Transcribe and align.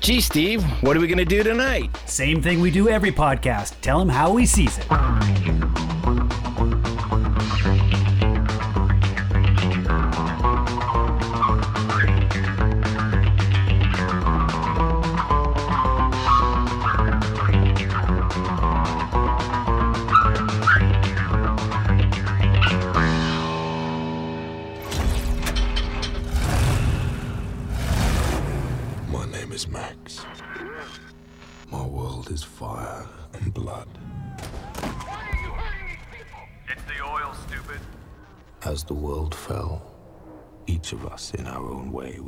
Gee, 0.00 0.22
Steve, 0.22 0.62
what 0.82 0.96
are 0.96 1.00
we 1.00 1.06
going 1.06 1.18
to 1.18 1.24
do 1.26 1.42
tonight? 1.42 1.94
Same 2.06 2.40
thing 2.42 2.60
we 2.60 2.70
do 2.70 2.88
every 2.88 3.12
podcast. 3.12 3.74
Tell 3.82 4.00
him 4.00 4.08
how 4.08 4.36
he 4.36 4.46
sees 4.46 4.78
it. 4.78 4.86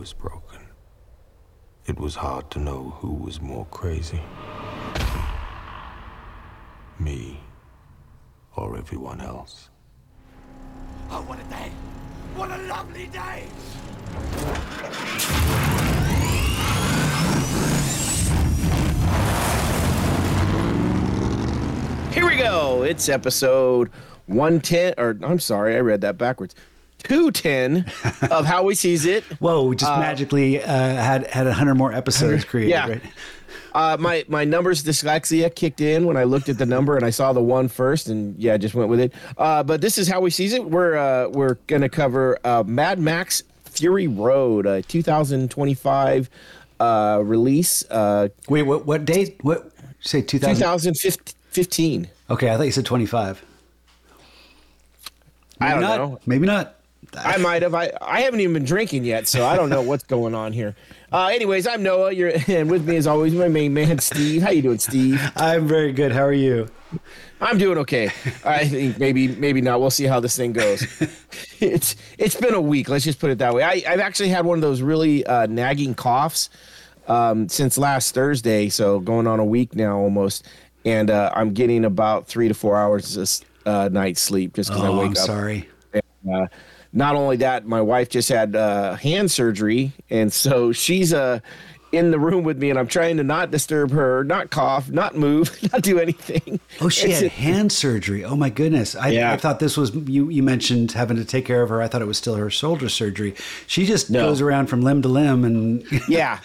Was 0.03 0.13
broken. 0.13 0.59
It 1.87 1.97
was 1.97 2.17
hard 2.17 2.51
to 2.51 2.59
know 2.59 2.97
who 2.99 3.15
was 3.15 3.41
more 3.41 3.67
crazy. 3.67 4.21
Me 6.99 7.39
or 8.57 8.77
everyone 8.77 9.21
else. 9.21 9.71
Oh, 11.09 11.23
what 11.29 11.39
a 11.39 11.45
day! 11.45 11.71
What 12.35 12.51
a 12.51 12.61
lovely 12.65 13.07
day! 13.07 13.45
Here 22.13 22.27
we 22.27 22.37
go. 22.39 22.83
It's 22.83 23.09
episode 23.09 23.89
110, 24.27 24.95
or 24.99 25.17
I'm 25.23 25.39
sorry, 25.39 25.77
I 25.77 25.79
read 25.79 26.01
that 26.01 26.19
backwards. 26.19 26.57
210 27.05 27.85
of 28.31 28.45
How 28.45 28.63
We 28.63 28.75
Seeez 28.75 29.05
It. 29.05 29.25
Whoa, 29.41 29.65
we 29.65 29.77
just 29.77 29.91
magically 29.91 30.63
uh, 30.63 30.67
had 30.67 31.27
had 31.29 31.47
a 31.47 31.53
hundred 31.53 31.75
more 31.75 31.93
episodes 31.93 32.45
created. 32.47 32.71
Yeah. 32.71 32.89
Right? 32.89 33.03
Uh, 33.75 33.97
my 33.99 34.25
my 34.29 34.45
numbers 34.45 34.85
dyslexia 34.85 35.55
kicked 35.55 35.81
in 35.81 36.05
when 36.05 36.17
I 36.17 36.25
looked 36.25 36.49
at 36.49 36.59
the 36.59 36.67
number 36.67 36.97
and 36.97 37.05
I 37.05 37.11
saw 37.11 37.33
the 37.33 37.43
one 37.43 37.69
first, 37.69 38.09
and 38.09 38.39
yeah, 38.39 38.55
I 38.55 38.57
just 38.59 38.75
went 38.75 38.91
with 38.91 39.01
it. 39.01 39.15
Uh, 39.39 39.63
but 39.63 39.81
this 39.81 39.97
is 39.99 40.09
how 40.09 40.21
we 40.21 40.31
sees 40.31 40.53
it. 40.53 40.65
We're 40.65 40.97
uh, 40.97 41.29
we're 41.29 41.55
gonna 41.67 41.89
cover 41.89 42.39
uh, 42.45 42.63
Mad 42.67 42.99
Max 42.99 43.43
Fury 43.65 44.07
Road, 44.09 44.67
a 44.67 44.83
2025 44.83 46.29
uh, 46.83 47.21
release, 47.23 47.85
uh, 47.91 48.29
Wait, 48.49 48.63
what? 48.63 48.85
What 48.87 49.05
date? 49.05 49.39
What? 49.43 49.71
Say 50.01 50.21
two 50.21 50.39
thousand. 50.39 50.95
2015. 50.95 52.09
Okay, 52.29 52.51
I 52.51 52.57
thought 52.57 52.65
you 52.65 52.73
said 52.73 52.85
twenty 52.85 53.07
five. 53.07 53.43
I 55.61 55.71
don't 55.71 55.81
not. 55.81 55.99
know. 55.99 56.19
Maybe 56.27 56.47
not. 56.47 56.77
I 57.19 57.37
might 57.37 57.63
have. 57.63 57.75
I, 57.75 57.93
I 58.01 58.21
haven't 58.23 58.41
even 58.41 58.55
been 58.55 58.65
drinking 58.65 59.05
yet, 59.05 59.29
so 59.29 59.47
I 59.47 59.57
don't 59.57 59.69
know 59.69 59.83
what's 59.83 60.05
going 60.05 60.35
on 60.35 60.53
here. 60.53 60.75
Uh, 61.13 61.27
anyways, 61.27 61.67
I'm 61.67 61.83
Noah. 61.83 62.11
You're 62.11 62.33
and 62.49 62.71
with 62.71 62.89
me 62.89 62.97
as 62.97 63.07
always 63.07 63.35
my 63.35 63.47
main 63.47 63.75
man 63.75 63.99
Steve. 63.99 64.41
How 64.41 64.49
you 64.51 64.63
doing, 64.63 64.79
Steve? 64.79 65.21
I'm 65.37 65.69
very 65.69 65.93
good. 65.93 66.11
How 66.11 66.23
are 66.23 66.33
you? 66.33 66.69
I'm 67.39 67.59
doing 67.59 67.77
okay. 67.81 68.07
I 68.47 68.67
think 68.67 68.99
maybe 68.99 69.29
maybe 69.29 69.61
not. 69.61 69.79
We'll 69.79 69.91
see 69.91 70.05
how 70.07 70.21
this 70.21 70.35
thing 70.35 70.55
goes. 70.55 70.83
it's 71.61 71.97
it's 72.17 72.37
been 72.37 72.55
a 72.55 72.61
week. 72.63 72.89
Let's 72.89 73.05
just 73.05 73.19
put 73.21 73.31
it 73.31 73.37
that 73.41 73.53
way. 73.53 73.63
I, 73.63 73.83
I've 73.87 74.01
actually 74.01 74.31
had 74.31 74.47
one 74.47 74.57
of 74.57 74.63
those 74.63 74.81
really 74.81 75.23
uh, 75.27 75.45
nagging 75.49 75.95
coughs 75.95 76.49
um, 77.09 77.47
since 77.47 77.77
last 77.77 78.15
Thursday, 78.15 78.71
so 78.71 78.99
going 78.99 79.27
on 79.27 79.39
a 79.39 79.45
week 79.45 79.75
now 79.75 79.99
almost, 79.99 80.47
and 80.87 81.11
uh, 81.11 81.31
I'm 81.37 81.53
getting 81.53 81.85
about 81.85 82.27
three 82.27 82.49
to 82.49 82.55
four 82.55 82.79
hours 82.79 83.15
this 83.15 83.45
uh, 83.67 83.91
night 83.93 84.17
sleep 84.17 84.55
just 84.55 84.71
because 84.71 84.83
I 84.83 84.89
Oh, 84.89 84.97
wake 84.97 85.07
I'm 85.09 85.11
up. 85.11 85.17
sorry. 85.19 85.69
Uh, 85.95 86.47
not 86.93 87.17
only 87.17 87.37
that, 87.39 87.67
my 87.67 87.81
wife 87.81 88.09
just 88.11 88.29
had 88.29 88.55
uh, 88.57 88.95
hand 88.97 89.31
surgery, 89.31 89.93
and 90.11 90.33
so 90.33 90.73
she's 90.73 91.13
uh, 91.15 91.41
in 91.91 92.11
the 92.11 92.19
room 92.19 92.43
with 92.45 92.57
me, 92.59 92.71
and 92.71 92.79
I'm 92.79 92.87
trying 92.87 93.19
to 93.19 93.23
not 93.23 93.51
disturb 93.51 93.91
her, 93.91 94.25
not 94.25 94.51
cough, 94.51 94.91
not 94.91 95.15
move, 95.15 95.57
not 95.73 95.83
do 95.83 95.99
anything. 95.99 96.59
Oh, 96.81 96.89
she 96.89 97.07
It's- 97.07 97.21
had 97.23 97.33
hand 97.33 97.73
surgery. 97.73 98.25
Oh 98.25 98.37
my 98.37 98.49
goodness! 98.51 98.95
I, 98.97 99.09
Yeah. 99.09 99.33
I 99.33 99.37
thought 99.37 99.59
this 99.61 99.77
was 99.77 99.95
you. 99.95 100.29
You 100.31 100.43
mentioned 100.43 100.93
having 100.93 101.17
to 101.19 101.25
take 101.25 101.45
care 101.45 101.63
of 101.63 101.69
her. 101.69 101.83
I 101.83 101.89
thought 101.89 102.03
it 102.03 102.07
was 102.07 102.19
still 102.19 102.35
her 102.37 102.49
shoulder 102.51 102.89
surgery. 102.89 103.35
She 103.67 103.85
just 103.87 104.11
No. 104.11 104.27
goes 104.27 104.41
around 104.41 104.67
from 104.69 104.81
limb 104.83 105.03
to 105.03 105.09
limb, 105.09 105.45
and 105.45 105.85
yeah. 106.09 106.41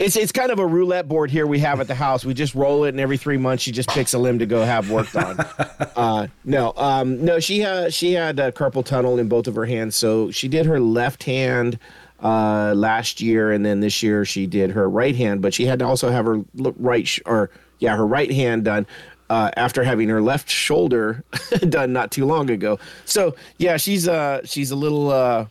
It's, 0.00 0.16
it's 0.16 0.32
kind 0.32 0.50
of 0.50 0.58
a 0.58 0.66
roulette 0.66 1.08
board 1.08 1.30
here 1.30 1.46
we 1.46 1.58
have 1.58 1.78
at 1.78 1.86
the 1.86 1.94
house. 1.94 2.24
We 2.24 2.32
just 2.32 2.54
roll 2.54 2.84
it, 2.84 2.88
and 2.88 3.00
every 3.00 3.18
three 3.18 3.36
months 3.36 3.62
she 3.62 3.70
just 3.70 3.90
picks 3.90 4.14
a 4.14 4.18
limb 4.18 4.38
to 4.38 4.46
go 4.46 4.64
have 4.64 4.90
worked 4.90 5.14
on. 5.14 5.38
uh, 5.94 6.26
no, 6.42 6.72
um, 6.78 7.22
no, 7.22 7.38
she 7.38 7.60
had 7.60 7.92
she 7.92 8.14
had 8.14 8.38
a 8.38 8.50
carpal 8.50 8.82
tunnel 8.82 9.18
in 9.18 9.28
both 9.28 9.46
of 9.46 9.54
her 9.54 9.66
hands, 9.66 9.94
so 9.96 10.30
she 10.30 10.48
did 10.48 10.64
her 10.64 10.80
left 10.80 11.24
hand 11.24 11.78
uh, 12.22 12.72
last 12.74 13.20
year, 13.20 13.52
and 13.52 13.64
then 13.64 13.80
this 13.80 14.02
year 14.02 14.24
she 14.24 14.46
did 14.46 14.70
her 14.70 14.88
right 14.88 15.14
hand. 15.14 15.42
But 15.42 15.52
she 15.52 15.66
had 15.66 15.78
to 15.80 15.84
also 15.84 16.10
have 16.10 16.24
her 16.24 16.40
right 16.54 17.06
sh- 17.06 17.20
or 17.26 17.50
yeah, 17.78 17.94
her 17.94 18.06
right 18.06 18.32
hand 18.32 18.64
done. 18.64 18.86
Uh, 19.28 19.50
after 19.56 19.84
having 19.84 20.08
her 20.08 20.20
left 20.20 20.50
shoulder 20.50 21.22
done 21.68 21.92
not 21.92 22.10
too 22.10 22.24
long 22.24 22.48
ago, 22.48 22.78
so 23.04 23.36
yeah, 23.58 23.76
she's 23.76 24.08
uh 24.08 24.40
she's 24.44 24.70
a 24.70 24.76
little 24.76 25.10
uh 25.10 25.44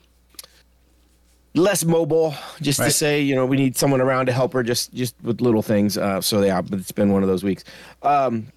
less 1.56 1.84
mobile 1.84 2.34
just 2.62 2.80
to 2.80 2.92
say 2.92 3.22
you 3.22 3.34
know 3.36 3.46
we 3.46 3.58
need 3.58 3.76
someone 3.76 4.00
around 4.02 4.28
to 4.28 4.32
help 4.32 4.54
her 4.54 4.62
just 4.64 4.94
just 4.94 5.16
with 5.24 5.42
little 5.42 5.62
things 5.64 5.98
uh 5.98 6.22
so 6.22 6.44
yeah 6.44 6.62
but 6.62 6.80
it's 6.80 6.92
been 6.92 7.12
one 7.12 7.24
of 7.24 7.30
those 7.30 7.44
weeks. 7.44 7.64
Um 8.04 8.48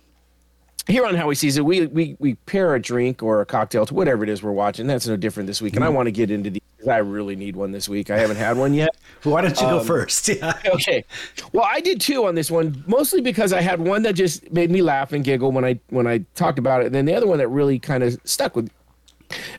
here 0.89 1.07
on 1.07 1.15
how 1.15 1.29
we 1.29 1.35
sees 1.35 1.57
it 1.57 1.65
we 1.65 1.87
we 1.87 2.17
we 2.19 2.35
pair 2.47 2.75
a 2.75 2.81
drink 2.83 3.23
or 3.23 3.41
a 3.41 3.47
cocktail 3.47 3.87
to 3.87 3.95
whatever 3.95 4.25
it 4.25 4.29
is 4.29 4.43
we're 4.43 4.51
watching. 4.53 4.87
That's 4.87 5.07
no 5.07 5.17
different 5.17 5.47
this 5.47 5.63
week 5.63 5.75
and 5.77 5.85
i 5.85 5.89
want 5.89 6.07
to 6.07 6.11
get 6.11 6.31
into 6.31 6.51
these 6.51 6.61
'cause 6.79 6.89
i 6.89 6.99
really 6.99 7.37
need 7.37 7.55
one 7.57 7.71
this 7.73 7.89
week. 7.89 8.11
I 8.11 8.19
haven't 8.19 8.37
had 8.37 8.57
one 8.57 8.75
yet. 8.75 8.91
Why 9.23 9.41
don't 9.41 9.59
you 9.61 9.67
Um, 9.67 9.79
go 9.79 9.85
first? 9.85 10.29
Yeah. 10.29 10.53
okay. 10.75 11.05
Well 11.53 11.65
i 11.67 11.81
did 11.81 12.01
two 12.01 12.27
on 12.27 12.35
this 12.35 12.51
one 12.51 12.83
mostly 12.87 13.21
because 13.21 13.53
i 13.53 13.61
had 13.63 13.81
one 13.81 14.03
that 14.03 14.15
just 14.15 14.53
made 14.53 14.71
me 14.71 14.83
laugh 14.83 15.13
and 15.13 15.25
giggle 15.25 15.51
when 15.53 15.65
i 15.65 15.79
when 15.91 16.07
i 16.07 16.19
talked 16.35 16.59
about 16.59 16.83
it 16.83 16.87
and 16.87 16.95
then 16.95 17.05
the 17.07 17.15
other 17.15 17.27
one 17.27 17.39
that 17.39 17.49
really 17.49 17.79
kind 17.79 18.03
of 18.03 18.19
stuck 18.25 18.55
with 18.57 18.65
me. 18.67 18.71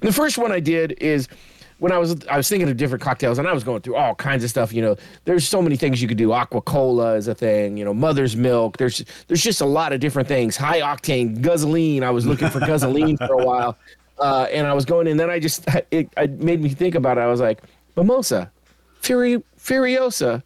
and 0.02 0.10
the 0.10 0.14
first 0.14 0.38
one 0.38 0.52
I 0.52 0.60
did 0.60 0.92
is 1.02 1.28
when 1.80 1.92
I 1.92 1.98
was 1.98 2.16
I 2.28 2.38
was 2.38 2.48
thinking 2.48 2.70
of 2.70 2.78
different 2.78 3.02
cocktails 3.02 3.40
and 3.40 3.48
I 3.48 3.54
was 3.54 3.64
going 3.64 3.82
through 3.82 3.96
all 3.96 4.16
kinds 4.16 4.44
of 4.44 4.50
stuff. 4.50 4.74
You 4.74 4.82
know, 4.82 4.96
there's 5.26 5.48
so 5.48 5.62
many 5.62 5.76
things 5.76 6.02
you 6.02 6.08
could 6.08 6.18
do. 6.18 6.32
Aqua 6.32 6.62
Cola 6.62 7.16
is 7.16 7.28
a 7.28 7.36
thing. 7.36 7.78
You 7.78 7.86
know, 7.86 7.94
Mother's 7.94 8.36
Milk. 8.36 8.78
There's 8.78 9.04
there's 9.28 9.44
just 9.44 9.62
a 9.62 9.66
lot 9.66 9.94
of 9.94 10.00
different 10.00 10.28
things. 10.28 10.58
High 10.58 10.82
octane, 10.82 11.42
gasoline. 11.42 12.04
I 12.04 12.12
was 12.12 12.26
looking 12.26 12.50
for 12.50 12.60
gasoline 12.60 13.18
for 13.18 13.34
a 13.34 13.46
while, 13.46 13.78
uh, 14.20 14.48
and 14.52 14.68
I 14.68 14.74
was 14.74 14.86
going. 14.86 15.08
And 15.08 15.20
then 15.20 15.30
I 15.30 15.40
just 15.40 15.68
it, 15.92 16.10
it 16.16 16.32
made 16.40 16.62
me 16.62 16.70
think 16.70 16.96
about 16.96 17.18
it. 17.18 17.22
I 17.22 17.28
was 17.28 17.42
like, 17.42 17.62
mimosa, 17.96 18.52
Fury 19.02 19.44
Furiosa. 19.58 20.44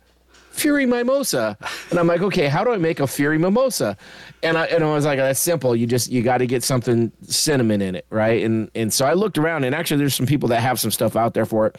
Fury 0.58 0.86
mimosa, 0.86 1.58
and 1.92 2.00
I'm 2.00 2.08
like, 2.08 2.22
okay, 2.22 2.48
how 2.48 2.64
do 2.64 2.72
I 2.72 2.78
make 2.78 3.00
a 3.00 3.08
Fury 3.08 3.38
mimosa? 3.38 3.96
And 4.42 4.58
I 4.58 4.66
and 4.66 4.84
I 4.84 4.94
was 4.94 5.06
like, 5.06 5.20
that's 5.20 5.40
simple. 5.40 5.76
You 5.76 5.86
just 5.86 6.12
you 6.12 6.24
got 6.24 6.40
to 6.40 6.48
get 6.48 6.64
something 6.64 7.12
cinnamon 7.22 7.82
in 7.82 7.96
it, 7.96 8.06
right? 8.10 8.44
And 8.44 8.72
and 8.74 8.92
so 8.92 9.06
I 9.06 9.14
looked 9.14 9.38
around, 9.38 9.64
and 9.66 9.76
actually, 9.76 9.98
there's 9.98 10.16
some 10.16 10.26
people 10.26 10.50
that 10.50 10.62
have 10.62 10.80
some 10.80 10.92
stuff 10.92 11.16
out 11.16 11.34
there 11.34 11.46
for 11.46 11.68
it. 11.68 11.78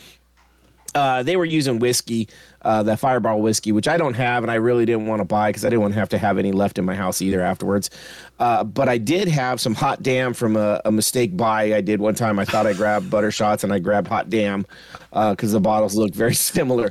Uh, 0.94 1.22
they 1.22 1.37
were 1.37 1.44
using 1.44 1.78
whiskey, 1.78 2.28
uh, 2.62 2.83
that 2.83 2.99
Fireball 2.99 3.43
whiskey, 3.43 3.72
which 3.72 3.87
I 3.87 3.99
don't 3.99 4.15
have, 4.15 4.43
and 4.43 4.50
I 4.50 4.55
really 4.55 4.87
didn't 4.87 5.06
want 5.06 5.21
to 5.21 5.25
buy 5.25 5.50
because 5.50 5.65
I 5.65 5.69
didn't 5.69 5.83
want 5.83 5.95
to 5.95 6.00
have 6.00 6.09
to 6.10 6.19
have 6.19 6.39
any 6.39 6.50
left 6.50 6.78
in 6.78 6.84
my 6.84 6.95
house 6.95 7.21
either 7.21 7.43
afterwards. 7.43 7.91
Uh, 8.39 8.65
but 8.65 8.89
I 8.89 8.97
did 8.97 9.28
have 9.28 9.60
some 9.60 9.75
hot 9.75 10.03
damn 10.03 10.33
from 10.33 10.56
a, 10.56 10.81
a 10.84 10.91
mistake 10.91 11.37
buy 11.37 11.75
I 11.75 11.83
did 11.83 12.00
one 12.00 12.15
time. 12.15 12.39
I 12.39 12.45
thought 12.45 12.66
I 12.66 12.72
grabbed 12.72 13.10
butter 13.10 13.31
shots, 13.31 13.65
and 13.65 13.72
I 13.72 13.81
grabbed 13.81 14.09
hot 14.09 14.31
damn 14.31 14.66
because 15.12 15.53
the 15.53 15.60
bottles 15.60 15.95
looked 15.95 16.15
very 16.15 16.34
similar. 16.53 16.91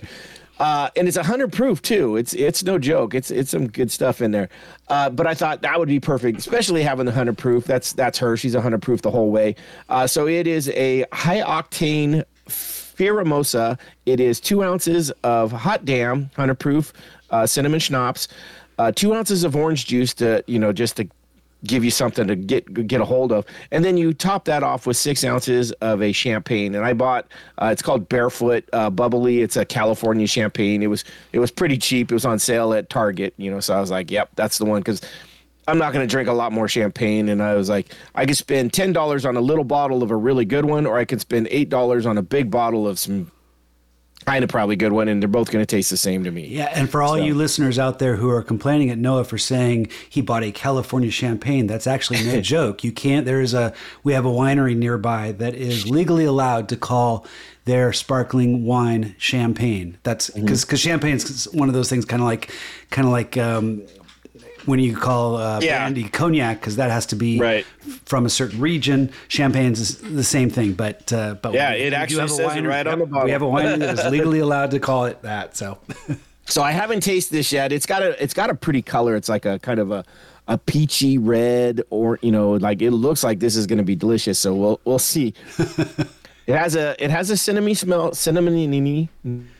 Uh, 0.60 0.90
and 0.96 1.08
it's 1.08 1.18
a 1.18 1.24
hundred 1.24 1.54
proof 1.54 1.82
too. 1.82 2.16
It's 2.18 2.34
it's 2.34 2.64
no 2.64 2.80
joke. 2.80 3.14
It's 3.14 3.30
it's 3.30 3.52
some 3.52 3.68
good 3.68 3.92
stuff 3.92 4.22
in 4.22 4.32
there. 4.32 4.50
Uh, 4.88 5.10
but 5.10 5.28
I 5.28 5.34
thought 5.34 5.62
that 5.62 5.78
would 5.80 5.90
be 5.90 6.00
perfect, 6.00 6.40
especially 6.40 6.84
having 6.84 7.06
the 7.06 7.12
hundred 7.12 7.38
proof. 7.38 7.66
That's 7.66 7.94
that's 7.94 8.18
her. 8.20 8.38
She's 8.38 8.56
a 8.56 8.62
hundred 8.62 8.82
proof 8.82 9.02
the 9.02 9.12
whole 9.12 9.30
way. 9.30 9.56
Uh, 9.90 10.08
so 10.08 10.28
it 10.28 10.48
is 10.48 10.70
a 10.70 11.06
high 11.12 11.42
octane 11.42 12.24
Firamosa. 12.48 13.78
It 14.06 14.20
is 14.20 14.40
two 14.40 14.64
ounces 14.64 15.12
of 15.24 15.52
hot 15.52 15.86
damn, 15.86 16.32
hundred 16.36 16.56
proof 16.56 16.94
uh, 17.30 17.46
cinnamon 17.46 17.80
schnapps, 17.80 18.28
uh, 18.80 18.92
two 18.92 19.14
ounces 19.14 19.44
of 19.44 19.56
orange 19.56 19.86
juice 19.86 20.14
to 20.16 20.44
you 20.48 20.60
know 20.60 20.74
just 20.74 20.98
to 20.98 21.08
give 21.66 21.84
you 21.84 21.92
something 21.92 22.28
to 22.28 22.36
get 22.36 22.88
get 22.88 23.02
a 23.02 23.06
hold 23.06 23.32
of, 23.32 23.46
and 23.72 23.84
then 23.84 23.98
you 23.98 24.14
top 24.14 24.46
that 24.46 24.64
off 24.64 24.86
with 24.86 24.98
six 24.98 25.24
ounces 25.24 25.72
of 25.74 26.02
a 26.02 26.12
champagne. 26.12 26.76
And 26.76 26.86
I 26.86 26.94
bought 26.94 27.28
uh, 27.58 27.70
it's 27.72 27.82
called 27.82 28.10
Barefoot 28.10 28.68
uh, 28.74 28.90
Bubbly. 28.90 29.42
It's 29.42 29.56
a 29.56 29.66
California 29.66 30.28
champagne. 30.28 30.84
It 30.84 30.88
was 30.88 31.04
it 31.34 31.40
was 31.40 31.52
pretty 31.52 31.78
cheap. 31.78 32.12
It 32.12 32.14
was 32.14 32.26
on 32.26 32.40
sale 32.40 32.74
at 32.74 32.90
Target. 32.90 33.34
You 33.38 33.52
know, 33.52 33.60
so 33.60 33.76
I 33.76 33.80
was 33.80 33.92
like, 33.92 34.12
yep, 34.12 34.30
that's 34.36 34.58
the 34.58 34.66
one 34.66 34.82
because. 34.82 35.02
I'm 35.70 35.80
not 35.80 35.92
going 35.92 36.08
to 36.08 36.10
drink 36.10 36.30
a 36.30 36.34
lot 36.34 36.54
more 36.54 36.70
champagne. 36.70 37.28
And 37.28 37.44
I 37.44 37.56
was 37.56 37.68
like, 37.68 37.94
I 38.16 38.26
could 38.26 38.38
spend 38.38 38.72
$10 38.72 39.28
on 39.28 39.36
a 39.36 39.42
little 39.42 39.66
bottle 39.66 40.02
of 40.02 40.12
a 40.12 40.16
really 40.16 40.46
good 40.46 40.64
one, 40.64 40.86
or 40.86 40.98
I 40.98 41.04
could 41.04 41.20
spend 41.20 41.48
$8 41.48 42.10
on 42.10 42.18
a 42.18 42.22
big 42.22 42.50
bottle 42.50 42.88
of 42.88 42.98
some 42.98 43.30
kind 44.28 44.44
of 44.44 44.50
probably 44.50 44.76
good 44.76 44.92
one, 44.92 45.08
and 45.08 45.22
they're 45.22 45.30
both 45.30 45.50
going 45.52 45.62
to 45.62 45.66
taste 45.66 45.90
the 45.90 45.96
same 45.96 46.26
to 46.26 46.32
me. 46.32 46.46
Yeah, 46.48 46.70
and 46.74 46.90
for 46.90 47.02
all 47.02 47.18
you 47.18 47.34
listeners 47.34 47.80
out 47.80 48.00
there 48.00 48.18
who 48.18 48.30
are 48.30 48.44
complaining 48.44 48.90
at 48.90 48.98
Noah 48.98 49.24
for 49.24 49.38
saying 49.38 49.88
he 50.10 50.22
bought 50.22 50.44
a 50.44 50.52
California 50.52 51.10
champagne, 51.10 51.66
that's 51.66 51.88
actually 51.88 52.24
no 52.26 52.42
joke. 52.56 52.84
You 52.84 52.92
can't. 52.92 53.26
There 53.26 53.40
is 53.42 53.54
a 53.54 53.74
we 54.04 54.12
have 54.14 54.26
a 54.26 54.30
winery 54.30 54.76
nearby 54.76 55.32
that 55.34 55.56
is 55.56 55.90
legally 55.90 56.26
allowed 56.26 56.68
to 56.70 56.76
call 56.76 57.26
their 57.64 57.94
sparkling 57.94 58.66
wine 58.66 59.16
champagne. 59.18 59.98
That's 60.04 60.30
Mm-hmm. 60.30 60.42
because 60.46 60.66
because 60.66 60.82
champagne 60.82 61.16
is 61.16 61.46
one 61.54 61.70
of 61.70 61.74
those 61.74 61.90
things, 61.90 62.04
kind 62.04 62.22
of 62.22 62.28
like 62.28 62.52
kind 62.90 63.06
of 63.08 63.12
like. 63.14 63.38
Um, 63.38 63.84
when 64.68 64.80
you 64.80 64.96
call 64.96 65.38
uh, 65.38 65.60
Yeah. 65.62 65.80
brandy 65.80 66.04
cognac, 66.10 66.60
because 66.60 66.76
that 66.76 66.92
has 66.92 67.06
to 67.08 67.16
be 67.16 67.40
Right. 67.40 67.66
from 68.06 68.26
a 68.26 68.30
certain 68.30 68.60
region. 68.60 69.10
Champagne's 69.30 69.80
is 69.80 69.98
the 69.98 70.24
same 70.24 70.50
thing, 70.52 70.74
but 70.74 71.12
uh, 71.12 71.36
but 71.42 71.54
Yeah, 71.54 71.72
we- 71.74 71.78
it 71.82 71.90
we 71.92 71.96
actually 71.96 72.20
have 72.22 72.30
a 72.30 72.34
says 72.34 72.56
it 72.56 72.62
right 72.68 72.86
on 72.86 73.00
the 73.00 73.06
bottle. 73.08 73.26
We 73.26 73.32
have 73.32 73.42
a 73.42 73.48
wine 73.48 73.80
that 73.80 73.98
is 73.98 74.06
legally 74.12 74.40
allowed 74.40 74.72
to 74.72 74.80
call 74.80 75.06
it 75.06 75.22
that. 75.24 75.58
So 75.58 75.80
So 76.50 76.62
I 76.62 76.72
haven't 76.72 77.02
tasted 77.02 77.34
this 77.36 77.52
yet. 77.52 77.72
It's 77.74 77.86
got 77.86 78.02
a 78.04 78.22
it's 78.24 78.34
got 78.34 78.50
a 78.50 78.56
pretty 78.56 78.82
color. 78.82 79.16
It's 79.18 79.28
like 79.30 79.46
a 79.46 79.60
kind 79.60 79.80
of 79.80 79.92
a 79.92 80.06
a 80.50 80.58
peachy 80.58 81.18
red 81.18 81.82
or 81.90 82.20
you 82.22 82.32
know 82.32 82.52
like 82.52 82.82
it 82.82 82.92
looks 82.92 83.22
like 83.24 83.40
this 83.40 83.56
is 83.58 83.68
going 83.68 83.80
to 83.80 83.84
be 83.84 83.96
delicious. 83.96 84.40
So 84.40 84.54
we'll 84.56 84.80
we'll 84.86 85.00
see. 85.00 85.34
it 86.48 86.56
has 86.56 86.76
a 86.78 86.96
it 87.04 87.10
has 87.12 87.30
a 87.30 87.36
cinnamon 87.38 87.76
smell 87.76 88.12
cinnamony 88.12 89.10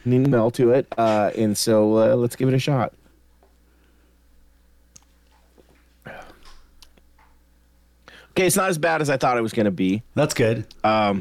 smell 0.04 0.52
to 0.52 0.72
it. 0.72 0.88
Uh, 0.98 1.32
and 1.38 1.58
so 1.58 1.98
uh, 1.98 2.16
let's 2.16 2.36
give 2.38 2.48
it 2.48 2.54
a 2.54 2.60
shot. 2.60 2.94
Okay, 8.38 8.46
it's 8.46 8.56
not 8.56 8.70
as 8.70 8.78
bad 8.78 9.02
as 9.02 9.10
I 9.10 9.18
thought 9.18 9.36
it 9.40 9.42
was 9.42 9.52
going 9.52 9.66
to 9.66 9.72
be. 9.72 10.04
that's 10.14 10.36
good. 10.36 10.68
I, 10.84 11.16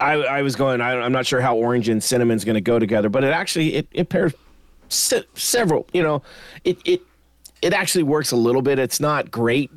I 0.00 0.42
was 0.42 0.54
going. 0.54 0.80
I, 0.80 0.92
I'm 1.00 1.10
not 1.10 1.26
sure 1.26 1.40
how 1.40 1.56
orange 1.56 1.88
and 1.88 2.00
cinnamon's 2.02 2.44
going 2.44 2.54
to 2.54 2.60
go 2.60 2.78
together, 2.78 3.08
but 3.08 3.24
it 3.24 3.32
actually 3.32 3.74
it, 3.74 3.88
it 3.90 4.08
pairs 4.10 4.32
se- 4.88 5.26
several. 5.34 5.88
You 5.92 6.04
know, 6.04 6.22
it 6.62 6.78
it 6.84 7.02
it 7.62 7.72
actually 7.72 8.04
works 8.04 8.30
a 8.30 8.36
little 8.36 8.62
bit. 8.62 8.78
It's 8.78 9.00
not 9.00 9.32
great, 9.32 9.72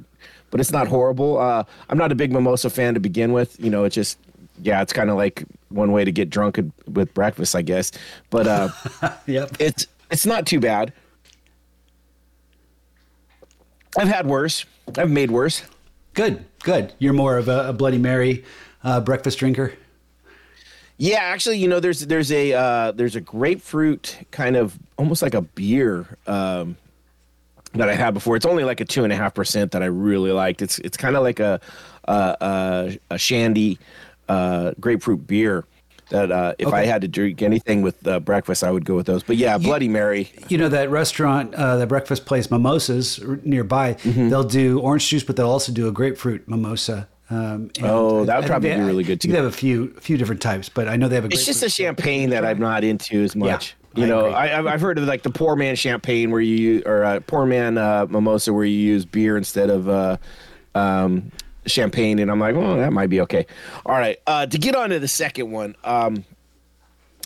but 0.52 0.60
it's 0.60 0.72
not 0.72 0.88
horrible. 0.88 1.40
Uh, 1.40 1.64
I'm 1.90 1.98
not 1.98 2.12
a 2.12 2.16
big 2.16 2.32
mimosa 2.32 2.70
fan 2.70 2.94
to 2.94 3.00
begin 3.00 3.32
with. 3.34 3.60
You 3.60 3.72
know, 3.72 3.84
it 3.84 3.90
just 3.90 4.20
yeah, 4.62 4.82
it's 4.84 4.94
kind 4.94 5.10
of 5.10 5.18
like 5.18 5.44
one 5.70 5.92
way 5.92 6.06
to 6.06 6.12
get 6.12 6.30
drunk 6.30 6.60
with 6.88 7.14
breakfast, 7.16 7.56
I 7.56 7.64
guess. 7.64 7.92
But 8.30 8.46
uh, 8.48 8.70
Yep. 9.26 9.58
it's 9.60 9.88
it's 10.12 10.26
not 10.28 10.46
too 10.46 10.60
bad. 10.60 10.94
I've 13.98 14.08
had 14.08 14.28
worse. 14.28 14.66
I've 14.98 15.10
made 15.12 15.32
worse. 15.32 15.64
Good, 16.18 16.44
good. 16.64 16.94
You're 16.98 17.14
more 17.14 17.38
of 17.38 17.48
a, 17.48 17.70
a 17.70 17.74
Bloody 17.74 18.00
Mary 18.00 18.44
uh, 18.84 19.00
breakfast 19.02 19.38
drinker. 19.38 19.74
Yeah, 20.98 21.20
actually, 21.20 21.60
you 21.60 21.68
know, 21.68 21.80
there's 21.80 22.00
there's 22.08 22.32
a 22.32 22.54
uh, 22.54 22.92
there's 22.92 23.16
a 23.16 23.22
grapefruit 23.22 24.18
kind 24.32 24.56
of 24.56 24.80
almost 24.98 25.22
like 25.22 25.36
a 25.36 25.42
beer 25.42 26.18
um, 26.26 26.76
that 27.74 27.88
I 27.88 27.94
had 27.94 28.16
before. 28.16 28.36
It's 28.36 28.48
only 28.48 28.64
like 28.64 28.82
a 28.82 28.86
two 28.86 29.04
and 29.04 29.14
a 29.14 29.16
half 29.16 29.36
percent 29.36 29.74
that 29.74 29.84
I 29.84 29.86
really 29.86 30.32
liked. 30.32 30.64
It's 30.64 30.80
it's 30.80 30.98
kind 30.98 31.16
of 31.16 31.22
like 31.22 31.40
a 31.40 31.62
a, 32.06 32.38
a, 32.42 33.00
a 33.12 33.18
shandy 33.20 33.78
uh, 34.28 34.72
grapefruit 34.80 35.28
beer 35.28 35.66
that 36.10 36.32
uh, 36.32 36.54
if 36.58 36.70
I 36.74 36.86
had 36.86 37.02
to 37.02 37.08
drink 37.08 37.42
anything 37.42 37.82
with 37.82 38.06
uh, 38.08 38.20
breakfast, 38.20 38.64
I 38.64 38.72
would 38.72 38.86
go 38.86 38.96
with 38.96 39.06
those. 39.08 39.24
But 39.24 39.36
yeah, 39.38 39.58
Bloody 39.58 39.88
Mary. 39.90 40.32
You 40.50 40.58
know 40.58 40.70
that 40.70 40.90
restaurant, 40.90 41.54
uh, 41.56 41.78
that 41.78 41.88
breakfast 41.88 42.26
place, 42.26 42.50
Mimosas 42.50 43.20
r- 43.24 43.40
nearby. 43.44 43.96
Mm-hmm. 43.96 44.30
They'll 44.30 44.44
do 44.44 44.80
orange 44.80 45.08
juice, 45.10 45.24
but 45.24 45.36
they'll 45.36 45.50
also 45.50 45.72
do 45.72 45.88
a 45.88 45.92
grapefruit 45.92 46.48
mimosa. 46.48 47.08
Um, 47.30 47.72
and 47.78 47.84
Oh, 47.84 48.24
that 48.24 48.38
would 48.38 48.46
I 48.46 48.48
probably 48.48 48.74
be 48.74 48.80
really 48.82 49.04
good, 49.04 49.14
I 49.14 49.20
think 49.20 49.22
too. 49.24 49.32
They 49.32 49.38
have 49.38 49.46
a 49.46 49.52
few, 49.52 49.94
few 50.00 50.18
different 50.18 50.42
types, 50.42 50.70
but 50.70 50.88
I 50.88 50.96
know 50.96 51.10
they 51.10 51.16
have 51.16 51.26
a. 51.26 51.28
It's 51.28 51.46
just 51.46 51.62
a 51.64 51.70
champagne 51.70 52.30
that 52.30 52.46
I'm 52.46 52.60
not 52.60 52.86
into 52.86 53.22
as 53.22 53.36
much. 53.36 53.76
I 53.96 54.00
you 54.00 54.06
know. 54.08 54.28
I, 54.28 54.58
I've- 54.60 54.68
I've 54.70 54.80
heard 54.82 54.98
of 54.98 55.04
like 55.06 55.24
the 55.24 55.30
poor 55.32 55.56
man 55.58 55.76
champagne 55.76 56.32
where 56.32 56.40
you 56.40 56.56
use, 56.56 56.84
or 56.86 57.04
uh, 57.04 57.20
poor 57.28 57.46
man 57.46 57.78
uh, 57.78 58.06
mimosa 58.10 58.54
where 58.54 58.64
you 58.64 58.78
use 58.78 59.04
beer 59.06 59.36
instead 59.36 59.70
of 59.70 59.90
uh, 59.90 60.18
um, 60.74 61.32
champagne, 61.68 62.20
and 62.20 62.32
I'm 62.32 62.40
like, 62.40 62.56
oh, 62.56 62.78
that 62.78 62.94
might 62.94 63.10
be 63.10 63.22
okay. 63.22 63.46
All 63.86 63.98
right, 63.98 64.18
uh, 64.28 64.46
to 64.46 64.58
get 64.58 64.76
on 64.76 64.90
to 64.90 65.00
the 65.00 65.08
second 65.08 65.52
one, 65.52 65.76
um, 65.84 66.26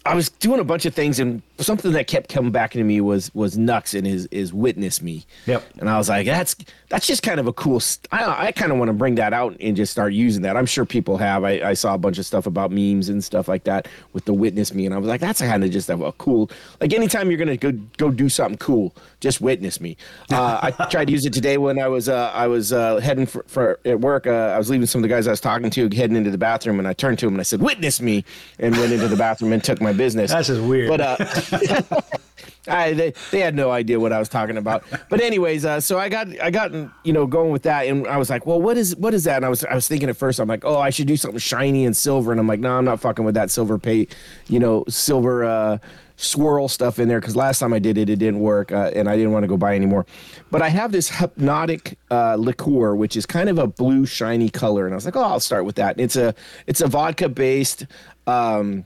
I 0.06 0.16
was 0.16 0.30
doing 0.30 0.60
a 0.60 0.64
bunch 0.64 0.86
of 0.86 0.94
things, 0.94 1.20
and 1.20 1.42
something 1.64 1.92
that 1.94 2.08
kept 2.08 2.30
coming 2.30 2.52
back 2.52 2.72
to 2.72 2.84
me 2.84 3.02
was 3.02 3.34
was 3.34 3.58
Nux 3.58 3.94
and 3.94 4.06
his 4.06 4.26
is 4.28 4.54
witness 4.54 5.02
me. 5.02 5.26
Yep. 5.46 5.64
And 5.80 5.90
I 5.90 5.98
was 5.98 6.10
like, 6.10 6.26
that's 6.26 6.56
that's 6.90 7.08
just 7.08 7.24
kind 7.24 7.40
of 7.40 7.48
a 7.48 7.54
cool. 7.54 7.80
St- 7.80 8.08
I 8.12 8.48
I 8.48 8.52
kind 8.52 8.72
of 8.72 8.78
want 8.78 8.90
to 8.90 8.94
bring 8.94 9.16
that 9.16 9.34
out 9.34 9.56
and 9.60 9.76
just 9.76 9.92
start 9.92 10.14
using 10.14 10.42
that. 10.44 10.58
I'm 10.58 10.66
sure 10.66 10.86
people 10.86 11.18
have. 11.18 11.44
I, 11.44 11.70
I 11.70 11.74
saw 11.74 11.94
a 11.94 11.98
bunch 11.98 12.18
of 12.18 12.26
stuff 12.26 12.46
about 12.46 12.72
memes 12.72 13.10
and 13.10 13.24
stuff 13.24 13.48
like 13.48 13.64
that 13.66 13.88
with 14.14 14.26
the 14.26 14.34
witness 14.34 14.74
me, 14.74 14.86
and 14.86 14.94
I 14.94 14.98
was 14.98 15.08
like, 15.08 15.22
that's 15.22 15.42
kind 15.42 15.64
of 15.64 15.72
just 15.72 15.90
a, 15.90 15.96
a 16.04 16.12
cool. 16.14 16.50
Like 16.80 16.94
anytime 16.94 17.30
you're 17.30 17.40
gonna 17.40 17.58
go 17.58 17.72
go 17.98 18.12
do 18.12 18.30
something 18.30 18.58
cool, 18.58 18.94
just 19.20 19.42
witness 19.42 19.80
me. 19.80 19.98
Uh, 20.32 20.60
I 20.78 20.86
tried 20.90 21.06
to 21.06 21.12
use 21.14 21.26
it 21.26 21.34
today 21.34 21.58
when 21.58 21.80
I 21.80 21.88
was 21.88 22.10
uh, 22.10 22.32
I 22.34 22.48
was 22.48 22.74
uh, 22.74 22.98
heading 22.98 23.26
for, 23.26 23.44
for 23.48 23.80
at 23.86 24.00
work. 24.00 24.28
Uh, 24.28 24.54
I 24.54 24.58
was 24.58 24.70
leaving 24.70 24.88
some 24.88 25.00
of 25.00 25.04
the 25.04 25.10
guys 25.10 25.28
I 25.28 25.32
was 25.32 25.42
talking 25.42 25.70
to 25.70 25.90
heading 25.96 26.16
into 26.16 26.32
the 26.32 26.38
bathroom, 26.38 26.80
and 26.80 26.88
I 26.88 26.94
turned 26.94 27.20
to 27.20 27.28
him 27.28 27.34
and 27.34 27.40
I 27.40 27.44
said, 27.44 27.62
"Witness 27.62 28.02
me," 28.02 28.26
and 28.60 28.76
went 28.76 28.92
into 28.92 29.08
the 29.08 29.16
bathroom 29.16 29.54
and 29.54 29.64
took 29.64 29.82
my 29.82 29.94
business. 29.94 30.32
That's 30.32 30.48
just 30.48 30.62
weird. 30.62 30.90
But 30.90 31.02
uh, 31.02 31.18
I, 32.68 32.94
they, 32.94 33.14
they 33.32 33.40
had 33.40 33.56
no 33.56 33.72
idea 33.72 34.00
what 34.00 34.14
I 34.14 34.20
was 34.20 34.30
talking 34.30 34.58
about. 34.58 34.84
But 35.10 35.20
anyways, 35.20 35.66
uh, 35.66 35.80
so 35.80 35.98
I 35.98 36.10
got 36.10 36.28
I 36.40 36.52
got 36.52 36.72
you 37.04 37.14
know 37.14 37.26
going 37.26 37.52
with 37.52 37.64
that, 37.64 37.88
and 37.88 38.08
I 38.08 38.18
was 38.18 38.30
like, 38.30 38.46
well, 38.46 38.62
what 38.62 38.78
is 38.78 38.96
what 38.96 39.14
is 39.14 39.24
that? 39.24 39.38
And 39.38 39.46
I 39.46 39.50
was 39.50 39.64
I 39.66 39.74
was 39.74 39.88
thinking 39.88 40.10
at 40.10 40.18
first, 40.18 40.40
I'm 40.40 40.48
like, 40.48 40.64
oh, 40.64 40.78
I 40.78 40.92
should 40.92 41.08
do 41.08 41.18
something 41.18 41.40
shiny 41.40 41.86
and 41.86 41.98
silver, 41.98 42.32
and 42.32 42.40
I'm 42.40 42.48
like, 42.48 42.60
no, 42.60 42.78
I'm 42.78 42.86
not 42.86 43.00
fucking 43.00 43.26
with 43.26 43.36
that 43.36 43.50
silver 43.50 43.80
pay, 43.80 44.08
you 44.48 44.60
know, 44.60 44.84
silver 44.88 45.44
uh, 45.44 45.78
swirl 46.18 46.68
stuff 46.68 47.00
in 47.00 47.08
there 47.08 47.20
because 47.20 47.36
last 47.36 47.60
time 47.60 47.74
I 47.74 47.80
did 47.80 47.98
it, 47.98 48.10
it 48.10 48.18
didn't 48.18 48.42
work, 48.42 48.72
uh, 48.72 48.92
and 48.94 49.10
I 49.10 49.16
didn't 49.16 49.32
want 49.32 49.44
to 49.44 49.48
go 49.48 49.58
buy 49.58 49.76
anymore. 49.76 50.06
But 50.52 50.62
I 50.62 50.70
have 50.70 50.92
this 50.92 51.10
Hpnotiq 51.10 51.96
uh, 52.12 52.36
liqueur, 52.36 52.96
which 52.96 53.16
is 53.16 53.26
kind 53.26 53.50
of 53.50 53.58
a 53.58 53.66
blue 53.66 54.06
shiny 54.06 54.50
color, 54.50 54.86
and 54.86 54.94
I 54.94 54.96
was 54.96 55.06
like, 55.06 55.16
oh, 55.16 55.24
I'll 55.24 55.40
start 55.40 55.66
with 55.66 55.76
that. 55.76 55.96
And 55.96 56.02
it's 56.02 56.16
a 56.16 56.36
it's 56.68 56.82
a 56.82 56.88
vodka 56.88 57.28
based. 57.28 57.88
Um, 58.28 58.86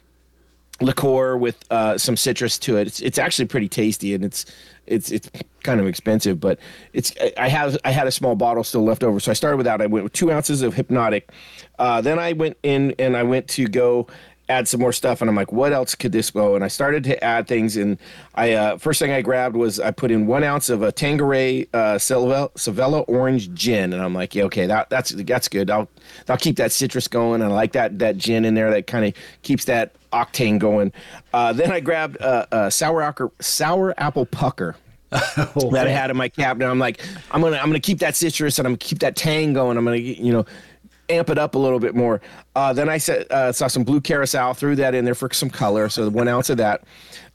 liqueur 0.81 1.37
with 1.37 1.63
uh, 1.71 1.97
some 1.97 2.17
citrus 2.17 2.57
to 2.59 2.77
it. 2.77 2.87
It's, 2.87 2.99
it's 2.99 3.17
actually 3.17 3.45
pretty 3.45 3.69
tasty 3.69 4.13
and 4.13 4.25
it's 4.25 4.45
it's 4.87 5.11
it's 5.11 5.29
kind 5.63 5.79
of 5.79 5.87
expensive, 5.87 6.39
but 6.39 6.59
it's 6.93 7.13
I 7.37 7.47
have 7.47 7.77
I 7.83 7.91
had 7.91 8.07
a 8.07 8.11
small 8.11 8.35
bottle 8.35 8.63
still 8.63 8.83
left 8.83 9.03
over, 9.03 9.19
so 9.19 9.31
I 9.31 9.33
started 9.33 9.57
with 9.57 9.65
that. 9.65 9.81
I 9.81 9.87
went 9.87 10.03
with 10.03 10.13
two 10.13 10.31
ounces 10.31 10.61
of 10.61 10.75
Hpnotiq. 10.75 11.23
Uh, 11.79 12.01
then 12.01 12.19
I 12.19 12.33
went 12.33 12.57
in 12.63 12.93
and 12.99 13.17
I 13.17 13.23
went 13.23 13.47
to 13.49 13.67
go 13.67 14.07
add 14.47 14.67
some 14.67 14.79
more 14.79 14.93
stuff, 14.93 15.21
and 15.21 15.29
I'm 15.29 15.35
like, 15.35 15.51
what 15.51 15.73
else 15.73 15.95
could 15.95 16.11
this 16.11 16.29
go? 16.29 16.55
And 16.55 16.63
I 16.63 16.67
started 16.67 17.03
to 17.05 17.23
add 17.23 17.47
things, 17.47 17.77
and 17.77 17.97
I 18.35 18.53
uh, 18.53 18.77
first 18.77 18.99
thing 18.99 19.11
I 19.11 19.21
grabbed 19.21 19.55
was 19.55 19.79
I 19.79 19.91
put 19.91 20.11
in 20.11 20.27
one 20.27 20.43
ounce 20.43 20.69
of 20.69 20.83
a 20.83 20.91
Tanqueray 20.91 21.67
uh, 21.73 21.97
Sevilla, 21.97 22.51
Sevilla 22.55 23.01
orange 23.01 23.51
gin, 23.53 23.91
and 23.93 24.01
I'm 24.01 24.13
like, 24.13 24.35
yeah, 24.35 24.43
okay, 24.43 24.67
that 24.67 24.89
that's 24.89 25.09
that's 25.09 25.47
good. 25.47 25.71
I'll 25.71 25.89
I'll 26.29 26.37
keep 26.37 26.57
that 26.57 26.71
citrus 26.71 27.07
going, 27.07 27.41
and 27.41 27.51
I 27.51 27.55
like 27.55 27.71
that 27.71 27.97
that 27.99 28.17
gin 28.17 28.45
in 28.45 28.53
there 28.53 28.69
that 28.69 28.85
kind 28.87 29.05
of 29.05 29.13
keeps 29.41 29.65
that 29.65 29.95
octane 30.15 30.59
going. 30.59 30.91
Uh, 31.33 31.53
then 31.53 31.71
I 31.71 31.79
grabbed 31.79 32.17
a, 32.17 32.53
uh, 32.53 32.69
sour 32.69 33.01
apple 33.01 33.33
sour 33.39 33.93
apple 33.97 34.25
pucker 34.25 34.75
that 35.09 35.85
I 35.85 35.89
had 35.89 36.09
in 36.09 36.17
my 36.17 36.29
cabinet. 36.29 36.69
I'm 36.69 36.79
like, 36.79 37.01
I'm 37.31 37.41
gonna 37.41 37.57
I'm 37.57 37.67
gonna 37.67 37.79
keep 37.79 37.99
that 37.99 38.15
citrus 38.15 38.59
and 38.59 38.67
I'm 38.67 38.73
gonna 38.73 38.79
keep 38.79 38.99
that 38.99 39.15
tang 39.15 39.53
going. 39.53 39.77
I'm 39.77 39.85
gonna 39.85 39.97
you 39.97 40.31
know 40.31 40.45
amp 41.09 41.29
it 41.29 41.37
up 41.37 41.55
a 41.55 41.59
little 41.59 41.79
bit 41.79 41.95
more. 41.95 42.21
Uh, 42.55 42.73
then 42.73 42.89
I 42.89 42.97
said 42.97 43.27
uh, 43.31 43.51
saw 43.51 43.67
some 43.67 43.83
blue 43.83 44.01
curaçao, 44.01 44.55
threw 44.55 44.75
that 44.77 44.95
in 44.95 45.05
there 45.05 45.15
for 45.15 45.31
some 45.31 45.49
color, 45.49 45.89
so 45.89 46.09
one 46.09 46.27
ounce 46.27 46.49
of 46.49 46.57
that. 46.57 46.83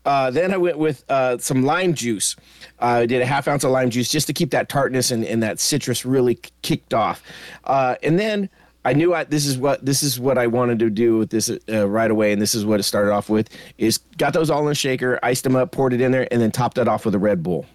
Uh, 0.05 0.31
then 0.31 0.53
I 0.53 0.57
went 0.57 0.79
with 0.79 1.05
uh, 1.11 1.39
some 1.39 1.65
lime 1.65 1.95
juice. 1.95 2.35
Uh, 2.81 3.03
I 3.03 3.07
did 3.07 3.21
a 3.21 3.27
half 3.27 3.47
ounce 3.47 3.65
of 3.65 3.71
lime 3.71 3.91
juice 3.91 4.09
just 4.09 4.27
to 4.29 4.33
keep 4.33 4.51
that 4.51 4.69
tartness 4.69 5.11
and, 5.11 5.25
and 5.25 5.43
that 5.43 5.61
citrus 5.61 6.07
really 6.07 6.39
kicked 6.63 6.95
off. 6.95 7.23
Uh, 7.65 7.97
and 8.03 8.19
then 8.19 8.49
I 8.85 8.95
knew 8.95 9.15
I, 9.15 9.25
this 9.25 9.47
is 9.47 9.59
what 9.59 9.85
this 9.85 10.03
is 10.03 10.19
what 10.19 10.39
I 10.39 10.47
wanted 10.47 10.79
to 10.79 10.91
do 10.91 11.19
with 11.19 11.31
this 11.31 11.51
uh, 11.69 11.89
right 11.89 12.11
away, 12.11 12.33
and 12.33 12.41
this 12.41 12.55
is 12.55 12.65
what 12.65 12.81
it 12.81 12.85
started 12.85 13.13
off 13.13 13.29
with: 13.29 13.49
is 13.77 13.99
got 14.17 14.33
those 14.33 14.49
all 14.49 14.65
in 14.67 14.73
a 14.73 14.75
shaker, 14.75 15.19
iced 15.23 15.45
them 15.45 15.55
up, 15.55 15.73
poured 15.73 15.93
it 15.93 16.01
in 16.01 16.13
there, 16.13 16.27
and 16.31 16.41
then 16.41 16.51
topped 16.51 16.79
it 16.79 16.89
off 16.89 17.05
with 17.05 17.15
a 17.15 17.19
Red 17.19 17.43
Bull. 17.43 17.67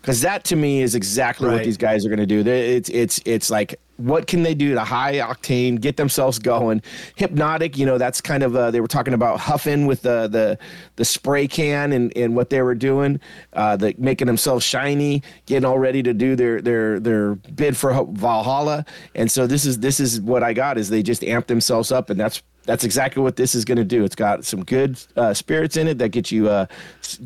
Because 0.00 0.20
that 0.22 0.44
to 0.44 0.56
me 0.56 0.82
is 0.82 0.94
exactly 0.94 1.48
what 1.48 1.64
these 1.64 1.76
guys 1.76 2.04
are 2.04 2.08
going 2.08 2.18
to 2.18 2.26
do. 2.26 2.40
It's 2.48 2.88
it's 2.90 3.20
it's 3.24 3.50
like 3.50 3.80
what 4.02 4.26
can 4.26 4.42
they 4.42 4.54
do 4.54 4.74
to 4.74 4.80
high 4.80 5.14
octane 5.14 5.80
get 5.80 5.96
themselves 5.96 6.38
going? 6.38 6.82
Hpnotiq, 7.18 7.76
you 7.76 7.86
know, 7.86 7.98
that's 7.98 8.20
kind 8.20 8.42
of 8.42 8.56
uh, 8.56 8.70
they 8.70 8.80
were 8.80 8.88
talking 8.88 9.14
about 9.14 9.40
huffing 9.40 9.86
with 9.86 10.02
the 10.02 10.28
the 10.28 10.58
the 10.96 11.04
spray 11.04 11.46
can 11.46 11.92
and, 11.92 12.16
and 12.16 12.36
what 12.36 12.50
they 12.50 12.62
were 12.62 12.74
doing, 12.74 13.20
uh, 13.52 13.76
the 13.76 13.94
making 13.98 14.26
themselves 14.26 14.64
shiny, 14.64 15.22
getting 15.46 15.64
all 15.64 15.78
ready 15.78 16.02
to 16.02 16.12
do 16.12 16.36
their 16.36 16.60
their 16.60 17.00
their 17.00 17.34
bid 17.34 17.76
for 17.76 17.92
Valhalla. 18.12 18.84
And 19.14 19.30
so 19.30 19.46
this 19.46 19.64
is 19.64 19.78
this 19.78 20.00
is 20.00 20.20
what 20.20 20.42
I 20.42 20.52
got 20.52 20.78
is 20.78 20.88
they 20.88 21.02
just 21.02 21.24
amp 21.24 21.46
themselves 21.46 21.92
up, 21.92 22.10
and 22.10 22.18
that's 22.18 22.42
that's 22.64 22.84
exactly 22.84 23.22
what 23.22 23.36
this 23.36 23.54
is 23.54 23.64
going 23.64 23.78
to 23.78 23.84
do. 23.84 24.04
It's 24.04 24.14
got 24.14 24.44
some 24.44 24.64
good 24.64 25.00
uh, 25.16 25.34
spirits 25.34 25.76
in 25.76 25.88
it 25.88 25.98
that 25.98 26.10
get 26.10 26.30
you 26.30 26.48
uh, 26.48 26.66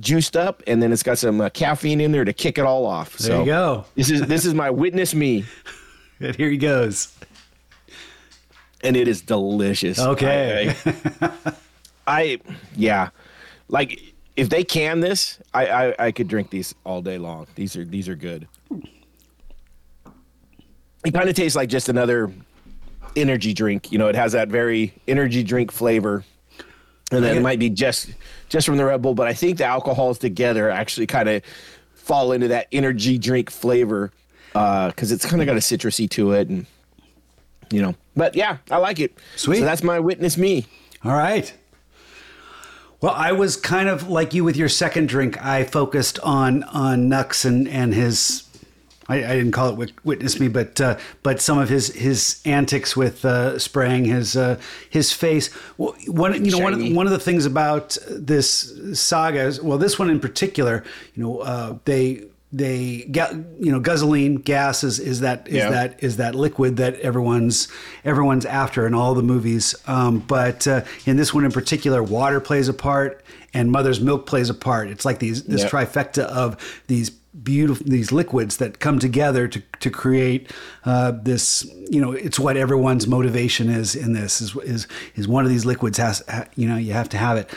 juiced 0.01 0.37
up, 0.37 0.63
and 0.67 0.83
then 0.83 0.93
it's 0.93 1.03
got 1.03 1.19
some 1.19 1.41
uh, 1.41 1.51
caffeine 1.51 2.01
in 2.01 2.13
there 2.13 2.25
to 2.25 2.33
kick 2.33 2.59
it 2.59 2.65
all 2.65 2.87
off. 2.87 3.17
There 3.19 3.29
so 3.29 3.41
you 3.41 3.47
go. 3.47 3.85
This 3.95 4.11
is 4.11 4.23
this 4.23 4.45
is 4.45 4.55
my 4.55 4.71
witness 4.71 5.15
me, 5.15 5.45
And 6.21 6.35
here 6.37 6.51
he 6.51 6.57
goes. 6.57 7.17
and 8.83 8.97
it 8.97 9.09
is 9.09 9.23
delicious. 9.23 9.99
Okay. 9.99 10.75
I, 10.85 10.93
I- 11.23 11.53
I- 12.09 12.41
yeah. 12.77 13.09
like 13.69 14.01
if 14.37 14.49
they 14.51 14.63
can 14.65 15.01
this, 15.01 15.39
I, 15.55 15.67
I 15.67 15.95
I 16.07 16.13
could 16.13 16.29
drink 16.29 16.51
these 16.51 16.75
all 16.85 17.01
day 17.03 17.19
long. 17.19 17.47
These 17.55 17.75
are 17.77 17.85
these 17.85 18.09
are 18.09 18.15
good. 18.15 18.47
It 21.05 21.13
kind 21.15 21.29
of 21.29 21.35
tastes 21.37 21.57
like 21.57 21.69
just 21.69 21.89
another 21.89 22.33
energy 23.15 23.55
drink. 23.55 23.93
You 23.93 23.99
know, 23.99 24.09
it 24.09 24.15
has 24.15 24.33
that 24.33 24.49
very 24.49 24.93
energy 25.09 25.43
drink 25.43 25.71
flavor, 25.73 26.25
and 27.13 27.25
then 27.25 27.37
it 27.37 27.41
might 27.41 27.59
be 27.59 27.71
just 27.71 28.11
just 28.49 28.67
from 28.67 28.77
the 28.77 28.85
Red 28.85 29.03
Bull. 29.03 29.15
But 29.15 29.27
I 29.29 29.33
think 29.35 29.59
the 29.59 29.65
alcohols 29.65 30.19
together 30.19 30.71
actually 30.71 31.07
kind 31.07 31.29
of 31.29 31.43
fall 31.95 32.33
into 32.33 32.49
that 32.49 32.67
energy 32.73 33.19
drink 33.19 33.51
flavor 33.51 34.13
because 34.89 35.13
it's 35.13 35.27
kind 35.27 35.43
of 35.43 35.47
got 35.47 35.57
a 35.57 35.61
citrusy 35.61 36.09
to 36.11 36.33
it, 36.33 36.49
and 36.49 36.67
you 37.71 37.83
know. 37.83 37.95
But 38.17 38.35
yeah, 38.35 38.59
I 38.71 38.79
like 38.79 39.01
it. 39.01 39.19
Sweet. 39.37 39.59
So 39.59 39.65
that's 39.65 39.83
my 39.83 40.01
witness 40.01 40.37
me. 40.37 40.67
All 41.05 41.13
right. 41.13 41.53
Well, 43.01 43.13
I 43.15 43.33
was 43.33 43.57
kind 43.57 43.89
of 43.89 44.09
like 44.09 44.33
you 44.33 44.43
with 44.43 44.57
your 44.57 44.69
second 44.69 45.09
drink. 45.09 45.43
I 45.45 45.65
focused 45.65 46.19
on 46.21 46.63
on 46.65 47.09
Nux 47.09 47.45
and 47.45 47.69
and 47.69 47.95
his. 47.95 48.45
I, 49.09 49.19
I 49.19 49.37
didn't 49.37 49.53
call 49.53 49.81
it 49.81 49.93
witness 50.03 50.41
me, 50.41 50.49
but 50.49 50.81
uh, 50.81 50.99
but 51.23 51.41
some 51.41 51.59
of 51.59 51.69
his 51.69 51.95
his 51.95 52.41
antics 52.45 52.97
with 52.97 53.25
uh, 53.25 53.59
spraying 53.59 54.07
his 54.07 54.37
uh, 54.37 54.59
his 54.89 55.13
face. 55.13 55.51
Well, 55.77 55.95
one 56.09 56.45
you 56.45 56.51
know 56.51 56.59
one 56.59 56.73
of, 56.73 56.81
the, 56.81 56.95
one 56.95 57.07
of 57.07 57.13
the 57.13 57.21
things 57.21 57.47
about 57.47 57.97
this 58.09 58.73
saga 58.95 59.43
is 59.43 59.63
well, 59.63 59.79
this 59.79 59.99
one 59.99 60.11
in 60.11 60.19
particular, 60.19 60.83
you 61.15 61.23
know, 61.23 61.39
uh, 61.39 61.79
they 61.85 62.25
they 62.57 63.07
get 63.11 63.33
you 63.61 63.71
know 63.73 63.81
guzzling 63.81 64.37
gas 64.37 64.83
is, 64.83 64.99
is 64.99 65.21
that 65.21 65.47
is 65.49 65.55
Yeah. 65.57 65.71
that 65.71 66.03
is 66.03 66.17
that 66.17 66.35
liquid 66.35 66.77
that 66.79 66.95
everyone's 67.01 67.69
everyone's 68.05 68.47
after 68.47 68.87
in 68.87 68.95
all 68.95 69.15
the 69.15 69.23
movies. 69.23 69.75
Um, 69.87 70.21
but 70.21 70.67
uh, 70.67 70.83
in 71.05 71.17
this 71.17 71.35
one 71.35 71.45
in 71.45 71.53
particular, 71.53 72.03
water 72.03 72.41
plays 72.41 72.69
a 72.69 72.75
part 72.75 73.23
and 73.53 73.71
mother's 73.71 74.01
milk 74.01 74.27
plays 74.27 74.49
a 74.51 74.55
part. 74.55 74.89
It's 74.89 75.05
like 75.05 75.19
these 75.19 75.45
this 75.45 75.63
Yep. 75.63 75.71
trifecta 75.73 76.25
of 76.25 76.57
these 76.87 77.11
beautiful 77.11 77.85
these 77.87 78.13
liquids 78.13 78.57
that 78.57 78.79
come 78.81 78.99
together 78.99 79.47
to 79.49 79.61
to 79.81 79.91
create 79.91 80.51
uh, 80.87 81.13
this. 81.23 81.65
You 81.91 82.01
know, 82.01 82.13
it's 82.13 82.39
what 82.39 82.57
everyone's 82.57 83.07
motivation 83.07 83.69
is 83.69 83.95
in 83.95 84.13
this 84.15 84.41
is 84.41 84.57
is 84.65 84.89
is 85.15 85.29
one 85.29 85.45
of 85.45 85.51
these 85.51 85.67
liquids 85.67 85.99
has 85.99 86.23
you 86.57 86.67
know 86.69 86.77
you 86.77 86.93
have 86.95 87.09
to 87.11 87.19
have 87.19 87.37
it. 87.37 87.51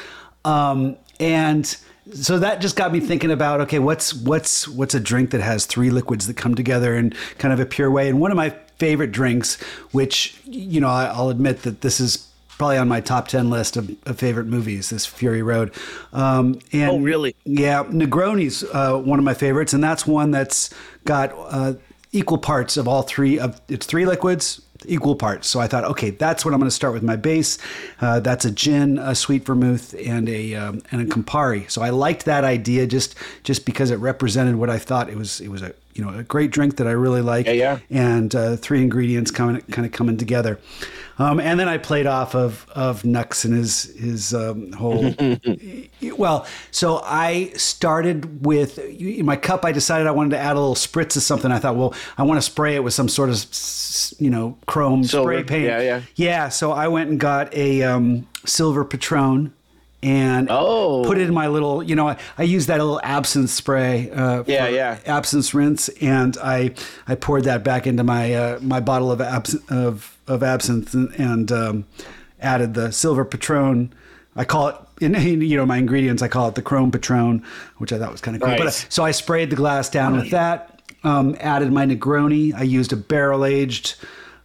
Um, 0.46 0.98
and 1.20 1.76
so 2.14 2.40
that 2.40 2.62
just 2.62 2.76
got 2.76 2.92
me 2.92 3.00
thinking 3.00 3.32
about 3.32 3.62
okay 3.62 3.80
what's 3.80 4.14
what's 4.14 4.68
what's 4.68 4.94
a 4.96 5.00
drink 5.00 5.32
that 5.32 5.42
has 5.42 5.66
three 5.66 5.90
liquids 5.90 6.28
that 6.28 6.36
come 6.38 6.56
together 6.56 6.96
in 6.96 7.14
kind 7.38 7.54
of 7.54 7.60
a 7.60 7.66
pure 7.66 7.90
way 7.92 8.10
and 8.10 8.20
one 8.20 8.32
of 8.32 8.38
my 8.38 8.50
favorite 8.78 9.12
drinks 9.12 9.62
which 9.92 10.40
you 10.46 10.80
know 10.82 10.88
I- 10.88 11.06
i'll 11.08 11.30
admit 11.30 11.64
that 11.64 11.82
this 11.82 12.00
is 12.00 12.28
probably 12.58 12.78
on 12.78 12.88
my 12.90 13.00
top 13.00 13.28
10 13.30 13.50
list 13.50 13.78
of, 13.78 13.90
of 14.06 14.18
favorite 14.20 14.48
movies 14.48 14.90
this 14.90 15.06
fury 15.06 15.42
road 15.42 15.74
um, 16.14 16.60
and 16.74 16.92
Oh, 16.92 17.00
really? 17.00 17.36
yeah 17.46 17.84
negroni's 17.84 18.64
uh, 18.74 18.98
one 18.98 19.20
of 19.20 19.26
my 19.26 19.34
favorites 19.34 19.74
and 19.74 19.84
that's 19.84 20.06
one 20.08 20.32
that's 20.32 20.70
got 21.06 21.32
uh, 21.36 21.74
equal 22.12 22.38
parts 22.38 22.76
of 22.76 22.88
all 22.88 23.04
three 23.04 23.38
of 23.40 23.62
it's 23.70 23.86
three 23.86 24.06
liquids 24.06 24.62
equal 24.88 25.16
parts 25.16 25.48
so 25.48 25.60
i 25.60 25.68
thought 25.68 25.84
okay 25.84 26.10
that's 26.10 26.46
what 26.46 26.54
i'm 26.54 26.60
going 26.60 26.70
to 26.70 26.76
start 26.76 26.94
with 26.94 27.04
my 27.04 27.16
base. 27.16 27.58
Uh, 28.02 28.20
that's 28.20 28.46
a 28.46 28.52
gin 28.52 28.98
a 28.98 29.14
sweet 29.14 29.44
vermouth 29.46 29.94
and 30.06 30.30
a 30.30 30.56
um, 30.56 30.82
and 30.92 31.02
a 31.02 31.06
campari. 31.06 31.70
So 31.70 31.82
i 31.82 31.90
liked 31.90 32.26
that 32.26 32.44
idea 32.44 32.88
just 32.88 33.16
just 33.44 33.66
because 33.66 33.92
it 33.92 33.98
represented 33.98 34.56
what 34.56 34.70
i 34.70 34.78
thought. 34.78 35.10
It 35.10 35.18
was 35.18 35.42
it 35.42 35.50
was 35.50 35.62
a 35.62 35.74
you 35.96 36.04
know 36.06 36.18
a 36.18 36.24
great 36.24 36.52
drink 36.52 36.78
that 36.78 36.88
i 36.88 36.92
really 36.92 37.22
like 37.22 37.46
Yeah, 37.46 37.52
yeah. 37.54 37.80
and 37.90 38.34
uh, 38.34 38.56
three 38.56 38.82
ingredients 38.82 39.32
coming 39.32 39.60
kind 39.72 39.86
of 39.86 39.92
coming 39.92 40.16
together 40.18 40.60
um, 41.20 41.40
and 41.40 41.60
then 41.60 41.68
I 41.68 41.78
played 41.78 42.08
off 42.08 42.34
of 42.34 42.66
of 42.74 43.04
Nux 43.06 43.44
and 43.46 43.54
his 43.54 43.84
his 44.00 44.34
um, 44.34 44.72
whole. 44.72 45.14
well, 46.18 46.48
so 46.72 47.02
I 47.04 47.52
started 47.56 48.46
with 48.46 48.80
in 48.80 49.26
my 49.26 49.36
cup. 49.36 49.66
I 49.66 49.72
decided 49.72 50.08
I 50.08 50.12
wanted 50.12 50.32
to 50.32 50.40
add 50.40 50.56
a 50.56 50.60
little 50.60 50.76
spritz 50.76 51.16
of 51.18 51.24
something. 51.24 51.52
I 51.52 51.60
thought, 51.60 51.76
well, 51.76 51.94
I 52.18 52.24
want 52.24 52.38
to 52.38 52.42
spray 52.42 52.76
it 52.76 52.84
with 52.84 52.94
some 52.94 53.10
sort 53.10 53.30
of 53.30 53.46
you 54.20 54.30
know 54.30 54.58
chrome 54.66 55.04
Silver. 55.04 55.34
spray 55.34 55.44
paint. 55.44 55.66
Yeah, 55.66 55.82
yeah. 55.82 56.02
Yeah. 56.16 56.50
So 56.50 56.72
I 56.72 56.88
went 56.88 57.10
and 57.10 57.20
got 57.20 57.54
a 57.54 57.84
um, 57.84 58.28
silver 58.46 58.84
Patron. 58.86 59.54
And 60.02 60.48
Oh. 60.50 61.04
put 61.06 61.18
it 61.18 61.28
in 61.28 61.34
my 61.34 61.48
little, 61.50 61.84
you 61.84 61.94
know, 61.94 62.08
I, 62.08 62.16
I 62.38 62.44
use 62.44 62.68
that 62.68 62.78
little 62.78 63.02
absinthe 63.04 63.50
spray. 63.50 64.10
Uh, 64.10 64.46
Yeah, 64.48 64.70
yeah. 64.70 64.98
absinthe 65.06 65.54
rinse, 65.54 65.90
and 66.02 66.38
I 66.42 66.72
I 67.06 67.16
poured 67.16 67.44
that 67.44 67.66
back 67.66 67.86
into 67.86 68.06
my 68.06 68.34
uh, 68.34 68.60
my 68.62 68.80
bottle 68.80 69.12
of 69.12 69.20
absinthe 69.20 69.70
of, 69.70 70.18
of 70.30 70.44
absinthe 70.44 70.94
and, 70.94 71.14
and 71.16 71.52
um, 71.52 71.86
added 72.40 72.74
the 72.74 72.92
silver 72.92 73.26
Patron. 73.26 73.94
I 74.36 74.46
call 74.46 74.70
it 74.70 74.76
in 75.02 75.14
you 75.42 75.58
know 75.58 75.66
my 75.66 75.78
ingredients. 75.78 76.22
I 76.22 76.28
call 76.28 76.48
it 76.48 76.56
the 76.56 76.62
Chrome 76.62 76.92
Patron, 76.92 77.44
which 77.78 77.92
I 77.92 78.00
thought 78.00 78.12
was 78.12 78.22
kind 78.22 78.36
of 78.38 78.44
cool. 78.44 78.58
But, 78.58 78.68
uh, 78.68 78.72
so 78.72 79.04
I 79.04 79.12
sprayed 79.12 79.50
the 79.50 79.56
glass 79.56 79.90
down 79.90 80.16
with 80.16 80.32
that. 80.32 80.82
Um, 81.04 81.36
added 81.40 81.72
my 81.72 81.86
Negroni. 81.86 82.54
I 82.54 82.64
used 82.64 82.92
a 82.94 82.98
barrel 82.98 83.46
aged. 83.46 83.96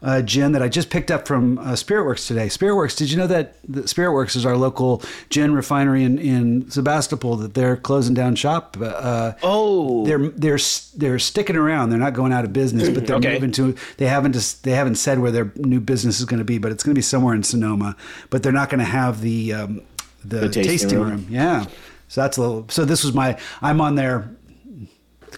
Uh, 0.04 0.20
gin 0.20 0.52
that 0.52 0.62
I 0.62 0.68
just 0.68 0.90
picked 0.90 1.11
up 1.11 1.26
from 1.26 1.56
uh, 1.58 1.73
Spiritworks 1.73 2.28
today. 2.28 2.49
Spiritworks, 2.49 2.94
did 2.94 3.11
you 3.11 3.16
know 3.16 3.26
that 3.26 3.56
the 3.66 3.80
Spiritworks 3.82 4.37
is 4.37 4.44
our 4.44 4.54
local 4.54 5.02
gin 5.30 5.54
refinery 5.54 6.04
in, 6.04 6.18
in 6.18 6.70
Sebastopol? 6.70 7.37
That 7.37 7.54
they're 7.54 7.78
closing 7.78 8.12
down 8.14 8.34
shop. 8.37 8.76
Uh, 8.78 9.32
Oh, 9.42 10.04
they're 10.04 10.28
they're 10.28 10.58
they're 10.96 11.18
sticking 11.18 11.56
around. 11.56 11.88
They're 11.88 11.99
not 11.99 12.12
going 12.12 12.32
out 12.34 12.44
of 12.44 12.52
business, 12.52 12.90
but 12.90 13.06
they're 13.06 13.16
Okay. 13.16 13.32
moving 13.32 13.50
to. 13.52 13.75
They 13.96 14.06
haven't 14.06 14.34
just 14.34 14.62
they 14.64 14.73
haven't 14.73 14.96
said 14.96 15.20
where 15.20 15.30
their 15.30 15.50
new 15.56 15.80
business 15.80 16.18
is 16.20 16.26
going 16.26 16.38
to 16.38 16.44
be, 16.44 16.58
but 16.58 16.70
it's 16.70 16.82
going 16.84 16.94
to 16.94 16.99
be 16.99 17.02
somewhere 17.02 17.34
in 17.34 17.42
Sonoma. 17.42 17.96
But 18.28 18.42
they're 18.42 18.52
not 18.52 18.68
going 18.68 18.80
to 18.80 18.84
have 18.84 19.23
the 19.23 19.54
um, 19.54 19.80
the, 20.23 20.40
The 20.40 20.49
tasting 20.50 20.62
tasting, 20.64 20.99
room. 21.00 21.11
room. 21.11 21.26
Yeah, 21.30 21.64
so 22.08 22.20
that's 22.20 22.37
a 22.37 22.42
little. 22.42 22.66
So 22.68 22.84
this 22.84 23.04
was 23.04 23.14
my. 23.14 23.38
I'm 23.62 23.80
on 23.80 23.94
their 23.94 24.28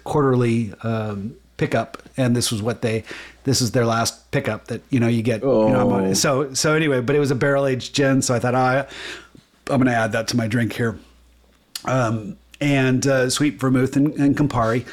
quarterly 0.05 0.73
um, 0.83 1.37
pickup, 1.57 2.03
and 2.17 2.35
this 2.37 2.51
was 2.51 2.63
what 2.63 2.83
they. 2.83 3.05
This 3.47 3.61
is 3.63 3.71
their 3.71 3.87
last 3.87 4.31
pickup 4.33 4.67
that 4.67 4.83
you 4.91 4.99
know 5.01 5.07
you 5.09 5.23
get. 5.23 5.43
Oh. 5.45 5.69
You 5.69 5.73
know, 5.73 5.95
Oh. 5.95 6.13
so 6.15 6.53
so 6.53 6.75
anyway, 6.75 7.01
but 7.01 7.15
it 7.17 7.21
was 7.21 7.31
a 7.31 7.35
barrel 7.37 7.65
aged 7.67 7.95
gin, 7.95 8.21
so 8.21 8.35
I 8.35 8.41
thought, 8.41 8.55
ah, 8.57 8.87
I'm 9.71 9.79
going 9.81 9.87
to 9.87 9.95
add 9.95 10.13
that 10.13 10.27
to 10.29 10.37
my 10.37 10.49
drink 10.49 10.73
here 10.73 10.99
um, 11.85 12.37
and 12.61 13.07
uh, 13.07 13.31
sweet 13.31 13.61
vermouth 13.61 13.97
and, 13.97 14.15
and 14.15 14.37
Campari, 14.37 14.85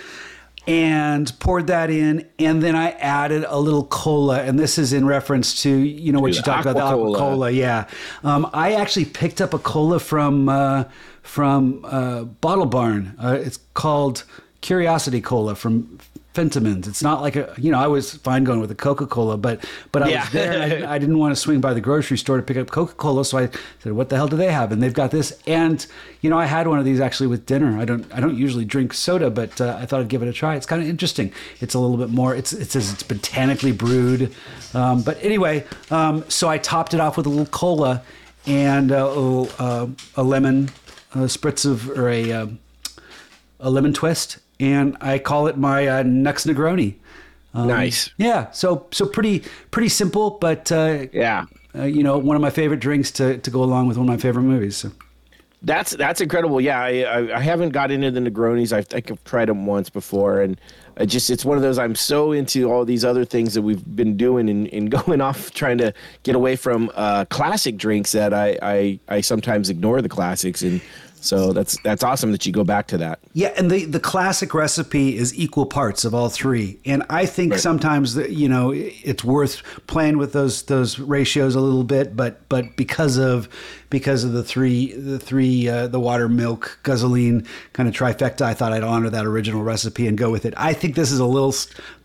and 0.67 1.31
poured 1.39 1.67
that 1.67 1.89
in. 1.89 2.27
And 2.39 2.61
then 2.61 2.75
I 2.75 2.91
added 2.91 3.43
a 3.47 3.57
little 3.59 3.85
cola, 3.85 4.41
and 4.43 4.59
this 4.59 4.77
is 4.77 4.93
in 4.93 5.05
reference 5.07 5.61
to 5.63 5.69
you 5.69 6.11
know 6.11 6.19
what 6.19 6.31
To 6.33 6.37
you 6.37 6.43
talked 6.43 6.65
about 6.65 6.75
the 6.75 6.83
aqua 6.83 7.17
cola. 7.17 7.49
Yeah, 7.51 7.87
um, 8.23 8.49
I 8.53 8.73
actually 8.73 9.05
picked 9.05 9.41
up 9.41 9.53
a 9.53 9.59
cola 9.59 9.99
from 9.99 10.47
uh, 10.47 10.83
from 11.23 11.83
uh, 11.85 12.23
Bottle 12.23 12.65
Barn. 12.67 13.15
Uh, 13.21 13.37
it's 13.41 13.57
called 13.73 14.23
Curiosity 14.61 15.21
Cola 15.21 15.55
from. 15.55 15.97
Fentimans. 16.33 16.87
It's 16.87 17.03
not 17.03 17.21
like 17.21 17.35
a, 17.35 17.53
you 17.57 17.71
know, 17.71 17.77
I 17.79 17.87
was 17.87 18.15
fine 18.15 18.43
going 18.43 18.59
with 18.59 18.71
a 18.71 18.75
Coca 18.75 19.05
Cola, 19.05 19.37
but 19.37 19.63
but 19.91 20.01
I 20.03 20.09
Yeah. 20.09 20.21
was 20.21 20.29
there. 20.31 20.51
And 20.53 20.63
I, 20.63 20.69
didn't- 20.69 20.85
I 20.89 20.97
didn't 20.97 21.19
want 21.19 21.31
to 21.35 21.39
swing 21.39 21.61
by 21.61 21.73
the 21.73 21.81
grocery 21.81 22.17
store 22.17 22.37
to 22.37 22.43
pick 22.43 22.57
up 22.57 22.71
Coca 22.71 22.93
Cola, 22.95 23.23
so 23.23 23.37
I 23.37 23.49
said, 23.83 23.93
"What 23.93 24.09
the 24.09 24.15
hell 24.15 24.27
do 24.27 24.35
they 24.35 24.51
have?" 24.51 24.71
And 24.71 24.81
they've 24.81 24.93
got 24.93 25.11
this. 25.11 25.33
And 25.45 25.85
you 26.21 26.29
know, 26.29 26.37
I 26.39 26.45
had 26.45 26.67
one 26.67 26.79
of 26.79 26.85
these 26.85 26.99
actually 26.99 27.27
with 27.27 27.45
dinner. 27.45 27.79
I 27.79 27.85
don't 27.85 28.05
I 28.13 28.19
don't 28.19 28.35
usually 28.35 28.65
drink 28.65 28.93
soda, 28.93 29.29
but 29.29 29.61
uh, 29.61 29.77
I 29.79 29.85
thought 29.85 29.99
I'd 30.01 30.07
give 30.07 30.23
it 30.23 30.27
a 30.27 30.33
try. 30.33 30.55
It's 30.55 30.65
kind 30.65 30.81
of 30.81 30.87
interesting. 30.87 31.31
It's 31.61 31.73
a 31.75 31.79
little 31.79 31.97
bit 31.97 32.09
more. 32.09 32.33
It's 32.35 32.51
it 32.53 32.71
says 32.71 32.91
it's 32.91 33.03
botanically 33.03 33.71
brewed, 33.71 34.33
um, 34.73 35.01
but 35.03 35.17
anyway, 35.23 35.65
um, 35.91 36.23
so 36.29 36.49
I 36.49 36.57
topped 36.57 36.93
it 36.93 36.99
off 36.99 37.15
with 37.17 37.25
a 37.25 37.29
little 37.29 37.45
cola 37.45 38.01
and 38.47 38.91
uh, 38.91 38.95
a, 39.05 39.41
uh, 39.59 39.87
a 40.15 40.23
lemon, 40.23 40.69
a 41.13 41.19
spritz 41.29 41.65
of 41.69 41.89
or 41.91 42.09
a 42.09 42.31
um, 42.31 42.59
a 43.59 43.69
lemon 43.69 43.93
twist, 43.93 44.39
and 44.63 44.95
I 45.01 45.19
call 45.19 45.47
it 45.47 45.57
my 45.57 45.87
uh, 45.87 46.03
Nux 46.03 46.45
Negroni. 46.45 46.95
Um, 47.53 47.67
nice. 47.67 48.09
Yeah, 48.17 48.49
so 48.51 48.87
so 48.91 49.05
pretty 49.05 49.43
pretty 49.71 49.89
simple, 49.89 50.31
but 50.41 50.71
uh, 50.71 51.05
Yeah. 51.11 51.45
uh, 51.75 51.83
you 51.83 52.01
know, 52.03 52.17
one 52.17 52.35
of 52.35 52.41
my 52.41 52.49
favorite 52.49 52.79
drinks 52.79 53.11
to, 53.11 53.37
to 53.37 53.51
go 53.51 53.63
along 53.63 53.87
with 53.87 53.97
one 53.97 54.07
of 54.07 54.13
my 54.13 54.17
favorite 54.17 54.43
movies. 54.43 54.77
So. 54.77 54.91
That's 55.65 55.91
that's 55.91 56.19
incredible. 56.19 56.59
Yeah, 56.59 56.81
I, 56.81 56.89
I 57.03 57.37
I 57.37 57.39
haven't 57.39 57.69
got 57.69 57.89
into 57.89 58.11
the 58.11 58.19
Negronis. 58.19 58.73
I 58.73 58.81
think 58.81 59.09
I've 59.09 59.23
tried 59.23 59.47
them 59.47 59.65
once 59.65 59.89
before, 59.89 60.41
and 60.41 60.59
I 60.97 61.05
just 61.05 61.29
it's 61.29 61.45
one 61.45 61.55
of 61.55 61.63
those. 61.63 61.77
I'm 61.79 61.95
so 61.95 62.33
into 62.33 62.69
all 62.69 62.83
these 62.83 63.05
other 63.05 63.23
things 63.23 63.53
that 63.53 63.61
we've 63.61 63.81
been 63.95 64.17
doing 64.17 64.49
and, 64.49 64.67
and 64.73 64.91
going 65.05 65.21
off 65.21 65.51
trying 65.51 65.77
to 65.77 65.93
get 66.23 66.35
away 66.35 66.57
from 66.57 66.91
uh, 66.95 67.23
classic 67.29 67.77
drinks 67.77 68.11
that 68.11 68.33
I, 68.33 68.57
I 68.61 68.99
I 69.07 69.21
sometimes 69.21 69.69
ignore 69.69 70.01
the 70.01 70.09
classics, 70.09 70.63
and 70.63 70.81
so 71.23 71.53
that's 71.53 71.77
that's 71.83 72.03
awesome 72.03 72.31
that 72.31 72.45
you 72.45 72.51
go 72.51 72.63
back 72.63 72.87
to 72.87 72.97
that. 72.97 73.19
Yeah, 73.33 73.53
and 73.57 73.71
the 73.71 73.85
the 73.85 73.99
classic 73.99 74.53
recipe 74.53 75.17
is 75.17 75.33
equal 75.37 75.65
parts 75.65 76.03
of 76.03 76.13
all 76.13 76.29
three. 76.29 76.79
And 76.85 77.03
I 77.09 77.25
think 77.25 77.55
sometimes 77.55 78.15
that 78.15 78.31
you 78.31 78.49
know 78.49 78.71
it's 78.73 79.23
worth 79.23 79.63
playing 79.87 80.17
with 80.17 80.33
those 80.33 80.63
those 80.63 80.99
ratios 80.99 81.55
a 81.55 81.61
little 81.61 81.83
bit, 81.83 82.15
but 82.15 82.47
but 82.49 82.75
because 82.75 83.17
of 83.17 83.47
because 83.93 84.23
of 84.23 84.31
the 84.31 84.43
three 84.43 84.91
the 84.93 85.19
three 85.19 85.69
uh, 85.69 85.85
the 85.85 85.99
water 85.99 86.27
milk 86.27 86.79
guzzling 86.81 87.45
kind 87.73 87.87
of 87.87 87.93
trifecta, 87.93 88.41
I 88.41 88.55
thought 88.55 88.73
I'd 88.73 88.81
honor 88.81 89.07
that 89.11 89.23
original 89.23 89.61
recipe 89.61 90.07
and 90.07 90.17
go 90.17 90.31
with 90.31 90.45
it. 90.45 90.55
I 90.57 90.73
think 90.73 90.95
this 90.95 91.11
is 91.11 91.19
a 91.19 91.25
little 91.27 91.53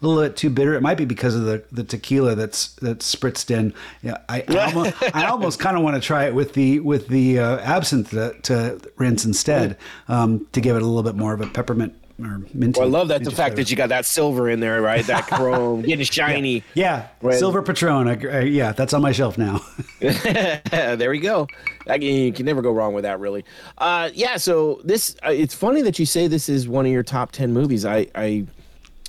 little 0.03 0.23
bit 0.23 0.37
too 0.37 0.51
bitter. 0.51 0.75
It 0.75 0.83
might 0.83 0.99
be 0.99 1.07
because 1.07 1.35
of 1.35 1.47
the, 1.47 1.65
the 1.73 1.85
tequila 1.85 2.35
that's 2.35 2.75
that's 2.75 3.13
spritzed 3.13 3.51
in. 3.51 3.73
Yeah, 4.03 4.19
I 4.29 4.45
I 4.49 4.57
almost, 4.67 4.95
I 5.15 5.27
almost 5.29 5.61
kind 5.61 5.79
of 5.79 5.83
want 5.83 5.97
to 5.97 6.01
try 6.03 6.27
it 6.27 6.35
with 6.35 6.53
the 6.53 6.81
with 6.81 7.09
the 7.09 7.39
uh, 7.39 7.59
absinthe 7.61 8.11
to, 8.11 8.35
to 8.43 8.79
rinse 8.99 9.25
instead 9.25 9.79
um, 10.09 10.47
to 10.53 10.61
give 10.61 10.77
it 10.77 10.83
a 10.83 10.85
little 10.85 11.03
bit 11.03 11.17
more 11.17 11.33
of 11.33 11.41
a 11.41 11.47
peppermint 11.47 11.95
or. 12.21 12.43
Well, 12.55 12.73
I 12.83 12.85
love 12.85 13.09
that 13.09 13.25
the 13.25 13.31
fact 13.31 13.37
flavor. 13.51 13.57
that 13.57 13.71
you 13.71 13.77
got 13.77 13.89
that 13.91 14.05
silver 14.07 14.49
in 14.49 14.61
there, 14.61 14.81
right? 14.83 15.07
That 15.07 15.27
chrome, 15.31 15.83
getting 15.83 16.05
shiny. 16.05 16.63
Yeah, 16.75 17.09
Right. 17.23 17.39
silver 17.39 17.63
Patron. 17.63 18.09
I, 18.09 18.39
I, 18.39 18.41
yeah, 18.43 18.73
that's 18.73 18.93
on 18.93 19.03
my 19.03 19.13
shelf 19.13 19.39
now. 19.39 19.61
there 20.01 21.11
we 21.11 21.21
go. 21.21 21.47
Can, 21.87 22.03
you 22.03 22.33
can 22.33 22.45
never 22.47 22.61
go 22.63 22.71
wrong 22.73 22.93
with 22.95 23.05
that, 23.05 23.21
really. 23.21 23.45
Uh, 23.79 24.11
yeah. 24.15 24.37
So 24.37 24.81
this, 24.85 25.17
uh, 25.27 25.31
it's 25.31 25.55
funny 25.55 25.83
that 25.83 25.99
you 25.99 26.07
say 26.07 26.27
this 26.29 26.49
is 26.49 26.69
one 26.69 26.87
of 26.87 26.93
your 26.93 27.03
top 27.03 27.33
ten 27.33 27.53
movies. 27.53 27.85
I, 27.85 28.07
I, 28.15 28.47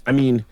I 0.06 0.12
mean, 0.12 0.46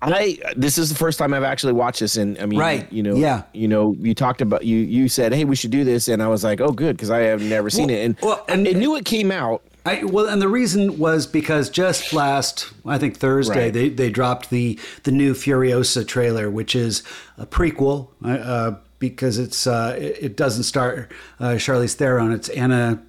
I 0.00 0.38
this 0.56 0.78
is 0.78 0.88
the 0.90 0.94
first 0.94 1.18
time 1.18 1.34
I've 1.34 1.42
actually 1.42 1.72
watched 1.72 2.00
this, 2.00 2.16
and 2.16 2.38
I 2.38 2.46
mean, 2.46 2.58
Right. 2.58 2.90
You 2.92 3.02
know, 3.02 3.16
Yeah. 3.16 3.42
You 3.52 3.66
know, 3.68 3.94
you 3.98 4.14
talked 4.14 4.40
about 4.40 4.64
you. 4.64 4.76
You 4.78 5.08
said, 5.08 5.32
"Hey, 5.32 5.44
we 5.44 5.56
should 5.56 5.70
do 5.72 5.82
this," 5.82 6.06
and 6.08 6.22
I 6.22 6.28
was 6.28 6.44
like, 6.44 6.60
"Oh, 6.60 6.70
good," 6.70 6.96
because 6.96 7.10
I 7.10 7.20
have 7.20 7.42
never 7.42 7.68
seen 7.70 7.88
Well- 7.88 7.96
it, 7.96 8.04
and, 8.04 8.16
well, 8.22 8.44
and- 8.48 8.68
I 8.68 8.72
knew 8.72 8.94
it 8.96 9.04
came 9.04 9.32
out. 9.32 9.62
I, 9.86 10.04
well, 10.04 10.26
and 10.28 10.42
the 10.42 10.48
reason 10.48 10.98
was 10.98 11.26
because 11.26 11.70
just 11.70 12.12
last, 12.12 12.70
I 12.84 12.98
think 12.98 13.16
Thursday, 13.16 13.64
Right. 13.64 13.72
they, 13.72 13.88
they 13.88 14.10
dropped 14.10 14.50
the 14.50 14.78
the 15.04 15.12
new 15.12 15.32
Furiosa 15.34 16.06
trailer, 16.06 16.50
which 16.50 16.74
is 16.76 17.02
a 17.38 17.46
prequel 17.46 18.08
uh, 18.24 18.28
uh, 18.28 18.76
because 18.98 19.38
it's 19.38 19.66
uh, 19.66 19.96
it, 19.98 20.16
it 20.20 20.36
doesn't 20.36 20.64
start 20.64 21.10
uh, 21.40 21.52
Charlize 21.52 21.94
Theron. 21.94 22.32
It's 22.32 22.48
Anna 22.50 23.02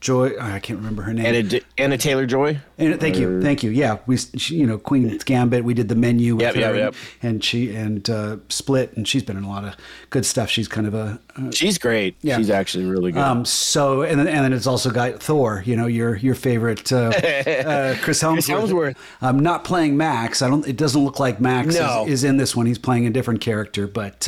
Joy. 0.00 0.32
I 0.40 0.58
can't 0.60 0.78
remember 0.78 1.02
her 1.02 1.12
name. 1.12 1.26
Anna, 1.26 1.60
Anna 1.76 1.98
Taylor 1.98 2.24
Joy. 2.26 2.58
And 2.78 2.98
thank 2.98 3.16
you, 3.18 3.42
thank 3.42 3.62
you. 3.62 3.70
Yeah, 3.70 3.98
we, 4.06 4.16
she, 4.16 4.56
you 4.56 4.66
know, 4.66 4.78
Queen's 4.78 5.22
Gambit. 5.24 5.62
We 5.64 5.74
did 5.74 5.88
the 5.88 5.94
menu 5.94 6.36
with 6.36 6.42
Yep, 6.42 6.54
her, 6.54 6.60
yep, 6.60 6.70
and, 6.70 6.78
yep. 6.78 6.94
and 7.22 7.44
she 7.44 7.74
and 7.76 8.08
uh, 8.08 8.36
Split, 8.48 8.96
and 8.96 9.06
she's 9.06 9.22
been 9.22 9.36
in 9.36 9.44
a 9.44 9.48
lot 9.48 9.64
of 9.64 9.76
good 10.08 10.24
stuff. 10.24 10.48
She's 10.48 10.66
kind 10.68 10.86
of 10.86 10.94
a, 10.94 11.20
a 11.36 11.52
She's 11.52 11.76
great. 11.76 12.16
Yeah. 12.22 12.38
She's 12.38 12.48
actually 12.50 12.86
really 12.86 13.12
good. 13.12 13.20
um. 13.22 13.44
So 13.44 14.02
and 14.02 14.18
then 14.18 14.26
and 14.28 14.44
then 14.44 14.52
it's 14.54 14.66
also 14.66 14.90
got 14.90 15.22
Thor. 15.22 15.62
You 15.66 15.76
know, 15.76 15.86
your 15.86 16.16
your 16.16 16.34
favorite 16.34 16.90
uh, 16.90 16.96
uh, 17.14 17.96
Chris 18.00 18.20
Helmsworth. 18.22 18.70
Hemsworth. 18.70 18.96
Um, 19.20 19.38
not 19.40 19.64
playing 19.64 19.96
Max. 19.98 20.40
I 20.40 20.48
don't. 20.48 20.66
It 20.66 20.76
doesn't 20.78 21.04
look 21.04 21.20
like 21.20 21.40
Max 21.40 21.74
No. 21.74 22.04
is, 22.06 22.12
is 22.12 22.24
in 22.24 22.38
this 22.38 22.56
one. 22.56 22.64
He's 22.66 22.78
playing 22.78 23.06
a 23.06 23.10
different 23.10 23.40
character, 23.42 23.86
but. 23.86 24.26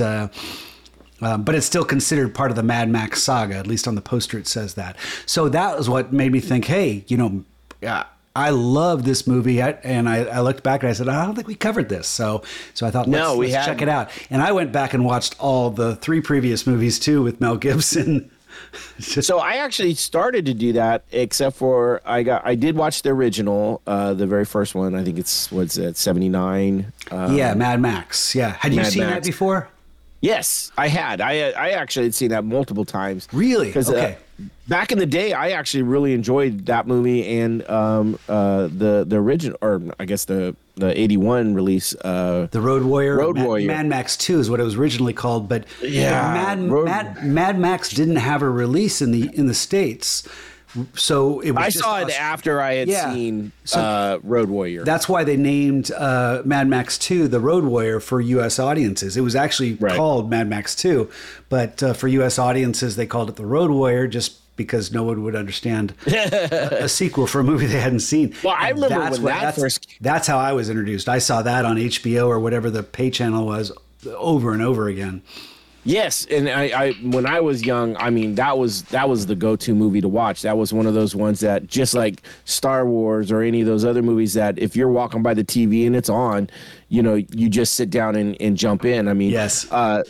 Uh, 1.22 1.34
um, 1.34 1.44
but 1.44 1.54
it's 1.54 1.66
still 1.66 1.84
considered 1.84 2.34
part 2.34 2.50
of 2.50 2.56
the 2.56 2.62
Mad 2.62 2.88
Max 2.88 3.22
saga. 3.22 3.54
At 3.56 3.66
least 3.66 3.86
on 3.86 3.94
the 3.94 4.02
poster, 4.02 4.38
it 4.38 4.46
says 4.46 4.74
that. 4.74 4.96
So 5.26 5.48
that 5.48 5.78
was 5.78 5.88
what 5.88 6.12
made 6.12 6.32
me 6.32 6.40
think, 6.40 6.66
hey, 6.66 7.04
you 7.06 7.16
know, 7.16 7.44
I 8.34 8.50
love 8.50 9.04
this 9.04 9.26
movie. 9.26 9.60
I, 9.62 9.70
and 9.82 10.08
I, 10.08 10.24
I 10.24 10.40
looked 10.40 10.62
back 10.62 10.82
and 10.82 10.90
I 10.90 10.92
said, 10.94 11.08
I 11.08 11.24
don't 11.24 11.34
think 11.34 11.48
we 11.48 11.54
covered 11.54 11.88
this. 11.88 12.06
So, 12.06 12.42
so 12.74 12.86
I 12.86 12.90
thought, 12.90 13.08
let's, 13.08 13.22
No, 13.22 13.36
we 13.36 13.52
let's 13.52 13.66
check 13.66 13.82
it 13.82 13.88
out. 13.88 14.10
And 14.30 14.40
I 14.42 14.52
went 14.52 14.72
back 14.72 14.94
and 14.94 15.04
watched 15.04 15.36
all 15.38 15.70
the 15.70 15.96
three 15.96 16.20
previous 16.20 16.66
movies 16.66 16.98
too 16.98 17.22
with 17.22 17.40
Mel 17.40 17.56
Gibson. 17.56 18.30
So 19.00 19.38
I 19.38 19.56
actually 19.56 19.94
started 19.94 20.46
to 20.46 20.54
do 20.54 20.74
that, 20.74 21.04
except 21.10 21.56
for 21.56 22.00
I 22.04 22.22
got 22.22 22.46
I 22.46 22.54
did 22.54 22.76
watch 22.76 23.02
the 23.02 23.10
original, 23.10 23.82
uh, 23.86 24.14
the 24.14 24.26
very 24.26 24.44
first 24.44 24.74
one. 24.74 24.94
I 24.94 25.02
think 25.04 25.18
it's 25.18 25.50
what's 25.50 25.76
it 25.76 25.96
seventy 25.96 26.28
nine. 26.28 26.92
Uh, 27.10 27.32
yeah, 27.34 27.54
Mad 27.54 27.80
Max. 27.80 28.34
Yeah, 28.34 28.50
had 28.52 28.72
you 28.72 28.80
Mad 28.80 28.92
seen 28.92 29.02
that 29.04 29.24
before? 29.24 29.68
Yes, 30.22 30.72
I 30.78 30.88
had. 30.88 31.20
I 31.20 31.50
I 31.50 31.70
actually 31.72 32.06
had 32.06 32.14
seen 32.14 32.30
that 32.30 32.44
multiple 32.44 32.86
times. 32.86 33.28
Really? 33.32 33.66
Because 33.66 33.90
Okay. 33.90 34.16
back 34.68 34.90
in 34.92 34.98
the 34.98 35.04
day, 35.06 35.34
I 35.34 35.50
actually 35.50 35.82
really 35.82 36.14
enjoyed 36.14 36.64
that 36.66 36.86
movie 36.86 37.26
and 37.40 37.68
um, 37.68 38.18
uh, 38.28 38.68
the 38.68 39.04
the 39.06 39.16
original, 39.16 39.58
or 39.60 39.82
I 40.00 40.06
guess 40.06 40.24
the 40.24 40.56
the 40.76 40.98
eighty 40.98 41.18
one 41.18 41.54
release. 41.54 41.94
Uh, 41.96 42.48
The 42.50 42.60
Road 42.62 42.82
Warrior. 42.84 43.18
Road 43.18 43.36
Mad, 43.36 43.46
Warrior. 43.46 43.66
Mad 43.66 43.86
Max 43.86 44.16
Two 44.16 44.40
is 44.40 44.48
what 44.48 44.58
it 44.58 44.64
was 44.64 44.76
originally 44.76 45.12
called, 45.12 45.46
but 45.48 45.66
Yeah, 45.82 46.10
Mad, 46.32 46.70
Road- 46.70 46.86
Mad, 46.86 47.22
Mad 47.26 47.58
Max 47.58 47.90
didn't 47.90 48.16
have 48.16 48.40
a 48.40 48.48
release 48.48 49.02
in 49.02 49.10
the 49.10 49.28
in 49.34 49.46
the 49.48 49.54
states, 49.54 50.26
so 50.94 51.40
it 51.40 51.50
was. 51.52 51.64
I 51.64 51.68
saw 51.68 52.00
it 52.00 52.10
after 52.18 52.60
I 52.60 52.74
had 52.74 52.88
Yeah. 52.88 53.12
seen 53.12 53.52
So- 53.64 53.80
uh, 53.80 54.18
Road 54.22 54.48
Warrior. 54.48 54.84
That's 54.84 55.08
why 55.08 55.24
they 55.24 55.36
named 55.36 55.90
uh, 55.92 56.42
Mad 56.44 56.68
Max 56.68 56.98
2 56.98 57.28
the 57.28 57.40
Road 57.40 57.64
Warrior 57.64 58.00
for 58.00 58.20
U.S. 58.20 58.58
audiences. 58.58 59.16
It 59.16 59.20
was 59.22 59.34
actually 59.36 59.74
Right. 59.74 59.96
called 59.96 60.30
Mad 60.30 60.48
Max 60.48 60.74
2, 60.74 61.10
but 61.48 61.82
uh, 61.82 61.92
for 61.92 62.08
U.S. 62.08 62.38
audiences, 62.38 62.96
they 62.96 63.06
called 63.06 63.28
it 63.28 63.36
the 63.36 63.46
Road 63.46 63.70
Warrior 63.70 64.06
just 64.06 64.38
because 64.56 64.92
no 64.92 65.02
one 65.02 65.22
would 65.24 65.34
understand 65.34 65.94
a, 66.06 66.84
a 66.84 66.88
sequel 66.88 67.26
for 67.26 67.40
a 67.40 67.44
movie 67.44 67.66
they 67.66 67.80
hadn't 67.80 68.00
seen. 68.00 68.34
Well, 68.44 68.54
I 68.58 68.68
remember 68.70 68.98
that's 68.98 69.16
when 69.18 69.22
what- 69.24 69.30
that 69.34 69.40
that's, 69.42 69.58
first- 69.60 69.86
That's 70.00 70.26
how 70.26 70.38
I 70.38 70.52
was 70.52 70.68
introduced. 70.70 71.08
I 71.08 71.18
saw 71.18 71.42
that 71.42 71.64
on 71.64 71.76
HBO 71.76 72.28
or 72.28 72.38
whatever 72.38 72.70
the 72.70 72.82
pay 72.82 73.10
channel 73.10 73.46
was 73.46 73.72
over 74.06 74.52
and 74.52 74.62
over 74.62 74.88
again. 74.88 75.22
Yes, 75.84 76.26
and 76.30 76.48
I, 76.48 76.62
I 76.86 76.92
when 77.02 77.26
I 77.26 77.40
was 77.40 77.66
young, 77.66 77.96
I 77.96 78.10
mean 78.10 78.36
that 78.36 78.56
was 78.56 78.82
that 78.84 79.08
was 79.08 79.26
the 79.26 79.34
go-to 79.34 79.74
movie 79.74 80.00
to 80.00 80.08
watch. 80.08 80.42
That 80.42 80.56
was 80.56 80.72
one 80.72 80.86
of 80.86 80.94
those 80.94 81.16
ones 81.16 81.40
that 81.40 81.66
just 81.66 81.92
like 81.92 82.22
Star 82.44 82.86
Wars 82.86 83.32
or 83.32 83.42
any 83.42 83.62
of 83.62 83.66
those 83.66 83.84
other 83.84 84.00
movies 84.00 84.34
that 84.34 84.58
if 84.60 84.76
you're 84.76 84.90
walking 84.90 85.22
by 85.24 85.34
the 85.34 85.42
TV 85.42 85.84
and 85.86 85.96
it's 85.96 86.08
on, 86.08 86.48
you 86.88 87.02
know, 87.02 87.14
you 87.14 87.48
just 87.48 87.74
sit 87.74 87.90
down 87.90 88.14
and, 88.14 88.36
and 88.40 88.56
jump 88.56 88.84
in. 88.84 89.08
I 89.08 89.12
mean, 89.14 89.32
Yes. 89.32 89.66
uh, 89.72 90.04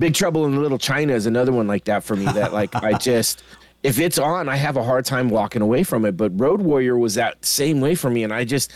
Big 0.00 0.14
Trouble 0.14 0.46
in 0.46 0.60
Little 0.60 0.78
China 0.78 1.12
is 1.12 1.26
another 1.26 1.52
one 1.52 1.68
like 1.68 1.84
that 1.84 2.02
for 2.02 2.16
me. 2.16 2.24
That 2.24 2.52
like 2.52 2.74
I 2.74 2.94
just 2.98 3.44
if 3.84 4.00
it's 4.00 4.18
on, 4.18 4.48
I 4.48 4.56
have 4.56 4.76
a 4.76 4.82
hard 4.82 5.04
time 5.04 5.28
walking 5.28 5.62
away 5.62 5.84
from 5.84 6.04
it. 6.04 6.16
But 6.16 6.32
Road 6.40 6.60
Warrior 6.60 6.98
was 6.98 7.14
that 7.14 7.44
same 7.44 7.80
way 7.80 7.94
for 7.94 8.10
me, 8.10 8.24
and 8.24 8.32
I 8.32 8.44
just. 8.44 8.72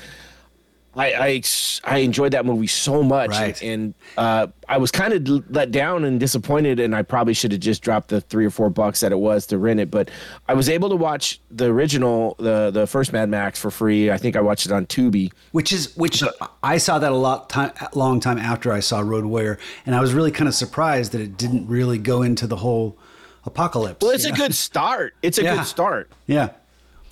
I, 0.98 1.12
I, 1.28 1.42
I 1.84 1.98
enjoyed 1.98 2.32
that 2.32 2.44
movie 2.44 2.66
so 2.66 3.02
much, 3.02 3.30
Right. 3.30 3.62
and 3.62 3.94
uh, 4.16 4.48
I 4.68 4.78
was 4.78 4.90
kind 4.90 5.12
of 5.12 5.50
let 5.54 5.70
down 5.70 6.04
and 6.04 6.18
disappointed, 6.18 6.80
and 6.80 6.94
I 6.94 7.02
probably 7.02 7.34
should 7.34 7.52
have 7.52 7.60
just 7.60 7.82
dropped 7.82 8.08
the 8.08 8.20
three 8.20 8.44
or 8.44 8.50
four 8.50 8.68
bucks 8.68 9.00
that 9.00 9.12
it 9.12 9.18
was 9.18 9.46
to 9.46 9.58
rent 9.58 9.78
it. 9.80 9.90
But 9.90 10.10
I 10.48 10.54
was 10.54 10.68
able 10.68 10.88
to 10.88 10.96
watch 10.96 11.40
the 11.50 11.66
original, 11.66 12.34
the 12.38 12.70
the 12.72 12.86
first 12.86 13.12
Mad 13.12 13.28
Max 13.28 13.58
for 13.60 13.70
free. 13.70 14.10
I 14.10 14.18
think 14.18 14.34
I 14.34 14.40
watched 14.40 14.66
it 14.66 14.72
on 14.72 14.86
Tubi. 14.86 15.32
Which 15.52 15.72
is 15.72 15.96
which 15.96 16.22
I 16.62 16.78
saw 16.78 16.98
that 16.98 17.12
a 17.12 17.16
lot 17.16 17.48
time 17.48 17.72
long 17.94 18.18
time 18.20 18.38
after 18.38 18.72
I 18.72 18.80
saw 18.80 19.00
Road 19.00 19.24
Warrior, 19.24 19.58
and 19.86 19.94
I 19.94 20.00
was 20.00 20.12
really 20.12 20.32
kind 20.32 20.48
of 20.48 20.54
surprised 20.54 21.12
that 21.12 21.20
it 21.20 21.36
didn't 21.36 21.68
really 21.68 21.98
go 21.98 22.22
into 22.22 22.46
the 22.46 22.56
whole 22.56 22.98
apocalypse. 23.44 24.02
Well, 24.04 24.10
it's 24.10 24.26
you 24.26 24.32
a 24.32 24.36
good 24.36 24.54
start. 24.54 25.14
It's 25.22 25.38
a 25.38 25.42
Yeah. 25.44 25.56
good 25.56 25.64
start. 25.66 26.10
yeah. 26.26 26.50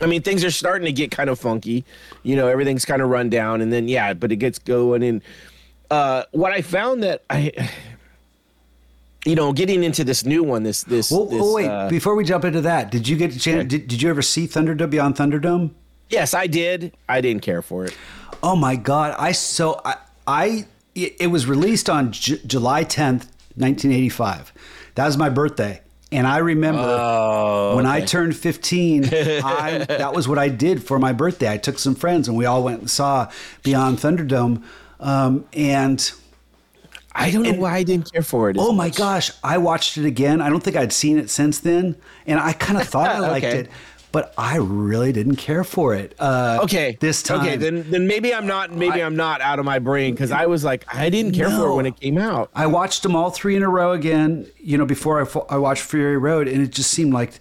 I 0.00 0.06
mean, 0.06 0.22
things 0.22 0.44
are 0.44 0.50
starting 0.50 0.86
to 0.86 0.92
get 0.92 1.10
kind 1.10 1.30
of 1.30 1.38
funky. 1.38 1.84
You 2.22 2.36
know, 2.36 2.48
everything's 2.48 2.84
kind 2.84 3.00
of 3.00 3.08
run 3.08 3.30
down, 3.30 3.60
and 3.60 3.72
then 3.72 3.88
yeah, 3.88 4.14
but 4.14 4.32
it 4.32 4.36
gets 4.36 4.58
going. 4.58 5.02
And 5.02 5.22
uh, 5.90 6.24
what 6.32 6.52
I 6.52 6.62
found 6.62 7.02
that 7.02 7.22
I, 7.30 7.70
you 9.24 9.34
know, 9.34 9.52
getting 9.52 9.82
into 9.82 10.04
this 10.04 10.24
new 10.24 10.42
one, 10.42 10.62
this 10.62 10.84
this. 10.84 11.10
Well, 11.10 11.26
this, 11.26 11.40
oh 11.42 11.54
wait, 11.54 11.66
uh, 11.66 11.88
before 11.88 12.14
we 12.14 12.24
jump 12.24 12.44
into 12.44 12.60
that, 12.62 12.90
did 12.90 13.08
you 13.08 13.16
get 13.16 13.34
a 13.34 13.38
chance? 13.38 13.68
Did, 13.68 13.88
did 13.88 14.02
you 14.02 14.10
ever 14.10 14.22
see 14.22 14.46
Thunderdome 14.46 14.90
Beyond 14.90 15.16
Thunderdome? 15.16 15.70
yes, 16.08 16.34
I 16.34 16.46
did. 16.46 16.92
I 17.08 17.20
didn't 17.20 17.42
care 17.42 17.62
for 17.62 17.84
it. 17.84 17.96
Oh 18.42 18.56
my 18.56 18.76
God! 18.76 19.14
I 19.18 19.32
so 19.32 19.80
I, 19.84 19.96
I 20.26 20.66
it, 20.94 21.16
it 21.20 21.26
was 21.28 21.46
released 21.46 21.88
on 21.88 22.12
J- 22.12 22.40
July 22.46 22.84
tenth, 22.84 23.30
nineteen 23.56 23.92
eighty 23.92 24.10
five. 24.10 24.52
That 24.94 25.06
was 25.06 25.16
my 25.16 25.28
birthday, 25.28 25.80
and 26.12 26.26
I 26.26 26.38
remember 26.38 26.82
Oh, 26.84 27.76
when 27.76 27.86
I 27.86 28.00
turned 28.04 28.36
fifteen. 28.36 29.04
I 29.12 29.84
that 29.88 30.14
was 30.14 30.28
what 30.28 30.38
I 30.38 30.48
did 30.48 30.82
for 30.84 30.98
my 30.98 31.12
birthday. 31.12 31.50
I 31.50 31.56
took 31.58 31.78
some 31.78 31.94
friends, 31.94 32.28
and 32.28 32.36
we 32.36 32.44
all 32.46 32.62
went 32.62 32.80
and 32.80 32.90
saw 32.90 33.30
Beyond 33.62 33.98
Thunderdome, 33.98 34.62
um, 35.00 35.44
and. 35.52 36.10
I 37.18 37.30
don't 37.30 37.44
know 37.44 37.54
why 37.54 37.74
I 37.76 37.82
didn't 37.82 38.12
care 38.12 38.20
for 38.20 38.50
it. 38.50 38.58
as 38.58 38.62
Oh 38.62 38.72
my 38.72 38.88
much. 38.88 38.96
gosh, 38.98 39.30
I 39.42 39.56
watched 39.56 39.96
it 39.96 40.04
again. 40.04 40.42
I 40.42 40.50
don't 40.50 40.62
think 40.62 40.76
I'd 40.76 40.92
seen 40.92 41.16
it 41.18 41.30
since 41.30 41.58
then, 41.60 41.96
and 42.26 42.38
I 42.38 42.52
kind 42.52 42.78
of 42.78 42.86
thought 42.86 43.08
I 43.08 43.18
liked 43.32 43.46
Okay. 43.46 43.58
it, 43.60 43.70
but 44.16 44.32
I 44.38 44.56
really 44.56 45.12
didn't 45.12 45.36
care 45.36 45.62
for 45.62 45.94
it. 45.94 46.14
Uh, 46.18 46.60
Okay. 46.62 46.96
this 47.00 47.22
time. 47.22 47.40
Okay, 47.42 47.56
then 47.56 47.84
then 47.90 48.06
maybe 48.06 48.32
I'm 48.34 48.46
not 48.46 48.72
maybe 48.72 49.02
I- 49.02 49.06
am 49.06 49.14
not 49.14 49.42
out 49.42 49.58
of 49.58 49.66
my 49.66 49.78
brain 49.78 50.14
because 50.14 50.30
I 50.32 50.46
was 50.46 50.64
like 50.64 50.86
I 50.90 51.10
didn't 51.10 51.32
care 51.32 51.50
for 51.50 51.66
it 51.68 51.74
when 51.74 51.84
it 51.84 52.00
came 52.00 52.16
out. 52.16 52.48
I 52.54 52.66
watched 52.66 53.02
them 53.02 53.14
all 53.14 53.28
three 53.30 53.56
in 53.56 53.62
a 53.62 53.68
row 53.68 53.92
again. 53.92 54.46
You 54.58 54.78
know, 54.78 54.86
before 54.86 55.14
I, 55.22 55.54
I 55.54 55.58
watched 55.58 55.82
Fury 55.82 56.16
Road, 56.16 56.48
and 56.48 56.62
it 56.62 56.70
just 56.72 56.90
seemed 56.92 57.12
like 57.12 57.32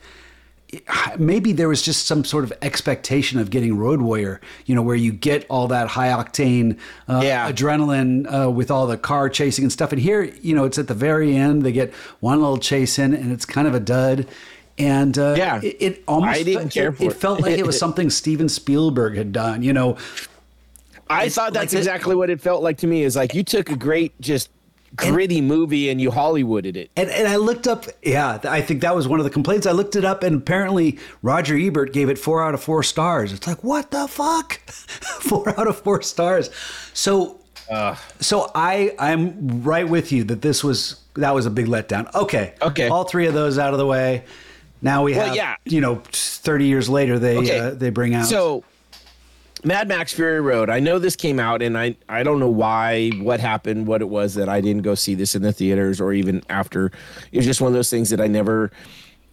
maybe 1.17 1.53
there 1.53 1.69
was 1.69 1.81
just 1.81 2.07
some 2.07 2.25
sort 2.25 2.43
of 2.43 2.51
expectation 2.61 3.39
of 3.39 3.49
getting 3.49 3.77
Road 3.77 4.01
Warrior. 4.01 4.41
You 4.65 4.75
know, 4.75 4.81
where 4.81 4.97
you 4.97 5.13
get 5.13 5.45
all 5.49 5.69
that 5.69 5.87
high 5.87 6.09
octane 6.09 6.77
uh, 7.07 7.21
Yeah. 7.23 7.49
adrenaline 7.49 8.25
uh, 8.47 8.51
with 8.51 8.69
all 8.69 8.85
the 8.85 8.97
car 8.97 9.29
chasing 9.29 9.63
and 9.63 9.71
stuff. 9.71 9.93
And 9.93 10.01
here, 10.01 10.23
you 10.41 10.53
know, 10.53 10.65
it's 10.65 10.77
at 10.77 10.87
the 10.89 10.93
very 10.93 11.37
end. 11.37 11.63
They 11.63 11.71
get 11.71 11.93
one 12.19 12.41
little 12.41 12.57
chase 12.57 12.99
in, 12.99 13.13
and 13.13 13.31
it's 13.31 13.45
kind 13.45 13.65
of 13.65 13.73
a 13.73 13.79
dud. 13.79 14.27
And 14.77 15.17
uh, 15.17 15.35
Yeah. 15.37 15.61
it, 15.63 15.77
it 15.79 16.03
almost 16.07 16.37
I 16.39 16.43
didn't 16.43 16.69
fe- 16.69 16.79
care 16.81 16.89
it, 16.89 16.97
for 16.97 17.03
it 17.03 17.07
it. 17.07 17.13
felt 17.13 17.39
like 17.41 17.57
it 17.57 17.65
was 17.65 17.77
something 17.85 18.09
Steven 18.09 18.49
Spielberg 18.49 19.15
had 19.15 19.31
done. 19.31 19.63
You 19.63 19.73
know, 19.73 19.97
I 21.09 21.29
thought 21.29 21.53
that's 21.53 21.73
like 21.73 21.77
it- 21.77 21.77
exactly 21.79 22.15
what 22.15 22.29
it 22.29 22.41
felt 22.41 22.63
like 22.63 22.77
to 22.79 22.87
me. 22.87 23.03
Is 23.03 23.15
like 23.15 23.33
you 23.33 23.43
took 23.43 23.69
a 23.69 23.75
great 23.75 24.19
just 24.19 24.49
gritty 24.95 25.41
movie 25.41 25.89
and 25.89 25.99
you 25.99 26.09
Hollywooded 26.09 26.75
it. 26.77 26.89
And, 26.95 27.09
and 27.09 27.27
I 27.27 27.35
looked 27.35 27.67
up, 27.67 27.85
yeah, 28.01 28.39
I 28.45 28.61
think 28.61 28.79
that 28.81 28.95
was 28.95 29.07
one 29.09 29.19
of 29.19 29.25
the 29.25 29.29
complaints. 29.29 29.65
I 29.67 29.71
looked 29.71 29.95
it 29.97 30.05
up, 30.05 30.23
and 30.23 30.37
apparently 30.37 30.97
Roger 31.21 31.57
Ebert 31.57 31.91
gave 31.93 32.09
it 32.09 32.17
four 32.17 32.41
out 32.43 32.53
of 32.53 32.63
four 32.63 32.81
stars. 32.81 33.33
It's 33.33 33.45
like, 33.45 33.61
what 33.63 33.91
the 33.91 34.07
fuck? 34.07 34.59
four 34.69 35.49
out 35.59 35.67
of 35.67 35.77
four 35.79 36.01
stars. 36.01 36.49
So, 36.93 37.39
so 38.21 38.51
I, 38.55 38.95
I'm 38.97 39.63
right 39.63 39.87
with 39.87 40.11
you 40.13 40.23
that 40.25 40.41
this 40.41 40.63
was 40.63 41.01
that 41.15 41.33
was 41.35 41.45
a 41.45 41.49
big 41.49 41.67
letdown. 41.67 42.13
Okay, 42.15 42.53
Okay. 42.61 42.87
all 42.89 43.03
three 43.05 43.27
of 43.27 43.33
those 43.33 43.57
out 43.57 43.73
of 43.73 43.79
the 43.79 43.85
way. 43.87 44.23
Now 44.85 45.01
we 45.01 45.13
Well, 45.15 45.25
have, 45.25 45.35
yeah. 45.35 45.55
you 45.65 45.81
know, 45.81 45.99
30 46.11 46.65
years 46.67 46.87
later, 46.87 47.17
they 47.17 47.37
Okay. 47.39 47.57
uh, 47.59 47.69
they 47.71 47.89
bring 47.89 48.13
out. 48.13 48.27
So, 48.27 48.63
Mad 49.63 49.87
Max 49.87 50.13
Fury 50.13 50.39
Road. 50.41 50.69
I 50.69 50.79
know 50.79 50.99
this 50.99 51.15
came 51.15 51.39
out, 51.39 51.63
and 51.63 51.75
I 51.75 51.95
I 52.07 52.21
don't 52.21 52.39
know 52.39 52.49
why, 52.51 53.09
what 53.19 53.39
happened, 53.39 53.87
what 53.87 54.01
it 54.01 54.09
was 54.09 54.35
that 54.35 54.47
I 54.47 54.61
didn't 54.61 54.83
go 54.83 54.93
see 54.93 55.15
this 55.15 55.33
in 55.33 55.41
the 55.41 55.51
theaters 55.51 55.99
or 55.99 56.13
even 56.13 56.43
after. 56.51 56.91
It 57.31 57.37
was 57.37 57.47
just 57.47 57.61
one 57.61 57.69
of 57.69 57.73
those 57.73 57.89
things 57.89 58.11
that 58.11 58.21
I 58.21 58.27
never, 58.27 58.69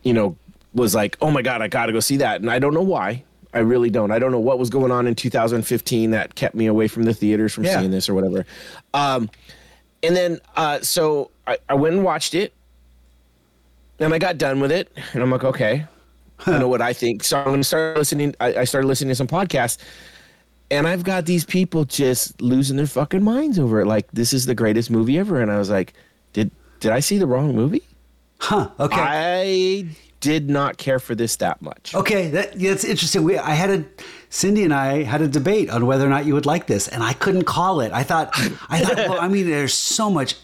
you 0.04 0.14
know, 0.14 0.36
was 0.72 0.94
like, 0.94 1.18
oh 1.20 1.30
my 1.30 1.42
god, 1.42 1.60
I 1.60 1.68
got 1.68 1.86
to 1.86 1.92
go 1.92 2.00
see 2.00 2.16
that, 2.16 2.40
and 2.40 2.50
I 2.50 2.58
don't 2.58 2.72
know 2.72 2.80
why. 2.82 3.22
I 3.52 3.58
really 3.58 3.90
don't. 3.90 4.10
I 4.10 4.18
don't 4.18 4.32
know 4.32 4.40
what 4.40 4.58
was 4.58 4.70
going 4.70 4.90
on 4.90 5.06
in 5.06 5.14
2015 5.14 6.12
that 6.12 6.34
kept 6.34 6.54
me 6.54 6.64
away 6.64 6.88
from 6.88 7.02
the 7.02 7.12
theaters 7.12 7.52
from 7.52 7.64
Yeah. 7.64 7.78
seeing 7.80 7.90
this 7.90 8.08
or 8.08 8.14
whatever. 8.14 8.46
Um, 8.94 9.28
and 10.02 10.16
then 10.16 10.40
uh, 10.56 10.80
so 10.80 11.30
I, 11.46 11.58
I 11.68 11.74
went 11.74 11.94
and 11.96 12.02
watched 12.04 12.34
it, 12.34 12.54
and 13.98 14.12
I 14.12 14.18
got 14.18 14.38
done 14.38 14.60
with 14.60 14.72
it, 14.72 14.96
and 15.12 15.22
I'm 15.22 15.30
like, 15.30 15.44
okay, 15.44 15.86
I 16.46 16.58
know 16.58 16.68
what 16.68 16.82
I 16.82 16.92
think. 16.92 17.24
So 17.24 17.38
I'm 17.38 17.44
going 17.44 17.60
to 17.60 17.64
start 17.64 17.96
listening. 17.96 18.34
I, 18.40 18.56
I 18.58 18.64
started 18.64 18.88
listening 18.88 19.10
to 19.10 19.14
some 19.14 19.28
podcasts, 19.28 19.78
and 20.70 20.86
I've 20.86 21.04
got 21.04 21.26
these 21.26 21.44
people 21.44 21.84
just 21.84 22.40
losing 22.40 22.76
their 22.76 22.86
fucking 22.86 23.22
minds 23.22 23.58
over 23.58 23.80
it. 23.80 23.86
Like 23.86 24.10
this 24.12 24.32
is 24.32 24.46
the 24.46 24.54
greatest 24.54 24.90
movie 24.90 25.18
ever, 25.18 25.40
and 25.40 25.50
I 25.50 25.58
was 25.58 25.70
like, 25.70 25.94
did 26.32 26.50
did 26.80 26.92
I 26.92 27.00
see 27.00 27.18
the 27.18 27.26
wrong 27.26 27.54
movie? 27.54 27.82
huh? 28.42 28.68
Okay. 28.78 28.96
I 28.98 29.86
did 30.20 30.50
not 30.50 30.76
care 30.76 30.98
for 30.98 31.14
this 31.14 31.36
that 31.36 31.62
much. 31.62 31.94
Okay, 31.94 32.28
that, 32.30 32.58
that's 32.58 32.84
interesting. 32.84 33.22
We, 33.22 33.38
I 33.38 33.54
had 33.54 33.70
a 33.70 33.84
Cindy 34.30 34.64
and 34.64 34.74
I 34.74 35.02
had 35.02 35.20
a 35.22 35.28
debate 35.28 35.70
on 35.70 35.86
whether 35.86 36.06
or 36.06 36.10
not 36.10 36.26
you 36.26 36.34
would 36.34 36.46
like 36.46 36.66
this, 36.66 36.88
and 36.88 37.02
I 37.02 37.12
couldn't 37.12 37.44
call 37.44 37.80
it. 37.80 37.92
I 37.92 38.02
thought, 38.02 38.30
I 38.68 38.80
thought, 38.80 38.96
well, 38.96 39.20
I 39.20 39.28
mean, 39.28 39.48
there's 39.48 39.74
so 39.74 40.10
much 40.10 40.36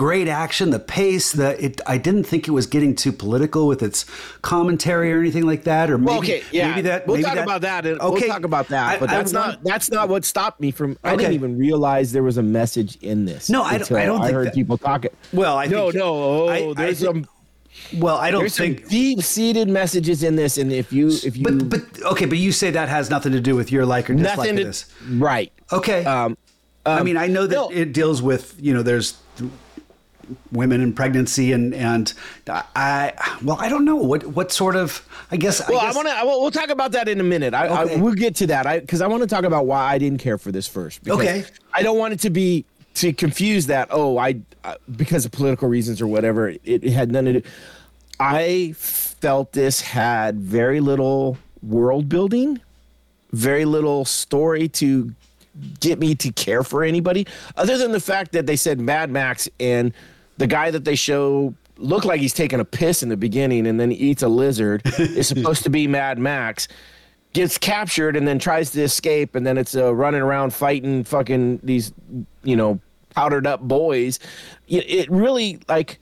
great 0.00 0.28
action, 0.28 0.70
the 0.70 0.78
pace, 0.78 1.30
the 1.32 1.62
it. 1.62 1.78
I 1.86 1.98
didn't 1.98 2.24
think 2.24 2.48
it 2.48 2.52
was 2.52 2.66
getting 2.66 2.94
too 2.94 3.12
political 3.12 3.66
with 3.66 3.82
its 3.82 4.06
commentary 4.40 5.12
or 5.12 5.20
anything 5.20 5.44
like 5.44 5.64
that. 5.64 5.90
Or 5.90 5.98
maybe, 5.98 6.06
Well, 6.06 6.18
okay, 6.20 6.42
yeah, 6.50 6.70
maybe 6.70 6.80
that. 6.88 7.06
we'll 7.06 7.16
maybe 7.16 7.24
talk 7.26 7.34
that- 7.34 7.44
about 7.44 7.60
that. 7.60 7.84
Okay, 7.86 7.98
We'll 8.00 8.20
talk 8.34 8.44
about 8.44 8.68
that. 8.68 8.98
But 8.98 9.10
I 9.10 9.12
that's 9.18 9.34
want- 9.34 9.46
not 9.46 9.62
that's 9.64 9.90
not 9.90 10.08
what 10.08 10.24
stopped 10.24 10.58
me 10.58 10.70
from. 10.70 10.96
I 11.04 11.08
Okay. 11.12 11.16
didn't 11.24 11.34
even 11.34 11.58
realize 11.58 12.12
there 12.12 12.22
was 12.22 12.38
a 12.38 12.42
message 12.42 12.96
in 13.02 13.26
this. 13.26 13.50
No, 13.50 13.62
I 13.62 13.76
don't- 13.76 13.92
I 13.92 14.06
don't 14.06 14.22
think 14.22 14.32
heard 14.32 14.46
that- 14.46 14.54
people 14.54 14.78
talking. 14.78 15.10
Well, 15.34 15.58
I 15.58 15.66
no, 15.66 15.90
think- 15.90 15.96
no. 15.96 16.14
Oh, 16.14 16.48
I- 16.48 16.70
I 16.70 16.72
there's 16.74 17.00
some 17.00 17.26
Well, 17.98 18.16
I 18.16 18.30
don't 18.30 18.40
there's 18.40 18.56
think. 18.56 18.80
some 18.80 18.88
deep 18.88 19.22
seated 19.22 19.68
messages 19.68 20.22
in 20.22 20.34
this, 20.36 20.56
and 20.56 20.72
if 20.72 20.94
you 20.94 21.08
if 21.08 21.36
you 21.36 21.44
But 21.44 21.68
but 21.68 21.82
okay, 22.12 22.24
but 22.24 22.38
you 22.38 22.52
say 22.52 22.70
that 22.70 22.88
has 22.88 23.10
nothing 23.10 23.32
to 23.32 23.40
do 23.40 23.54
with 23.54 23.70
your 23.70 23.84
like 23.84 24.08
or 24.08 24.14
dislike 24.14 24.36
nothing 24.38 24.56
to, 24.56 24.64
this. 24.64 24.86
right. 25.18 25.52
Okay. 25.70 26.04
Um, 26.06 26.38
I 26.86 27.02
mean, 27.02 27.18
I 27.18 27.26
know 27.26 27.46
that 27.46 27.54
no. 27.54 27.68
it 27.68 27.92
deals 27.92 28.22
with 28.22 28.54
you 28.58 28.72
know 28.72 28.82
there's 28.82 29.14
women 30.52 30.80
in 30.80 30.92
pregnancy 30.92 31.52
and 31.52 31.74
and 31.74 32.12
I 32.48 33.12
well 33.42 33.56
I 33.60 33.68
don't 33.68 33.84
know 33.84 33.96
what 33.96 34.26
what 34.26 34.52
sort 34.52 34.76
of 34.76 35.06
I 35.30 35.36
guess 35.36 35.66
Well, 35.68 35.78
I, 35.80 35.90
I, 35.90 35.92
want 35.92 36.08
to. 36.08 36.20
We'll, 36.24 36.40
we'll 36.42 36.50
talk 36.50 36.70
about 36.70 36.92
that 36.92 37.08
in 37.08 37.20
a 37.20 37.24
minute. 37.24 37.54
I, 37.54 37.68
Okay. 37.68 37.94
I 37.94 37.96
we'll 37.96 38.14
get 38.14 38.36
to 38.36 38.46
that. 38.48 38.66
I 38.66 38.80
because 38.80 39.00
I 39.00 39.06
want 39.06 39.22
to 39.22 39.28
talk 39.28 39.44
about 39.44 39.66
why 39.66 39.92
I 39.92 39.98
didn't 39.98 40.18
care 40.18 40.38
for 40.38 40.50
this 40.50 40.66
first. 40.66 41.04
because 41.04 41.20
Okay. 41.20 41.44
I 41.72 41.82
don't 41.82 41.98
want 41.98 42.14
it 42.14 42.20
to 42.20 42.30
be 42.30 42.64
to 42.94 43.12
confuse 43.12 43.66
that. 43.66 43.88
Oh, 43.90 44.18
I 44.18 44.40
uh, 44.64 44.74
because 44.96 45.24
of 45.24 45.32
political 45.32 45.68
reasons 45.68 46.00
or 46.00 46.06
whatever. 46.06 46.48
It, 46.48 46.60
it 46.64 46.92
had 46.92 47.10
nothing 47.12 47.34
to 47.34 47.40
do. 47.40 47.48
I 48.18 48.74
felt 48.76 49.52
this 49.52 49.80
had 49.80 50.36
very 50.40 50.80
little 50.80 51.38
world 51.62 52.08
building, 52.08 52.60
very 53.32 53.64
little 53.64 54.04
story 54.04 54.68
to 54.68 55.14
get 55.80 55.98
me 55.98 56.14
to 56.14 56.32
care 56.32 56.62
for 56.62 56.84
anybody, 56.84 57.26
other 57.56 57.76
than 57.78 57.92
the 57.92 58.00
fact 58.00 58.32
that 58.32 58.46
they 58.46 58.56
said 58.56 58.78
Mad 58.80 59.10
Max 59.10 59.48
and 59.58 59.92
the 60.40 60.46
guy 60.46 60.70
that 60.70 60.86
they 60.86 60.94
show 60.94 61.54
looked 61.76 62.06
like 62.06 62.18
he's 62.18 62.32
taking 62.32 62.60
a 62.60 62.64
piss 62.64 63.02
in 63.02 63.10
the 63.10 63.16
beginning 63.16 63.66
and 63.66 63.78
then 63.78 63.90
he 63.90 63.96
eats 63.98 64.22
a 64.22 64.28
lizard 64.28 64.80
is 64.98 65.28
supposed 65.28 65.62
to 65.64 65.70
be 65.70 65.86
Mad 65.86 66.18
Max. 66.18 66.66
Gets 67.34 67.58
captured 67.58 68.16
and 68.16 68.26
then 68.26 68.38
tries 68.38 68.70
to 68.72 68.82
escape, 68.82 69.36
and 69.36 69.46
then 69.46 69.56
it's 69.56 69.76
uh, 69.76 69.94
running 69.94 70.22
around 70.22 70.52
fighting 70.52 71.04
fucking 71.04 71.60
these, 71.62 71.92
you 72.42 72.56
know, 72.56 72.80
powdered 73.10 73.46
up 73.46 73.60
boys. 73.60 74.18
It, 74.66 74.90
it 74.90 75.10
really 75.10 75.60
like 75.68 76.00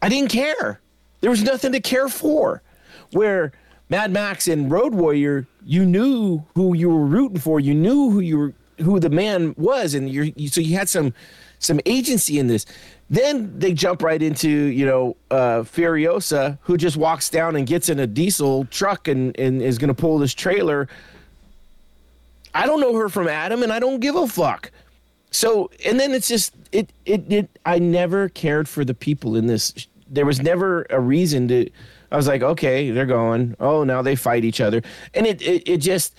I 0.00 0.08
didn't 0.08 0.30
care. 0.30 0.80
There 1.20 1.30
was 1.30 1.42
nothing 1.42 1.72
to 1.72 1.80
care 1.80 2.08
for. 2.08 2.62
Where 3.10 3.52
Mad 3.90 4.10
Max 4.10 4.48
and 4.48 4.70
Road 4.70 4.94
Warrior, 4.94 5.46
you 5.66 5.84
knew 5.84 6.44
who 6.54 6.74
you 6.74 6.88
were 6.88 7.04
rooting 7.04 7.40
for. 7.40 7.60
You 7.60 7.74
knew 7.74 8.08
who 8.10 8.20
you 8.20 8.38
were, 8.38 8.54
who 8.78 8.98
the 9.00 9.10
man 9.10 9.54
was, 9.58 9.92
and 9.92 10.08
you're, 10.08 10.28
you 10.36 10.48
so 10.48 10.62
you 10.62 10.78
had 10.78 10.88
some 10.88 11.12
some 11.62 11.80
agency 11.86 12.38
in 12.38 12.48
this. 12.48 12.66
Then 13.12 13.58
they 13.58 13.74
jump 13.74 14.02
right 14.02 14.22
into 14.22 14.48
you 14.48 14.86
know 14.86 15.16
uh, 15.30 15.64
Furiosa, 15.64 16.58
who 16.62 16.78
just 16.78 16.96
walks 16.96 17.28
down 17.28 17.56
and 17.56 17.66
gets 17.66 17.90
in 17.90 18.00
a 18.00 18.06
diesel 18.06 18.64
truck 18.64 19.06
and 19.06 19.38
and 19.38 19.60
is 19.60 19.76
going 19.76 19.88
to 19.88 19.94
pull 19.94 20.18
this 20.18 20.32
trailer. 20.32 20.88
I 22.54 22.64
don't 22.64 22.80
know 22.80 22.96
her 22.96 23.10
from 23.10 23.28
Adam, 23.28 23.62
and 23.62 23.70
I 23.70 23.80
don't 23.80 24.00
give 24.00 24.16
a 24.16 24.26
fuck. 24.26 24.70
So, 25.30 25.70
and 25.84 26.00
then 26.00 26.12
it's 26.12 26.26
just 26.26 26.54
it 26.72 26.90
it 27.04 27.30
it. 27.30 27.58
I 27.66 27.78
never 27.78 28.30
cared 28.30 28.66
for 28.66 28.82
the 28.82 28.94
people 28.94 29.36
in 29.36 29.46
this. 29.46 29.86
There 30.08 30.24
was 30.24 30.40
never 30.40 30.86
a 30.88 30.98
reason 30.98 31.48
to. 31.48 31.68
I 32.10 32.16
was 32.16 32.26
like, 32.26 32.42
okay, 32.42 32.90
they're 32.92 33.04
going. 33.04 33.56
Oh, 33.60 33.84
now 33.84 34.00
they 34.00 34.16
fight 34.16 34.42
each 34.42 34.62
other, 34.62 34.80
and 35.12 35.26
it 35.26 35.42
it, 35.42 35.68
it 35.68 35.78
just. 35.78 36.18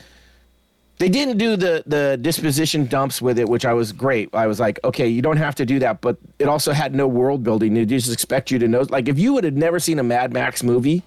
They 1.04 1.10
didn't 1.10 1.38
do 1.38 1.58
the 1.58 1.84
the 1.86 2.18
disposition 2.22 2.86
dumps 2.86 3.22
with 3.22 3.38
it, 3.38 3.50
which 3.50 3.66
I 3.66 3.74
was 3.74 3.92
great. 3.92 4.30
I 4.34 4.48
was 4.48 4.58
like, 4.62 4.80
okay, 4.86 5.06
you 5.06 5.22
don't 5.22 5.36
have 5.36 5.54
to 5.56 5.66
do 5.66 5.78
that, 5.80 6.00
but 6.00 6.16
it 6.40 6.48
also 6.48 6.72
had 6.72 6.96
no 6.96 7.10
world 7.10 7.44
building. 7.44 7.74
They 7.74 7.84
just 7.84 8.14
expect 8.14 8.52
you 8.52 8.60
to 8.60 8.70
know. 8.70 8.86
Like, 8.88 9.10
if 9.10 9.20
you 9.20 9.34
would 9.34 9.44
have 9.44 9.54
never 9.54 9.82
seen 9.82 10.00
a 10.00 10.04
Mad 10.04 10.32
Max 10.32 10.64
movie, 10.64 11.04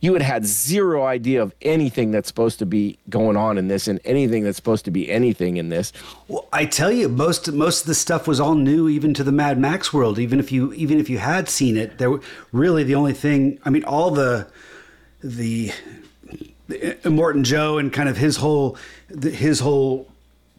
you 0.00 0.12
would 0.12 0.22
have 0.22 0.32
had 0.32 0.46
zero 0.46 1.04
idea 1.04 1.42
of 1.42 1.52
anything 1.60 2.12
that's 2.12 2.28
supposed 2.28 2.58
to 2.60 2.64
be 2.64 2.98
going 3.10 3.36
on 3.36 3.58
in 3.58 3.68
this, 3.68 3.88
and 3.88 4.00
anything 4.06 4.42
that's 4.42 4.56
supposed 4.56 4.86
to 4.86 4.90
be 4.90 5.10
anything 5.10 5.58
in 5.58 5.68
this. 5.68 5.92
well, 6.28 6.48
I 6.50 6.64
tell 6.64 6.90
you 6.90 7.06
most 7.06 7.52
most 7.52 7.82
of 7.82 7.88
the 7.88 7.94
stuff 7.94 8.26
was 8.26 8.40
all 8.40 8.54
new 8.54 8.88
even 8.88 9.12
to 9.12 9.22
the 9.22 9.32
Mad 9.32 9.58
Max 9.58 9.92
world 9.92 10.18
even 10.18 10.40
if 10.40 10.50
you 10.50 10.72
even 10.72 10.98
if 10.98 11.10
you 11.10 11.18
had 11.18 11.50
seen 11.50 11.76
it 11.76 11.98
there 11.98 12.18
really 12.52 12.84
the 12.84 12.94
only 12.94 13.12
thing 13.12 13.58
I 13.66 13.68
mean 13.68 13.84
all 13.84 14.10
the, 14.12 14.48
the 15.22 15.72
Uh, 16.68 17.10
Morton 17.10 17.44
Joe 17.44 17.78
and 17.78 17.92
kind 17.92 18.08
of 18.08 18.16
his 18.16 18.36
whole 18.36 18.76
his 19.22 19.60
whole 19.60 20.08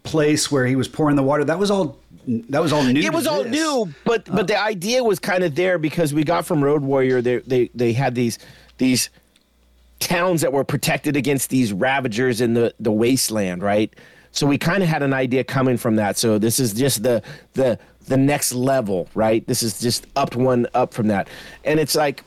place 0.04 0.50
where 0.50 0.65
he 0.65 0.76
was 0.76 0.88
pouring 0.88 1.17
the 1.17 1.24
water 1.24 1.43
that 1.43 1.60
was 1.60 1.70
all 1.70 1.98
that 2.28 2.62
was 2.62 2.72
all 2.72 2.84
new 2.84 3.02
it 3.02 3.13
was 3.13 3.28
all 3.28 3.43
this. 3.43 3.52
new 3.52 3.93
but 4.06 4.24
but 4.26 4.48
the 4.48 4.58
idea 4.58 5.04
was 5.04 5.20
kind 5.20 5.43
of 5.43 5.56
there 5.56 5.78
because 5.78 6.13
we 6.13 6.24
got 6.24 6.46
from 6.46 6.63
road 6.63 6.82
warrior 6.82 7.22
they 7.22 7.39
they 7.39 7.70
they 7.76 7.91
had 7.91 8.15
these 8.15 8.39
these 8.78 9.10
towns 10.00 10.41
that 10.41 10.54
were 10.54 10.63
protected 10.63 11.17
against 11.17 11.50
these 11.50 11.74
ravagers 11.74 12.39
in 12.39 12.54
the 12.54 12.74
the 12.80 12.91
wasteland 12.91 13.62
right? 13.62 13.93
So 14.32 14.46
we 14.46 14.58
kind 14.58 14.84
of 14.84 14.88
had 14.89 15.02
an 15.04 15.13
idea 15.13 15.43
coming 15.43 15.78
from 15.78 15.96
that. 15.96 16.17
So 16.17 16.38
this 16.38 16.60
is 16.60 16.74
just 16.74 17.04
the 17.04 17.22
the 17.54 17.80
the 18.08 18.17
next 18.17 18.54
level 18.54 19.10
right? 19.13 19.46
This 19.46 19.62
is 19.62 19.80
just 19.80 20.08
upped 20.15 20.36
one 20.38 20.67
up 20.74 20.93
from 20.93 21.08
that. 21.08 21.28
And 21.65 21.80
it's 21.80 21.96
like 21.96 22.24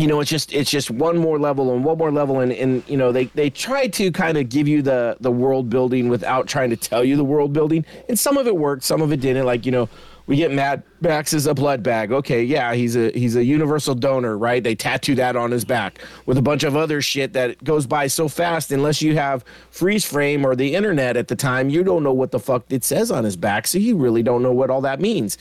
you 0.00 0.08
know, 0.08 0.20
it's 0.20 0.30
just 0.30 0.52
it's 0.52 0.70
just 0.70 0.90
one 0.90 1.16
more 1.16 1.38
level 1.38 1.72
and 1.72 1.84
one 1.84 1.98
more 1.98 2.10
level, 2.10 2.40
and 2.40 2.50
and 2.52 2.82
you 2.88 2.96
know 2.96 3.12
they 3.12 3.26
they 3.26 3.48
try 3.48 3.86
to 3.86 4.10
kind 4.10 4.36
of 4.36 4.48
give 4.48 4.66
you 4.66 4.82
the 4.82 5.16
the 5.20 5.30
world 5.30 5.70
building 5.70 6.08
without 6.08 6.48
trying 6.48 6.70
to 6.70 6.76
tell 6.76 7.04
you 7.04 7.16
the 7.16 7.24
world 7.24 7.52
building, 7.52 7.84
and 8.08 8.18
some 8.18 8.36
of 8.36 8.48
it 8.48 8.56
worked, 8.56 8.82
some 8.82 9.00
of 9.02 9.12
it 9.12 9.20
didn't. 9.20 9.46
Like 9.46 9.64
you 9.64 9.70
know, 9.70 9.88
we 10.26 10.36
get 10.36 10.50
Mad 10.50 10.82
Max 11.00 11.34
is 11.34 11.46
a 11.46 11.52
blood 11.52 11.82
bag. 11.82 12.10
Okay, 12.10 12.42
yeah, 12.42 12.72
he's 12.72 12.96
a 12.96 13.10
he's 13.10 13.36
a 13.36 13.44
universal 13.44 13.94
donor, 13.94 14.38
right? 14.38 14.62
They 14.62 14.74
tattoo 14.74 15.14
that 15.16 15.36
on 15.36 15.50
his 15.50 15.64
back 15.64 15.98
with 16.24 16.38
a 16.38 16.42
bunch 16.42 16.64
of 16.64 16.76
other 16.76 17.02
shit 17.02 17.34
that 17.34 17.62
goes 17.62 17.86
by 17.86 18.06
so 18.06 18.28
fast. 18.28 18.72
Unless 18.72 19.02
you 19.02 19.16
have 19.16 19.44
freeze 19.70 20.04
frame 20.04 20.46
or 20.46 20.56
the 20.56 20.74
internet 20.74 21.16
at 21.18 21.28
the 21.28 21.36
time, 21.36 21.68
you 21.68 21.84
don't 21.84 22.02
know 22.02 22.12
what 22.12 22.30
the 22.30 22.40
fuck 22.40 22.64
it 22.70 22.84
says 22.84 23.10
on 23.10 23.24
his 23.24 23.36
back, 23.36 23.66
so 23.66 23.76
you 23.76 23.96
really 23.96 24.22
don't 24.22 24.42
know 24.42 24.52
what 24.52 24.70
all 24.70 24.80
that 24.80 24.98
means. 24.98 25.36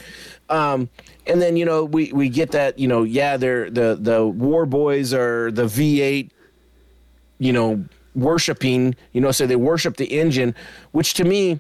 Um, 0.50 0.90
and 1.28 1.42
then 1.42 1.56
you 1.56 1.66
know 1.66 1.86
we 1.86 2.12
we 2.12 2.28
get 2.28 2.52
that 2.52 2.78
you 2.78 2.88
know 2.88 3.04
yeah 3.04 3.38
they're 3.38 3.70
the 3.70 3.98
the 4.00 4.26
war 4.26 4.66
boys 4.66 5.14
are 5.14 5.52
the 5.52 5.64
V8 5.64 6.30
you 7.40 7.54
know 7.54 7.84
worshiping 8.16 8.96
you 9.14 9.22
know 9.22 9.32
so 9.32 9.48
they 9.48 9.56
worship 9.56 9.98
the 9.98 10.06
engine 10.06 10.54
which 10.92 11.14
to 11.16 11.24
me 11.24 11.60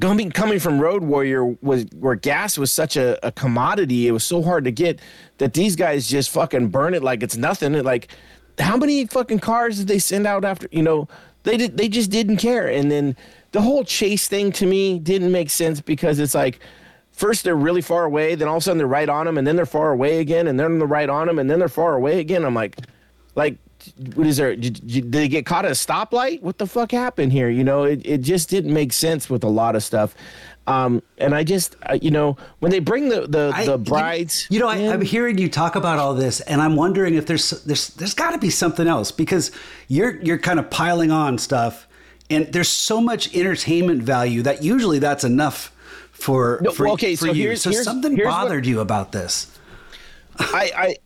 coming 0.00 0.30
coming 0.30 0.58
from 0.58 0.80
road 0.80 1.02
warrior 1.02 1.44
was 1.44 1.86
where 1.98 2.14
gas 2.14 2.58
was 2.58 2.72
such 2.72 2.96
a, 2.96 3.24
a 3.26 3.32
commodity 3.32 4.08
it 4.08 4.12
was 4.12 4.24
so 4.24 4.42
hard 4.42 4.64
to 4.64 4.70
get 4.70 5.00
that 5.38 5.54
these 5.54 5.76
guys 5.76 6.08
just 6.08 6.30
fucking 6.30 6.68
burn 6.68 6.94
it 6.94 7.02
like 7.02 7.22
it's 7.22 7.36
nothing. 7.36 7.72
Like 7.82 8.08
how 8.58 8.76
many 8.76 9.06
fucking 9.06 9.38
cars 9.38 9.78
did 9.78 9.88
they 9.88 9.98
send 9.98 10.26
out 10.26 10.44
after 10.44 10.68
you 10.70 10.82
know 10.82 11.08
they 11.44 11.56
did 11.56 11.76
they 11.76 11.88
just 11.88 12.10
didn't 12.10 12.38
care. 12.38 12.68
And 12.68 12.90
then 12.90 13.16
the 13.52 13.62
whole 13.62 13.84
chase 13.84 14.28
thing 14.28 14.52
to 14.52 14.66
me 14.66 14.98
didn't 14.98 15.32
make 15.32 15.50
sense 15.50 15.80
because 15.80 16.18
it's 16.18 16.34
like 16.34 16.60
first 17.12 17.44
they're 17.44 17.56
really 17.56 17.82
far 17.82 18.04
away 18.04 18.34
then 18.34 18.46
all 18.46 18.56
of 18.56 18.62
a 18.62 18.64
sudden 18.64 18.78
they're 18.78 18.86
right 18.86 19.08
on 19.08 19.26
them 19.26 19.38
and 19.38 19.46
then 19.46 19.56
they're 19.56 19.66
far 19.66 19.90
away 19.90 20.20
again 20.20 20.46
and 20.46 20.58
then 20.60 20.78
they're 20.78 20.86
right 20.86 21.08
on 21.08 21.26
them 21.26 21.38
and 21.38 21.50
then 21.50 21.58
they're 21.58 21.68
far 21.68 21.94
away 21.94 22.20
again. 22.20 22.44
I'm 22.44 22.54
like 22.54 22.76
like 23.34 23.56
what 24.14 24.26
is 24.26 24.36
there 24.36 24.54
did, 24.56 24.86
did 24.86 25.12
they 25.12 25.28
get 25.28 25.44
caught 25.46 25.64
at 25.64 25.70
a 25.70 25.74
stoplight 25.74 26.40
what 26.42 26.58
the 26.58 26.66
fuck 26.66 26.90
happened 26.92 27.32
here 27.32 27.48
you 27.50 27.64
know 27.64 27.84
it, 27.84 28.00
it 28.04 28.18
just 28.22 28.48
didn't 28.48 28.72
make 28.72 28.92
sense 28.92 29.28
with 29.30 29.42
a 29.44 29.48
lot 29.48 29.74
of 29.76 29.82
stuff 29.82 30.14
Um, 30.68 31.00
and 31.16 31.34
I 31.34 31.44
just, 31.44 31.76
uh, 31.88 31.96
you 32.02 32.10
know, 32.10 32.36
when 32.60 32.70
they 32.70 32.78
bring 32.80 33.08
the 33.08 33.26
the, 33.26 33.50
I- 33.54 33.64
the 33.64 33.78
brides, 33.78 34.46
You, 34.50 34.60
know, 34.60 34.68
I, 34.68 34.76
in- 34.76 34.92
I'm 34.92 35.00
hearing 35.00 35.38
you 35.38 35.48
talk 35.48 35.76
about 35.76 35.98
all 35.98 36.12
this, 36.14 36.42
and 36.42 36.60
I'm 36.60 36.76
wondering 36.76 37.14
if 37.14 37.24
there's 37.24 37.48
there's 37.64 37.88
there's 37.96 38.12
got 38.12 38.32
to 38.32 38.38
be 38.38 38.50
something 38.50 38.86
else 38.86 39.10
because 39.10 39.50
you're 39.88 40.20
you're 40.20 40.36
kind 40.48 40.58
of 40.60 40.68
piling 40.68 41.10
on 41.10 41.38
stuff, 41.38 41.88
and 42.28 42.52
there's 42.52 42.68
so 42.68 43.00
much 43.00 43.34
entertainment 43.34 44.02
value 44.02 44.42
that 44.42 44.62
usually 44.62 44.98
that's 44.98 45.24
enough 45.24 45.72
for 46.12 46.60
No, 46.60 46.70
for, 46.72 46.84
well, 46.84 46.92
okay, 47.00 47.16
for 47.16 47.28
so 47.28 47.32
you. 47.32 47.44
here's- 47.44 47.62
so 47.62 47.70
here's- 47.70 47.86
something 47.86 48.14
here's 48.14 48.26
what- 48.26 48.42
bothered 48.42 48.66
you 48.66 48.80
about 48.80 49.10
this. 49.12 49.46
I, 50.38 50.64
I, 50.76 50.96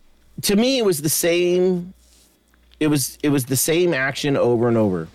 to 0.42 0.56
me, 0.56 0.78
it 0.78 0.84
was 0.84 1.02
the 1.02 1.08
same. 1.26 1.94
It 2.82 2.88
was 2.88 3.16
it 3.22 3.28
was 3.28 3.44
the 3.44 3.56
same 3.56 3.94
action 3.94 4.36
over 4.36 4.66
and 4.66 4.76
over. 4.76 5.06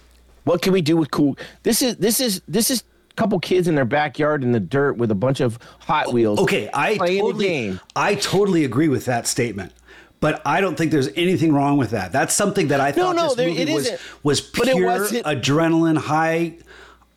What 0.46 0.62
can 0.62 0.72
we 0.72 0.82
do 0.82 0.96
with 0.96 1.12
cool? 1.12 1.38
This 1.64 1.82
is 1.82 1.98
this 1.98 2.22
is 2.22 2.42
this 2.48 2.72
is 2.72 2.82
a 3.12 3.14
couple 3.16 3.38
kids 3.42 3.68
in 3.68 3.76
their 3.76 3.84
backyard 3.84 4.42
in 4.42 4.54
the 4.54 4.60
dirt 4.62 4.94
with 4.96 5.12
a 5.12 5.16
bunch 5.16 5.42
of 5.42 5.60
Hot 5.80 6.14
Wheels. 6.14 6.40
Okay, 6.40 6.70
I 6.74 6.96
totally 6.96 7.46
game. 7.46 7.80
I 7.94 8.16
totally 8.16 8.64
agree 8.64 8.88
with 8.88 9.04
that 9.06 9.28
statement. 9.28 9.74
But 10.22 10.42
I 10.46 10.62
don't 10.62 10.76
think 10.78 10.92
there's 10.92 11.10
anything 11.16 11.54
wrong 11.54 11.78
with 11.78 11.92
that. 11.92 12.12
That's 12.14 12.34
something 12.34 12.70
that 12.70 12.80
I 12.80 12.92
thought 12.94 13.16
no, 13.18 13.24
this 13.24 13.36
there- 13.36 13.50
movie 13.50 13.62
it 13.64 13.70
was 13.76 13.86
isn't. 13.88 14.02
was 14.24 14.40
it 14.40 14.54
pure 14.54 14.86
wasn't- 14.86 15.26
adrenaline 15.26 15.98
high. 15.98 16.56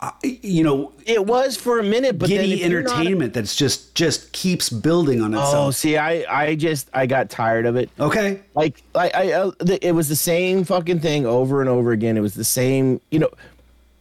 Uh, 0.01 0.11
You 0.23 0.65
know, 0.65 0.93
It 1.07 1.27
was 1.27 1.57
for 1.57 1.79
a 1.79 1.83
minute, 1.83 2.19
but 2.19 2.29
then 2.29 2.39
giddy 2.41 2.65
entertainment 2.65 3.35
that's 3.35 3.55
just 3.55 3.95
just 3.95 4.33
keeps 4.33 4.71
building 4.71 5.21
on 5.21 5.35
itself. 5.35 5.55
oh, 5.69 5.71
see, 5.71 5.97
I 5.97 6.25
I 6.29 6.55
just 6.55 6.89
I 6.95 7.07
got 7.07 7.31
tired 7.31 7.67
of 7.67 7.77
it. 7.77 7.91
okay, 8.01 8.41
Like 8.55 8.83
I, 8.95 9.11
I, 9.15 9.33
uh, 9.33 9.51
the, 9.59 9.79
it 9.87 9.93
was 9.93 10.09
the 10.09 10.17
same 10.17 10.65
fucking 10.65 11.01
thing 11.01 11.27
over 11.27 11.61
and 11.61 11.69
over 11.69 11.93
again. 11.93 12.17
It 12.17 12.21
was 12.21 12.35
the 12.35 12.45
same. 12.45 13.01
You 13.11 13.19
know, 13.21 13.31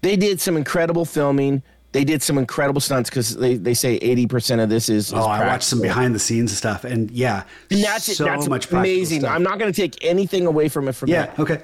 they 0.01 0.15
did 0.15 0.39
some 0.41 0.55
incredible 0.57 1.05
filming. 1.05 1.61
They 1.91 2.03
did 2.03 2.21
some 2.21 2.37
incredible 2.37 2.81
stunts 2.81 3.09
because 3.09 3.35
they, 3.35 3.55
they 3.55 3.73
say 3.73 3.95
eighty 3.95 4.27
percent 4.27 4.61
of 4.61 4.69
this 4.69 4.89
is. 4.89 5.07
is 5.07 5.13
Oh, 5.13 5.21
I 5.25 5.45
watched 5.47 5.63
some 5.63 5.81
behind 5.81 6.13
the 6.13 6.19
scenes 6.19 6.55
stuff, 6.55 6.83
and 6.85 7.09
yeah, 7.11 7.43
And 7.71 7.83
that's 7.83 8.15
so 8.15 8.25
it. 8.25 8.27
That's 8.27 8.47
much 8.47 8.71
amazing. 8.71 9.25
I'm 9.25 9.41
not 9.41 9.57
going 9.57 9.73
to 9.73 9.81
take 9.81 9.97
anything 10.05 10.45
away 10.45 10.69
from 10.69 10.87
it 10.87 10.93
from 10.93 11.09
Yeah, 11.09 11.25
that. 11.25 11.39
okay. 11.39 11.63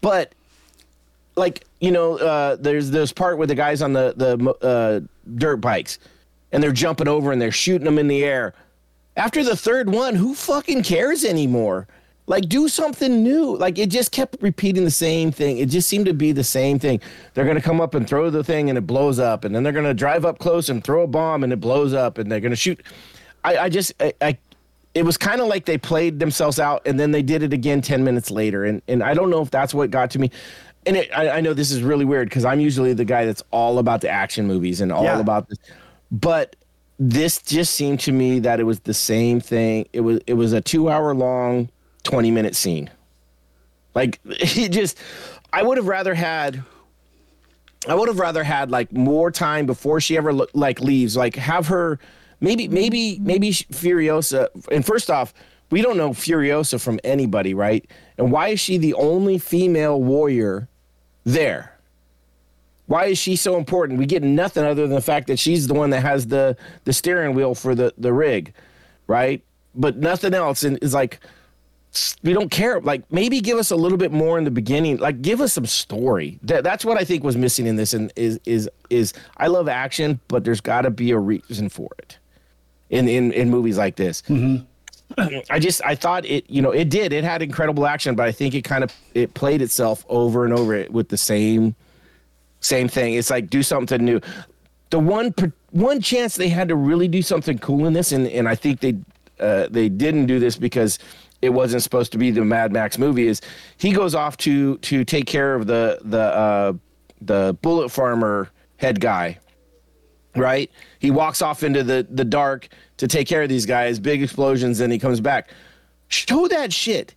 But 0.00 0.32
like 1.38 1.64
you 1.80 1.90
know, 1.90 2.18
uh, 2.18 2.56
there's 2.56 2.90
this 2.90 3.12
part 3.12 3.38
where 3.38 3.46
the 3.46 3.54
guys 3.54 3.82
on 3.82 3.92
the 3.92 4.14
the 4.16 4.66
uh, 4.66 5.00
dirt 5.36 5.58
bikes, 5.58 5.98
and 6.52 6.62
they're 6.62 6.72
jumping 6.72 7.08
over 7.08 7.32
and 7.32 7.40
they're 7.40 7.52
shooting 7.52 7.84
them 7.84 7.98
in 7.98 8.08
the 8.08 8.24
air. 8.24 8.54
After 9.16 9.42
the 9.42 9.56
third 9.56 9.90
one, 9.90 10.14
who 10.14 10.34
fucking 10.34 10.82
cares 10.84 11.24
anymore? 11.24 11.88
Like, 12.26 12.48
do 12.48 12.68
something 12.68 13.22
new. 13.22 13.56
Like, 13.56 13.78
it 13.78 13.88
just 13.88 14.12
kept 14.12 14.36
repeating 14.42 14.84
the 14.84 14.90
same 14.90 15.32
thing. 15.32 15.58
It 15.58 15.70
just 15.70 15.88
seemed 15.88 16.04
to 16.06 16.14
be 16.14 16.30
the 16.30 16.44
same 16.44 16.78
thing. 16.78 17.00
They're 17.32 17.46
gonna 17.46 17.62
come 17.62 17.80
up 17.80 17.94
and 17.94 18.06
throw 18.06 18.28
the 18.28 18.44
thing, 18.44 18.68
and 18.68 18.76
it 18.76 18.86
blows 18.86 19.18
up, 19.18 19.44
and 19.44 19.54
then 19.54 19.62
they're 19.62 19.72
gonna 19.72 19.94
drive 19.94 20.24
up 20.24 20.38
close 20.38 20.68
and 20.68 20.84
throw 20.84 21.04
a 21.04 21.06
bomb, 21.06 21.42
and 21.42 21.52
it 21.52 21.60
blows 21.60 21.94
up, 21.94 22.18
and 22.18 22.30
they're 22.30 22.40
gonna 22.40 22.54
shoot. 22.54 22.80
I, 23.44 23.56
I 23.56 23.68
just, 23.68 23.94
I, 24.00 24.12
I 24.20 24.38
it 24.94 25.04
was 25.04 25.16
kind 25.16 25.40
of 25.40 25.46
like 25.46 25.64
they 25.64 25.78
played 25.78 26.18
themselves 26.18 26.58
out 26.58 26.82
and 26.84 26.98
then 26.98 27.12
they 27.12 27.22
did 27.22 27.42
it 27.42 27.52
again 27.52 27.80
10 27.80 28.02
minutes 28.02 28.30
later 28.30 28.64
and 28.64 28.82
and 28.88 29.02
i 29.02 29.14
don't 29.14 29.30
know 29.30 29.40
if 29.42 29.50
that's 29.50 29.72
what 29.72 29.90
got 29.90 30.10
to 30.10 30.18
me 30.18 30.30
and 30.88 30.96
it, 30.96 31.10
I, 31.16 31.28
I 31.30 31.40
know 31.40 31.54
this 31.54 31.70
is 31.70 31.82
really 31.82 32.04
weird 32.04 32.28
because 32.28 32.44
i'm 32.44 32.58
usually 32.60 32.92
the 32.94 33.04
guy 33.04 33.24
that's 33.26 33.42
all 33.52 33.78
about 33.78 34.00
the 34.00 34.08
action 34.08 34.46
movies 34.46 34.80
and 34.80 34.90
all 34.90 35.04
Yeah. 35.04 35.20
about 35.20 35.48
this 35.48 35.58
but 36.10 36.56
this 36.98 37.40
just 37.42 37.74
seemed 37.74 38.00
to 38.00 38.12
me 38.12 38.40
that 38.40 38.58
it 38.58 38.64
was 38.64 38.80
the 38.80 38.94
same 38.94 39.38
thing 39.40 39.86
it 39.92 40.00
was 40.00 40.20
it 40.26 40.34
was 40.34 40.52
a 40.52 40.60
two 40.60 40.88
hour 40.88 41.14
long 41.14 41.68
20 42.04 42.30
minute 42.32 42.56
scene 42.56 42.90
like 43.94 44.18
it 44.24 44.70
just 44.70 44.98
i 45.52 45.62
would 45.62 45.76
have 45.76 45.86
rather 45.86 46.14
had 46.14 46.62
I 47.88 47.94
would 47.94 48.08
have 48.08 48.18
rather 48.18 48.42
had 48.42 48.72
like 48.72 48.92
more 48.92 49.30
time 49.30 49.64
before 49.64 50.00
she 50.00 50.16
ever 50.16 50.32
like 50.32 50.80
leaves. 50.80 51.16
Like 51.16 51.36
have 51.36 51.68
her, 51.68 52.00
maybe 52.40 52.66
maybe 52.66 53.18
maybe 53.20 53.50
Furiosa. 53.52 54.48
And 54.72 54.84
first 54.84 55.08
off, 55.10 55.32
we 55.70 55.80
don't 55.80 55.96
know 55.96 56.10
Furiosa 56.10 56.80
from 56.80 56.98
anybody, 57.04 57.54
right? 57.54 57.88
And 58.18 58.32
why 58.32 58.48
is 58.48 58.58
she 58.60 58.78
the 58.78 58.94
only 58.94 59.38
female 59.38 60.02
warrior 60.02 60.68
there? 61.32 61.74
Why 62.86 63.06
is 63.06 63.18
she 63.18 63.36
so 63.36 63.56
important? 63.56 63.98
We 63.98 64.06
get 64.06 64.22
nothing 64.22 64.64
other 64.64 64.82
than 64.82 64.94
the 64.94 65.02
fact 65.02 65.26
that 65.26 65.38
she's 65.38 65.66
the 65.66 65.74
one 65.74 65.90
that 65.90 66.00
has 66.00 66.26
the 66.26 66.56
the 66.84 66.92
steering 66.92 67.34
wheel 67.34 67.54
for 67.54 67.74
the 67.74 67.92
the 67.98 68.12
rig, 68.12 68.54
right? 69.06 69.42
But 69.74 69.98
nothing 69.98 70.32
else. 70.32 70.62
And 70.62 70.78
it's 70.80 70.94
like 70.94 71.20
we 72.22 72.32
don't 72.32 72.50
care. 72.50 72.80
Like 72.80 73.10
maybe 73.12 73.40
give 73.40 73.58
us 73.58 73.70
a 73.70 73.76
little 73.76 73.98
bit 73.98 74.10
more 74.10 74.38
in 74.38 74.44
the 74.44 74.50
beginning. 74.50 74.96
Like 74.96 75.20
give 75.20 75.42
us 75.42 75.52
some 75.52 75.66
story. 75.66 76.38
That, 76.42 76.64
that's 76.64 76.84
what 76.84 76.98
I 76.98 77.04
think 77.04 77.24
was 77.24 77.36
missing 77.36 77.66
in 77.66 77.76
this. 77.76 77.92
And 77.92 78.10
is 78.16 78.40
is 78.46 78.70
is 78.88 79.12
I 79.36 79.48
love 79.48 79.68
action, 79.68 80.20
but 80.28 80.44
there's 80.44 80.62
got 80.62 80.82
to 80.82 80.90
be 80.90 81.10
a 81.10 81.18
reason 81.18 81.68
for 81.68 81.90
it. 81.98 82.18
In 82.88 83.06
in 83.06 83.32
in 83.32 83.50
movies 83.50 83.76
like 83.76 83.96
this. 83.96 84.22
Mm-hmm. 84.22 84.64
I 85.50 85.58
just 85.58 85.82
I 85.84 85.94
thought 85.94 86.24
it 86.26 86.48
you 86.50 86.62
know 86.62 86.70
it 86.70 86.88
did 86.90 87.12
it 87.12 87.24
had 87.24 87.42
incredible 87.42 87.86
action, 87.86 88.14
but 88.14 88.26
I 88.26 88.32
think 88.32 88.54
it 88.54 88.62
kind 88.62 88.84
of 88.84 88.92
it 89.14 89.34
played 89.34 89.62
itself 89.62 90.04
over 90.08 90.44
and 90.44 90.52
over 90.52 90.86
with 90.90 91.08
the 91.08 91.16
same 91.16 91.74
same 92.60 92.88
thing. 92.88 93.14
It's 93.14 93.30
like 93.30 93.50
do 93.50 93.62
something 93.62 94.04
new. 94.04 94.20
The 94.90 94.98
one 94.98 95.34
one 95.70 96.00
chance 96.00 96.36
they 96.36 96.48
had 96.48 96.68
to 96.68 96.76
really 96.76 97.08
do 97.08 97.22
something 97.22 97.58
cool 97.58 97.86
in 97.86 97.92
this, 97.92 98.12
and 98.12 98.26
and 98.28 98.48
I 98.48 98.54
think 98.54 98.80
they 98.80 98.96
uh, 99.40 99.68
they 99.70 99.88
didn't 99.88 100.26
do 100.26 100.38
this 100.38 100.56
because 100.56 100.98
it 101.40 101.50
wasn't 101.50 101.82
supposed 101.82 102.12
to 102.12 102.18
be 102.18 102.30
the 102.30 102.44
Mad 102.44 102.72
Max 102.72 102.98
movie. 102.98 103.28
Is 103.28 103.40
he 103.76 103.92
goes 103.92 104.14
off 104.14 104.36
to 104.38 104.78
to 104.78 105.04
take 105.04 105.26
care 105.26 105.54
of 105.54 105.66
the 105.66 105.98
the 106.02 106.20
uh, 106.20 106.72
the 107.20 107.56
bullet 107.62 107.90
farmer 107.90 108.50
head 108.76 109.00
guy, 109.00 109.38
right? 110.38 110.70
He 110.98 111.10
walks 111.10 111.42
off 111.42 111.62
into 111.62 111.82
the 111.82 112.06
the 112.08 112.24
dark 112.24 112.68
to 112.98 113.06
take 113.06 113.28
care 113.28 113.42
of 113.42 113.48
these 113.48 113.66
guys. 113.66 113.98
Big 113.98 114.22
explosions, 114.22 114.80
and 114.80 114.92
he 114.92 114.98
comes 114.98 115.20
back. 115.20 115.50
Show 116.08 116.48
that 116.48 116.72
shit 116.72 117.14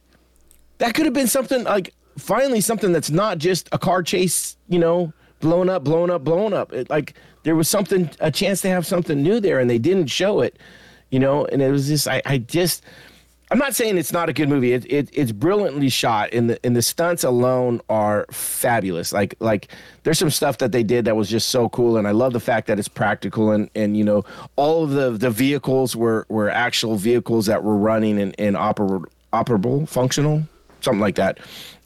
that 0.82 0.96
could 0.96 1.06
have 1.06 1.14
been 1.14 1.28
something 1.28 1.64
like 1.64 1.94
finally 2.18 2.60
something 2.60 2.92
that's 2.92 3.12
not 3.12 3.38
just 3.38 3.70
a 3.72 3.78
car 3.78 4.02
chase, 4.02 4.58
you 4.68 4.80
know, 4.80 5.14
blown 5.40 5.70
up, 5.70 5.84
blown 5.84 6.10
up, 6.10 6.24
blown 6.24 6.54
up. 6.54 6.74
It, 6.74 6.90
like 6.90 7.14
there 7.44 7.56
was 7.56 7.70
something, 7.70 8.10
a 8.20 8.32
chance 8.32 8.62
to 8.62 8.70
have 8.70 8.86
something 8.86 9.22
new 9.22 9.40
there, 9.40 9.60
and 9.60 9.70
they 9.70 9.78
didn't 9.78 10.08
show 10.08 10.42
it, 10.42 10.58
you 11.12 11.20
know. 11.20 11.46
And 11.46 11.62
it 11.62 11.70
was 11.70 11.88
just, 11.88 12.08
I, 12.08 12.22
I 12.26 12.40
just, 12.40 12.84
I'm 13.52 13.58
not 13.58 13.76
saying 13.76 13.98
it's 13.98 14.14
not 14.14 14.30
a 14.30 14.34
good 14.34 14.48
movie. 14.48 14.72
It, 14.72 14.86
it 14.90 15.10
it's 15.12 15.34
brilliantly 15.34 15.90
shot, 15.90 16.34
and 16.34 16.50
the 16.50 16.66
and 16.66 16.74
the 16.74 16.82
stunts 16.82 17.26
alone 17.26 17.82
are 17.90 18.26
fabulous. 18.32 19.12
Like 19.12 19.36
like 19.40 19.68
there's 20.04 20.18
some 20.18 20.30
stuff 20.30 20.58
that 20.60 20.72
they 20.72 20.84
did 20.84 21.04
that 21.04 21.18
was 21.18 21.30
just 21.30 21.50
so 21.50 21.68
cool, 21.68 21.98
and 21.98 22.08
I 22.08 22.12
love 22.12 22.32
the 22.32 22.40
fact 22.40 22.68
that 22.68 22.80
it's 22.80 22.88
practical, 22.88 23.52
and 23.52 23.70
and 23.76 23.98
you 23.98 24.06
know 24.06 24.24
all 24.56 24.86
of 24.86 24.92
the 24.92 25.12
the 25.12 25.30
vehicles 25.30 25.98
were 25.98 26.26
were 26.30 26.50
actual 26.50 26.96
vehicles 26.96 27.46
that 27.48 27.62
were 27.62 27.76
running 27.76 28.22
and 28.22 28.34
and 28.40 28.56
oper, 28.56 29.04
operable, 29.34 29.88
functional 29.88 30.44
something 30.80 31.00
like 31.00 31.16
that. 31.16 31.40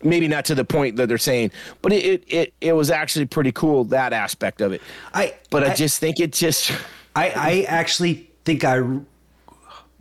Maybe 0.04 0.28
not 0.28 0.46
to 0.46 0.56
the 0.56 0.64
point 0.64 0.96
that 0.98 1.10
they're 1.10 1.18
saying, 1.18 1.52
but 1.82 1.92
it 1.92 2.06
it 2.06 2.24
it, 2.28 2.54
it 2.62 2.74
was 2.74 2.92
actually 2.92 3.26
pretty 3.26 3.52
cool 3.52 3.86
that 3.86 4.14
aspect 4.14 4.62
of 4.62 4.72
it. 4.72 4.82
I 5.14 5.34
But 5.50 5.64
I, 5.64 5.74
just 5.74 6.00
think 6.00 6.20
it 6.20 6.32
just 6.32 6.72
I, 7.16 7.30
I 7.30 7.66
actually 7.68 8.30
think 8.46 8.64
I 8.64 8.82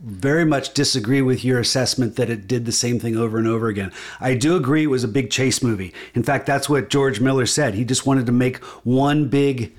very 0.05 0.45
much 0.45 0.73
disagree 0.75 1.21
with 1.23 1.43
your 1.43 1.59
assessment 1.59 2.15
that 2.15 2.29
it 2.29 2.47
did 2.47 2.65
the 2.65 2.71
same 2.71 2.99
thing 2.99 3.17
over 3.17 3.39
and 3.39 3.47
over 3.47 3.67
again. 3.67 3.91
I 4.19 4.35
do 4.35 4.55
agree 4.55 4.83
it 4.83 4.87
was 4.87 5.03
a 5.03 5.07
big 5.07 5.31
chase 5.31 5.63
movie. 5.63 5.93
In 6.13 6.21
fact, 6.21 6.45
that's 6.45 6.69
what 6.69 6.89
George 6.89 7.19
Miller 7.19 7.47
said. 7.47 7.73
He 7.73 7.83
just 7.83 8.05
wanted 8.05 8.27
to 8.27 8.31
make 8.31 8.63
one 8.83 9.29
big 9.29 9.73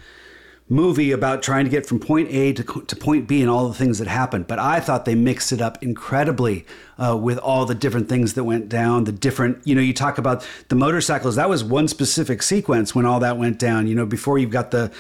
movie 0.69 1.13
about 1.13 1.45
trying 1.45 1.65
to 1.65 1.71
get 1.71 1.87
from 1.87 2.01
point 2.01 2.29
A 2.31 2.53
to, 2.53 2.65
to 2.65 2.97
point 2.97 3.29
B 3.29 3.41
and 3.41 3.49
all 3.49 3.69
the 3.69 3.75
things 3.75 4.01
that 4.01 4.09
happened. 4.09 4.49
But 4.49 4.59
I 4.59 4.81
thought 4.81 5.05
they 5.05 5.15
mixed 5.15 5.53
it 5.53 5.61
up 5.61 5.81
incredibly 5.81 6.67
uh, 6.99 7.17
with 7.17 7.39
all 7.39 7.65
the 7.65 7.75
different 7.77 8.09
things 8.09 8.35
that 8.35 8.43
went 8.43 8.69
down, 8.69 9.05
the 9.05 9.13
different, 9.13 9.65
you 9.65 9.77
know, 9.77 9.81
you 9.81 9.95
talk 9.95 10.19
about 10.19 10.45
the 10.67 10.75
motorcycles. 10.75 11.37
That 11.37 11.49
was 11.49 11.63
one 11.63 11.87
specific 11.87 12.43
sequence 12.43 12.97
when 12.97 13.07
all 13.07 13.21
that 13.21 13.39
went 13.39 13.61
down, 13.61 13.87
you 13.87 13.95
know, 13.95 14.07
before 14.07 14.39
you've 14.39 14.51
got 14.51 14.73
the, 14.73 14.91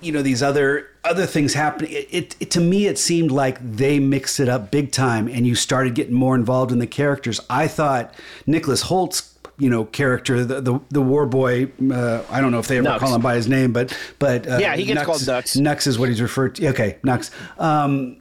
you 0.00 0.12
know, 0.12 0.22
these 0.22 0.42
other 0.42 0.86
other 1.04 1.26
things 1.26 1.54
happening. 1.54 1.92
It, 1.92 2.08
it, 2.10 2.36
it 2.40 2.50
to 2.52 2.60
me, 2.60 2.86
it 2.86 2.98
seemed 2.98 3.30
like 3.30 3.58
they 3.60 3.98
mixed 3.98 4.40
it 4.40 4.48
up 4.48 4.70
big 4.70 4.92
time 4.92 5.28
and 5.28 5.46
you 5.46 5.54
started 5.54 5.94
getting 5.94 6.14
more 6.14 6.34
involved 6.34 6.72
in 6.72 6.78
the 6.78 6.86
characters. 6.86 7.40
I 7.48 7.68
thought 7.68 8.14
Nicholas 8.46 8.82
Hoult's 8.84 9.34
you 9.58 9.68
know 9.68 9.84
character 9.84 10.44
the 10.44 10.60
the, 10.60 10.80
the 10.90 11.02
war 11.02 11.26
boy 11.26 11.68
uh, 11.90 12.22
I 12.30 12.40
don't 12.40 12.52
know 12.52 12.60
if 12.60 12.68
they 12.68 12.78
ever 12.78 12.84
Nux. 12.84 12.98
call 13.00 13.12
him 13.12 13.20
by 13.20 13.34
his 13.34 13.48
name 13.48 13.72
but 13.72 13.96
but 14.20 14.46
uh, 14.48 14.58
Yeah, 14.58 14.76
he 14.76 14.84
gets 14.84 15.02
called 15.02 15.26
Nux. 15.26 15.56
Nux 15.56 15.78
is 15.86 15.98
what 15.98 16.08
he's 16.08 16.22
referred 16.22 16.54
to. 16.56 16.68
Okay, 16.68 16.98
Nux. 17.02 17.30
Um, 17.58 18.18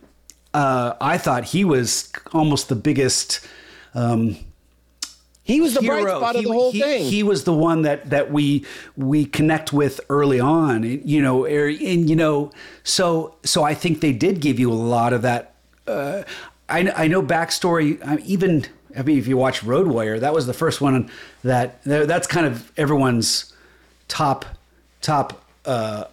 uh, 0.53 0.95
I 0.99 1.19
thought 1.19 1.43
he 1.43 1.63
was 1.63 2.11
almost 2.33 2.69
the 2.69 2.75
biggest 2.75 3.45
um, 3.93 4.35
he 5.47 5.61
was 5.61 5.73
the 5.73 5.81
bright 5.81 5.99
hero. 5.99 6.17
spot 6.19 6.35
of 6.35 6.41
He- 6.41 6.47
the 6.47 6.53
whole 6.53 6.71
he, 6.71 6.81
thing. 6.81 7.03
He 7.05 7.23
was 7.23 7.43
the 7.45 7.53
one 7.53 7.83
that 7.83 8.09
that 8.09 8.31
we 8.31 8.65
we 8.97 9.25
connect 9.25 9.71
with 9.71 10.01
early 10.09 10.39
on. 10.39 10.83
You 10.83 11.21
know, 11.21 11.45
er- 11.45 11.67
and 11.69 12.09
you 12.09 12.15
know, 12.15 12.51
so 12.83 13.35
so 13.43 13.63
I 13.63 13.73
think 13.73 14.01
they 14.01 14.11
did 14.13 14.41
give 14.41 14.59
you 14.59 14.71
a 14.71 14.75
lot 14.95 15.13
of 15.13 15.21
that. 15.21 15.53
Uh, 15.87 16.23
I 16.67 16.91
I 17.03 17.07
know 17.07 17.23
backstory. 17.23 18.05
I, 18.05 18.17
even 18.25 18.65
I 18.97 19.03
mean, 19.03 19.17
if 19.17 19.27
you 19.27 19.37
watch 19.37 19.63
Road 19.63 19.87
Warrior, 19.87 20.19
that 20.19 20.33
was 20.33 20.47
the 20.47 20.53
first 20.53 20.81
one 20.81 21.09
that 21.43 21.81
that's 21.83 22.27
kind 22.27 22.45
of 22.45 22.71
everyone's 22.77 23.53
top 24.07 24.45
top. 25.01 25.43
Uh, 25.65 26.05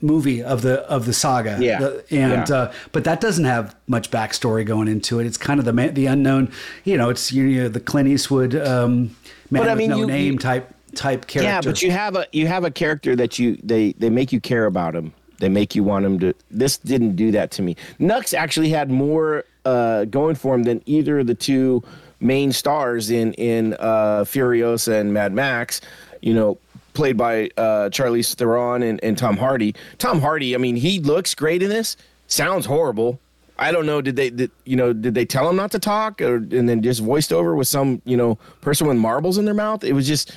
movie 0.00 0.42
of 0.42 0.62
the 0.62 0.80
of 0.88 1.06
the 1.06 1.12
saga. 1.12 1.56
Yeah. 1.60 1.78
The- 1.80 2.04
and 2.10 2.48
Yeah. 2.48 2.54
uh, 2.56 2.72
but 2.92 3.04
that 3.04 3.20
doesn't 3.20 3.44
have 3.44 3.74
much 3.86 4.10
backstory 4.10 4.64
going 4.64 4.88
into 4.88 5.20
it. 5.20 5.26
It's 5.26 5.36
kind 5.38 5.58
of 5.58 5.66
the 5.66 5.72
ma- 5.72 5.88
the 5.92 6.06
unknown. 6.06 6.50
You 6.84 6.96
know, 6.96 7.08
it's 7.10 7.32
you 7.32 7.44
know, 7.62 7.68
the 7.68 7.80
Clint 7.80 8.08
Eastwood 8.08 8.54
um, 8.54 9.14
man 9.50 9.62
But 9.62 9.68
I 9.68 9.72
with 9.72 9.78
mean, 9.78 9.90
no 9.90 9.96
you- 9.98 10.06
name 10.06 10.32
you- 10.34 10.38
type 10.38 10.72
type 10.94 11.26
character. 11.26 11.48
Yeah, 11.50 11.60
but 11.60 11.82
you 11.82 11.90
have 11.90 12.16
a 12.16 12.26
you 12.32 12.46
have 12.46 12.64
a 12.64 12.70
character 12.70 13.14
that 13.16 13.38
you 13.38 13.58
they 13.62 13.92
they 13.98 14.10
make 14.10 14.32
you 14.32 14.40
care 14.40 14.66
about 14.66 14.94
him. 14.94 15.12
They 15.40 15.48
make 15.48 15.74
you 15.76 15.84
want 15.84 16.04
him 16.04 16.18
to. 16.20 16.34
This 16.50 16.78
didn't 16.78 17.14
do 17.14 17.30
that 17.32 17.50
to 17.52 17.62
me. 17.62 17.76
Nux 18.00 18.34
actually 18.36 18.70
had 18.70 18.90
more 18.90 19.44
uh, 19.64 20.04
going 20.06 20.34
for 20.34 20.54
him 20.54 20.64
than 20.64 20.82
either 20.86 21.20
of 21.20 21.26
the 21.28 21.34
two 21.34 21.82
main 22.20 22.50
stars 22.50 23.10
in 23.10 23.34
in 23.34 23.74
uh, 23.74 24.24
Furiosa 24.24 25.00
and 25.00 25.12
Mad 25.12 25.32
Max. 25.32 25.80
You 26.22 26.34
know, 26.34 26.58
played 26.98 27.16
by 27.16 27.48
uh, 27.56 27.88
Charlize 27.90 28.34
Theron 28.34 28.82
and, 28.82 28.98
and 29.04 29.16
Tom 29.16 29.36
Hardy. 29.36 29.72
Tom 29.98 30.20
Hardy, 30.20 30.56
I 30.56 30.58
mean, 30.58 30.74
he 30.74 30.98
looks 30.98 31.32
great 31.32 31.62
in 31.62 31.70
this. 31.70 31.96
Sounds 32.26 32.66
horrible. 32.66 33.20
I 33.56 33.70
don't 33.70 33.86
know. 33.86 34.02
Did 34.02 34.16
they, 34.16 34.30
did, 34.30 34.50
you 34.64 34.74
know, 34.74 34.92
did 34.92 35.14
they 35.14 35.24
tell 35.24 35.48
him 35.48 35.54
not 35.54 35.70
to 35.70 35.78
talk, 35.78 36.20
or 36.20 36.36
and 36.38 36.68
then 36.68 36.82
just 36.82 37.00
voiced 37.00 37.32
over 37.32 37.54
with 37.54 37.68
some, 37.68 38.02
you 38.04 38.16
know, 38.16 38.36
person 38.62 38.88
with 38.88 38.96
marbles 38.96 39.38
in 39.38 39.44
their 39.44 39.54
mouth? 39.54 39.84
It 39.84 39.92
was 39.92 40.08
just 40.08 40.34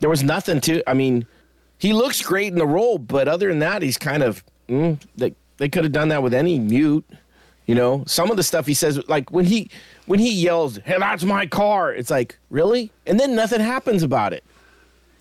there 0.00 0.10
was 0.10 0.24
nothing 0.24 0.60
to. 0.62 0.82
I 0.90 0.94
mean, 0.94 1.24
he 1.78 1.92
looks 1.92 2.20
great 2.20 2.52
in 2.52 2.58
the 2.58 2.66
role, 2.66 2.98
but 2.98 3.28
other 3.28 3.48
than 3.48 3.60
that, 3.60 3.82
he's 3.82 3.96
kind 3.96 4.24
of. 4.24 4.42
Mm, 4.68 5.00
they 5.16 5.34
they 5.58 5.68
could 5.68 5.84
have 5.84 5.92
done 5.92 6.08
that 6.08 6.22
with 6.24 6.34
any 6.34 6.58
mute. 6.58 7.04
You 7.66 7.76
know, 7.76 8.02
some 8.08 8.28
of 8.28 8.36
the 8.36 8.42
stuff 8.42 8.66
he 8.66 8.74
says, 8.74 9.00
like 9.08 9.30
when 9.30 9.44
he 9.44 9.70
when 10.06 10.18
he 10.18 10.32
yells, 10.32 10.78
"Hey, 10.84 10.96
that's 10.98 11.22
my 11.22 11.46
car!" 11.46 11.94
It's 11.94 12.10
like 12.10 12.38
really, 12.50 12.90
and 13.06 13.20
then 13.20 13.36
nothing 13.36 13.60
happens 13.60 14.02
about 14.02 14.32
it. 14.32 14.42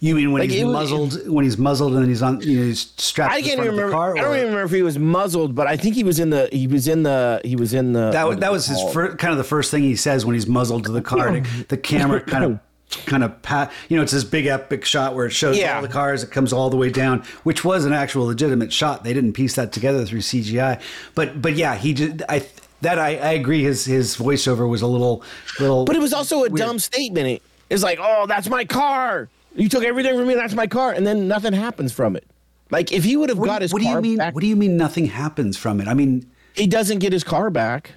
You 0.04 0.16
mean 0.16 0.32
when 0.34 0.42
like, 0.42 0.50
he's 0.50 0.66
was- 0.66 0.74
muzzled? 0.74 1.30
When 1.30 1.46
he's 1.46 1.58
muzzled 1.58 1.94
and 1.94 2.02
then 2.02 2.10
he's 2.10 2.22
on, 2.22 2.42
you 2.42 2.60
know, 2.60 2.66
he's 2.66 2.92
strapped 2.98 3.32
I 3.34 3.38
to 3.38 3.44
the 3.44 3.50
can't 3.50 3.60
even 3.62 3.72
remember. 3.76 3.92
car. 3.94 4.18
I 4.18 4.22
don't 4.22 4.34
even 4.36 4.48
remember 4.48 4.64
if 4.66 4.72
he 4.72 4.82
was 4.82 4.98
muzzled, 5.00 5.56
but 5.56 5.68
I 5.68 5.78
think 5.78 5.96
he 5.96 6.04
was 6.04 6.20
in 6.20 6.32
the. 6.32 6.50
He 6.52 6.68
was 6.68 6.88
in 6.88 7.04
the. 7.04 7.40
He 7.46 7.56
was 7.56 7.74
in 7.74 7.94
the. 7.94 8.12
That, 8.12 8.40
that 8.42 8.52
was 8.52 8.66
his 8.66 8.78
called? 8.78 8.94
fir- 8.94 9.16
kind 9.16 9.32
of 9.32 9.38
the 9.38 9.44
first 9.46 9.72
thing 9.72 9.84
he 9.84 9.96
says 9.96 10.26
when 10.26 10.34
he's 10.34 10.48
muzzled 10.48 10.84
to 10.86 10.92
the 10.92 11.02
car. 11.02 11.32
The- 11.40 11.66
the 11.70 11.78
camera 11.78 12.20
kind 12.20 12.44
of 12.44 12.60
kind 13.06 13.24
of 13.24 13.42
pat. 13.42 13.72
You 13.90 13.96
know, 13.98 14.04
it's 14.04 14.12
this 14.12 14.24
big 14.24 14.48
epic 14.48 14.84
shot 14.86 15.16
where 15.16 15.26
it 15.28 15.32
shows 15.32 15.58
Yeah. 15.58 15.76
all 15.78 15.82
the 15.82 15.88
cars. 15.88 16.24
It 16.24 16.32
comes 16.32 16.52
all 16.52 16.70
the 16.70 16.78
way 16.78 16.90
down, 16.90 17.24
which 17.44 17.64
was 17.64 17.86
an 17.86 17.94
actual 17.94 18.26
legitimate 18.26 18.74
shot. 18.74 19.04
They 19.04 19.14
didn't 19.14 19.34
piece 19.34 19.56
that 19.56 19.72
together 19.72 20.04
through 20.06 20.20
CGI. 20.22 20.82
But 21.16 21.42
but 21.42 21.56
yeah, 21.56 21.76
he 21.76 21.94
did 21.94 22.24
I 22.28 22.46
that 22.82 22.98
I, 22.98 23.10
I 23.18 23.32
agree. 23.34 23.62
His 23.64 23.86
his 23.86 24.18
voiceover 24.18 24.68
was 24.68 24.82
a 24.82 24.88
little 24.88 25.24
little. 25.60 25.86
But 25.86 25.96
it 25.96 26.00
was 26.02 26.12
also 26.12 26.38
a 26.38 26.50
weird. 26.50 26.56
dumb 26.56 26.80
statement. 26.80 27.28
It- 27.28 27.42
It's 27.70 27.84
like, 27.84 28.00
oh, 28.02 28.26
that's 28.28 28.50
my 28.50 28.66
car. 28.66 29.30
You 29.56 29.68
took 29.70 29.84
everything 29.84 30.16
from 30.18 30.28
me. 30.28 30.36
That's 30.36 30.54
my 30.54 30.68
car, 30.68 30.92
and 30.94 31.06
then 31.06 31.28
nothing 31.28 31.54
happens 31.54 31.92
from 31.92 32.16
it. 32.16 32.26
Like 32.70 32.92
if 32.92 33.04
he 33.04 33.18
would 33.18 33.30
have 33.30 33.38
What, 33.38 33.48
got 33.48 33.62
his 33.62 33.74
what 33.74 33.82
do 33.82 33.88
you 33.88 34.00
mean? 34.02 34.18
back, 34.18 34.34
What 34.34 34.42
do 34.42 34.48
you 34.48 34.56
mean? 34.56 34.78
Nothing 34.78 35.06
happens 35.08 35.58
from 35.58 35.82
it. 35.82 35.88
I 35.90 35.94
mean, 35.94 36.26
he 36.56 36.68
doesn't 36.68 37.00
get 37.00 37.12
his 37.12 37.24
car 37.24 37.50
back. 37.50 37.92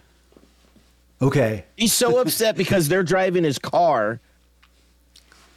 okay. 1.23 1.65
He's 1.77 1.93
so 1.93 2.19
upset 2.21 2.57
because 2.57 2.89
they're 2.89 3.05
driving 3.05 3.45
his 3.45 3.59
car, 3.59 4.19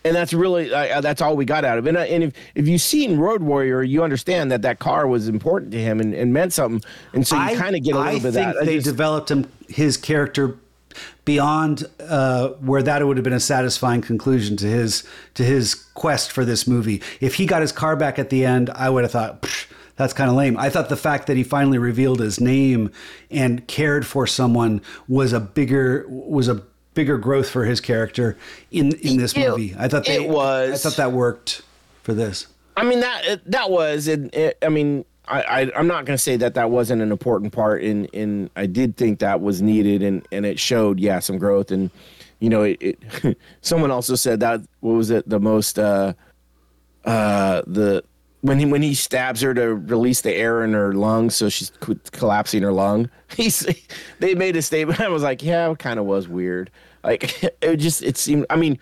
and 0.05 0.15
that's 0.15 0.33
really 0.33 0.71
uh, 0.73 1.01
that's 1.01 1.21
all 1.21 1.35
we 1.35 1.45
got 1.45 1.65
out 1.65 1.79
of 1.79 1.87
it. 1.87 1.89
And, 1.89 1.97
uh, 1.97 2.01
and 2.01 2.23
if 2.25 2.33
if 2.55 2.67
you've 2.67 2.81
seen 2.81 3.17
Road 3.17 3.41
Warrior, 3.41 3.81
you 3.83 4.03
understand 4.03 4.51
that 4.51 4.61
that 4.61 4.77
car 4.79 5.07
was 5.07 5.27
important 5.27 5.71
to 5.71 5.79
him 5.81 5.99
and, 5.99 6.13
and 6.13 6.31
meant 6.31 6.53
something, 6.53 6.87
and 7.13 7.25
so 7.27 7.35
you 7.43 7.57
kind 7.57 7.75
of 7.75 7.83
get 7.83 7.95
a 7.95 7.97
little 7.97 8.03
I 8.15 8.19
bit 8.19 8.25
of 8.25 8.33
that. 8.35 8.47
I 8.49 8.53
think 8.53 8.65
they 8.65 8.75
just- 8.75 8.85
developed 8.85 9.31
him 9.31 9.49
his 9.67 9.97
character 9.97 10.55
beyond 11.25 11.85
uh, 11.99 12.49
where 12.59 12.81
that 12.83 13.05
would 13.05 13.17
have 13.17 13.23
been 13.23 13.33
a 13.33 13.39
satisfying 13.39 14.01
conclusion 14.01 14.57
to 14.57 14.65
his 14.67 15.03
to 15.35 15.43
his 15.43 15.75
quest 15.75 16.31
for 16.31 16.45
this 16.45 16.67
movie. 16.67 17.01
If 17.19 17.35
he 17.35 17.45
got 17.45 17.61
his 17.61 17.71
car 17.71 17.95
back 17.95 18.17
at 18.19 18.29
the 18.29 18.45
end, 18.45 18.69
I 18.71 18.89
would 18.89 19.03
have 19.03 19.11
thought. 19.11 19.45
That's 19.97 20.13
kind 20.13 20.29
of 20.29 20.35
lame. 20.35 20.59
I 20.59 20.69
thought 20.69 20.89
the 20.89 20.95
fact 20.95 21.25
that 21.25 21.37
he 21.37 21.43
finally 21.43 21.79
revealed 21.79 22.19
his 22.19 22.39
name 22.39 22.91
and 23.31 23.67
cared 23.67 24.05
for 24.05 24.27
someone 24.27 24.79
was 25.07 25.33
a 25.33 25.39
bigger 25.39 26.05
was 26.07 26.47
a 26.47 26.61
bigger 26.93 27.17
growth 27.17 27.49
for 27.49 27.65
his 27.65 27.81
character 27.81 28.37
in 28.69 28.91
in 28.97 29.17
this 29.17 29.33
It- 29.35 29.49
movie. 29.49 29.75
I 29.77 29.87
thought 29.87 30.05
they, 30.05 30.23
it 30.23 30.29
was. 30.29 30.85
I 30.85 30.89
thought 30.89 30.97
that 30.97 31.11
worked 31.13 31.63
for 32.03 32.13
this. 32.13 32.45
I 32.75 32.83
mean 32.83 32.99
that 32.99 33.41
that 33.47 33.71
was 33.71 34.07
it, 34.07 34.31
it, 34.35 34.57
I 34.61 34.69
mean 34.69 35.03
I, 35.27 35.41
I 35.41 35.71
I'm 35.75 35.87
not 35.87 36.05
going 36.05 36.15
to 36.15 36.21
say 36.23 36.37
that 36.37 36.53
that 36.55 36.69
wasn't 36.71 37.01
an 37.01 37.11
important 37.11 37.53
part 37.53 37.83
in 37.83 38.05
in 38.05 38.49
I 38.55 38.65
did 38.65 38.97
think 38.97 39.19
that 39.19 39.41
was 39.41 39.61
needed 39.61 40.01
and 40.03 40.25
and 40.31 40.45
it 40.45 40.59
showed 40.59 40.99
yeah 40.99 41.19
some 41.19 41.37
growth 41.37 41.71
and 41.71 41.89
you 42.39 42.49
know 42.49 42.63
it, 42.63 42.77
it 42.81 43.37
someone 43.61 43.91
also 43.91 44.15
said 44.15 44.39
that 44.39 44.61
what 44.79 44.93
was 44.93 45.09
it 45.09 45.27
the 45.29 45.39
most 45.39 45.77
uh 45.79 46.13
uh 47.05 47.61
the 47.67 48.03
when 48.41 48.59
he 48.59 48.65
when 48.65 48.81
he 48.81 48.93
stabs 48.93 49.41
her 49.41 49.53
to 49.53 49.75
release 49.75 50.21
the 50.21 50.33
air 50.33 50.63
in 50.63 50.73
her 50.73 50.93
lungs 50.93 51.35
so 51.35 51.49
she's 51.49 51.71
co- 51.79 51.95
collapsing 52.11 52.61
her 52.63 52.71
lung 52.71 53.09
he's 53.35 53.65
they 54.19 54.35
made 54.35 54.55
a 54.55 54.61
statement 54.61 54.99
I 55.01 55.09
was 55.09 55.23
like 55.23 55.43
yeah 55.43 55.69
it 55.71 55.79
kind 55.79 55.99
of 55.99 56.05
was 56.05 56.27
weird 56.27 56.69
like 57.03 57.43
it 57.61 57.77
just 57.77 58.03
it 58.03 58.17
seemed 58.17 58.45
I 58.49 58.55
mean 58.55 58.79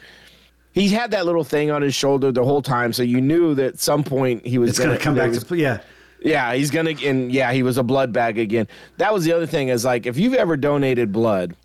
he 0.74 0.90
had 0.90 1.12
that 1.12 1.26
little 1.26 1.46
thing 1.46 1.72
on 1.72 1.82
his 1.82 1.96
shoulder 1.96 2.34
the 2.34 2.44
whole 2.44 2.62
time, 2.62 2.92
so 2.92 3.02
you 3.02 3.22
knew 3.22 3.56
that 3.56 3.66
at 3.66 3.80
some 3.80 4.04
point 4.04 4.46
he 4.46 4.58
was 4.58 4.72
It's 4.72 4.80
going 4.80 4.92
to 4.92 5.02
come 5.02 5.16
back 5.16 5.30
was- 5.30 5.46
to 5.46 5.56
yeah. 5.56 5.80
Yeah, 6.26 6.56
he's 6.56 6.72
gonna 6.72 6.96
and 7.04 7.32
yeah, 7.32 7.54
he 7.54 7.62
was 7.62 7.78
a 7.78 7.84
blood 7.84 8.12
bag 8.12 8.40
again. 8.40 8.68
That 8.98 9.14
was 9.14 9.26
the 9.26 9.32
other 9.32 9.46
thing 9.46 9.70
is 9.70 9.86
like 9.86 10.08
if 10.08 10.18
you've 10.18 10.34
ever 10.34 10.58
donated 10.58 11.12
blood, 11.12 11.56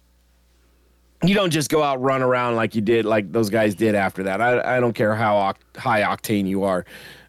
you 1.25 1.35
don't 1.35 1.51
just 1.51 1.70
go 1.70 1.83
out 1.83 2.01
run 2.03 2.20
around 2.20 2.57
like 2.57 2.75
you 2.75 2.83
did 2.83 3.07
like 3.07 3.33
those 3.33 3.49
guys 3.49 3.75
did 3.75 3.94
after 3.94 4.23
that. 4.25 4.42
I 4.42 4.77
I 4.77 4.81
don't 4.81 4.92
care 4.92 5.14
how 5.14 5.37
oct- 5.37 5.79
high 5.79 6.03
octane 6.03 6.46
you 6.46 6.64
are. 6.64 6.85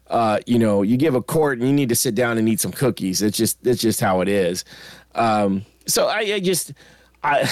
Uh, 0.08 0.40
you 0.46 0.58
know, 0.58 0.82
you 0.82 0.98
give 0.98 1.14
a 1.14 1.22
quart 1.22 1.58
and 1.58 1.66
you 1.66 1.72
need 1.72 1.88
to 1.88 1.96
sit 1.96 2.14
down 2.14 2.36
and 2.36 2.46
eat 2.50 2.60
some 2.60 2.70
cookies. 2.72 3.22
It's 3.22 3.38
just 3.38 3.66
it's 3.66 3.80
just 3.80 3.98
how 3.98 4.20
it 4.20 4.28
is. 4.28 4.66
Um, 5.14 5.64
so 5.86 6.08
I, 6.08 6.18
I 6.34 6.40
just 6.40 6.74
I 7.22 7.50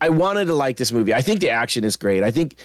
I 0.00 0.08
wanted 0.08 0.46
to 0.46 0.54
like 0.54 0.78
this 0.78 0.92
movie. 0.92 1.12
I 1.12 1.20
think 1.20 1.40
the 1.40 1.50
action 1.50 1.84
is 1.84 1.96
great. 1.96 2.22
I 2.22 2.30
think 2.30 2.56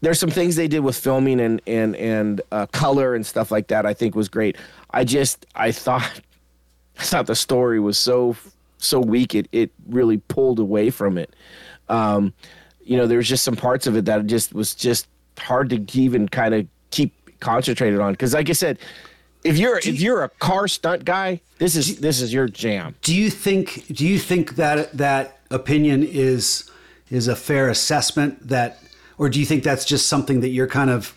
there's 0.00 0.18
some 0.18 0.30
things 0.30 0.56
they 0.56 0.68
did 0.68 0.80
with 0.80 0.96
filming 0.96 1.40
and 1.40 1.60
and 1.66 1.96
and 1.96 2.40
uh, 2.52 2.66
color 2.66 3.14
and 3.14 3.24
stuff 3.24 3.50
like 3.50 3.68
that. 3.68 3.86
I 3.86 3.94
think 3.94 4.14
was 4.14 4.28
great. 4.28 4.56
I 4.90 5.04
just 5.04 5.46
I 5.54 5.72
thought 5.72 6.20
I 6.98 7.02
thought 7.02 7.26
the 7.26 7.36
story 7.36 7.80
was 7.80 7.98
so 7.98 8.36
so 8.78 9.00
weak. 9.00 9.34
It 9.34 9.48
it 9.52 9.70
really 9.88 10.18
pulled 10.18 10.58
away 10.58 10.90
from 10.90 11.18
it. 11.18 11.34
Um, 11.88 12.32
you 12.84 12.96
know, 12.96 13.06
there's 13.06 13.28
just 13.28 13.44
some 13.44 13.56
parts 13.56 13.86
of 13.86 13.96
it 13.96 14.04
that 14.04 14.26
just 14.26 14.54
was 14.54 14.74
just 14.74 15.08
hard 15.38 15.70
to 15.70 15.98
even 15.98 16.28
kind 16.28 16.54
of 16.54 16.66
keep 16.90 17.12
concentrated 17.40 18.00
on. 18.00 18.12
Because 18.12 18.34
like 18.34 18.48
I 18.48 18.52
said, 18.52 18.78
if 19.44 19.58
you're 19.58 19.78
if 19.78 20.00
you're 20.00 20.24
a 20.24 20.28
car 20.28 20.68
stunt 20.68 21.04
guy, 21.04 21.40
this 21.58 21.76
is 21.76 22.00
this 22.00 22.20
is 22.20 22.32
your 22.32 22.48
jam. 22.48 22.94
Do 23.02 23.14
you 23.14 23.30
think 23.30 23.86
do 23.88 24.06
you 24.06 24.18
think 24.18 24.56
that 24.56 24.92
that 24.96 25.40
opinion 25.50 26.02
is 26.02 26.70
is 27.10 27.28
a 27.28 27.36
fair 27.36 27.68
assessment 27.68 28.48
that 28.48 28.82
or 29.18 29.28
do 29.28 29.38
you 29.40 29.46
think 29.46 29.62
that's 29.64 29.84
just 29.84 30.06
something 30.06 30.40
that 30.40 30.48
you're 30.50 30.66
kind 30.68 30.90
of 30.90 31.14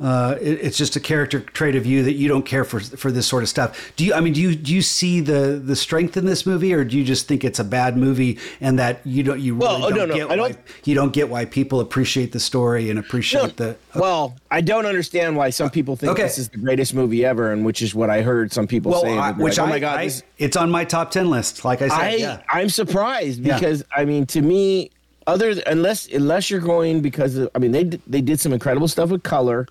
uh, 0.00 0.36
it- 0.40 0.60
it's 0.62 0.78
just 0.78 0.96
a 0.96 1.00
character 1.00 1.40
trait 1.40 1.76
of 1.76 1.84
you 1.84 2.02
that 2.04 2.14
you 2.14 2.26
don't 2.26 2.46
care 2.46 2.64
for 2.64 2.80
for 2.80 3.12
this 3.12 3.26
sort 3.26 3.42
of 3.42 3.50
stuff. 3.50 3.92
Do 3.96 4.04
you? 4.06 4.14
I 4.14 4.20
mean, 4.20 4.32
do 4.32 4.40
you 4.40 4.54
do 4.54 4.72
you 4.74 4.80
see 4.80 5.20
the 5.20 5.60
the 5.62 5.76
strength 5.76 6.16
in 6.16 6.24
this 6.24 6.46
movie, 6.46 6.72
or 6.72 6.84
do 6.84 6.96
you 6.96 7.04
just 7.04 7.28
think 7.28 7.44
it's 7.44 7.58
a 7.58 7.64
bad 7.64 7.98
movie 7.98 8.38
and 8.62 8.78
that 8.78 9.02
you 9.04 9.22
don't 9.22 9.40
you 9.40 9.54
really 9.56 9.66
oh, 9.82 9.90
don't 9.90 9.96
no, 9.98 10.04
no, 10.06 10.14
get 10.14 10.22
I 10.30 10.36
why 10.36 10.36
don't- 10.36 10.58
you 10.84 10.94
don't 10.94 11.12
get 11.12 11.28
why 11.28 11.44
people 11.44 11.80
appreciate 11.80 12.32
the 12.32 12.40
story 12.40 12.88
and 12.88 12.98
appreciate 12.98 13.58
the 13.58 13.76
Well, 13.94 14.36
I 14.50 14.62
don't 14.62 14.86
understand 14.86 15.36
why 15.36 15.50
some 15.50 15.68
people 15.68 15.96
think 15.96 16.12
Okay. 16.12 16.22
this 16.22 16.38
is 16.38 16.48
the 16.48 16.56
greatest 16.58 16.94
movie 16.94 17.22
ever, 17.26 17.52
and 17.52 17.62
which 17.66 17.82
is 17.82 17.94
what 17.94 18.08
I 18.08 18.22
heard 18.22 18.54
some 18.54 18.66
people 18.66 18.92
well, 18.92 19.02
saying. 19.02 19.18
I, 19.18 19.32
which 19.32 19.58
like, 19.58 19.66
I, 19.66 19.68
oh 19.68 19.70
my 19.70 19.78
god, 19.80 19.98
I- 19.98 20.04
this- 20.06 20.22
it's 20.38 20.56
on 20.56 20.70
my 20.70 20.84
top 20.84 21.10
ten 21.10 21.28
list. 21.28 21.62
Like 21.66 21.82
I 21.82 21.88
said, 21.88 21.98
I 22.00 22.14
yeah. 22.14 22.40
I'm 22.48 22.70
surprised 22.70 23.40
Yeah. 23.44 23.58
because 23.58 23.84
I 23.94 24.06
mean 24.06 24.24
to 24.26 24.40
me 24.40 24.92
other 25.30 25.54
th- 25.54 25.64
unless 25.66 26.08
unless 26.08 26.50
you're 26.50 26.60
going 26.60 27.00
because 27.00 27.36
of, 27.36 27.50
I 27.54 27.58
mean 27.58 27.72
they 27.72 27.84
they 27.84 28.20
did 28.20 28.40
some 28.40 28.52
incredible 28.52 28.88
stuff 28.88 29.10
with 29.10 29.22
color 29.22 29.66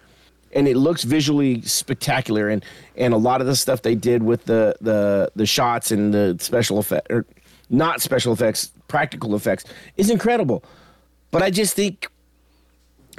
and 0.54 0.67
it 0.67 0.78
looks 0.78 1.04
visually 1.04 1.62
spectacular 1.62 2.50
and 2.50 2.63
and 2.95 3.13
a 3.13 3.17
lot 3.17 3.41
of 3.41 3.48
the 3.48 3.56
stuff 3.56 3.82
they 3.82 3.95
did 3.95 4.24
with 4.24 4.45
the 4.45 4.76
the 4.82 5.32
the 5.36 5.45
shots 5.45 5.91
and 5.91 6.13
the 6.13 6.38
special 6.39 6.80
effect 6.80 7.12
or 7.12 7.26
not 7.69 8.02
special 8.02 8.34
effects 8.34 8.71
practical 8.88 9.36
effects 9.36 9.65
is 9.98 10.10
incredible 10.10 10.63
but 11.31 11.42
I 11.44 11.52
just 11.52 11.75
think 11.75 12.10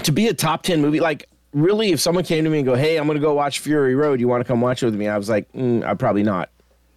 to 0.02 0.12
be 0.12 0.26
a 0.28 0.34
top 0.34 0.62
10 0.62 0.80
movie 0.80 1.00
like 1.00 1.28
really 1.52 1.92
if 1.92 2.00
someone 2.00 2.24
came 2.24 2.44
to 2.44 2.50
me 2.50 2.58
and 2.58 2.66
go 2.66 2.74
hey 2.74 2.96
I'm 2.96 3.06
going 3.06 3.18
to 3.18 3.22
go 3.22 3.34
watch 3.34 3.58
Fury 3.60 3.94
Road 3.94 4.18
you 4.18 4.28
want 4.28 4.40
to 4.40 4.48
come 4.48 4.60
watch 4.60 4.82
it 4.82 4.86
with 4.86 4.96
me 4.96 5.08
I 5.08 5.18
was 5.18 5.28
like 5.28 5.50
mm, 5.52 5.84
I 5.84 5.94
probably 5.94 6.22
not 6.22 6.50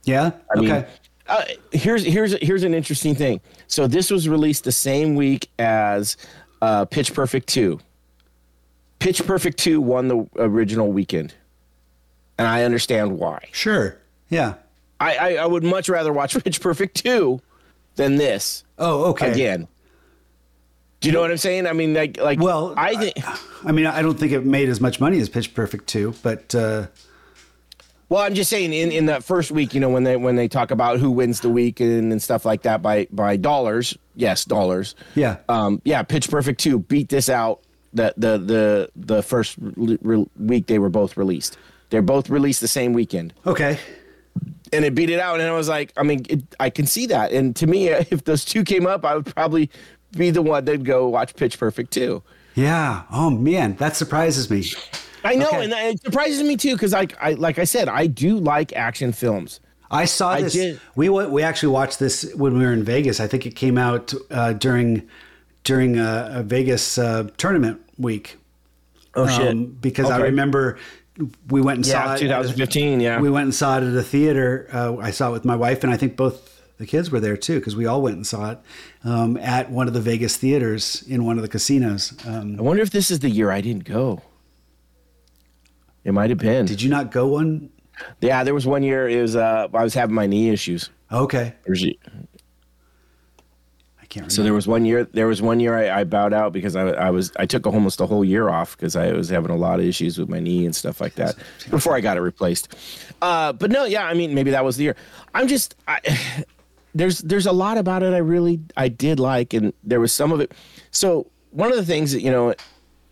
yeah. 0.06 0.32
I 0.54 0.60
mean, 0.60 0.72
okay. 0.72 0.90
Uh, 1.28 1.44
here's 1.72 2.04
here's 2.04 2.34
here's 2.42 2.64
an 2.64 2.74
interesting 2.74 3.16
thing. 3.16 3.42
So 3.68 3.88
this 3.88 4.10
was 4.12 4.28
released 4.28 4.64
the 4.66 4.72
same 4.72 5.16
week 5.16 5.50
as 5.60 6.18
uh, 6.62 6.86
Pitch 6.86 7.14
Perfect 7.14 7.48
two. 7.48 7.80
Pitch 9.00 9.26
Perfect 9.26 9.58
two 9.58 9.82
won 9.82 10.08
the 10.08 10.26
original 10.38 10.92
weekend, 10.92 11.34
and 12.38 12.48
I 12.48 12.64
understand 12.64 13.18
why. 13.20 13.50
Sure. 13.52 13.98
Yeah. 14.30 14.56
I 15.00 15.16
I, 15.16 15.36
I 15.36 15.46
would 15.46 15.64
much 15.64 15.90
rather 15.90 16.14
watch 16.14 16.34
Pitch 16.44 16.62
Perfect 16.62 17.04
two 17.04 17.42
than 17.96 18.16
this 18.16 18.64
Oh, 18.78 19.06
okay. 19.12 19.32
again. 19.32 19.68
Do 21.00 21.10
you 21.10 21.14
know 21.14 21.20
what 21.22 21.32
I'm 21.32 21.38
saying? 21.38 21.68
I 21.68 21.74
mean, 21.74 21.94
like 21.94 22.18
like 22.18 22.40
Well, 22.40 22.74
I 22.78 22.96
think. 22.96 23.16
I 23.66 23.72
mean, 23.74 23.86
I 23.86 24.02
don't 24.02 24.18
think 24.18 24.32
it 24.32 24.46
made 24.46 24.70
as 24.70 24.80
much 24.80 25.00
money 25.02 25.20
as 25.20 25.28
Pitch 25.30 25.54
Perfect 25.54 25.88
2, 25.88 26.16
but 26.24 26.56
uh, 26.56 26.88
Well, 28.14 28.22
I'm 28.22 28.36
just 28.36 28.52
saying 28.52 28.74
in, 28.74 28.92
in 28.92 29.08
that 29.08 29.24
first 29.24 29.50
week, 29.50 29.74
you 29.74 29.80
know, 29.80 29.90
when 29.90 30.04
they 30.04 30.18
when 30.18 30.36
they 30.36 30.48
talk 30.48 30.70
about 30.70 31.00
who 31.00 31.10
wins 31.10 31.40
the 31.40 31.50
week 31.50 31.80
and, 31.80 32.12
and 32.12 32.22
stuff 32.22 32.46
like 32.46 32.62
that 32.62 32.80
by 32.80 33.08
by 33.12 33.38
dollars, 33.38 33.98
yes, 34.16 34.46
dollars. 34.46 34.94
Yeah. 35.16 35.38
Um, 35.50 35.82
yeah, 35.84 36.04
Pitch 36.04 36.30
Perfect 36.30 36.60
2 36.60 36.78
beat 36.78 37.10
this 37.10 37.28
out 37.28 37.62
the 37.92 38.14
the 38.16 38.38
the 38.38 38.90
the 38.96 39.24
first 39.24 39.56
re- 39.60 39.98
re- 40.04 40.28
week 40.40 40.68
they 40.68 40.78
were 40.78 40.92
both 40.92 41.18
released. 41.18 41.58
They're 41.90 42.04
both 42.04 42.30
released 42.30 42.62
the 42.62 42.68
same 42.68 42.94
weekend. 42.94 43.34
Okay. 43.48 43.80
And 44.72 44.86
it 44.86 44.94
beat 44.94 45.10
it 45.10 45.20
out 45.20 45.40
and 45.40 45.50
I 45.50 45.54
was 45.54 45.68
like, 45.68 45.92
I 45.98 46.04
mean, 46.04 46.24
it, 46.30 46.44
I 46.60 46.70
can 46.70 46.86
see 46.86 47.08
that. 47.08 47.32
And 47.32 47.56
to 47.56 47.66
me, 47.66 47.88
if 48.12 48.26
those 48.26 48.46
two 48.46 48.64
came 48.64 48.86
up, 48.86 49.06
I 49.06 49.16
would 49.16 49.26
probably 49.26 49.72
be 50.12 50.30
the 50.30 50.44
one 50.44 50.66
that'd 50.66 50.86
go 50.86 51.10
watch 51.10 51.36
Pitch 51.36 51.58
Perfect 51.58 51.90
2. 51.90 52.22
Yeah. 52.54 53.06
Oh 53.12 53.32
man, 53.32 53.76
that 53.78 53.96
surprises 53.96 54.52
me. 54.52 54.66
I 55.24 55.36
know, 55.36 55.48
Okay. 55.48 55.64
and 55.64 55.74
it 55.74 56.02
surprises 56.04 56.44
me 56.44 56.58
too, 56.58 56.74
because 56.76 56.94
like 56.94 57.16
I 57.22 57.34
like 57.34 57.60
I 57.60 57.64
said, 57.66 57.88
I 57.90 58.08
do 58.08 58.38
like 58.38 58.74
action 58.74 59.12
films. 59.12 59.60
I 59.92 60.06
saw 60.06 60.32
I 60.32 60.42
this. 60.42 60.54
did. 60.54 60.80
We 60.96 61.10
we 61.10 61.44
actually 61.44 61.70
watched 61.74 62.00
this 62.00 62.32
when 62.36 62.58
we 62.58 62.66
were 62.66 62.74
in 62.74 62.84
Vegas. 62.84 63.20
I 63.20 63.28
think 63.28 63.46
it 63.46 63.56
came 63.56 63.78
out 63.78 64.14
uh, 64.32 64.54
during 64.54 65.08
during 65.64 65.98
a, 65.98 66.30
a 66.36 66.44
Vegas 66.44 66.98
uh, 66.98 67.30
tournament 67.38 67.80
week. 67.98 68.38
Oh 69.16 69.26
Um, 69.28 69.66
because 69.80 70.10
I 70.10 70.18
remember 70.20 70.78
we 71.50 71.62
went 71.62 71.78
and 71.78 71.86
saw 71.86 72.06
Yeah, 72.08 72.16
it. 72.16 72.20
2015. 72.20 73.00
Yeah, 73.00 73.20
We 73.22 73.30
went 73.30 73.44
and 73.44 73.54
saw 73.54 73.78
it 73.78 73.84
at 73.84 73.96
a 73.96 74.02
theater. 74.02 74.68
Uh, 74.74 74.98
I 74.98 75.12
saw 75.12 75.30
it 75.30 75.34
with 75.34 75.46
my 75.46 75.56
wife, 75.56 75.84
and 75.84 75.94
I 75.94 75.98
think 75.98 76.18
both 76.18 76.50
the 76.80 76.88
kids 76.88 77.12
were 77.12 77.20
there 77.20 77.38
too, 77.38 77.60
because 77.60 77.76
we 77.76 77.86
all 77.86 78.02
went 78.02 78.16
and 78.16 78.26
saw 78.26 78.52
it 78.54 78.58
um, 79.04 79.38
at 79.38 79.70
one 79.70 79.88
of 79.88 79.94
the 79.94 80.02
Vegas 80.02 80.36
theaters 80.38 81.04
in 81.08 81.24
one 81.24 81.38
of 81.38 81.44
the 81.44 81.48
casinos. 81.48 82.14
Um, 82.26 82.58
I 82.60 82.64
wonder 82.64 82.82
if 82.82 82.90
this 82.90 83.12
is 83.12 83.20
the 83.20 83.30
year 83.30 83.52
I 83.52 83.62
didn't 83.62 83.84
go. 83.84 84.24
It 86.04 86.14
might 86.14 86.30
have 86.30 86.40
been. 86.40 86.66
did 86.66 86.82
you 86.82 86.90
not 86.90 87.12
go 87.12 87.28
one? 87.28 87.70
Yeah, 88.22 88.44
there 88.44 88.54
was 88.54 88.66
one 88.68 88.84
year. 88.84 89.08
It 89.08 89.22
was 89.22 89.36
uh, 89.36 89.68
I 89.74 89.84
was 89.84 89.94
having 89.94 90.16
my 90.16 90.26
knee 90.26 90.50
issues. 90.50 90.90
Okay, 91.12 91.54
I 94.02 94.06
can't 94.06 94.16
remember. 94.16 94.30
So 94.32 94.44
there 94.44 94.54
was 94.54 94.68
one 94.68 94.84
year. 94.86 95.06
There 95.06 95.28
was 95.28 95.42
one 95.42 95.60
year 95.60 95.78
I, 95.78 96.02
I 96.02 96.04
bowed 96.04 96.34
out 96.34 96.52
because 96.52 96.76
I, 96.76 96.88
I 96.90 97.10
was 97.12 97.32
I 97.38 97.46
took 97.46 97.66
almost 97.68 98.02
a 98.02 98.06
whole 98.06 98.26
year 98.26 98.50
off 98.50 98.76
because 98.76 98.96
I 98.96 99.12
was 99.12 99.30
having 99.30 99.52
a 99.52 99.56
lot 99.56 99.80
of 99.80 99.86
issues 99.86 100.18
with 100.18 100.28
my 100.28 100.40
knee 100.40 100.66
and 100.66 100.76
stuff 100.76 101.00
like 101.00 101.16
that 101.16 101.36
before 101.70 101.96
I 101.96 102.02
got 102.02 102.18
it 102.18 102.22
replaced. 102.22 102.76
Uh, 103.22 103.54
but 103.54 103.72
no, 103.72 103.86
yeah, 103.86 104.06
I 104.06 104.14
mean 104.14 104.34
maybe 104.34 104.52
that 104.52 104.66
was 104.66 104.78
the 104.78 104.84
year. 104.84 104.96
I'm 105.34 105.48
just 105.48 105.76
I, 105.88 106.00
there's 106.96 107.20
there's 107.20 107.46
a 107.46 107.52
lot 107.52 107.78
about 107.78 108.04
it 108.04 108.14
I 108.14 108.18
really 108.18 108.60
I 108.76 108.88
did 108.88 109.20
like, 109.20 109.54
and 109.54 109.72
there 109.84 110.00
was 110.00 110.12
some 110.12 110.32
of 110.32 110.42
it. 110.42 110.52
So 110.92 111.30
one 111.52 111.70
of 111.70 111.78
the 111.78 111.86
things 111.86 112.12
that 112.12 112.22
you 112.22 112.32
know 112.32 112.56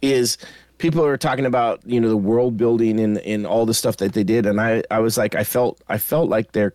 is 0.02 0.38
people 0.82 1.06
are 1.06 1.18
talking 1.18 1.46
about 1.46 1.80
you 1.86 2.00
know 2.02 2.10
the 2.10 2.18
world 2.18 2.58
building 2.58 3.00
and 3.00 3.18
and 3.20 3.46
all 3.48 3.66
the 3.66 3.74
stuff 3.74 3.98
that 3.98 4.14
they 4.14 4.24
did, 4.24 4.46
and 4.46 4.60
I 4.60 4.84
I 4.92 5.00
was 5.00 5.18
like 5.18 5.36
I 5.36 5.44
felt 5.44 5.80
I 5.88 5.98
felt 5.98 6.30
like 6.30 6.52
there 6.52 6.74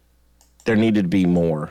there 0.64 0.76
needed 0.76 1.02
to 1.02 1.08
be 1.08 1.26
more. 1.26 1.70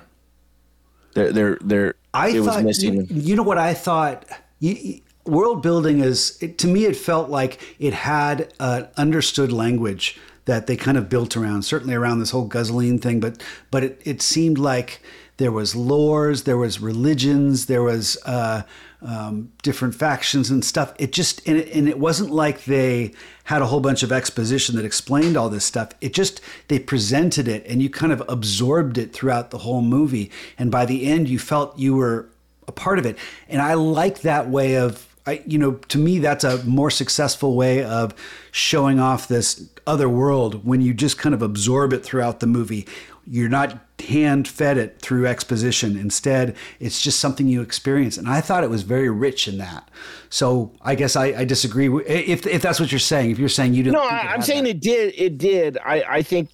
There 1.14 1.32
there 1.32 1.58
there 1.62 1.96
I 2.14 2.30
it 2.30 2.44
thought, 2.44 2.58
was 2.58 2.64
missing. 2.64 3.08
You, 3.10 3.22
you 3.22 3.36
know 3.36 3.44
what 3.44 3.58
I 3.58 3.74
thought? 3.74 4.26
You, 4.60 4.74
you- 4.74 5.02
world 5.26 5.64
building 5.64 6.02
is 6.02 6.38
it, 6.42 6.58
to 6.60 6.68
me. 6.68 6.86
It 6.86 6.96
felt 6.96 7.30
like 7.30 7.60
it 7.80 7.94
had 7.94 8.54
an 8.60 8.88
understood 8.98 9.52
language 9.52 10.20
that 10.46 10.68
they 10.68 10.76
kind 10.76 10.98
of 10.98 11.10
built 11.10 11.36
around. 11.36 11.64
Certainly 11.64 11.96
around 11.96 12.20
this 12.20 12.32
whole 12.32 12.46
guzzling 12.46 13.00
thing, 13.00 13.20
but 13.20 13.42
but 13.72 13.84
it, 13.84 14.02
it 14.06 14.22
seemed 14.22 14.58
like 14.60 15.02
there 15.38 15.52
was 15.52 15.74
lores, 15.74 16.44
there 16.44 16.58
was 16.58 16.80
religions, 16.80 17.66
there 17.66 17.84
was 17.84 18.18
uh, 18.26 18.62
um, 19.02 19.52
different 19.62 19.96
factions 19.96 20.50
and 20.50 20.64
stuff. 20.64 20.93
It 20.98 21.12
just 21.12 21.46
and 21.48 21.58
it, 21.58 21.74
and 21.74 21.88
it 21.88 22.00
wasn't 22.00 22.32
like 22.32 22.66
they 22.66 23.14
had 23.46 23.62
a 23.62 23.68
whole 23.68 23.80
bunch 23.80 24.04
of 24.04 24.12
exposition 24.12 24.76
that 24.76 24.86
explained 24.86 25.38
all 25.38 25.50
this 25.50 25.66
stuff. 25.66 25.89
It 26.02 26.14
just 26.14 26.41
they 26.68 26.80
presented 26.80 27.48
it 27.48 27.66
and 27.68 27.82
you 27.82 27.89
kind 27.89 28.12
of 28.12 28.24
absorbed 28.28 28.98
it 28.98 29.14
throughout 29.14 29.52
the 29.52 29.60
whole 29.60 29.82
movie. 29.82 30.32
And 30.58 30.72
by 30.72 30.86
the 30.86 31.06
end, 31.06 31.30
you 31.30 31.39
felt 31.39 31.78
you 31.78 31.96
were 31.96 32.30
a 32.68 32.72
part 32.72 33.00
of 33.00 33.06
it. 33.06 33.18
And 33.48 33.62
I 33.62 33.76
like 33.76 34.22
that 34.22 34.50
way 34.50 34.78
of. 34.78 35.08
I, 35.28 35.41
you 35.48 35.58
know, 35.58 35.72
to 35.72 35.98
me, 35.98 36.20
that's 36.20 36.43
a 36.43 36.64
more 36.66 36.91
successful 36.91 37.56
way 37.56 37.84
of 37.84 38.14
showing 38.52 39.00
off 39.00 39.28
this 39.28 39.68
other 39.88 40.08
world 40.08 40.64
when 40.64 40.82
you 40.82 40.93
just 40.93 41.18
kind 41.18 41.34
of 41.34 41.41
absorb 41.41 41.93
it 41.93 42.04
throughout 42.04 42.41
the 42.41 42.46
movie. 42.46 42.88
You're 43.26 43.50
not 43.50 43.80
hand 44.02 44.48
fed 44.48 44.78
it 44.78 45.00
through 45.00 45.26
exposition. 45.28 45.98
Instead, 45.98 46.56
it's 46.80 47.02
just 47.02 47.20
something 47.20 47.48
you 47.48 47.62
experience. 47.62 48.18
And 48.18 48.28
I 48.28 48.41
thought 48.41 48.64
it 48.64 48.70
was 48.70 48.84
very 48.84 49.10
rich 49.10 49.48
in 49.48 49.58
that. 49.60 49.89
So 50.30 50.72
I 50.82 50.96
guess 50.96 51.16
I, 51.16 51.26
I 51.28 51.46
disagree. 51.46 51.89
with- 51.89 52.08
If, 52.10 52.46
if 52.46 52.62
that's 52.62 52.80
what 52.80 52.91
you're 52.91 53.00
saying, 53.00 53.32
if 53.32 53.39
you're 53.39 53.50
saying 53.50 53.74
you 53.74 53.84
didn't. 53.84 53.96
No, 53.96 54.04
I, 54.04 54.34
I'm 54.34 54.41
saying 54.41 54.64
that. 54.66 54.72
it 54.72 54.80
did. 54.82 55.14
It 55.18 55.38
did. 55.38 55.78
I, 55.84 56.04
I 56.08 56.22
think, 56.22 56.50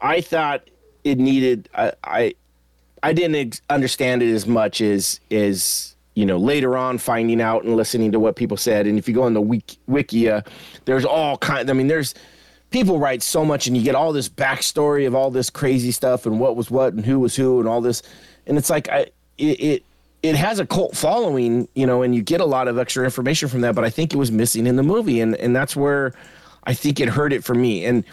I 0.00 0.20
thought 0.20 0.68
it 1.04 1.18
needed. 1.18 1.68
I, 1.74 1.92
I, 2.04 2.34
I 3.02 3.12
didn't 3.12 3.36
ex- 3.36 3.60
understand 3.70 4.22
it 4.22 4.32
as 4.32 4.46
much 4.46 4.80
as 4.80 5.20
as 5.30 5.94
you 6.14 6.24
know 6.24 6.38
later 6.38 6.76
on 6.76 6.96
finding 6.96 7.40
out 7.40 7.64
and 7.64 7.76
listening 7.76 8.12
to 8.12 8.20
what 8.20 8.34
people 8.36 8.56
said. 8.56 8.86
And 8.86 8.98
if 8.98 9.06
you 9.08 9.14
go 9.14 9.24
on 9.24 9.34
the 9.34 9.42
wiki, 9.42 9.78
Wikia, 9.88 10.46
there's 10.86 11.04
all 11.04 11.36
kind. 11.38 11.68
I 11.68 11.72
mean, 11.74 11.88
there's 11.88 12.14
people 12.74 12.98
write 12.98 13.22
so 13.22 13.44
much, 13.44 13.68
and 13.68 13.76
you 13.76 13.84
get 13.84 13.94
all 13.94 14.12
this 14.12 14.28
backstory 14.28 15.06
of 15.06 15.14
all 15.14 15.30
this 15.30 15.48
crazy 15.48 15.92
stuff 15.92 16.26
and 16.26 16.40
what 16.40 16.56
was 16.56 16.72
what 16.72 16.92
and 16.92 17.06
who 17.06 17.20
was 17.20 17.36
who 17.36 17.60
and 17.60 17.68
all 17.68 17.80
this, 17.80 18.02
and 18.46 18.58
it's 18.58 18.68
like 18.68 18.88
I 18.90 19.06
it. 19.38 19.60
it 19.60 19.84
it 20.24 20.36
has 20.36 20.58
a 20.58 20.64
cult 20.64 20.96
following, 20.96 21.68
you 21.74 21.86
know, 21.86 22.00
and 22.00 22.14
you 22.14 22.22
get 22.22 22.40
a 22.40 22.46
lot 22.46 22.66
of 22.66 22.78
extra 22.78 23.04
information 23.04 23.46
from 23.46 23.60
that, 23.60 23.74
but 23.74 23.84
I 23.84 23.90
think 23.90 24.14
it 24.14 24.16
was 24.16 24.32
missing 24.32 24.66
in 24.66 24.76
the 24.76 24.82
movie, 24.82 25.20
and 25.20 25.34
and 25.36 25.54
that's 25.54 25.76
where 25.76 26.14
I 26.64 26.72
think 26.72 26.98
it 26.98 27.10
hurt 27.10 27.30
it 27.34 27.44
for 27.44 27.54
me. 27.54 27.84
And 27.84 28.04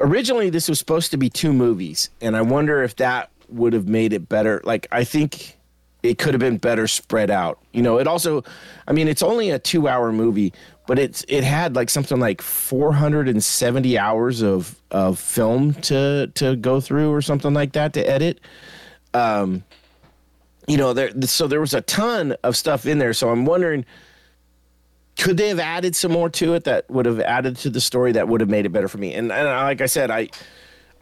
originally, 0.00 0.48
this 0.48 0.68
was 0.68 0.78
supposed 0.78 1.10
to 1.10 1.16
be 1.16 1.28
two 1.28 1.52
movies, 1.52 2.08
and 2.20 2.36
I 2.36 2.42
wonder 2.42 2.84
if 2.84 2.94
that 2.96 3.30
would 3.48 3.72
have 3.72 3.88
made 3.88 4.12
it 4.12 4.28
better. 4.28 4.60
Like, 4.62 4.86
I 4.92 5.02
think 5.02 5.58
it 6.02 6.18
could 6.18 6.34
have 6.34 6.40
been 6.40 6.58
better 6.58 6.86
spread 6.86 7.30
out. 7.30 7.58
You 7.72 7.82
know, 7.82 7.98
it 7.98 8.06
also, 8.06 8.42
I 8.86 8.92
mean, 8.92 9.08
it's 9.08 9.22
only 9.22 9.50
a 9.50 9.58
two-hour 9.58 10.12
movie, 10.12 10.52
but 10.86 10.98
it's 10.98 11.24
it 11.28 11.44
had 11.44 11.76
like 11.76 11.90
something 11.90 12.18
like 12.18 12.42
470 12.42 13.98
hours 13.98 14.42
of 14.42 14.80
of 14.90 15.18
film 15.18 15.74
to 15.74 16.30
to 16.34 16.56
go 16.56 16.80
through 16.80 17.12
or 17.12 17.22
something 17.22 17.54
like 17.54 17.72
that 17.72 17.92
to 17.94 18.00
edit. 18.00 18.40
Um, 19.14 19.64
you 20.70 20.76
know 20.76 20.92
there 20.92 21.10
so 21.22 21.48
there 21.48 21.60
was 21.60 21.74
a 21.74 21.80
ton 21.80 22.36
of 22.44 22.56
stuff 22.56 22.86
in 22.86 22.98
there. 22.98 23.12
So 23.12 23.30
i'm 23.30 23.44
wondering 23.44 23.84
could 25.18 25.36
they 25.36 25.48
have 25.48 25.58
added 25.58 25.94
some 25.94 26.12
more 26.12 26.30
to 26.30 26.54
it 26.54 26.64
that 26.64 26.88
would 26.88 27.04
have 27.04 27.20
added 27.20 27.56
to 27.56 27.70
the 27.70 27.80
story 27.80 28.12
that 28.12 28.28
would 28.28 28.40
have 28.40 28.48
made 28.48 28.64
it 28.64 28.70
better 28.70 28.88
for 28.88 28.98
me? 28.98 29.12
And, 29.14 29.32
and 29.32 29.46
like 29.46 29.80
i 29.80 29.86
said 29.86 30.10
i 30.10 30.28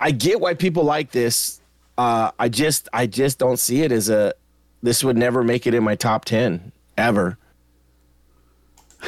i 0.00 0.10
get 0.10 0.40
why 0.40 0.54
people 0.54 0.84
like 0.84 1.10
this. 1.10 1.60
Uh 1.98 2.30
i 2.38 2.48
just 2.48 2.88
i 2.92 3.06
just 3.06 3.38
don't 3.38 3.58
see 3.58 3.82
it 3.82 3.92
as 3.92 4.08
a 4.08 4.32
this 4.82 5.02
would 5.02 5.16
never 5.16 5.42
make 5.42 5.66
it 5.66 5.74
in 5.74 5.82
my 5.82 5.94
top 5.94 6.24
10 6.24 6.72
ever 6.96 7.38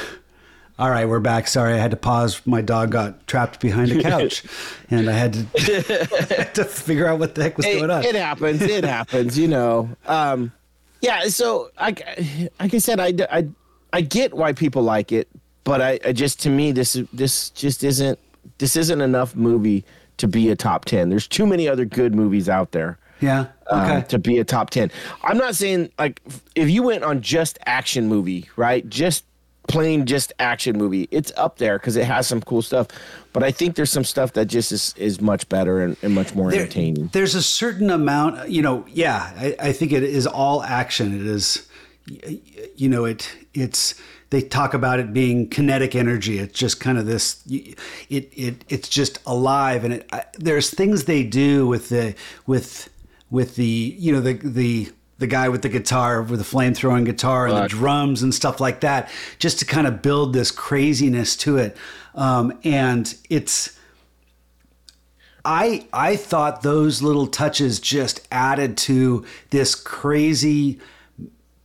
All 0.79 0.89
right, 0.89 1.07
we're 1.07 1.21
back. 1.21 1.47
Sorry, 1.47 1.75
I 1.75 1.77
had 1.77 1.91
to 1.91 1.97
pause. 1.99 2.41
My 2.47 2.63
dog 2.63 2.91
got 2.91 3.27
trapped 3.27 3.61
behind 3.61 3.93
a 3.93 4.03
couch, 4.11 4.45
and 4.91 5.11
I 5.11 5.13
had 5.13 5.35
to, 5.35 5.41
had 6.35 6.55
to 6.55 6.65
figure 6.65 7.07
out 7.07 7.19
what 7.19 7.35
the 7.35 7.43
heck 7.43 7.59
was 7.59 7.67
it, 7.67 7.79
going 7.81 7.91
on. 7.91 8.03
it 8.03 8.15
happens 8.15 8.63
it 8.63 8.85
happens 8.85 9.39
you 9.39 9.47
know 9.47 9.91
um 10.07 10.51
yeah 11.03 11.25
so 11.29 11.71
I, 11.77 11.95
like 12.59 12.73
i 12.73 12.79
said 12.79 12.99
I, 12.99 13.13
I 13.31 13.49
i 13.93 14.01
get 14.01 14.33
why 14.33 14.55
people 14.55 14.83
like 14.83 15.13
it 15.13 15.29
but 15.65 15.83
i, 15.83 16.01
I 16.05 16.13
just 16.13 16.41
to 16.41 16.51
me 16.51 16.73
this 16.73 16.95
this 17.13 17.51
just 17.51 17.85
isn't 17.85 18.19
this 18.59 18.75
isn't 18.77 19.01
enough 19.03 19.37
movie 19.37 19.85
to 20.17 20.27
be 20.27 20.49
a 20.49 20.57
top 20.57 20.87
10 20.87 21.11
there's 21.11 21.29
too 21.29 21.47
many 21.47 21.69
other 21.69 21.85
good 21.85 22.15
movies 22.15 22.49
out 22.49 22.73
there 22.73 22.99
yeah. 23.21 23.47
um, 23.71 23.81
Okay. 23.91 24.07
to 24.09 24.19
be 24.19 24.39
a 24.39 24.45
top 24.45 24.71
10 24.71 24.91
i'm 25.25 25.39
not 25.39 25.55
saying 25.55 25.91
like 25.99 26.21
if 26.55 26.69
you 26.71 26.83
went 26.83 27.05
on 27.05 27.21
just 27.23 27.59
action 27.67 28.09
movie 28.09 28.49
right 28.57 28.89
just 28.89 29.25
plain 29.69 30.05
just 30.07 30.33
action 30.41 30.77
movie 30.77 31.07
it's 31.13 31.31
up 31.37 31.59
there 31.59 31.79
because 31.79 31.95
it 31.97 32.05
has 32.05 32.27
some 32.27 32.41
cool 32.41 32.63
stuff 32.63 32.89
but 33.33 33.43
i 33.45 33.53
think 33.53 33.77
there's 33.77 33.91
some 33.93 34.03
stuff 34.05 34.33
that 34.33 34.47
just 34.47 34.73
is, 34.73 34.95
is 34.97 35.21
much 35.21 35.49
better 35.49 35.81
and, 35.83 35.97
and 36.03 36.13
much 36.15 36.35
more 36.35 36.51
There- 36.51 36.63
entertaining 36.63 37.09
There's 37.13 37.35
a 37.37 37.43
certain 37.43 37.91
amount, 37.91 38.49
you 38.51 38.63
know. 38.63 38.85
Yeah, 38.89 39.31
I, 39.37 39.57
I 39.69 39.73
think 39.73 39.93
it 39.93 40.03
is 40.03 40.27
all 40.27 40.63
action. 40.65 41.15
It 41.21 41.27
is, 41.27 41.69
you 42.77 42.89
know, 42.89 43.05
it 43.05 43.31
it's. 43.55 43.95
They 44.31 44.43
talk 44.43 44.75
about 44.75 45.01
it 45.01 45.13
being 45.13 45.49
kinetic 45.49 45.95
energy. 45.97 46.39
It's 46.39 46.57
just 46.59 46.79
kind 46.81 46.99
of 46.99 47.07
this. 47.07 47.43
It 47.49 47.77
it 48.09 48.65
it's 48.69 48.89
just 48.89 49.19
alive, 49.27 49.85
and 49.85 49.95
it. 49.95 50.09
I, 50.13 50.25
there's 50.39 50.71
things 50.71 51.05
they 51.05 51.25
do 51.25 51.67
with 51.67 51.89
the 51.89 52.15
with 52.47 52.90
with 53.31 53.57
the 53.57 53.65
you 53.99 54.13
know 54.13 54.21
the 54.21 54.35
the 54.35 54.93
the 55.19 55.27
guy 55.27 55.49
with 55.49 55.63
the 55.63 55.69
guitar 55.69 56.23
with 56.23 56.39
the 56.39 56.45
flame 56.45 56.75
throwing 56.75 57.05
guitar 57.05 57.47
and 57.47 57.57
the 57.57 57.69
drums 57.69 58.23
and 58.23 58.35
stuff 58.35 58.61
like 58.61 58.81
that, 58.81 59.11
just 59.39 59.59
to 59.61 59.65
kind 59.65 59.87
of 59.87 60.03
build 60.03 60.33
this 60.33 60.51
craziness 60.51 61.37
to 61.37 61.59
it. 61.59 61.77
Um, 62.15 62.59
and 62.65 63.15
it's 63.29 63.79
I 65.45 65.87
I 65.93 66.17
thought 66.17 66.63
those 66.63 67.03
little 67.03 67.27
touches 67.27 67.81
just 67.81 68.27
added 68.33 68.77
to 68.79 69.25
this 69.51 69.75
crazy 69.75 70.81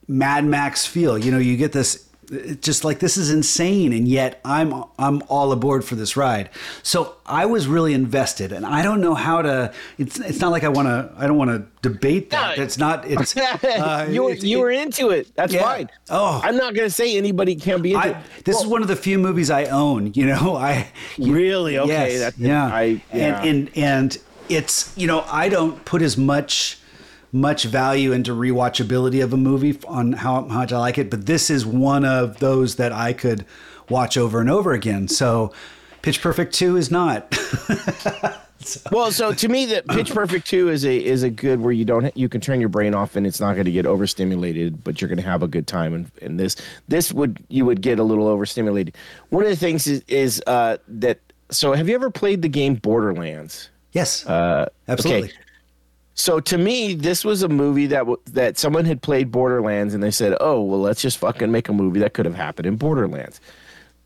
Mad 0.07 0.45
Max 0.45 0.85
feel. 0.85 1.17
You 1.17 1.31
know, 1.31 1.39
you 1.39 1.57
get 1.57 1.71
this 1.71 2.04
It's 2.31 2.65
just 2.65 2.83
like 2.83 2.99
this 2.99 3.17
is 3.17 3.29
insane, 3.31 3.93
and 3.93 4.07
yet 4.07 4.39
I'm 4.45 4.83
I'm 4.97 5.21
all 5.27 5.51
aboard 5.51 5.83
for 5.85 5.95
this 5.95 6.15
ride. 6.17 6.49
So 6.83 7.15
I 7.25 7.45
was 7.45 7.67
really 7.67 7.93
invested, 7.93 8.51
and 8.51 8.65
I 8.65 8.81
don't 8.83 9.01
know 9.01 9.13
how 9.13 9.41
to. 9.41 9.73
It's 9.97 10.19
it's 10.19 10.39
not 10.39 10.51
like 10.51 10.63
I 10.63 10.69
want 10.69 10.87
to. 10.87 11.11
I 11.17 11.27
don't 11.27 11.37
want 11.37 11.51
to 11.51 11.65
debate 11.89 12.31
that. 12.31 12.57
No. 12.57 12.63
It's 12.63 12.77
not. 12.77 13.05
It's 13.07 13.35
uh, 13.63 14.07
you 14.09 14.23
were 14.23 14.31
it's- 14.31 14.43
you 14.43 14.59
were 14.59 14.71
into 14.71 15.09
it. 15.09 15.31
That's 15.35 15.53
Yeah. 15.53 15.63
fine. 15.63 15.89
Oh. 16.09 16.41
I'm 16.43 16.57
not 16.57 16.73
gonna 16.75 16.89
say 16.89 17.17
anybody 17.17 17.55
can't 17.55 17.81
be 17.83 17.93
into 17.93 18.05
I, 18.05 18.09
it. 18.11 18.17
this 18.45 18.59
is 18.59 18.65
one 18.65 18.81
of 18.81 18.87
the 18.87 18.95
few 18.95 19.19
movies 19.19 19.49
I 19.49 19.65
own. 19.65 20.13
You 20.15 20.27
know, 20.27 20.55
I 20.55 20.87
Really? 21.17 21.77
Okay, 21.77 21.89
Yes, 22.13 22.19
that's- 22.19 22.37
yeah. 22.39 22.65
I- 22.65 23.01
yeah. 23.13 23.41
And, 23.43 23.47
and 23.47 23.77
and 23.77 24.17
it's 24.49 24.93
you 24.97 25.07
know 25.07 25.25
I 25.29 25.49
don't 25.49 25.83
put 25.85 26.01
as 26.01 26.17
much 26.17 26.79
much 27.35 27.65
value 27.65 28.13
into 28.13 28.31
rewatchability 28.31 29.23
of 29.23 29.33
a 29.33 29.37
movie 29.37 29.77
on 29.87 30.13
how 30.13 30.41
much 30.41 30.71
I 30.71 30.79
like 30.79 30.97
it, 30.97 31.09
but 31.09 31.25
this 31.25 31.49
is 31.49 31.65
one 31.65 32.05
of 32.05 32.39
those 32.39 32.77
that 32.77 32.93
I 32.93 33.13
could 33.13 33.45
watch 33.89 34.17
over 34.17 34.39
and 34.39 34.49
over 34.49 34.71
again. 34.71 35.07
So, 35.07 35.51
Pitch 36.01 36.21
Perfect 36.21 36.53
two 36.53 36.77
is 36.77 36.89
not. 36.89 37.37
Well, 38.91 39.11
so 39.11 39.31
to 39.31 39.47
me, 39.47 39.65
that 39.67 39.87
Pitch 39.87 40.11
Perfect 40.11 40.47
two 40.47 40.69
is 40.69 40.85
a 40.85 40.97
is 40.97 41.21
a 41.21 41.29
good 41.29 41.59
where 41.61 41.73
you 41.73 41.85
don't 41.85 42.15
you 42.17 42.27
can 42.27 42.41
turn 42.41 42.59
your 42.59 42.69
brain 42.69 42.95
off 42.95 43.15
and 43.15 43.27
it's 43.27 43.39
not 43.39 43.53
going 43.53 43.65
to 43.65 43.71
get 43.71 43.85
overstimulated, 43.85 44.83
but 44.83 44.99
you're 44.99 45.07
going 45.07 45.19
to 45.19 45.29
have 45.29 45.43
a 45.43 45.47
good 45.47 45.67
time. 45.67 45.93
And, 45.93 46.11
and 46.21 46.39
this 46.39 46.55
this 46.87 47.13
would 47.13 47.43
you 47.49 47.63
would 47.65 47.81
get 47.81 47.99
a 47.99 48.03
little 48.03 48.27
overstimulated. 48.27 48.95
One 49.29 49.43
of 49.43 49.49
the 49.49 49.55
things 49.55 49.85
is 49.85 50.03
is 50.07 50.41
uh, 50.47 50.77
that. 50.87 51.19
So, 51.51 51.73
have 51.73 51.87
you 51.87 51.93
ever 51.93 52.09
played 52.09 52.41
the 52.41 52.49
game 52.49 52.75
Borderlands? 52.75 53.69
yes, 53.91 54.25
uh, 54.25 54.67
absolutely. 54.87 55.29
okay. 55.29 55.37
So 56.17 56.39
to 56.39 56.57
me, 56.57 56.93
this 56.95 57.25
was 57.25 57.43
a 57.43 57.49
movie 57.49 57.87
that 57.87 57.99
w- 57.99 58.19
that 58.31 58.57
someone 58.57 58.85
had 58.85 59.01
played 59.01 59.31
Borderlands, 59.31 59.93
and 59.93 60.01
they 60.01 60.11
said, 60.11 60.35
"Oh, 60.39 60.61
well, 60.61 60.79
let's 60.79 61.01
just 61.01 61.17
fucking 61.17 61.51
make 61.51 61.67
a 61.67 61.73
movie 61.73 61.99
that 61.99 62.13
could 62.13 62.25
have 62.25 62.35
happened 62.35 62.65
in 62.65 62.77
Borderlands." 62.77 63.41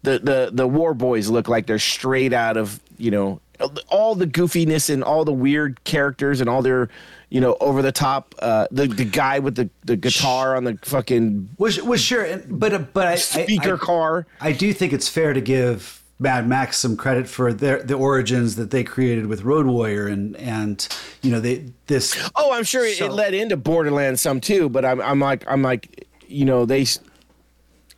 The 0.02 0.18
the 0.20 0.50
the 0.52 0.68
War 0.68 0.94
Boys 0.96 1.30
look 1.30 1.48
like 1.48 1.68
they're 1.68 1.78
straight 1.78 2.34
out 2.34 2.58
of 2.58 2.80
you 2.98 3.12
know 3.12 3.40
all 3.90 4.16
the 4.16 4.26
goofiness 4.26 4.90
and 4.92 5.04
all 5.04 5.24
the 5.24 5.34
weird 5.34 5.84
characters 5.84 6.42
and 6.42 6.50
all 6.50 6.62
their 6.64 6.90
you 7.30 7.40
know 7.42 7.56
over 7.62 7.84
the 7.84 7.92
top. 7.92 8.34
Uh, 8.40 8.66
the 8.72 8.88
the 8.88 9.06
guy 9.06 9.38
with 9.38 9.54
the, 9.56 9.70
the 9.86 9.96
guitar 9.96 10.56
on 10.56 10.64
the 10.64 10.80
fucking 10.84 11.50
Was 11.60 11.80
was 11.84 12.02
sure, 12.02 12.42
but 12.50 12.74
uh, 12.74 12.80
but 12.80 13.06
I, 13.08 13.12
I- 13.12 13.16
speaker 13.18 13.76
I, 13.76 13.78
car. 13.78 14.26
I 14.42 14.52
do 14.52 14.74
think 14.74 14.94
it's 14.94 15.08
fair 15.10 15.34
to 15.34 15.42
give 15.42 15.99
Mad 16.22 16.48
Max 16.50 16.78
some 16.78 16.98
credit 16.98 17.28
for 17.30 17.54
their 17.54 17.82
the 17.82 17.94
origins 17.96 18.56
that 18.58 18.72
they 18.72 18.84
created 18.84 19.26
with 19.28 19.44
Road 19.44 19.66
Warrior 19.66 20.08
and 20.08 20.36
and 20.36 20.86
you 21.22 21.32
know 21.32 21.40
they 21.40 21.66
this 21.88 22.16
Oh, 22.36 22.52
I'm 22.52 22.64
sure 22.66 22.86
it- 22.86 22.98
So- 22.98 23.06
it 23.06 23.12
led 23.14 23.34
into 23.34 23.56
Borderlands 23.58 24.20
some 24.22 24.42
too, 24.42 24.68
but 24.70 24.84
I'm 24.84 25.00
I'm 25.02 25.20
like 25.20 25.46
I'm 25.48 25.62
like 25.62 26.08
you 26.28 26.46
know 26.46 26.66
they 26.66 26.86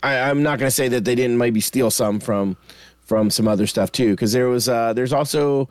I'm 0.03 0.41
not 0.43 0.59
gonna 0.59 0.71
say 0.71 0.87
that 0.87 1.05
they 1.05 1.15
didn't 1.15 1.37
maybe 1.37 1.61
steal 1.61 1.91
some 1.91 2.19
from 2.19 2.57
from 3.01 3.29
some 3.29 3.47
other 3.47 3.67
stuff 3.67 3.91
too 3.91 4.11
because 4.11 4.31
there 4.33 4.47
was 4.49 4.69
uh 4.69 4.93
there's 4.93 5.13
also 5.13 5.67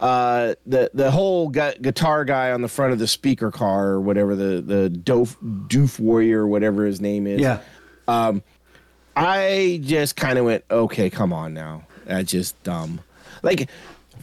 uh 0.00 0.54
the 0.66 0.90
the 0.94 1.10
whole 1.10 1.48
gu- 1.50 1.74
guitar 1.82 2.24
guy 2.24 2.50
on 2.52 2.62
the 2.62 2.68
front 2.68 2.92
of 2.92 2.98
the 2.98 3.06
speaker 3.06 3.50
car 3.50 3.88
or 3.88 4.00
whatever 4.00 4.34
the 4.34 4.60
the 4.62 4.88
doof 4.90 5.36
doof 5.68 5.98
warrior 6.00 6.46
whatever 6.46 6.84
his 6.86 7.00
name 7.00 7.26
is 7.26 7.40
yeah 7.40 7.60
um, 8.08 8.42
I 9.14 9.80
just 9.84 10.16
kind 10.16 10.36
of 10.38 10.44
went, 10.46 10.64
okay, 10.70 11.10
come 11.10 11.32
on 11.32 11.52
now. 11.54 11.82
That's 12.06 12.30
just 12.30 12.60
dumb. 12.62 13.00
Like 13.42 13.70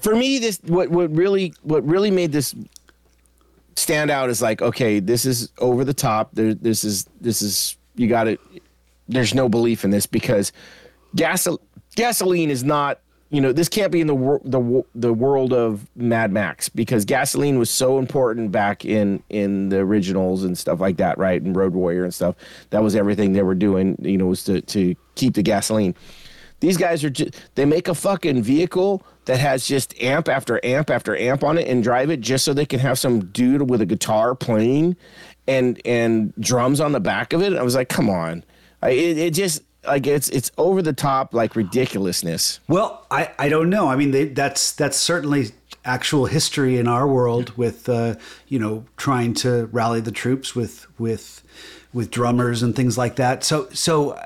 for 0.01 0.15
me, 0.15 0.39
this 0.39 0.59
what 0.65 0.89
what 0.89 1.11
really 1.15 1.53
what 1.63 1.85
really 1.85 2.11
made 2.11 2.31
this 2.31 2.55
stand 3.75 4.11
out 4.11 4.29
is 4.29 4.41
like, 4.41 4.61
okay, 4.61 4.99
this 4.99 5.25
is 5.25 5.49
over 5.59 5.83
the 5.83 5.93
top. 5.93 6.29
There, 6.33 6.53
this 6.53 6.83
is 6.83 7.05
this 7.21 7.41
is 7.41 7.77
you 7.95 8.07
got 8.07 8.25
to. 8.25 8.37
There's 9.07 9.33
no 9.33 9.47
belief 9.47 9.85
in 9.85 9.91
this 9.91 10.05
because 10.05 10.51
gasol- 11.15 11.59
gasoline 11.95 12.49
is 12.49 12.63
not. 12.63 12.99
You 13.29 13.41
know, 13.41 13.51
this 13.51 13.67
can't 13.67 13.91
be 13.91 13.99
in 13.99 14.07
the 14.07 14.15
wor- 14.15 14.41
the 14.45 14.83
the 14.95 15.13
world 15.13 15.51
of 15.51 15.85
Mad 15.97 16.31
Max 16.31 16.69
because 16.69 17.03
gasoline 17.03 17.59
was 17.59 17.69
so 17.69 17.99
important 17.99 18.53
back 18.53 18.85
in 18.85 19.21
in 19.29 19.67
the 19.67 19.79
originals 19.79 20.45
and 20.45 20.57
stuff 20.57 20.79
like 20.79 20.95
that, 20.97 21.17
right? 21.17 21.41
And 21.41 21.53
Road 21.53 21.73
Warrior 21.73 22.05
and 22.05 22.13
stuff. 22.13 22.35
That 22.69 22.83
was 22.83 22.95
everything 22.95 23.33
they 23.33 23.43
were 23.43 23.55
doing. 23.55 23.97
You 23.99 24.17
know, 24.17 24.27
was 24.27 24.45
to 24.45 24.61
to 24.61 24.95
keep 25.15 25.33
the 25.33 25.43
gasoline. 25.43 25.93
These 26.59 26.77
guys 26.77 27.03
are 27.03 27.09
just 27.09 27.35
they 27.55 27.65
make 27.65 27.87
a 27.87 27.95
fucking 27.95 28.41
vehicle 28.41 29.05
that 29.25 29.39
has 29.39 29.67
just 29.67 29.99
amp 30.01 30.27
after 30.27 30.59
amp 30.65 30.89
after 30.89 31.15
amp 31.17 31.43
on 31.43 31.57
it 31.57 31.67
and 31.67 31.83
drive 31.83 32.09
it 32.09 32.21
just 32.21 32.45
so 32.45 32.53
they 32.53 32.65
can 32.65 32.79
have 32.79 32.97
some 32.97 33.25
dude 33.25 33.69
with 33.69 33.81
a 33.81 33.85
guitar 33.85 34.33
playing 34.33 34.95
and 35.47 35.79
and 35.85 36.33
drums 36.39 36.79
on 36.79 36.91
the 36.91 36.99
back 36.99 37.33
of 37.33 37.41
it. 37.41 37.53
I 37.53 37.63
was 37.63 37.75
like, 37.75 37.89
come 37.89 38.09
on. 38.09 38.43
I, 38.81 38.89
it, 38.89 39.17
it 39.17 39.33
just 39.33 39.61
like 39.85 40.05
it's 40.05 40.29
it's 40.29 40.51
over 40.57 40.81
the 40.81 40.93
top 40.93 41.33
like 41.33 41.55
ridiculousness. 41.55 42.59
Well, 42.67 43.05
I, 43.09 43.31
I 43.39 43.49
don't 43.49 43.69
know. 43.69 43.87
I 43.87 43.95
mean, 43.95 44.11
they, 44.11 44.25
that's 44.25 44.71
that's 44.73 44.97
certainly 44.97 45.51
actual 45.85 46.25
history 46.25 46.77
in 46.77 46.87
our 46.87 47.07
world 47.07 47.57
with 47.57 47.87
uh, 47.87 48.15
you 48.47 48.59
know 48.59 48.85
trying 48.97 49.33
to 49.35 49.67
rally 49.67 50.01
the 50.01 50.11
troops 50.11 50.55
with 50.55 50.87
with 50.99 51.43
with 51.93 52.11
drummers 52.11 52.61
and 52.61 52.75
things 52.75 52.97
like 52.97 53.15
that. 53.15 53.43
So 53.43 53.69
so 53.71 54.19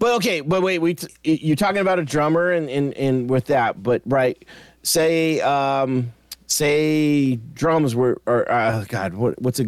But 0.00 0.14
okay, 0.16 0.40
but 0.40 0.62
wait, 0.62 0.78
we 0.78 0.96
you're 1.22 1.56
talking 1.56 1.82
about 1.82 1.98
a 1.98 2.04
drummer 2.04 2.50
and 2.50 2.68
and, 2.70 2.94
and 2.94 3.30
with 3.30 3.44
that, 3.46 3.82
but 3.82 4.02
right, 4.06 4.42
say 4.82 5.40
um 5.42 6.12
say 6.46 7.36
drums 7.36 7.94
were 7.94 8.20
or 8.26 8.50
uh, 8.50 8.84
God, 8.88 9.14
what 9.14 9.40
what's 9.40 9.60
a 9.60 9.66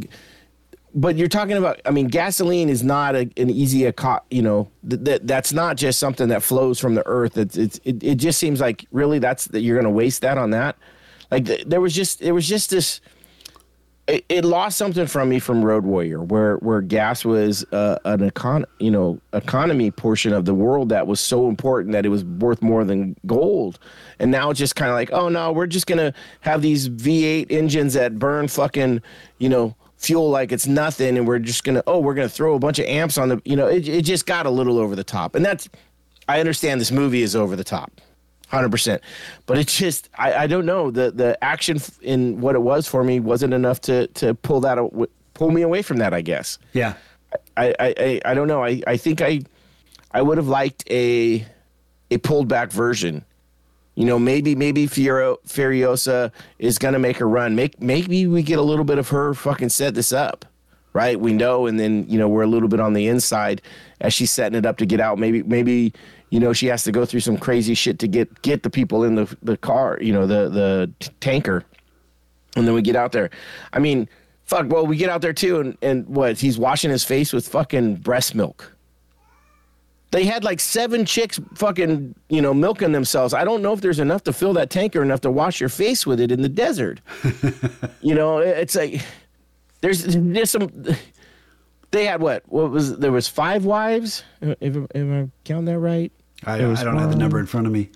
but 0.95 1.17
you're 1.17 1.29
talking 1.29 1.57
about 1.57 1.81
i 1.87 1.91
mean 1.91 2.07
gasoline 2.07 2.69
is 2.69 2.83
not 2.83 3.15
a, 3.15 3.21
an 3.39 3.49
easy 3.49 3.91
you 4.31 4.43
know 4.43 4.71
th- 4.87 5.01
that 5.03 5.27
that's 5.27 5.51
not 5.53 5.77
just 5.77 5.99
something 5.99 6.29
that 6.29 6.43
flows 6.43 6.79
from 6.79 6.95
the 6.95 7.07
earth. 7.07 7.39
It's, 7.39 7.57
it's 7.57 7.81
it, 7.85 8.03
it 8.03 8.15
just 8.17 8.39
seems 8.39 8.61
like 8.61 8.87
really 8.91 9.19
that's 9.19 9.47
that 9.47 9.61
you're 9.61 9.77
going 9.77 9.91
to 9.91 9.91
waste 9.91 10.23
that 10.23 10.39
on 10.39 10.51
that. 10.51 10.77
Like 11.31 11.47
th- 11.47 11.65
there 11.67 11.81
was 11.81 11.95
just 11.95 12.21
there 12.21 12.35
was 12.35 12.49
just 12.49 12.71
this 12.71 13.01
it, 14.09 14.25
it 14.29 14.45
lost 14.45 14.79
something 14.79 15.07
from 15.07 15.29
me 15.29 15.39
from 15.39 15.65
road 15.65 15.85
warrior 15.85 16.23
where 16.23 16.57
where 16.57 16.81
gas 16.81 17.25
was 17.25 17.65
uh, 17.73 17.99
an 18.05 18.19
econ 18.31 18.65
you 18.81 18.91
know 18.91 19.21
economy 19.33 19.91
portion 19.91 20.33
of 20.33 20.45
the 20.45 20.55
world 20.55 20.89
that 20.89 21.07
was 21.07 21.21
so 21.21 21.49
important 21.49 21.93
that 21.93 22.05
it 22.05 22.09
was 22.09 22.25
worth 22.25 22.63
more 22.63 22.85
than 22.85 23.17
gold. 23.27 23.79
And 24.19 24.31
now 24.31 24.51
it's 24.51 24.59
just 24.59 24.77
kind 24.77 24.91
of 24.91 24.95
like 24.95 25.13
oh 25.13 25.29
no 25.29 25.53
we're 25.53 25.67
just 25.67 25.87
gonna 25.87 26.13
have 26.41 26.63
these 26.63 26.89
v8 26.89 27.51
engines 27.51 27.95
that 27.95 28.19
burn 28.19 28.49
fucking 28.49 29.01
you 29.39 29.49
know 29.49 29.77
fuel 29.99 30.31
like 30.31 30.51
it's 30.51 30.67
nothing 30.67 31.17
and 31.17 31.29
we're 31.29 31.39
just 31.39 31.63
gonna 31.63 31.83
oh 31.87 32.01
we're 32.01 32.15
gonna 32.15 32.29
throw 32.29 32.55
a 32.55 32.59
bunch 32.59 32.81
of 32.81 32.87
amps 32.87 33.17
on 33.17 33.29
the 33.29 33.41
you 33.45 33.55
know 33.55 33.69
it, 33.69 33.87
it 33.87 34.05
just 34.05 34.27
got 34.27 34.47
a 34.47 34.51
little 34.51 34.79
over 34.79 34.97
the 34.97 35.05
top. 35.05 35.35
And 35.35 35.45
that's 35.45 35.69
i 36.29 36.41
understand 36.41 36.81
this 36.81 36.91
movie 36.91 37.23
is 37.23 37.37
over 37.37 37.55
the 37.55 37.65
top 37.65 38.01
100% 38.53 39.01
but 39.47 39.59
it 39.59 39.67
just 39.67 40.09
I, 40.17 40.45
I 40.45 40.47
don't 40.47 40.67
know 40.67 40.91
the 40.91 41.11
the 41.11 41.43
action 41.43 41.79
in 42.03 42.41
what 42.41 42.55
it 42.55 42.63
was 42.63 42.87
for 42.87 43.03
me 43.03 43.19
wasn't 43.19 43.55
enough 43.55 43.81
to 43.83 44.07
to 44.09 44.35
pull 44.35 44.61
that 44.61 44.79
pull 45.35 45.51
me 45.51 45.63
away 45.63 45.83
from 45.83 45.97
that 45.99 46.13
i 46.13 46.21
guess 46.21 46.59
yeah, 46.73 46.95
i 47.57 47.75
i 47.81 47.95
i, 47.99 48.21
I 48.27 48.35
don't 48.35 48.49
know 48.49 48.63
i 48.63 48.83
i 48.87 48.97
think 48.97 49.21
i 49.21 49.41
i 50.13 50.21
would 50.21 50.37
have 50.37 50.49
liked 50.49 50.85
a 50.91 51.47
a 52.11 52.19
pulled 52.19 52.49
back 52.49 52.71
version 52.71 53.25
you 53.95 54.07
know, 54.07 54.19
maybe 54.19 54.55
maybe 54.55 54.87
Fiero, 54.87 55.37
Furiosa 55.47 56.33
is 56.59 56.79
gonna 56.79 56.99
make 56.99 57.21
a 57.21 57.27
run. 57.27 57.55
Make 57.55 57.81
maybe 57.81 58.27
we 58.27 58.43
get 58.43 58.59
a 58.59 58.63
little 58.63 58.85
bit 58.85 58.99
of 58.99 59.11
her 59.11 59.35
fucking 59.35 59.69
set 59.69 59.95
this 59.95 60.13
up, 60.13 60.47
right? 60.95 61.21
We 61.21 61.35
know, 61.35 61.67
and 61.67 61.79
then 61.79 62.07
you 62.09 62.19
know 62.19 62.29
we're 62.29 62.43
a 62.43 62.47
little 62.47 62.69
bit 62.69 62.81
on 62.81 62.95
the 62.95 63.07
inside 63.07 63.61
as 64.01 64.15
she's 64.15 64.31
setting 64.31 64.57
it 64.57 64.65
up 64.65 64.79
to 64.79 64.87
get 64.87 64.99
out. 64.99 65.19
Maybe 65.19 65.43
maybe 65.43 65.93
you 66.33 66.41
know 66.41 66.55
she 66.55 66.67
has 66.67 66.83
to 66.85 66.91
go 66.91 67.05
through 67.05 67.21
some 67.21 67.37
crazy 67.37 67.75
shit 67.75 67.99
to 67.99 68.09
get 68.09 68.41
get 68.41 68.63
the 68.63 68.71
people 68.71 69.05
in 69.05 69.15
the 69.17 69.37
the 69.43 69.59
car, 69.59 69.99
you 70.01 70.15
know, 70.15 70.27
the 70.27 70.49
the 70.49 70.91
t- 70.99 71.11
tanker, 71.21 71.63
and 72.57 72.67
then 72.67 72.75
we 72.75 72.81
get 72.81 72.97
out 72.97 73.13
there. 73.13 73.29
I 73.75 73.79
mean, 73.79 74.09
fuck. 74.45 74.67
Well, 74.71 74.87
we 74.87 74.97
get 74.97 75.11
out 75.11 75.21
there 75.21 75.35
too, 75.35 75.61
and 75.61 75.77
and 75.83 76.07
what? 76.07 76.41
He's 76.41 76.59
washing 76.59 76.91
his 76.91 77.05
face 77.05 77.35
with 77.35 77.47
fucking 77.47 77.97
breast 77.97 78.35
milk. 78.35 78.75
They 80.11 80.25
had 80.25 80.43
like 80.43 80.59
seven 80.61 81.05
chicks 81.05 81.39
fucking, 81.55 82.15
you 82.31 82.41
know, 82.41 82.55
milking 82.55 82.93
themselves. 82.93 83.35
I 83.35 83.45
don't 83.45 83.61
know 83.61 83.75
if 83.75 83.83
there's 83.83 83.99
enough 83.99 84.25
to 84.25 84.33
fill 84.33 84.55
that 84.55 84.71
tanker 84.71 85.03
enough 85.03 85.21
to 85.23 85.31
wash 85.31 85.61
your 85.61 85.69
face 85.69 86.07
with 86.07 86.19
it 86.19 86.33
in 86.33 86.41
the 86.41 86.49
desert. 86.49 87.03
you 88.01 88.15
know, 88.15 88.39
it's 88.39 88.75
like 88.75 89.03
there's 89.83 90.05
there's 90.05 90.51
some. 90.51 90.71
They 91.91 92.07
had 92.07 92.23
what? 92.23 92.43
What 92.47 92.71
was 92.71 92.97
there 92.97 93.13
was 93.13 93.29
five 93.29 93.67
wives? 93.67 94.25
If, 94.41 94.57
if 94.95 94.97
I 94.97 95.29
count 95.45 95.67
that 95.67 95.79
right, 95.79 96.11
I, 96.45 96.55
I 96.55 96.85
don't 96.85 96.99
have 96.99 97.11
the 97.11 97.17
number 97.17 97.39
in 97.39 97.47
front 97.47 97.67
of 97.67 97.73
me. 97.73 97.91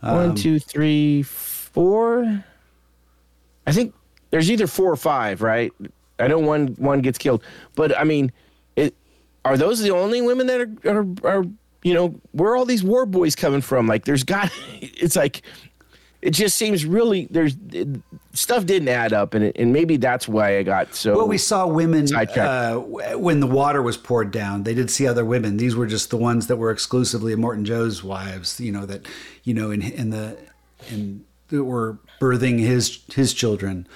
one, 0.00 0.30
um, 0.30 0.34
two, 0.34 0.58
three, 0.58 1.22
four. 1.22 2.44
I 3.66 3.72
think 3.72 3.94
there's 4.30 4.50
either 4.50 4.66
four 4.66 4.90
or 4.92 4.96
five, 4.96 5.42
right? 5.42 5.72
I 6.18 6.28
know 6.28 6.38
one 6.38 6.68
one 6.78 7.00
gets 7.00 7.18
killed, 7.18 7.42
but 7.74 7.96
I 7.96 8.04
mean, 8.04 8.32
it 8.76 8.94
are 9.44 9.56
those 9.56 9.80
the 9.80 9.90
only 9.90 10.20
women 10.20 10.46
that 10.48 10.60
are 10.60 10.90
are, 10.90 11.06
are 11.24 11.44
you 11.82 11.94
know 11.94 12.20
where 12.32 12.52
are 12.52 12.56
all 12.56 12.64
these 12.64 12.82
war 12.82 13.06
boys 13.06 13.36
coming 13.36 13.60
from? 13.60 13.86
Like, 13.86 14.04
there's 14.04 14.24
got 14.24 14.50
it's 14.80 15.16
like 15.16 15.42
it 16.20 16.30
just 16.30 16.56
seems 16.56 16.84
really 16.84 17.28
there's 17.30 17.56
it, 17.72 17.88
stuff 18.32 18.66
didn't 18.66 18.88
add 18.88 19.12
up, 19.12 19.34
and 19.34 19.44
it, 19.44 19.56
and 19.56 19.72
maybe 19.72 19.96
that's 19.96 20.26
why 20.28 20.58
I 20.58 20.62
got 20.62 20.94
so. 20.94 21.16
Well, 21.16 21.28
we 21.28 21.38
saw 21.38 21.66
women 21.66 22.12
uh, 22.14 22.76
when 22.76 23.40
the 23.40 23.46
water 23.46 23.82
was 23.82 23.96
poured 23.96 24.30
down. 24.30 24.64
They 24.64 24.74
did 24.74 24.90
see 24.90 25.06
other 25.06 25.24
women. 25.24 25.56
These 25.56 25.76
were 25.76 25.86
just 25.86 26.10
the 26.10 26.16
ones 26.16 26.46
that 26.48 26.56
were 26.56 26.70
exclusively 26.70 27.34
Morton 27.36 27.64
Joe's 27.64 28.02
wives. 28.02 28.60
You 28.60 28.72
know 28.72 28.86
that, 28.86 29.06
you 29.44 29.54
know, 29.54 29.70
in 29.70 29.82
in 29.82 30.10
the 30.10 30.36
in 30.90 31.24
that 31.48 31.64
were 31.64 31.98
birthing 32.20 32.58
his 32.58 33.00
his 33.14 33.32
children. 33.32 33.86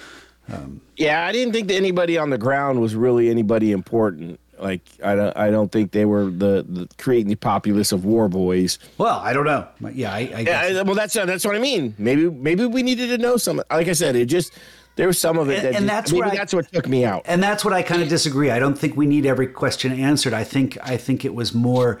Yeah, 0.97 1.25
I 1.25 1.31
didn't 1.31 1.53
think 1.53 1.69
that 1.69 1.75
anybody 1.75 2.17
on 2.17 2.29
the 2.29 2.37
ground 2.37 2.81
was 2.81 2.95
really 2.95 3.29
anybody 3.29 3.71
important. 3.71 4.39
Like 4.63 4.81
I 5.03 5.13
don't, 5.15 5.35
I 5.37 5.51
don't 5.51 5.71
think 5.71 5.91
they 5.91 6.05
were 6.05 6.25
the, 6.25 6.65
the 6.67 6.87
creating 6.97 7.27
the 7.27 7.35
populace 7.35 7.91
of 7.91 8.05
war 8.05 8.29
boys. 8.29 8.79
Well, 8.97 9.19
I 9.19 9.33
don't 9.33 9.45
know. 9.45 9.67
Yeah, 9.93 10.13
I, 10.13 10.19
I 10.19 10.43
guess. 10.43 10.71
Yeah, 10.73 10.81
well, 10.83 10.95
that's 10.95 11.13
that's 11.13 11.45
what 11.45 11.55
I 11.55 11.59
mean. 11.59 11.93
Maybe 11.97 12.29
maybe 12.29 12.65
we 12.65 12.81
needed 12.81 13.07
to 13.07 13.17
know 13.17 13.35
some. 13.37 13.61
Like 13.69 13.89
I 13.89 13.93
said, 13.93 14.15
it 14.15 14.25
just 14.27 14.53
there 14.95 15.07
was 15.07 15.19
some 15.19 15.37
of 15.37 15.49
it 15.49 15.57
And- 15.57 15.65
that 15.65 15.75
and 15.75 15.89
that's 15.89 16.11
maybe 16.13 16.29
I- 16.29 16.35
that's 16.35 16.53
what 16.53 16.71
took 16.71 16.87
me 16.87 17.03
out. 17.03 17.23
and 17.25 17.43
that's 17.43 17.65
what 17.65 17.73
I 17.73 17.81
kind 17.83 18.01
of 18.01 18.07
disagree. 18.07 18.51
I 18.51 18.59
don't 18.59 18.77
think 18.77 18.95
we 18.95 19.05
need 19.05 19.25
every 19.25 19.47
question 19.47 19.91
answered. 19.91 20.33
I 20.33 20.43
think 20.45 20.77
I 20.81 20.95
think 20.97 21.25
it 21.25 21.35
was 21.35 21.53
more 21.53 21.99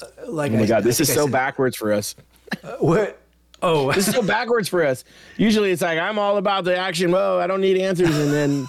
uh, 0.00 0.06
like. 0.28 0.52
Oh 0.52 0.56
my 0.56 0.62
I- 0.62 0.66
god, 0.66 0.84
this 0.84 1.00
is 1.00 1.12
so 1.12 1.24
said- 1.24 1.32
backwards 1.32 1.76
for 1.76 1.92
us. 1.92 2.14
What? 2.78 3.18
Oh, 3.68 3.92
This 3.92 4.06
is 4.08 4.14
so 4.14 4.22
backwards 4.22 4.68
for 4.68 4.84
us. 4.84 5.04
Usually 5.36 5.70
it's 5.72 5.82
like 5.82 5.98
I'm 5.98 6.18
all 6.18 6.36
about 6.36 6.64
the 6.64 6.76
action. 6.76 7.10
Whoa, 7.10 7.40
I 7.40 7.46
don't 7.46 7.60
need 7.60 7.78
answers, 7.78 8.16
and 8.16 8.32
then 8.32 8.68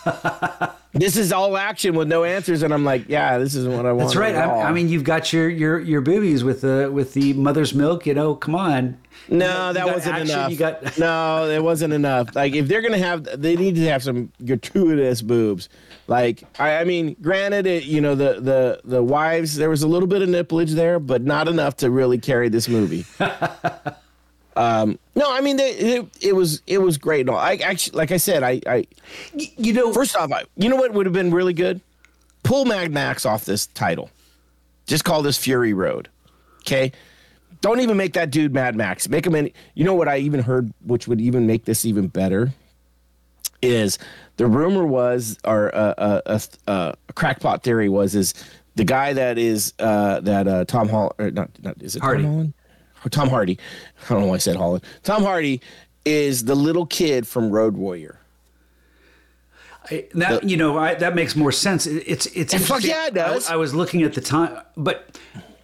this 0.93 1.15
is 1.17 1.31
all 1.31 1.55
action 1.55 1.95
with 1.95 2.07
no 2.07 2.23
answers, 2.23 2.63
and 2.63 2.73
I'm 2.73 2.83
like, 2.83 3.07
yeah, 3.07 3.37
this 3.37 3.53
isn't 3.55 3.75
what 3.75 3.85
I 3.85 3.91
want. 3.91 4.07
that's 4.09 4.15
right. 4.15 4.33
I, 4.35 4.63
I 4.63 4.71
mean, 4.71 4.89
you've 4.89 5.03
got 5.03 5.31
your 5.31 5.49
your 5.49 5.79
your 5.79 6.01
boobies 6.01 6.43
with 6.43 6.61
the 6.61 6.89
with 6.91 7.13
the 7.13 7.33
mother's 7.33 7.73
milk. 7.73 8.05
You 8.07 8.13
know, 8.15 8.33
come 8.35 8.55
on. 8.55 8.97
No, 9.29 9.73
that 9.73 9.85
wasn't 9.85 10.15
action, 10.15 10.29
enough. 10.29 10.51
you 10.51 10.57
got- 10.57 10.97
no, 10.99 11.49
it 11.49 11.61
wasn't 11.61 11.93
enough. 11.93 12.35
Like 12.35 12.53
if 12.55 12.67
they're 12.67 12.81
gonna 12.81 12.97
have, 12.97 13.23
they 13.41 13.55
need 13.55 13.75
to 13.75 13.87
have 13.89 14.01
some 14.03 14.31
gratuitous 14.45 15.21
boobs. 15.21 15.69
Like 16.07 16.43
I, 16.59 16.77
I 16.77 16.83
mean, 16.85 17.15
granted, 17.21 17.67
it, 17.67 17.83
you 17.83 17.99
know 18.01 18.15
the 18.15 18.39
the 18.39 18.81
the 18.83 19.03
wives, 19.03 19.55
there 19.57 19.69
was 19.69 19.83
a 19.83 19.87
little 19.87 20.07
bit 20.07 20.21
of 20.21 20.29
nipplage 20.29 20.71
there, 20.71 20.99
but 20.99 21.21
not 21.23 21.47
enough 21.47 21.75
to 21.77 21.91
really 21.91 22.17
carry 22.17 22.49
this 22.49 22.67
movie. 22.67 23.05
um, 24.57 24.97
no, 25.15 25.31
I 25.31 25.41
mean, 25.41 25.57
they, 25.57 25.71
it, 25.71 26.07
it 26.19 26.35
was 26.35 26.61
it 26.65 26.79
was 26.79 26.97
great. 26.97 27.25
No, 27.25 27.35
I 27.35 27.55
actually, 27.55 27.97
like 27.97 28.11
I 28.11 28.17
said, 28.17 28.43
I, 28.43 28.59
I 28.65 28.87
You 29.33 29.73
know, 29.73 29.93
First 29.93 30.15
off, 30.15 30.31
I, 30.31 30.43
you 30.55 30.67
know 30.67 30.75
what 30.75 30.93
would 30.93 31.05
have 31.05 31.13
been 31.13 31.31
really 31.31 31.53
good? 31.53 31.79
Pull 32.43 32.65
Mad 32.65 32.91
Max 32.91 33.25
off 33.25 33.45
this 33.45 33.67
title. 33.67 34.09
Just 34.87 35.03
call 35.03 35.21
this 35.21 35.37
Fury 35.37 35.73
Road. 35.73 36.09
Okay? 36.61 36.91
Don't 37.61 37.81
even 37.81 37.97
make 37.97 38.13
that 38.13 38.31
dude 38.31 38.53
Mad 38.53 38.75
Max. 38.75 39.07
Make 39.09 39.25
him 39.25 39.35
in. 39.35 39.51
You 39.73 39.83
know 39.83 39.93
what 39.93 40.07
I 40.07 40.17
even 40.17 40.41
heard, 40.41 40.73
which 40.85 41.07
would 41.07 41.21
even 41.21 41.45
make 41.45 41.65
this 41.65 41.85
even 41.85 42.07
better, 42.07 42.53
is 43.61 43.99
the 44.37 44.47
rumor 44.47 44.85
was, 44.85 45.37
or 45.43 45.73
uh, 45.75 45.93
uh, 45.97 46.21
uh, 46.25 46.39
uh, 46.67 46.91
a 47.09 47.13
crackpot 47.13 47.63
theory 47.63 47.89
was, 47.89 48.15
is 48.15 48.33
the 48.75 48.85
guy 48.85 49.13
that 49.13 49.37
is 49.37 49.73
uh, 49.79 50.19
that 50.21 50.47
uh, 50.47 50.65
Tom 50.65 50.87
Hall, 50.87 51.13
or 51.17 51.31
not, 51.31 51.49
not 51.63 51.81
is 51.81 51.95
it 51.95 52.01
Hardy. 52.01 52.23
Tom 52.23 52.31
Holland? 52.31 52.53
Or 53.05 53.09
Tom 53.09 53.29
Hardy. 53.29 53.57
I 54.05 54.09
don't 54.13 54.21
know 54.21 54.27
why 54.27 54.35
I 54.35 54.39
said 54.39 54.55
Holland. 54.55 54.83
Tom 55.03 55.23
Hardy 55.23 55.61
is 56.05 56.45
the 56.45 56.55
little 56.55 56.85
kid 56.85 57.27
from 57.27 57.49
Road 57.51 57.75
Warrior. 57.75 58.19
I, 59.89 60.05
that 60.15 60.43
you 60.43 60.57
know 60.57 60.77
I, 60.77 60.95
that 60.95 61.15
makes 61.15 61.35
more 61.35 61.51
sense. 61.51 61.85
It- 61.87 62.03
It's 62.05 62.25
it's 62.27 62.53
And 62.53 62.61
fuck 62.63 62.83
yeah, 62.83 63.07
it 63.07 63.13
does. 63.13 63.49
I, 63.49 63.53
I 63.53 63.55
was 63.57 63.73
looking 63.73 64.03
at 64.03 64.13
the 64.13 64.21
time, 64.21 64.61
but 64.75 65.17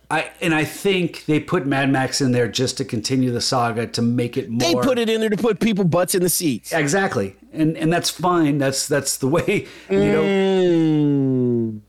I 0.09 0.31
and 0.41 0.53
I 0.55 0.63
think 0.63 1.25
they 1.25 1.39
put 1.41 1.65
Mad 1.65 1.89
Max 1.91 2.21
in 2.21 2.31
there 2.31 2.47
just 2.47 2.77
to 2.77 2.85
continue 2.85 3.31
the 3.31 3.41
saga 3.41 3.87
to 3.87 4.01
make 4.01 4.37
it 4.37 4.49
more. 4.49 4.59
They 4.59 4.75
put 4.75 4.97
it 4.97 5.09
in 5.09 5.19
there 5.19 5.29
to 5.29 5.35
put 5.37 5.59
people 5.59 5.83
butts 5.83 6.15
in 6.15 6.21
the 6.23 6.29
seats. 6.29 6.71
exactly, 6.71 7.35
and 7.51 7.75
and 7.77 7.91
that's 7.91 8.09
fine. 8.09 8.59
That's 8.59 8.87
that's 8.87 9.17
the 9.17 9.27
way 9.27 9.67
you 9.89 9.99
know. 9.99 10.23
Mm, 10.23 11.79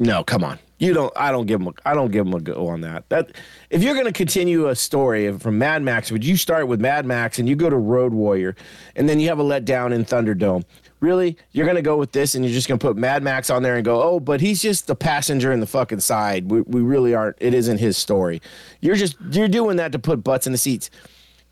no, 0.00 0.24
come 0.24 0.42
on. 0.44 0.58
You 0.82 0.92
don't. 0.92 1.12
I 1.14 1.30
don't 1.30 1.46
give 1.46 1.60
them. 1.60 1.68
A, 1.68 1.88
I 1.88 1.94
don't 1.94 2.10
give 2.10 2.24
them 2.24 2.34
a 2.34 2.40
go 2.40 2.66
on 2.66 2.80
that. 2.80 3.08
That 3.08 3.36
if 3.70 3.84
you're 3.84 3.94
going 3.94 4.06
to 4.06 4.12
continue 4.12 4.66
a 4.66 4.74
story 4.74 5.30
from 5.38 5.56
Mad 5.56 5.80
Max, 5.84 6.10
would 6.10 6.24
you 6.24 6.36
start 6.36 6.66
with 6.66 6.80
Mad 6.80 7.06
Max 7.06 7.38
and 7.38 7.48
you 7.48 7.54
go 7.54 7.70
to 7.70 7.76
Road 7.76 8.12
Warrior, 8.12 8.56
and 8.96 9.08
then 9.08 9.20
you 9.20 9.28
have 9.28 9.38
a 9.38 9.44
letdown 9.44 9.92
in 9.92 10.04
Thunderdome? 10.04 10.64
Really, 10.98 11.36
you're 11.52 11.66
going 11.66 11.76
to 11.76 11.82
go 11.82 11.96
with 11.96 12.10
this, 12.10 12.34
and 12.34 12.44
you're 12.44 12.52
just 12.52 12.66
going 12.66 12.80
to 12.80 12.84
put 12.84 12.96
Mad 12.96 13.22
Max 13.22 13.48
on 13.48 13.62
there 13.62 13.76
and 13.76 13.84
go, 13.84 14.02
oh, 14.02 14.18
but 14.18 14.40
he's 14.40 14.60
just 14.60 14.88
the 14.88 14.96
passenger 14.96 15.52
in 15.52 15.60
the 15.60 15.68
fucking 15.68 16.00
side. 16.00 16.50
We, 16.50 16.62
we 16.62 16.80
really 16.80 17.14
aren't. 17.14 17.36
It 17.38 17.54
isn't 17.54 17.78
his 17.78 17.96
story. 17.96 18.42
You're 18.80 18.96
just 18.96 19.14
you're 19.30 19.46
doing 19.46 19.76
that 19.76 19.92
to 19.92 20.00
put 20.00 20.24
butts 20.24 20.46
in 20.46 20.52
the 20.52 20.58
seats. 20.58 20.90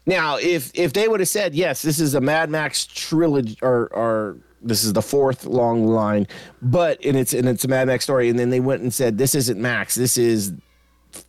Now, 0.07 0.39
if 0.39 0.72
if 0.74 0.93
they 0.93 1.07
would 1.07 1.20
have 1.20 1.28
said 1.28 1.55
yes, 1.55 1.83
this 1.83 2.01
is 2.01 2.16
a 2.16 2.20
Mad 2.20 2.51
Max 2.51 2.85
trilogy, 2.85 3.57
or 3.62 3.87
or 3.93 4.39
this 4.62 4.84
is 4.84 4.92
the 4.92 5.02
fourth 5.02 5.44
long 5.44 5.86
line, 5.86 6.26
but 6.61 7.04
and 7.04 7.16
it's 7.16 7.32
and 7.32 7.48
it's 7.48 7.64
a 7.64 7.68
Mad 7.68 7.86
Max 7.86 8.04
story, 8.04 8.28
and 8.28 8.38
then 8.38 8.50
they 8.50 8.61
went 8.61 8.82
and 8.82 8.92
said 8.92 9.18
this 9.18 9.34
isn't 9.34 9.61
Max, 9.61 9.94
this 9.94 10.18
is 10.18 10.52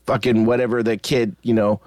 fucking 0.06 0.46
whatever 0.46 0.84
the 0.84 0.98
kid, 0.98 1.36
you 1.42 1.54
know, 1.54 1.80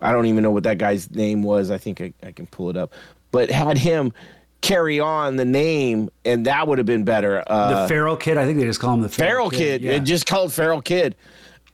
I 0.00 0.12
don't 0.12 0.26
even 0.26 0.42
know 0.42 0.50
what 0.50 0.64
that 0.64 0.78
guy's 0.78 1.10
name 1.10 1.42
was. 1.42 1.70
I 1.70 1.78
think 1.78 2.00
I, 2.00 2.12
I 2.22 2.32
can 2.32 2.46
pull 2.46 2.70
it 2.70 2.76
up, 2.76 2.92
but 3.30 3.50
had 3.50 3.78
him 3.78 4.12
carry 4.60 4.98
on 4.98 5.36
the 5.36 5.44
name, 5.44 6.10
and 6.24 6.46
that 6.46 6.66
would 6.66 6.78
have 6.78 6.86
been 6.86 7.04
better. 7.04 7.42
Uh, 7.46 7.82
The 7.82 7.88
Feral 7.88 8.16
Kid, 8.16 8.36
I 8.36 8.44
think 8.44 8.58
they 8.58 8.64
just 8.64 8.80
call 8.80 8.94
him 8.94 9.02
the 9.02 9.08
Feral 9.08 9.50
Kid. 9.50 9.82
Yeah. 9.82 9.92
It 9.92 10.00
just 10.00 10.26
called 10.26 10.52
Feral 10.52 10.82
Kid. 10.82 11.14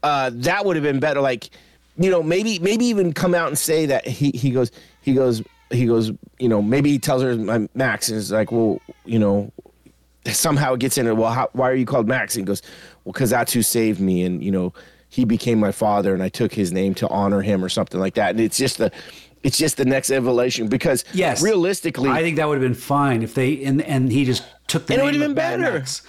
Uh, 0.03 0.29
that 0.33 0.65
would 0.65 0.75
have 0.75 0.83
been 0.83 0.99
better. 0.99 1.19
Like, 1.19 1.49
you 1.97 2.11
know, 2.11 2.21
maybe 2.21 2.59
maybe 2.59 2.85
even 2.85 3.11
come 3.11 3.33
out 3.33 3.47
and 3.47 3.57
say 3.57 3.87
that 3.87 4.05
he 4.05 4.29
he 4.31 4.51
goes 4.51 4.71
he 5.01 5.13
goes 5.13 5.41
he 5.71 5.85
goes. 5.85 6.11
You 6.39 6.49
know, 6.49 6.61
maybe 6.61 6.91
he 6.91 6.99
tells 6.99 7.21
her 7.23 7.35
my 7.35 7.67
Max 7.73 8.09
is 8.09 8.31
like, 8.31 8.51
well, 8.51 8.79
you 9.05 9.19
know, 9.19 9.51
somehow 10.27 10.73
it 10.73 10.79
gets 10.79 10.97
in 10.97 11.07
it. 11.07 11.15
Well, 11.15 11.31
how, 11.31 11.49
why 11.53 11.69
are 11.69 11.75
you 11.75 11.85
called 11.85 12.07
Max? 12.07 12.35
And 12.35 12.43
he 12.43 12.45
goes, 12.45 12.61
well, 13.03 13.13
because 13.13 13.29
that's 13.29 13.53
who 13.53 13.61
saved 13.61 13.99
me, 13.99 14.23
and 14.23 14.43
you 14.43 14.51
know, 14.51 14.73
he 15.09 15.25
became 15.25 15.59
my 15.59 15.71
father, 15.71 16.13
and 16.13 16.21
I 16.21 16.29
took 16.29 16.53
his 16.53 16.71
name 16.71 16.93
to 16.95 17.07
honor 17.09 17.41
him, 17.41 17.63
or 17.63 17.69
something 17.69 17.99
like 17.99 18.15
that. 18.15 18.31
And 18.31 18.39
it's 18.39 18.57
just 18.57 18.77
the 18.77 18.91
it's 19.43 19.57
just 19.57 19.77
the 19.77 19.85
next 19.85 20.09
evolution 20.09 20.67
because 20.67 21.05
Yes. 21.13 21.41
realistically, 21.43 22.09
I 22.09 22.21
think 22.23 22.37
that 22.37 22.47
would 22.47 22.55
have 22.55 22.63
been 22.67 22.73
fine 22.73 23.21
if 23.21 23.35
they 23.35 23.63
and 23.63 23.81
and 23.83 24.11
he 24.11 24.25
just 24.25 24.43
took 24.67 24.87
the 24.87 24.93
And 24.93 25.01
it 25.01 25.05
name 25.05 25.13
would 25.13 25.21
have 25.21 25.29
been 25.29 25.35
better. 25.35 25.77
Max. 25.79 26.01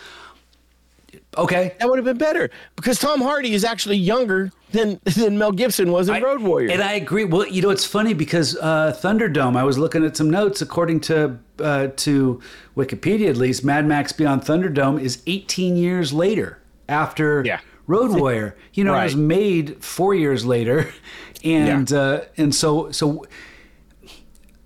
Okay. 1.37 1.75
that 1.79 1.89
would 1.89 1.99
have 1.99 2.05
been 2.05 2.17
better 2.17 2.51
because 2.77 2.99
Tom 2.99 3.21
Hardy 3.21 3.53
is 3.53 3.63
actually 3.65 3.99
younger 3.99 4.51
than 4.77 5.01
than 5.05 5.39
Mel 5.39 5.53
Gibson 5.53 5.91
was 5.91 6.09
in 6.09 6.15
I- 6.17 6.21
Road 6.21 6.43
Warrior. 6.43 6.71
And 6.71 6.83
I 6.83 6.93
agree. 6.93 7.25
Well, 7.25 7.47
you 7.47 7.63
know, 7.63 7.71
it's 7.71 7.85
funny 7.85 8.15
because 8.15 8.57
uh, 8.57 8.97
Thunderdome. 9.03 9.57
I 9.57 9.65
was 9.65 9.79
looking 9.79 10.05
at 10.05 10.17
some 10.17 10.31
notes. 10.31 10.63
According 10.63 11.01
to 11.01 11.39
uh, 11.59 11.89
to 11.97 12.41
Wikipedia, 12.77 13.29
at 13.31 13.37
least, 13.37 13.65
Mad 13.65 13.87
Max 13.87 14.13
Beyond 14.13 14.43
Thunderdome 14.43 15.01
is 15.01 15.23
18 15.27 15.77
years 15.77 16.13
later 16.13 16.59
after 16.89 17.43
Yeah. 17.45 17.61
Road 17.87 18.13
Warrior. 18.19 18.57
You 18.75 18.85
know, 18.85 18.95
it 18.95 19.05
was 19.05 19.17
made 19.17 19.83
four 19.83 20.15
years 20.15 20.45
later, 20.45 20.93
and 21.45 21.93
uh, 21.93 22.23
and 22.37 22.55
so 22.55 22.91
so. 22.93 23.25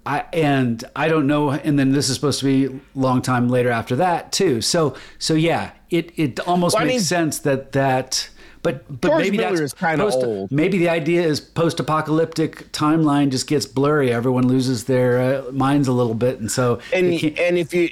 I 0.07 0.25
and 0.33 0.83
I 0.97 1.09
don't 1.09 1.27
know, 1.27 1.51
and 1.51 1.79
then 1.79 1.93
this 1.93 2.09
is 2.09 2.15
supposed 2.15 2.41
to 2.41 2.47
be 2.47 2.65
a 2.75 2.81
long 2.99 3.21
time 3.21 3.49
later 3.49 3.69
after 3.71 3.95
that 3.97 4.33
too. 4.33 4.63
So 4.63 4.95
so 5.19 5.35
yeah, 5.35 5.73
it 5.91 6.13
it 6.19 6.41
almost 6.41 6.75
Well, 6.75 6.85
I 6.85 6.87
makes 6.87 6.97
mean- 7.01 7.05
sense 7.05 7.39
that 7.41 7.73
that. 7.73 8.31
But 8.63 9.01
but 9.01 9.09
George 9.09 9.23
maybe 9.23 9.39
Miller 9.39 9.59
that's 9.59 9.73
kinda 9.73 10.05
old. 10.05 10.53
Maybe 10.53 10.79
the 10.79 10.91
idea 10.91 11.23
is 11.23 11.41
post-apocalyptic 11.41 12.71
timeline 12.73 13.31
just 13.31 13.47
gets 13.47 13.65
blurry. 13.65 14.13
Everyone 14.13 14.47
loses 14.47 14.85
their 14.85 15.19
uh, 15.19 15.53
minds 15.53 15.89
a 15.89 15.93
little 15.93 16.15
bit, 16.15 16.41
and 16.41 16.51
so 16.51 16.79
and 16.93 17.07
and 17.07 17.59
if 17.59 17.73
you 17.73 17.91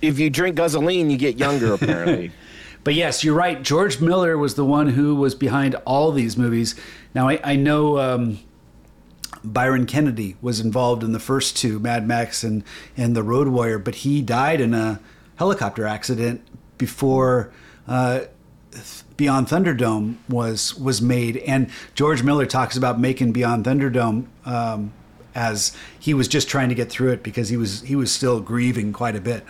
if 0.00 0.18
you 0.18 0.30
drink 0.30 0.56
gasoline, 0.56 1.10
you 1.10 1.16
get 1.16 1.38
younger 1.38 1.72
apparently. 1.74 2.30
But 2.84 2.92
yes, 2.92 3.24
you're 3.24 3.34
right. 3.34 3.62
George 3.62 3.98
Miller 3.98 4.36
was 4.36 4.56
the 4.56 4.64
one 4.64 4.90
who 4.90 5.14
was 5.14 5.34
behind 5.34 5.74
all 5.86 6.12
these 6.12 6.36
movies. 6.36 6.74
Now 7.14 7.30
I, 7.30 7.40
I 7.42 7.56
know 7.56 7.98
um, 7.98 8.40
Byron 9.42 9.86
Kennedy 9.86 10.36
was 10.42 10.60
involved 10.60 11.02
in 11.02 11.12
the 11.12 11.18
first 11.18 11.56
two, 11.56 11.78
Mad 11.78 12.06
Max 12.06 12.44
and 12.44 12.62
and 12.94 13.16
The 13.16 13.22
Road 13.22 13.48
Warrior, 13.48 13.78
but 13.78 13.96
he 13.96 14.20
died 14.20 14.60
in 14.60 14.74
a 14.74 15.00
helicopter 15.36 15.86
accident 15.86 16.42
before 16.76 17.50
uh, 17.88 18.20
Beyond 19.16 19.46
Thunderdome 19.48 20.16
was 20.28 20.74
was 20.74 21.00
made. 21.00 21.38
And 21.38 21.70
George 21.94 22.22
Miller 22.22 22.46
talks 22.46 22.76
about 22.76 22.98
making 23.00 23.32
Beyond 23.32 23.64
Thunderdome. 23.64 24.26
Um, 24.44 24.92
as 25.34 25.76
he 25.98 26.14
was 26.14 26.28
just 26.28 26.48
trying 26.48 26.68
to 26.68 26.74
get 26.74 26.88
through 26.88 27.10
it 27.10 27.22
because 27.22 27.48
he 27.48 27.56
was 27.56 27.82
he 27.82 27.96
was 27.96 28.12
still 28.12 28.40
grieving 28.40 28.92
quite 28.92 29.16
a 29.16 29.20
bit. 29.20 29.44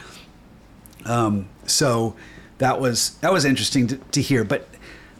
Um, 1.04 1.48
so 1.66 2.16
that 2.58 2.80
was 2.80 3.10
that 3.20 3.32
was 3.32 3.44
interesting 3.44 3.86
to, 3.88 3.96
to 3.96 4.22
hear. 4.22 4.44
But 4.44 4.68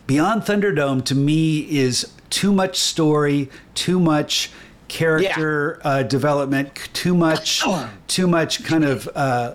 Beyond 0.07 0.43
Thunderdome 0.43 1.05
to 1.07 1.15
me 1.15 1.61
is 1.61 2.11
too 2.31 2.53
much 2.53 2.79
story, 2.79 3.51
too 3.75 4.01
much 4.01 4.51
character 4.89 5.81
uh, 5.85 6.03
development, 6.03 6.75
too 6.93 7.15
much 7.15 7.63
too 8.09 8.27
much 8.27 8.65
kind 8.65 8.85
of 8.85 9.09
uh, 9.15 9.55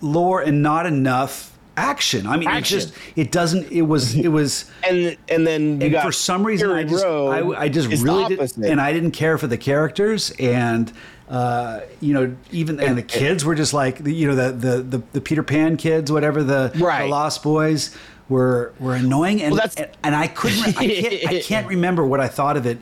lore, 0.00 0.40
and 0.40 0.62
not 0.62 0.86
enough 0.86 1.57
action. 1.78 2.26
I 2.26 2.36
mean, 2.36 2.48
Action. 2.48 2.78
it 2.78 2.80
just 2.82 2.94
it 3.16 3.32
doesn't. 3.32 3.70
It 3.70 3.82
was 3.82 4.14
it 4.26 4.28
was. 4.28 4.70
and 4.88 5.16
and 5.28 5.46
then 5.46 5.80
you 5.80 5.86
and 5.86 6.02
for 6.02 6.12
some 6.12 6.44
reason, 6.44 6.70
I 6.70 6.82
just 6.84 7.04
I, 7.04 7.40
I 7.50 7.68
just 7.68 7.88
really 8.02 8.36
did, 8.36 8.56
and 8.58 8.80
I 8.80 8.92
didn't 8.92 9.12
care 9.12 9.38
for 9.38 9.46
the 9.46 9.56
characters, 9.58 10.32
and 10.38 10.92
uh, 11.28 11.80
you 12.00 12.14
know, 12.14 12.34
even 12.50 12.80
and 12.80 12.98
the 12.98 13.02
kids 13.02 13.44
were 13.44 13.54
just 13.54 13.72
like 13.72 14.00
you 14.04 14.26
know 14.28 14.34
the 14.34 14.52
the 14.52 14.82
the, 14.82 15.02
the 15.12 15.20
Peter 15.20 15.42
Pan 15.42 15.76
kids, 15.76 16.10
whatever 16.10 16.42
the, 16.42 16.72
Right. 16.76 17.02
the 17.04 17.08
Lost 17.08 17.42
Boys 17.42 17.94
were 18.28 18.72
were 18.80 18.94
annoying, 18.94 19.40
and 19.42 19.52
Well, 19.54 19.68
and, 19.76 19.90
and 20.02 20.14
I 20.16 20.26
couldn't 20.26 20.76
I 20.78 20.86
can't 20.86 21.28
I 21.28 21.40
can't 21.44 21.66
remember 21.68 22.04
what 22.04 22.20
I 22.20 22.28
thought 22.28 22.56
of 22.56 22.66
it. 22.66 22.78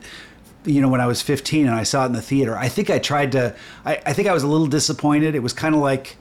You 0.65 0.81
know, 0.81 0.89
when 0.89 0.99
I 0.99 1.05
was 1.07 1.21
15 1.21 1.65
and 1.65 1.73
I 1.73 1.83
saw 1.83 2.03
it 2.03 2.07
in 2.07 2.11
the 2.11 2.21
theater, 2.21 2.57
I 2.57 2.67
think 2.67 2.89
I 2.89 2.99
tried 2.99 3.31
to. 3.33 3.55
I, 3.85 4.01
I 4.05 4.11
think 4.11 4.27
I 4.27 4.33
was 4.33 4.43
a 4.43 4.47
little 4.47 4.67
disappointed. 4.67 5.33
It 5.33 5.39
was 5.41 5.53
kind 5.53 5.73
of 5.73 5.79
like 5.79 6.17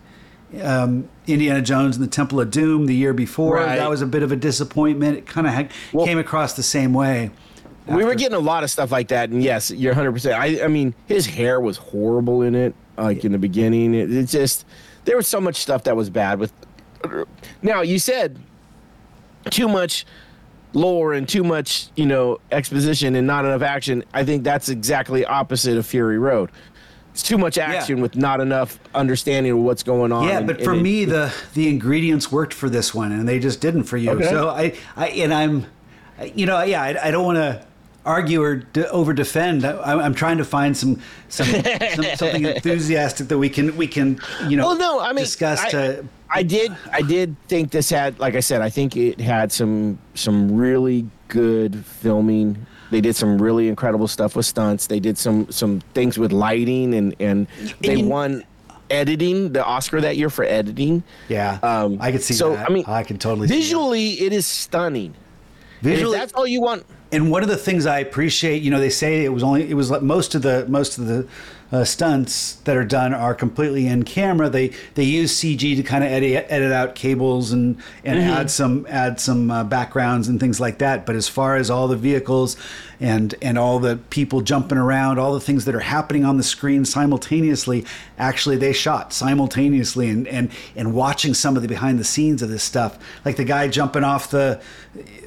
um, 0.62 1.09
Indiana 1.26 1.61
Jones 1.62 1.97
and 1.97 2.05
the 2.05 2.11
Temple 2.11 2.40
of 2.40 2.51
Doom 2.51 2.86
the 2.86 2.94
year 2.94 3.12
before. 3.12 3.57
Right. 3.57 3.76
That 3.76 3.90
was 3.90 4.01
a 4.03 4.07
bit 4.07 4.22
of 4.22 4.32
a 4.32 4.36
disappointment. 4.36 5.18
It 5.18 5.26
kind 5.26 5.47
of 5.47 5.53
ha- 5.55 5.68
Well- 5.92 6.07
came 6.07 6.18
across 6.18 6.55
the 6.55 6.62
same 6.62 6.92
way. 6.94 7.30
we 7.88 8.05
were 8.05 8.14
getting 8.14 8.36
a 8.36 8.40
lot 8.40 8.64
of 8.64 8.70
stuff 8.70 8.90
like 8.90 9.07
that 9.09 9.30
and 9.30 9.40
yes 9.44 9.70
you're 9.70 9.94
100% 9.94 10.32
i 10.34 10.64
i 10.64 10.66
mean 10.66 10.92
his 11.07 11.24
hair 11.24 11.61
was 11.61 11.76
horrible 11.76 12.42
in 12.42 12.57
it 12.57 12.74
like 12.99 13.24
in 13.24 13.30
the 13.30 13.38
beginning 13.38 13.94
it, 13.94 14.12
it 14.12 14.26
just 14.26 14.64
there 15.05 15.16
was 15.16 15.28
so 15.28 15.40
much 15.40 15.55
stuff 15.55 15.84
that 15.84 15.94
was 15.94 16.11
bad 16.11 16.40
with 16.40 16.53
now 17.62 17.82
you 17.82 18.01
said 18.01 18.40
too 19.51 19.68
much 19.68 20.05
lore 20.72 21.12
and 21.12 21.28
too 21.28 21.44
much 21.44 21.86
you 21.94 22.07
know 22.07 22.38
exposition 22.51 23.14
and 23.14 23.24
not 23.24 23.44
enough 23.44 23.62
action 23.62 24.03
i 24.12 24.24
think 24.24 24.42
that's 24.42 24.68
exactly 24.68 25.24
opposite 25.24 25.78
of 25.78 25.86
fury 25.86 26.18
road 26.18 26.51
it's 27.17 27.23
too 27.23 27.39
much 27.39 27.57
action 27.57 28.03
with 28.03 28.14
not 28.14 28.43
enough 28.43 28.79
understanding 28.95 29.53
of 29.53 29.59
what's 29.61 29.83
going 29.83 30.12
on 30.12 30.29
Yeah, 30.29 30.37
and- 30.37 30.47
but 30.47 30.57
and 30.57 30.64
for 30.67 30.75
it- 30.75 30.83
me, 30.83 31.07
the 31.07 31.33
the 31.55 31.67
ingredients 31.67 32.31
worked 32.31 32.53
for 32.53 32.69
this 32.69 32.93
one, 32.95 33.11
and 33.11 33.27
they 33.27 33.39
just 33.39 33.62
didn't 33.62 33.85
for 33.85 33.97
you. 33.97 34.11
Okay. 34.11 34.29
So 34.29 34.51
I, 34.51 34.75
I 34.97 35.07
and 35.09 35.33
I'm, 35.33 35.64
you 36.35 36.45
know, 36.45 36.62
yeah, 36.62 36.83
I, 36.83 37.09
I 37.09 37.11
don't 37.11 37.25
want 37.25 37.37
to 37.37 37.64
argue 38.05 38.43
or 38.43 38.57
de- 38.57 38.91
over 38.91 39.14
defend. 39.14 39.64
I, 39.64 39.99
I'm 39.99 40.12
trying 40.12 40.37
to 40.37 40.45
find 40.45 40.77
some, 40.77 41.01
some, 41.31 41.47
some 41.47 42.05
something 42.17 42.45
enthusiastic 42.45 43.29
that 43.29 43.39
we 43.39 43.49
can 43.49 43.75
we 43.79 43.87
can 43.87 44.21
you 44.47 44.59
know 44.59 44.67
well 44.67 44.77
no 44.77 45.01
i 45.01 45.09
mean 45.14 45.25
discuss 45.25 45.61
I, 45.64 45.71
to 45.71 46.05
I 46.31 46.43
did 46.43 46.77
i 46.93 47.01
did 47.03 47.35
think 47.49 47.71
this 47.73 47.89
had 47.91 48.19
like 48.21 48.35
i 48.37 48.41
said 48.41 48.61
i 48.62 48.69
think 48.71 48.95
it 48.97 49.21
had 49.21 49.51
some 49.51 49.99
some 50.14 50.55
really 50.55 51.07
good 51.29 51.85
filming 51.85 52.64
they 52.91 53.01
did 53.01 53.16
some 53.16 53.41
really 53.41 53.68
incredible 53.68 54.09
stuff 54.09 54.37
with 54.37 54.47
stunts 54.47 54.87
they 54.87 55.01
did 55.01 55.18
some 55.18 55.51
some 55.51 55.80
things 55.95 56.18
with 56.18 56.32
lighting 56.32 56.95
and 56.95 57.14
and 57.20 57.47
they 57.80 58.03
won 58.03 58.45
editing 58.91 59.53
the 59.53 59.64
oscar 59.64 60.01
that 60.01 60.16
year 60.16 60.30
for 60.30 60.45
editing 60.45 61.03
yeah. 61.28 61.59
um 61.62 61.99
I 62.01 62.12
could 62.12 62.22
see 62.22 62.34
so 62.34 62.55
that. 62.55 62.70
i 62.70 62.72
mean 62.72 62.84
I 62.87 63.03
can 63.03 63.18
totally 63.18 63.49
see 63.49 63.55
visually 63.55 64.12
it 64.20 64.32
is 64.32 64.47
stunning 64.47 65.14
visually 65.82 66.16
that's 66.16 66.32
all 66.32 66.47
you 66.47 66.61
want 66.61 66.87
and 67.12 67.30
one 67.30 67.43
of 67.43 67.49
the 67.49 67.57
things 67.57 67.87
I 67.87 68.01
appreciate, 68.01 68.62
you 68.62 68.70
know, 68.70 68.80
they 68.80 68.91
say 68.91 69.24
it 69.24 69.32
was 69.32 69.43
only 69.43 69.68
it 69.70 69.74
was 69.74 69.91
like 69.91 70.03
most 70.03 70.34
of 70.34 70.43
the 70.43 70.66
most 70.68 70.99
of 70.99 71.07
the 71.07 71.26
uh, 71.73 71.85
stunts 71.85 72.55
that 72.64 72.77
are 72.77 72.85
done 72.85 73.12
are 73.12 73.35
completely 73.35 73.87
in 73.87 74.05
camera. 74.05 74.49
They 74.49 74.73
they 74.95 75.05
use 75.05 75.37
CG 75.37 75.77
to 75.77 75.83
kind 75.83 76.05
of 76.05 76.11
edit 76.11 76.47
edit 76.49 76.73
out 76.73 76.95
cables 76.95 77.53
and 77.53 77.77
and 78.05 78.19
Mm-hmm. 78.21 78.31
add 78.31 78.51
some 78.51 78.87
add 78.89 79.21
some 79.21 79.51
uh, 79.51 79.64
backgrounds 79.64 80.29
and 80.29 80.39
things 80.41 80.61
like 80.61 80.79
that. 80.79 81.05
But 81.07 81.17
as 81.17 81.29
far 81.29 81.57
as 81.57 81.69
all 81.71 81.89
the 81.89 81.97
vehicles 81.97 82.57
and 83.01 83.34
and 83.42 83.59
all 83.59 83.78
the 83.78 83.97
people 84.11 84.40
jumping 84.40 84.78
around, 84.78 85.18
all 85.18 85.34
the 85.34 85.40
things 85.40 85.64
that 85.64 85.74
are 85.74 85.80
happening 85.80 86.24
on 86.24 86.36
the 86.36 86.42
screen 86.42 86.84
simultaneously, 86.84 87.84
actually 88.18 88.57
they 88.57 88.72
shot 88.72 89.12
simultaneously 89.12 90.09
and 90.09 90.26
and 90.28 90.51
and 90.74 90.94
watching 90.94 91.34
some 91.34 91.57
of 91.57 91.62
the 91.62 91.68
behind 91.68 91.99
the 91.99 92.05
scenes 92.05 92.42
of 92.42 92.49
this 92.49 92.62
stuff, 92.62 92.99
like 93.24 93.36
the 93.36 93.44
guy 93.44 93.68
jumping 93.68 94.05
off 94.05 94.30
the 94.30 94.61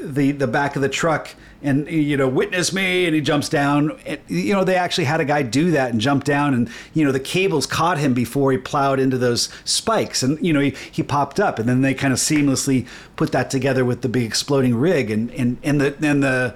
the 0.02 0.32
the 0.32 0.48
back 0.48 0.76
of 0.76 0.82
the 0.82 0.90
truck 0.90 1.36
and 1.62 1.90
you 1.90 2.16
know 2.16 2.28
witness 2.28 2.72
me 2.72 3.06
and 3.06 3.14
he 3.14 3.22
jumps 3.22 3.50
down. 3.50 4.00
And, 4.06 4.20
you 4.28 4.54
know 4.54 4.64
they 4.64 4.76
actually 4.76 5.06
had 5.06 5.20
a 5.20 5.26
guy 5.26 5.42
do 5.42 5.72
that 5.72 5.92
and 5.92 6.00
jump 6.00 6.24
down 6.24 6.54
and 6.54 6.70
you 6.94 7.06
know 7.06 7.12
the 7.12 7.20
cables 7.20 7.66
caught 7.66 7.98
him 7.98 8.14
before 8.14 8.52
he 8.52 8.58
plowed 8.58 9.00
into 9.00 9.18
those 9.18 9.50
spikes. 9.66 10.24
And 10.24 10.44
you 10.46 10.54
know 10.54 10.60
he, 10.62 10.76
he 10.92 11.04
popped 11.04 11.40
up 11.40 11.60
and 11.60 11.68
then 11.68 11.82
they 11.82 11.94
kind 11.94 12.14
of 12.14 12.20
seamlessly 12.20 12.88
put 13.16 13.32
that 13.34 13.50
together 13.50 13.84
with 13.84 14.02
the 14.02 14.10
big 14.10 14.24
exploding 14.24 14.76
rig. 14.76 15.12
And 15.12 15.32
and 15.32 15.58
and 15.64 15.82
the 15.82 15.96
and 16.02 16.24
the 16.24 16.56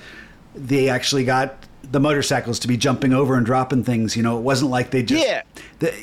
they 0.55 0.89
actually 0.89 1.23
got 1.23 1.55
the 1.91 1.99
motorcycles 1.99 2.59
to 2.59 2.67
be 2.67 2.77
jumping 2.77 3.13
over 3.13 3.35
and 3.35 3.45
dropping 3.45 3.83
things 3.83 4.15
you 4.15 4.23
know 4.23 4.37
it 4.37 4.41
wasn't 4.41 4.69
like 4.71 4.91
they 4.91 5.03
just 5.03 5.25
Yeah. 5.25 5.41
the 5.79 5.93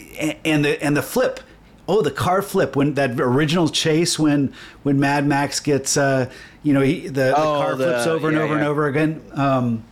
and 0.45 0.65
the 0.65 0.83
and 0.83 0.97
the 0.97 1.03
flip 1.03 1.41
oh 1.89 2.03
the 2.03 2.11
car 2.11 2.43
flip 2.43 2.77
when 2.77 2.95
that 2.95 3.19
original 3.21 3.69
chase 3.69 4.19
when 4.19 4.53
when 4.83 5.01
mad 5.01 5.27
max 5.27 5.59
gets 5.61 5.97
uh 5.97 6.31
you 6.63 6.73
know 6.75 6.81
he, 6.83 7.07
the, 7.07 7.11
the 7.13 7.37
Oh, 7.37 7.43
car 7.61 7.75
the- 7.77 7.85
flips 7.85 8.07
over 8.07 8.29
and 8.29 8.37
yeah, 8.37 8.43
over 8.43 8.55
and 8.55 8.65
over 8.65 8.87
again 8.87 9.23
um 9.35 9.83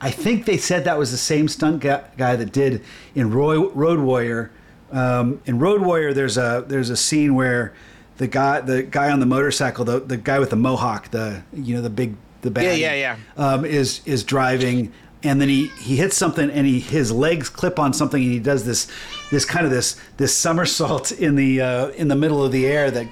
i 0.00 0.10
think 0.10 0.44
they 0.46 0.56
said 0.58 0.84
that 0.84 0.98
was 0.98 1.10
the 1.10 1.16
same 1.16 1.46
stunt 1.48 1.80
guy, 1.80 2.02
guy 2.18 2.36
that 2.36 2.52
did 2.52 2.82
in 3.14 3.30
Roy, 3.30 3.68
road 3.70 4.00
warrior 4.00 4.50
um 4.92 5.40
in 5.46 5.58
road 5.58 5.80
warrior 5.82 6.12
there's 6.12 6.36
a 6.36 6.64
there's 6.66 6.90
a 6.90 6.96
scene 6.96 7.34
where 7.34 7.72
the 8.18 8.26
guy 8.26 8.60
the 8.60 8.82
guy 8.82 9.10
on 9.10 9.20
the 9.20 9.26
motorcycle 9.26 9.84
the, 9.84 10.00
the 10.00 10.16
guy 10.16 10.38
with 10.38 10.50
the 10.50 10.56
mohawk 10.56 11.10
the 11.12 11.42
you 11.52 11.74
know 11.74 11.82
the 11.82 11.90
big 11.90 12.16
the 12.46 12.50
bad 12.50 12.78
yeah, 12.78 12.94
yeah. 12.94 13.16
um, 13.36 13.64
is 13.64 14.00
is 14.06 14.24
driving. 14.24 14.92
And 15.22 15.40
then 15.40 15.48
he 15.48 15.68
he 15.80 15.96
hits 15.96 16.16
something 16.16 16.50
and 16.50 16.66
he 16.66 16.78
his 16.78 17.10
legs 17.10 17.48
clip 17.48 17.78
on 17.78 17.92
something 17.92 18.22
and 18.22 18.30
he 18.32 18.38
does 18.38 18.64
this 18.64 18.86
this 19.30 19.44
kind 19.44 19.64
of 19.66 19.72
this 19.72 19.96
this 20.18 20.36
somersault 20.36 21.10
in 21.10 21.34
the 21.34 21.60
uh, 21.60 21.88
in 21.90 22.08
the 22.08 22.14
middle 22.14 22.44
of 22.44 22.52
the 22.52 22.66
air 22.66 22.90
that 22.90 23.06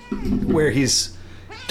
where 0.45 0.71
he's 0.71 1.17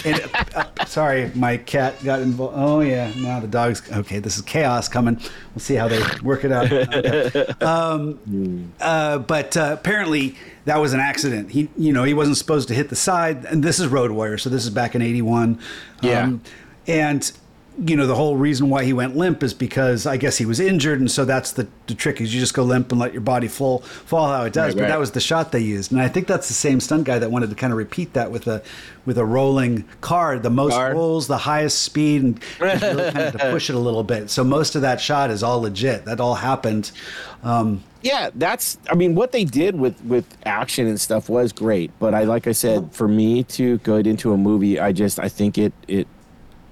and, 0.04 0.20
uh, 0.56 0.66
sorry 0.86 1.32
my 1.36 1.56
cat 1.56 1.94
got 2.04 2.20
involved. 2.22 2.56
Oh 2.58 2.82
yeah 2.82 3.14
now 3.16 3.40
the 3.40 3.48
dog's 3.48 3.90
okay 3.90 4.20
this 4.20 4.36
is 4.36 4.42
chaos 4.42 4.90
coming. 4.90 5.16
We'll 5.54 5.60
see 5.60 5.76
how 5.76 5.88
they 5.88 6.02
work 6.24 6.44
it 6.44 6.52
out. 6.52 6.70
Okay. 6.74 7.46
um, 7.62 8.74
uh, 8.82 9.20
but 9.20 9.56
uh, 9.56 9.78
apparently 9.80 10.36
that 10.66 10.78
was 10.78 10.92
an 10.94 11.00
accident. 11.00 11.52
He 11.52 11.70
you 11.78 11.94
know 11.94 12.04
he 12.04 12.14
wasn't 12.16 12.38
supposed 12.38 12.68
to 12.70 12.74
hit 12.74 12.90
the 12.90 12.98
side. 12.98 13.46
And 13.46 13.64
this 13.64 13.80
is 13.80 13.88
road 13.88 14.12
warrior 14.12 14.38
so 14.40 14.50
this 14.50 14.64
is 14.66 14.72
back 14.72 14.94
in 14.96 15.02
81 15.02 15.60
Yeah. 16.02 16.24
um, 16.24 16.42
and 16.86 17.32
you 17.78 17.96
know 17.96 18.06
the 18.06 18.16
whole 18.16 18.38
reason 18.38 18.70
why 18.70 18.84
he 18.84 18.94
went 18.94 19.16
limp 19.16 19.42
is 19.44 19.54
because 19.54 20.06
I 20.06 20.18
guess 20.18 20.38
he 20.38 20.46
was 20.46 20.60
injured, 20.60 21.00
and 21.00 21.10
so 21.10 21.26
that's 21.26 21.54
the, 21.54 21.68
the 21.88 21.96
trick 21.96 22.22
is 22.22 22.34
you 22.34 22.40
just 22.40 22.54
go 22.54 22.64
limp 22.64 22.92
and 22.92 23.00
let 23.00 23.14
your 23.14 23.22
body 23.22 23.48
fall 23.48 23.80
fall 23.80 24.28
how 24.28 24.44
it 24.44 24.54
does. 24.54 24.70
Right, 24.70 24.76
but 24.76 24.82
right. 24.84 24.90
that 24.90 25.00
was 25.00 25.12
the 25.12 25.20
shot 25.20 25.52
they 25.52 25.60
used, 25.60 25.92
and 25.92 26.02
I 26.02 26.08
think 26.08 26.28
that's 26.28 26.48
the 26.48 26.54
same 26.54 26.80
stunt 26.80 27.06
guy 27.06 27.20
that 27.20 27.32
wanted 27.32 27.50
to 27.50 27.56
kind 27.56 27.74
of 27.74 27.78
repeat 27.78 28.14
that 28.14 28.32
with 28.32 28.48
a 28.48 28.62
with 29.06 29.18
a 29.18 29.26
rolling 29.26 29.86
car, 30.02 30.40
the 30.40 30.50
most 30.50 30.74
Car. 30.74 30.94
rolls, 30.94 31.28
the 31.28 31.38
highest 31.38 31.80
speed, 31.82 32.24
and 32.24 32.44
really 32.60 33.12
kind 33.12 33.18
of 33.18 33.34
to 33.34 33.52
push 33.52 33.70
it 33.70 33.76
a 33.76 33.80
little 33.80 34.04
bit. 34.04 34.30
So 34.30 34.44
most 34.44 34.76
of 34.76 34.82
that 34.84 35.02
shot 35.02 35.32
is 35.32 35.44
all 35.44 35.62
legit. 35.62 36.06
That 36.06 36.20
all 36.20 36.36
happened. 36.36 36.92
Um, 37.44 37.84
yeah 38.04 38.30
that's 38.36 38.78
i 38.90 38.96
mean 38.96 39.16
what 39.16 39.32
they 39.32 39.46
did 39.46 39.80
with 39.80 40.04
with 40.04 40.38
action 40.46 40.88
and 40.88 41.00
stuff 41.00 41.30
was 41.30 41.54
great 41.54 41.90
but 42.00 42.14
i 42.14 42.24
like 42.24 42.48
i 42.48 42.52
said 42.52 42.94
for 42.94 43.08
me 43.08 43.44
to 43.44 43.78
go 43.80 43.96
into 43.96 44.34
a 44.34 44.38
movie 44.38 44.80
i 44.80 44.92
just 44.92 45.20
i 45.20 45.30
think 45.30 45.58
it 45.58 45.74
it 45.88 46.06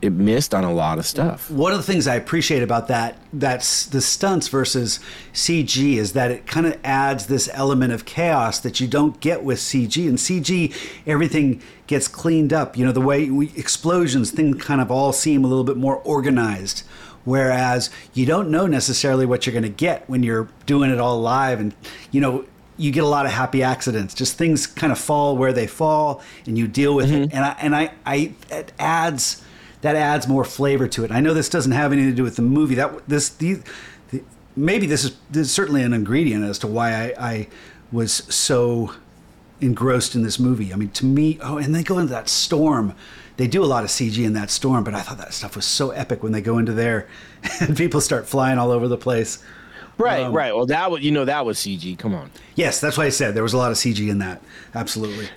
it 0.01 0.11
missed 0.11 0.53
on 0.53 0.63
a 0.63 0.73
lot 0.73 0.97
of 0.97 1.05
stuff 1.05 1.51
One 1.51 1.71
of 1.71 1.77
the 1.77 1.83
things 1.83 2.07
I 2.07 2.15
appreciate 2.15 2.63
about 2.63 2.87
that 2.87 3.17
that's 3.31 3.85
the 3.85 4.01
stunts 4.01 4.47
versus 4.47 4.99
CG 5.33 5.95
is 5.95 6.13
that 6.13 6.31
it 6.31 6.45
kind 6.47 6.65
of 6.65 6.77
adds 6.83 7.27
this 7.27 7.49
element 7.53 7.93
of 7.93 8.05
chaos 8.05 8.59
that 8.59 8.79
you 8.79 8.87
don't 8.87 9.19
get 9.19 9.43
with 9.43 9.59
CG. 9.59 10.07
And 10.07 10.17
CG, 10.17 10.75
everything 11.05 11.61
gets 11.87 12.07
cleaned 12.07 12.51
up. 12.51 12.77
You 12.77 12.85
know, 12.85 12.91
the 12.91 13.01
way 13.01 13.29
we, 13.29 13.51
explosions, 13.55 14.31
things 14.31 14.61
kind 14.63 14.81
of 14.81 14.91
all 14.91 15.13
seem 15.13 15.43
a 15.43 15.47
little 15.47 15.63
bit 15.63 15.77
more 15.77 15.97
organized. 15.97 16.83
Whereas 17.23 17.91
you 18.13 18.25
don't 18.25 18.49
know 18.49 18.65
necessarily 18.65 19.25
what 19.25 19.45
you're 19.45 19.53
going 19.53 19.63
to 19.63 19.69
get 19.69 20.09
when 20.09 20.23
you're 20.23 20.49
doing 20.65 20.89
it 20.89 20.99
all 20.99 21.21
live, 21.21 21.59
and 21.59 21.75
you 22.09 22.19
know 22.19 22.45
you 22.77 22.91
get 22.91 23.03
a 23.03 23.07
lot 23.07 23.27
of 23.27 23.31
happy 23.31 23.61
accidents. 23.61 24.15
Just 24.15 24.39
things 24.39 24.65
kind 24.65 24.91
of 24.91 24.97
fall 24.97 25.37
where 25.37 25.53
they 25.53 25.67
fall, 25.67 26.23
and 26.47 26.57
you 26.57 26.67
deal 26.67 26.95
with 26.95 27.11
it. 27.11 27.29
Mm-hmm. 27.29 27.35
And 27.35 27.45
I 27.45 27.55
and 27.61 27.75
I, 27.75 27.91
I 28.07 28.33
it 28.49 28.71
adds 28.79 29.43
that 29.81 29.95
adds 29.95 30.27
more 30.27 30.43
flavor 30.43 30.87
to 30.87 31.03
it. 31.03 31.11
I 31.11 31.19
know 31.19 31.33
this 31.33 31.49
doesn't 31.49 31.71
have 31.71 31.91
anything 31.91 32.11
to 32.11 32.15
do 32.15 32.23
with 32.23 32.35
the 32.35 32.41
movie. 32.41 32.75
That 32.75 33.07
this 33.07 33.29
the, 33.29 33.59
the 34.09 34.23
maybe 34.55 34.85
this 34.85 35.03
is, 35.03 35.17
this 35.29 35.47
is 35.47 35.53
certainly 35.53 35.83
an 35.83 35.93
ingredient 35.93 36.43
as 36.43 36.59
to 36.59 36.67
why 36.67 36.93
I, 36.93 37.13
I 37.17 37.47
was 37.91 38.11
so 38.11 38.93
engrossed 39.59 40.15
in 40.15 40.23
this 40.23 40.39
movie. 40.39 40.73
I 40.73 40.75
mean, 40.75 40.89
to 40.91 41.05
me, 41.05 41.39
oh, 41.41 41.57
and 41.57 41.73
they 41.75 41.83
go 41.83 41.97
into 41.99 42.13
that 42.13 42.29
storm. 42.29 42.95
They 43.37 43.47
do 43.47 43.63
a 43.63 43.65
lot 43.65 43.83
of 43.83 43.89
CG 43.89 44.23
in 44.23 44.33
that 44.33 44.51
storm, 44.51 44.83
but 44.83 44.93
I 44.93 45.01
thought 45.01 45.17
that 45.17 45.33
stuff 45.33 45.55
was 45.55 45.65
so 45.65 45.91
epic 45.91 46.21
when 46.21 46.31
they 46.31 46.41
go 46.41 46.57
into 46.57 46.73
there 46.73 47.07
and 47.59 47.75
people 47.75 48.01
start 48.01 48.27
flying 48.27 48.59
all 48.59 48.71
over 48.71 48.87
the 48.87 48.97
place. 48.97 49.43
right 49.97 50.25
Um, 50.25 50.33
right 50.33 50.55
well 50.55 50.65
that 50.67 50.91
was 50.91 51.01
you 51.01 51.11
know 51.11 51.25
that 51.25 51.45
was 51.45 51.57
cg 51.57 51.97
come 51.97 52.13
on 52.13 52.29
Yes, 52.55 52.79
that's 52.81 52.97
why 52.97 53.05
I 53.05 53.09
said 53.09 53.33
there 53.33 53.43
was 53.43 53.53
a 53.53 53.57
lot 53.57 53.71
of 53.71 53.77
CG 53.77 54.07
in 54.07 54.19
that. 54.19 54.41
Absolutely. 54.75 55.29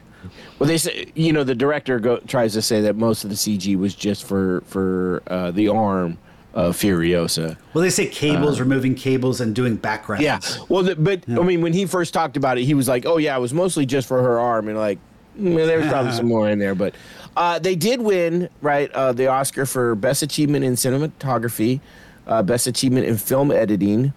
Well 0.59 0.67
they 0.69 0.79
say 0.79 1.07
you 1.15 1.33
know 1.33 1.45
the 1.45 1.55
director 1.55 1.99
go, 1.99 2.19
tries 2.27 2.53
to 2.55 2.63
say 2.63 2.81
that 2.81 2.97
most 2.97 3.25
of 3.25 3.31
the 3.31 3.37
cg 3.37 3.77
was 3.79 3.95
just 3.95 4.25
for 4.25 4.63
for 4.67 5.23
uh, 5.29 5.51
the 5.51 5.69
arm 5.69 6.19
of 6.55 6.77
furiosa 6.77 7.57
Well, 7.73 7.83
they 7.83 7.91
say 7.91 8.07
cables, 8.07 8.61
removing 8.61 8.95
cables, 8.95 9.41
and 9.41 9.55
doing 9.57 9.75
backgrounds. 9.75 10.23
Yeah. 10.23 10.39
Well, 10.69 10.85
the, 10.85 10.95
but 10.95 11.25
I 11.29 11.43
mean, 11.43 11.63
when 11.63 11.73
he 11.73 11.85
first 11.85 12.15
talked 12.15 12.37
about 12.37 12.59
it, 12.59 12.65
he 12.65 12.75
was 12.75 12.87
like, 12.87 13.07
"Oh 13.07 13.17
yeah, 13.17 13.37
it 13.37 13.41
was 13.41 13.53
mostly 13.53 13.85
just 13.87 14.07
for 14.07 14.23
her 14.23 14.39
arm," 14.39 14.69
and 14.69 14.79
like, 14.79 15.01
mm, 15.37 15.57
there 15.67 15.81
was 15.81 15.89
probably 15.89 16.13
some 16.13 16.29
more 16.29 16.49
in 16.49 16.61
there. 16.61 16.77
But 16.77 16.95
Uh, 17.37 17.59
they 17.59 17.75
did 17.75 18.01
win, 18.01 18.49
right, 18.63 18.89
uh, 18.93 19.13
the 19.13 19.27
Oscar 19.27 19.67
for 19.67 19.97
Best 19.97 20.23
Achievement 20.23 20.65
in 20.65 20.75
Cinematography, 20.75 21.81
uh, 22.29 22.41
Best 22.45 22.69
Achievement 22.69 23.07
in 23.07 23.17
Film 23.17 23.51
Editing, 23.51 24.13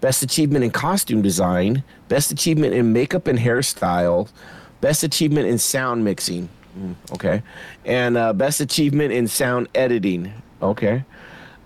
Best 0.00 0.22
Achievement 0.22 0.62
in 0.64 0.70
Costume 0.70 1.22
Design, 1.22 1.82
Best 2.06 2.30
Achievement 2.30 2.72
in 2.72 2.92
Makeup 2.92 3.26
and 3.26 3.40
Hairstyle, 3.40 4.28
Best 4.80 5.02
Achievement 5.02 5.48
in 5.48 5.58
Sound 5.58 6.04
Mixing. 6.04 6.48
Mm, 6.78 6.94
okay. 7.12 7.42
And 7.84 8.16
uh, 8.16 8.32
Best 8.32 8.60
Achievement 8.60 9.12
in 9.12 9.28
Sound 9.28 9.68
Editing. 9.74 10.32
Okay. 10.62 11.04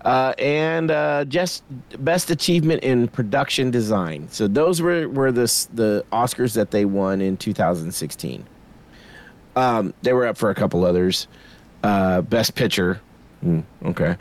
Uh, 0.05 0.35
and 0.37 0.91
uh, 0.91 1.25
just 1.25 1.63
best 2.03 2.29
achievement 2.29 2.83
in 2.83 3.07
production 3.07 3.71
design. 3.71 4.27
So 4.29 4.47
those 4.47 4.79
were 4.79 5.09
were 5.09 5.31
the 5.31 5.45
the 5.73 6.05
Oscars 6.11 6.53
that 6.53 6.69
they 6.69 6.85
won 6.85 7.21
in 7.21 7.37
2016. 7.37 8.45
Um, 9.55 9.95
they 10.03 10.13
were 10.13 10.27
up 10.27 10.37
for 10.37 10.51
a 10.51 10.55
couple 10.55 10.85
others. 10.85 11.27
Uh, 11.83 12.21
best 12.21 12.53
picture. 12.53 13.01
Mm, 13.43 13.63
okay. 13.85 14.15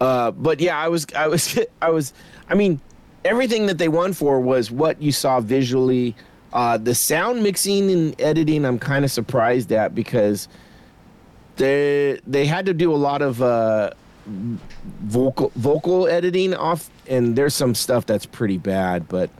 Uh, 0.00 0.30
but 0.30 0.60
yeah, 0.60 0.78
I 0.78 0.86
was 0.86 1.04
I 1.16 1.26
was 1.26 1.58
I 1.82 1.90
was 1.90 2.12
I 2.48 2.54
mean 2.54 2.80
everything 3.24 3.66
that 3.66 3.78
they 3.78 3.88
won 3.88 4.12
for 4.12 4.38
was 4.40 4.70
what 4.70 5.02
you 5.02 5.10
saw 5.10 5.40
visually. 5.40 6.14
Uh, 6.54 6.78
the 6.78 6.94
sound 6.94 7.42
mixing 7.42 7.90
and 7.90 8.20
editing, 8.20 8.64
I'm 8.64 8.78
kind 8.78 9.04
of 9.04 9.10
surprised 9.10 9.72
at 9.72 9.94
because 9.94 10.48
they 11.56 12.20
they 12.26 12.46
had 12.46 12.66
to 12.66 12.74
do 12.74 12.92
a 12.92 12.96
lot 12.96 13.22
of 13.22 13.42
uh, 13.42 13.90
vocal 14.26 15.50
vocal 15.56 16.06
editing 16.06 16.54
off, 16.54 16.88
and 17.08 17.36
there's 17.36 17.54
some 17.54 17.74
stuff 17.74 18.06
that's 18.06 18.24
pretty 18.24 18.56
bad, 18.56 19.08
but 19.08 19.30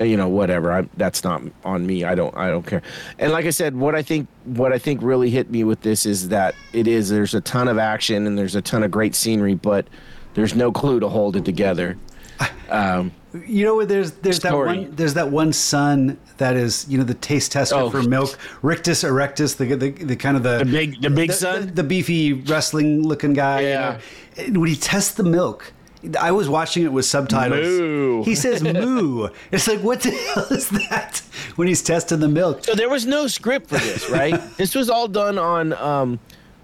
you 0.00 0.16
know 0.16 0.28
whatever. 0.28 0.72
I, 0.72 0.88
that's 0.96 1.24
not 1.24 1.42
on 1.64 1.84
me. 1.84 2.04
I 2.04 2.14
don't 2.14 2.36
I 2.36 2.48
don't 2.48 2.66
care. 2.66 2.82
And 3.18 3.32
like 3.32 3.46
I 3.46 3.50
said, 3.50 3.74
what 3.76 3.96
I 3.96 4.02
think 4.02 4.28
what 4.44 4.72
I 4.72 4.78
think 4.78 5.02
really 5.02 5.30
hit 5.30 5.50
me 5.50 5.64
with 5.64 5.80
this 5.82 6.06
is 6.06 6.28
that 6.28 6.54
it 6.72 6.86
is 6.86 7.08
there's 7.08 7.34
a 7.34 7.40
ton 7.40 7.66
of 7.66 7.78
action 7.78 8.26
and 8.26 8.38
there's 8.38 8.54
a 8.54 8.62
ton 8.62 8.84
of 8.84 8.90
great 8.92 9.16
scenery, 9.16 9.54
but 9.54 9.88
there's 10.34 10.54
no 10.54 10.70
clue 10.70 11.00
to 11.00 11.08
hold 11.08 11.36
it 11.36 11.44
together. 11.44 11.96
Um, 12.70 13.12
You 13.46 13.64
know, 13.64 13.84
there's 13.84 14.12
there's 14.12 14.36
Story. 14.36 14.76
that 14.78 14.86
one 14.86 14.96
there's 14.96 15.14
that 15.14 15.30
one 15.30 15.52
son 15.54 16.18
that 16.36 16.54
is 16.54 16.86
you 16.88 16.98
know 16.98 17.04
the 17.04 17.14
taste 17.14 17.52
tester 17.52 17.76
Oh. 17.76 17.88
for 17.90 18.02
milk, 18.02 18.36
Rictus 18.60 19.04
Erectus, 19.04 19.56
the 19.56 19.74
the, 19.74 19.90
the 19.90 20.16
kind 20.16 20.36
of 20.36 20.42
the 20.42 20.58
The 20.58 20.64
big- 20.66 21.00
the 21.00 21.08
big 21.10 21.28
the, 21.30 21.34
son? 21.34 21.66
the, 21.66 21.72
the 21.72 21.82
beefy 21.82 22.34
wrestling 22.34 23.02
looking 23.02 23.32
guy. 23.32 23.60
you 23.60 23.68
Yeah. 23.68 23.98
know. 24.36 24.44
And 24.44 24.56
when 24.58 24.68
he 24.68 24.76
tests 24.76 25.14
the 25.14 25.24
milk. 25.24 25.72
I 26.20 26.32
was 26.32 26.48
watching 26.48 26.82
it 26.82 26.92
with 26.92 27.04
subtitles. 27.04 27.64
Moo. 27.64 28.24
He 28.24 28.34
says 28.34 28.60
moo. 28.60 29.28
It's 29.52 29.68
like 29.68 29.78
what 29.84 30.00
the 30.00 30.10
hell 30.10 30.46
is 30.50 30.68
that? 30.70 31.22
When 31.54 31.68
he's 31.68 31.80
testing 31.80 32.18
the 32.18 32.26
milk. 32.28 32.64
So 32.64 32.74
there 32.74 32.88
was 32.90 33.06
no 33.06 33.28
script 33.28 33.68
for 33.68 33.78
this, 33.78 34.10
right? 34.10 34.34
this 34.56 34.74
was 34.74 34.90
all 34.90 35.06
done 35.06 35.38
on 35.38 35.72
um, 35.74 36.18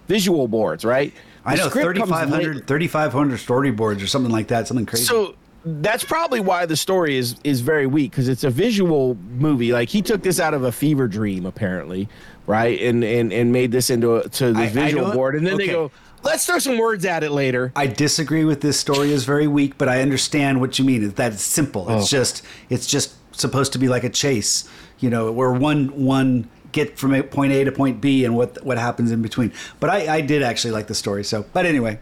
visual 0.09 0.49
boards, 0.49 0.85
right? 0.85 1.13
I 1.47 1.55
know 1.55 1.69
script 1.69 1.85
3,500 1.85 2.57
late- 2.57 2.67
3,500 2.67 3.39
storyboards 3.39 4.03
or 4.03 4.09
something 4.09 4.33
like 4.33 4.49
that. 4.49 4.67
Something 4.67 4.87
crazy. 4.87 5.05
So 5.05 5.37
that's 5.65 6.05
probably 6.05 6.41
why 6.41 6.67
the 6.67 6.77
story 6.77 7.17
is 7.17 7.37
is 7.45 7.61
very 7.61 7.87
weak 7.87 8.11
because 8.13 8.29
it's 8.29 8.45
a 8.45 8.51
visual 8.51 9.17
movie. 9.37 9.73
Like 9.73 9.89
he 9.89 10.03
took 10.03 10.23
this 10.23 10.39
out 10.41 10.55
of 10.55 10.63
a 10.65 10.73
fever 10.73 11.09
dream, 11.09 11.45
apparently, 11.47 12.09
right? 12.47 12.81
And 12.81 13.03
and 13.05 13.33
and 13.33 13.53
made 13.53 13.73
this 13.73 13.91
into 13.91 14.17
a, 14.17 14.29
to 14.29 14.53
the 14.53 14.67
visual 14.69 15.13
board, 15.13 15.35
and 15.35 15.47
then 15.47 15.57
they 15.59 15.67
go, 15.67 15.91
let's 16.23 16.47
throw 16.47 16.59
some 16.59 16.79
words 16.79 17.05
at 17.05 17.23
it 17.25 17.31
later. 17.33 17.73
I 17.77 17.87
disagree 17.87 18.45
with 18.45 18.61
this 18.61 18.79
story 18.79 19.13
is 19.13 19.25
very 19.25 19.47
weak, 19.49 19.77
but 19.79 19.89
I 19.89 20.01
understand 20.03 20.61
what 20.61 20.79
you 20.79 20.85
mean. 20.85 21.03
It's 21.05 21.15
that 21.15 21.33
it's 21.33 21.43
simple. 21.43 21.89
It's 21.91 22.05
Oh. 22.13 22.17
just 22.19 22.43
it's 22.71 22.87
just 22.87 23.15
supposed 23.37 23.73
to 23.73 23.79
be 23.79 23.89
like 23.89 24.05
a 24.05 24.11
chase, 24.11 24.69
you 25.01 25.11
know, 25.11 25.31
where 25.33 25.53
one 25.53 25.89
one 26.05 26.49
get 26.71 26.99
from 26.99 27.15
a- 27.15 27.23
point 27.23 27.51
A 27.53 27.65
to 27.65 27.73
point 27.73 28.01
B 28.01 28.25
and 28.25 28.37
what 28.37 28.65
what 28.65 28.79
happens 28.79 29.11
in 29.11 29.23
between. 29.23 29.53
But 29.81 29.91
I, 29.91 30.17
I 30.17 30.21
did 30.21 30.43
actually 30.43 30.71
like 30.73 30.87
the 30.87 30.95
story. 30.95 31.25
So, 31.25 31.45
but 31.53 31.67
anyway, 31.67 31.99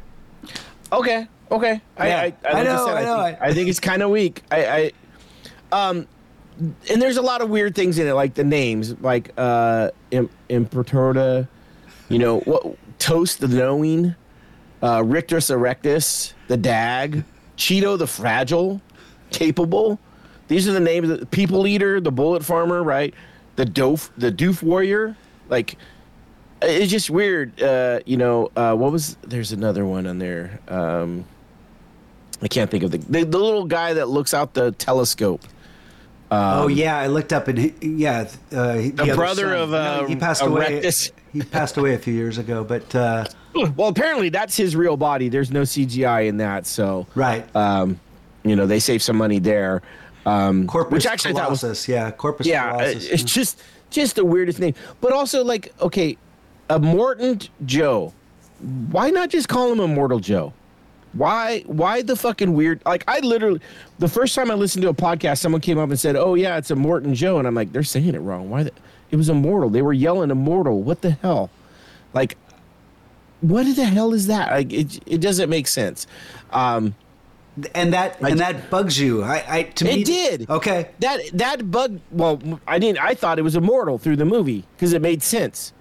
Okay, 0.92 1.26
okay. 1.51 1.80
I, 1.97 2.09
Yeah. 2.09 2.20
I, 2.20 2.24
I, 2.24 2.32
I 2.49 2.53
like 2.55 2.64
know, 2.64 2.86
said, 2.86 2.97
I 2.97 3.03
know, 3.05 3.22
think, 3.24 3.42
I- 3.42 3.47
I 3.49 3.53
think 3.55 3.68
it's 3.68 3.80
kind 3.80 4.03
of 4.03 4.11
weak. 4.11 4.42
I, 4.51 4.92
I, 5.72 5.88
um, 5.90 6.07
and 6.90 7.03
there's 7.03 7.16
a 7.18 7.22
lot 7.22 7.42
of 7.42 7.51
weird 7.51 7.74
things 7.74 7.99
in 7.99 8.07
it, 8.07 8.12
like 8.14 8.34
the 8.34 8.44
names, 8.44 8.99
like 9.01 9.30
uh, 9.36 9.90
Im- 10.11 10.30
Impertorta, 10.49 11.47
you 12.09 12.18
know, 12.18 12.38
what 12.40 12.76
Toast 12.99 13.40
the 13.40 13.49
Knowing, 13.49 14.14
uh, 14.82 15.03
Rictus 15.05 15.51
Erectus, 15.51 16.32
the 16.49 16.57
Dag, 16.57 17.24
Cheedo 17.59 17.99
the 17.99 18.07
Fragile, 18.07 18.80
Capable. 19.30 19.99
These 20.49 20.66
are 20.68 20.72
the 20.72 20.80
names. 20.80 21.11
of 21.11 21.20
the 21.20 21.26
People 21.26 21.66
Eater, 21.66 22.01
the 22.01 22.12
Bullet 22.12 22.44
Farmer, 22.44 22.82
right? 22.82 23.12
The 23.57 23.64
Doof, 23.66 24.11
the 24.16 24.30
Doof 24.32 24.62
Warrior, 24.62 25.16
like 25.49 25.76
it's 26.62 26.90
just 26.90 27.11
weird 27.11 27.61
uh 27.62 28.01
you 28.07 28.16
know 28.16 28.51
uh 28.57 28.74
what 28.74 28.90
was 28.90 29.16
there's 29.22 29.53
another 29.53 29.84
one 29.84 30.07
on 30.07 30.18
there 30.18 30.59
um 30.68 31.22
i 32.43 32.49
can't 32.49 32.70
think 32.70 32.82
of 32.84 32.91
the 32.91 32.99
the, 32.99 33.24
the 33.24 33.39
little 33.39 33.64
guy 33.64 33.93
that 33.95 34.09
looks 34.09 34.32
out 34.34 34.55
the 34.55 34.72
telescope 34.72 35.43
oh 36.28 36.66
yeah, 36.66 36.99
I 36.99 37.07
looked 37.07 37.32
up 37.32 37.47
and 37.47 37.57
he, 37.57 37.74
yeah, 37.80 38.28
uh, 38.51 38.74
the, 38.74 38.95
Um, 38.99 39.07
the 39.07 39.14
brother 39.14 39.51
son. 39.51 39.61
of, 39.61 39.70
No, 39.70 39.76
uh, 39.76 40.07
he 40.09 40.16
passed 40.16 40.43
away. 40.43 40.80
Erectus. 40.80 41.12
He 41.32 41.41
passed 41.43 41.76
away 41.76 41.95
a 41.95 41.99
few 41.99 42.14
years 42.14 42.37
ago, 42.39 42.64
but 42.64 42.93
uh, 42.97 43.26
well 43.76 43.89
apparently 43.89 44.28
that's 44.28 44.57
his 44.57 44.76
real 44.76 44.97
body 44.97 45.28
there's 45.28 45.51
no 45.51 45.62
cgi 45.62 46.26
in 46.28 46.37
that 46.39 46.66
so 46.66 47.07
right, 47.14 47.45
um 47.57 47.99
you 48.45 48.55
know 48.57 48.66
they 48.66 48.78
save 48.78 49.03
some 49.03 49.16
money 49.16 49.39
there 49.39 49.82
um 50.24 50.66
Corpus 50.66 50.93
which 50.93 51.07
actually 51.07 51.34
I 51.34 51.39
thought 51.39 51.51
was 51.51 51.89
yeah, 51.89 52.11
Corpus 52.11 52.47
yeah 52.47 52.72
uh, 52.72 52.78
Colossus. 52.78 53.09
it's 53.09 53.22
just 53.22 53.62
just 53.91 54.16
the 54.16 54.24
weirdest 54.24 54.59
name 54.59 54.74
but 55.01 55.12
also 55.12 55.45
like 55.45 55.72
okay 55.80 56.16
a 56.68 56.78
morton 56.78 57.41
joe 57.64 58.12
why 58.91 59.11
not 59.11 59.30
just 59.30 59.49
call 59.49 59.72
him 59.72 59.80
immortal 59.80 60.18
joe 60.18 60.53
why 61.16 61.60
why 61.66 62.02
the 62.02 62.16
fucking 62.16 62.54
weird 62.54 62.80
like 62.86 63.04
i 63.08 63.18
literally 63.20 63.60
the 63.98 64.08
first 64.08 64.34
time 64.34 64.50
i 64.50 64.54
listened 64.54 64.82
to 64.82 64.88
a 64.88 64.94
podcast 64.94 65.38
someone 65.38 65.60
came 65.60 65.78
up 65.78 65.88
and 65.88 65.98
said 65.98 66.16
oh 66.16 66.34
yeah 66.34 66.56
it's 66.56 66.70
a 66.70 66.76
morton 66.76 67.14
joe 67.14 67.38
and 67.38 67.46
i'm 67.46 67.54
like 67.54 67.72
they're 67.72 67.82
saying 67.82 68.14
it 68.14 68.20
wrong 68.20 68.50
why 68.50 68.62
the, 68.62 68.72
it 69.10 69.16
was 69.16 69.28
immortal 69.28 69.70
they 69.70 69.82
were 69.82 69.92
yelling 69.92 70.30
immortal 70.30 70.82
what 70.82 71.02
the 71.02 71.10
hell 71.10 71.50
like 72.14 72.36
what 73.40 73.64
the 73.76 73.84
hell 73.84 74.12
is 74.12 74.26
that 74.26 74.50
like 74.50 74.72
it, 74.72 75.00
it 75.06 75.20
doesn't 75.20 75.50
make 75.50 75.66
sense 75.66 76.06
um 76.50 76.94
and 77.74 77.92
that 77.92 78.20
and 78.20 78.38
that 78.40 78.70
bugs 78.70 78.98
you. 79.00 79.22
I, 79.22 79.44
I 79.48 79.62
to 79.62 79.84
me 79.84 80.02
it 80.02 80.04
did. 80.04 80.50
Okay, 80.50 80.90
That 80.98 81.20
that 81.32 81.70
bug. 81.70 82.00
Well, 82.10 82.40
I 82.66 82.78
didn't. 82.78 82.98
I 82.98 83.14
thought 83.14 83.38
it 83.38 83.42
was 83.42 83.56
immortal 83.56 83.98
through 83.98 84.16
the 84.16 84.24
movie 84.24 84.64
because 84.76 84.92
it 84.92 85.00
made 85.00 85.22
sense. 85.22 85.72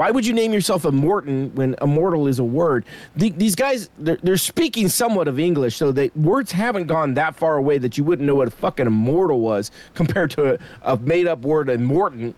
Why 0.00 0.10
would 0.10 0.26
you 0.26 0.32
name 0.32 0.54
yourself 0.54 0.86
a 0.86 0.92
Morton 0.92 1.54
when 1.54 1.74
immortal 1.82 2.26
is 2.26 2.38
a 2.38 2.44
word? 2.44 2.86
The, 3.16 3.28
these 3.28 3.54
guys, 3.54 3.90
they're, 3.98 4.16
they're 4.22 4.38
speaking 4.38 4.88
somewhat 4.88 5.28
of 5.28 5.38
English, 5.38 5.76
so 5.76 5.92
they 5.92 6.10
words 6.16 6.52
haven't 6.52 6.86
gone 6.86 7.12
that 7.14 7.36
far 7.36 7.58
away 7.58 7.76
that 7.76 7.98
you 7.98 8.04
wouldn't 8.04 8.26
know 8.26 8.34
what 8.34 8.48
a 8.48 8.50
fucking 8.50 8.86
immortal 8.86 9.40
was 9.40 9.70
compared 9.92 10.30
to 10.30 10.54
a, 10.54 10.58
a 10.80 10.96
made 10.96 11.26
up 11.26 11.40
word 11.40 11.66
Immortan. 11.66 12.32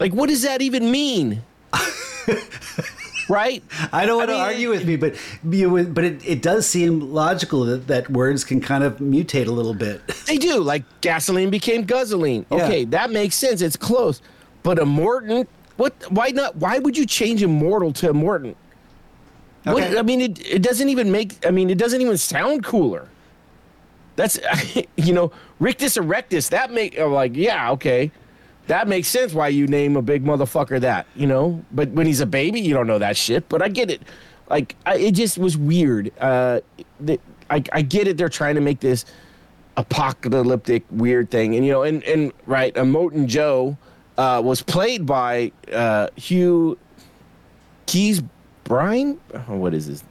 Like, 0.00 0.14
what 0.14 0.30
does 0.30 0.40
that 0.44 0.62
even 0.62 0.90
mean? 0.90 1.42
right? 3.28 3.62
I 3.92 4.06
don't 4.06 4.16
want 4.16 4.30
I 4.30 4.32
to 4.32 4.38
mean, 4.38 4.40
argue 4.40 4.70
with 4.70 4.86
me, 4.86 4.96
but 4.96 5.14
you, 5.44 5.84
but 5.84 6.04
it, 6.04 6.26
it 6.26 6.40
does 6.40 6.66
seem 6.66 7.12
logical 7.12 7.66
that, 7.66 7.86
that 7.88 8.08
words 8.08 8.44
can 8.44 8.62
kind 8.62 8.82
of 8.82 8.96
mutate 8.96 9.46
a 9.46 9.52
little 9.52 9.74
bit. 9.74 10.00
They 10.24 10.38
do. 10.38 10.60
Like 10.62 10.84
gasoline 11.02 11.50
became 11.50 11.82
guzzling. 11.82 12.46
Yeah. 12.50 12.64
Okay, 12.64 12.84
that 12.86 13.10
makes 13.10 13.34
sense. 13.34 13.60
It's 13.60 13.76
close. 13.76 14.22
But 14.62 14.78
Immortan, 14.78 15.46
what? 15.82 16.12
Why 16.12 16.28
not? 16.28 16.54
Why 16.56 16.78
would 16.78 16.96
you 16.96 17.04
change 17.06 17.42
immortal 17.42 17.92
to? 17.94 18.12
What, 19.64 19.82
Okay. 19.82 19.98
I 19.98 20.02
mean, 20.02 20.20
it, 20.20 20.46
it 20.46 20.62
doesn't 20.62 20.88
even 20.88 21.10
make. 21.10 21.44
I 21.44 21.50
mean, 21.50 21.70
it 21.70 21.78
doesn't 21.78 22.00
even 22.00 22.16
sound 22.16 22.64
cooler. 22.64 23.08
That's 24.14 24.38
you 24.96 25.12
know, 25.12 25.32
Rictus 25.58 25.96
Erectus. 25.96 26.50
That 26.50 26.70
make 26.70 26.98
I'm 26.98 27.12
like 27.12 27.34
yeah 27.34 27.72
okay, 27.72 28.12
that 28.68 28.86
makes 28.86 29.08
sense. 29.08 29.34
Why 29.34 29.48
you 29.48 29.66
name 29.66 29.96
a 29.96 30.02
big 30.02 30.24
motherfucker 30.24 30.80
that 30.80 31.06
you 31.16 31.26
know? 31.26 31.64
But 31.72 31.90
when 31.90 32.06
he's 32.06 32.20
a 32.20 32.26
baby, 32.26 32.60
you 32.60 32.74
don't 32.74 32.86
know 32.86 33.00
that 33.00 33.16
shit. 33.16 33.48
But 33.48 33.60
I 33.60 33.68
get 33.68 33.90
it. 33.90 34.02
Like 34.48 34.76
I, 34.86 34.96
it 34.96 35.12
just 35.12 35.36
was 35.36 35.56
weird. 35.56 36.12
Uh, 36.20 36.60
the, 37.00 37.18
I 37.50 37.62
I 37.72 37.82
get 37.82 38.06
it. 38.06 38.16
They're 38.16 38.28
trying 38.28 38.54
to 38.54 38.60
make 38.60 38.78
this 38.78 39.04
apocalyptic 39.76 40.84
weird 40.90 41.30
thing, 41.30 41.56
and 41.56 41.66
you 41.66 41.72
know, 41.72 41.82
and 41.82 42.04
and 42.04 42.32
right, 42.46 42.72
Immortan 42.74 43.26
Joe 43.26 43.76
uh, 44.18 44.40
was 44.44 44.62
played 44.62 45.06
by 45.06 45.52
uh, 45.72 46.08
Hugh 46.16 46.78
Keys 47.86 48.22
Brine. 48.64 49.18
Oh, 49.34 49.56
what 49.56 49.74
is 49.74 49.86
this? 49.88 50.04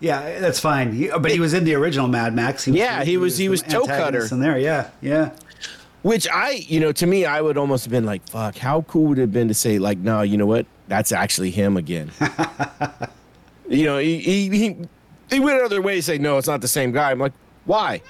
Yeah, 0.00 0.38
that's 0.40 0.58
fine. 0.60 0.92
He, 0.92 1.08
but 1.08 1.30
he 1.30 1.38
was 1.40 1.52
in 1.52 1.64
the 1.64 1.74
original 1.74 2.08
Mad 2.08 2.34
Max. 2.34 2.64
He 2.64 2.72
Yeah, 2.72 3.04
he 3.04 3.16
was- 3.18 3.36
he 3.36 3.46
the 3.46 3.50
was 3.50 3.62
toe 3.62 3.84
cutter. 3.86 4.26
in 4.30 4.40
there. 4.40 4.58
Yeah, 4.58 4.88
yeah. 5.02 5.30
Which 6.02 6.26
I, 6.32 6.52
you 6.52 6.80
know, 6.80 6.92
to 6.92 7.06
me, 7.06 7.26
I 7.26 7.42
would 7.42 7.58
almost 7.58 7.84
have 7.84 7.90
been 7.92 8.06
like, 8.06 8.26
fuck, 8.26 8.56
how 8.56 8.80
cool 8.82 9.08
would 9.08 9.18
it 9.18 9.22
have 9.22 9.32
been 9.32 9.48
to 9.48 9.54
say, 9.54 9.78
like, 9.78 9.98
no, 9.98 10.22
you 10.22 10.38
know 10.38 10.46
what? 10.46 10.64
That's 10.88 11.12
actually 11.12 11.50
him 11.50 11.76
again. 11.76 12.10
you 13.68 13.84
know, 13.84 13.98
he, 13.98 14.18
he, 14.18 14.48
he, 14.48 14.76
he 15.28 15.40
went 15.40 15.58
another 15.58 15.82
way 15.82 15.96
to 15.96 16.02
say, 16.02 16.16
no, 16.16 16.38
it's 16.38 16.46
not 16.48 16.62
the 16.62 16.68
same 16.68 16.90
guy. 16.92 17.10
I'm 17.10 17.18
like, 17.18 17.34
why? 17.66 18.00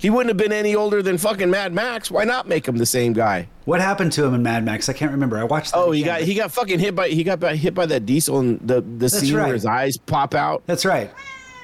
He 0.00 0.08
wouldn't 0.08 0.28
have 0.28 0.38
been 0.38 0.52
any 0.52 0.74
older 0.74 1.02
than 1.02 1.18
fucking 1.18 1.50
Mad 1.50 1.74
Max. 1.74 2.10
Why 2.10 2.24
not 2.24 2.48
make 2.48 2.66
him 2.66 2.78
the 2.78 2.86
same 2.86 3.12
guy? 3.12 3.48
What 3.66 3.82
happened 3.82 4.12
to 4.12 4.24
him 4.24 4.32
in 4.32 4.42
Mad 4.42 4.64
Max? 4.64 4.88
I 4.88 4.94
can't 4.94 5.12
remember. 5.12 5.38
I 5.38 5.44
watched. 5.44 5.72
Oh, 5.74 5.90
he 5.90 6.00
again. 6.00 6.20
got 6.20 6.26
he 6.26 6.34
got 6.34 6.50
fucking 6.52 6.78
hit 6.78 6.94
by 6.94 7.08
he 7.10 7.22
got 7.22 7.42
hit 7.42 7.74
by 7.74 7.84
that 7.84 8.06
diesel 8.06 8.38
and 8.38 8.58
the 8.60 8.80
the 8.80 9.10
scene 9.10 9.34
right. 9.34 9.44
where 9.44 9.52
his 9.52 9.66
eyes 9.66 9.98
pop 9.98 10.34
out. 10.34 10.62
That's 10.64 10.86
right. 10.86 11.10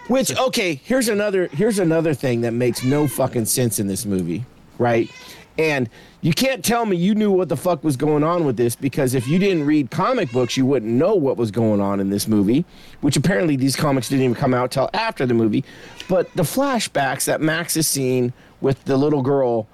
Which 0.08 0.38
okay, 0.38 0.74
here's 0.84 1.08
another 1.08 1.48
here's 1.48 1.78
another 1.78 2.12
thing 2.12 2.42
that 2.42 2.52
makes 2.52 2.84
no 2.84 3.08
fucking 3.08 3.46
sense 3.46 3.78
in 3.78 3.86
this 3.86 4.04
movie, 4.04 4.44
right? 4.78 5.10
And 5.58 5.88
you 6.20 6.32
can't 6.32 6.64
tell 6.64 6.84
me 6.84 6.96
you 6.96 7.14
knew 7.14 7.30
what 7.30 7.48
the 7.48 7.56
fuck 7.56 7.82
was 7.82 7.96
going 7.96 8.22
on 8.22 8.44
with 8.44 8.56
this 8.56 8.76
because 8.76 9.14
if 9.14 9.26
you 9.26 9.38
didn't 9.38 9.64
read 9.64 9.90
comic 9.90 10.30
books, 10.30 10.56
you 10.56 10.66
wouldn't 10.66 10.92
know 10.92 11.14
what 11.14 11.36
was 11.36 11.50
going 11.50 11.80
on 11.80 12.00
in 12.00 12.10
this 12.10 12.28
movie, 12.28 12.64
which 13.00 13.16
apparently 13.16 13.56
these 13.56 13.76
comics 13.76 14.08
didn't 14.08 14.24
even 14.24 14.34
come 14.34 14.52
out 14.52 14.70
till 14.70 14.90
after 14.92 15.24
the 15.24 15.34
movie. 15.34 15.64
But 16.08 16.32
the 16.34 16.42
flashbacks 16.42 17.24
that 17.24 17.40
Max 17.40 17.76
is 17.76 17.88
seeing 17.88 18.32
with 18.60 18.84
the 18.84 18.96
little 18.96 19.22
girl 19.22 19.66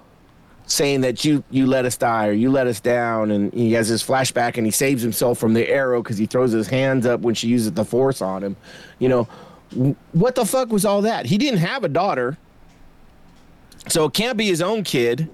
saying 0.66 1.00
that 1.00 1.24
you 1.24 1.42
you 1.50 1.66
let 1.66 1.84
us 1.84 1.96
die 1.96 2.28
or 2.28 2.32
you 2.32 2.50
let 2.50 2.66
us 2.66 2.80
down 2.80 3.30
and 3.30 3.52
he 3.52 3.72
has 3.72 3.88
his 3.88 4.02
flashback 4.02 4.56
and 4.56 4.66
he 4.66 4.70
saves 4.70 5.02
himself 5.02 5.38
from 5.38 5.54
the 5.54 5.68
arrow 5.68 6.02
because 6.02 6.16
he 6.16 6.26
throws 6.26 6.52
his 6.52 6.68
hands 6.68 7.04
up 7.04 7.20
when 7.20 7.34
she 7.34 7.48
uses 7.48 7.72
the 7.72 7.84
force 7.84 8.22
on 8.22 8.42
him. 8.42 8.56
You 8.98 9.08
know 9.08 9.24
what 10.12 10.34
the 10.34 10.44
fuck 10.44 10.70
was 10.70 10.84
all 10.84 11.02
that? 11.02 11.26
He 11.26 11.38
didn't 11.38 11.60
have 11.60 11.82
a 11.82 11.88
daughter. 11.88 12.38
So 13.88 14.04
it 14.04 14.12
can't 14.12 14.36
be 14.36 14.46
his 14.46 14.62
own 14.62 14.84
kid 14.84 15.28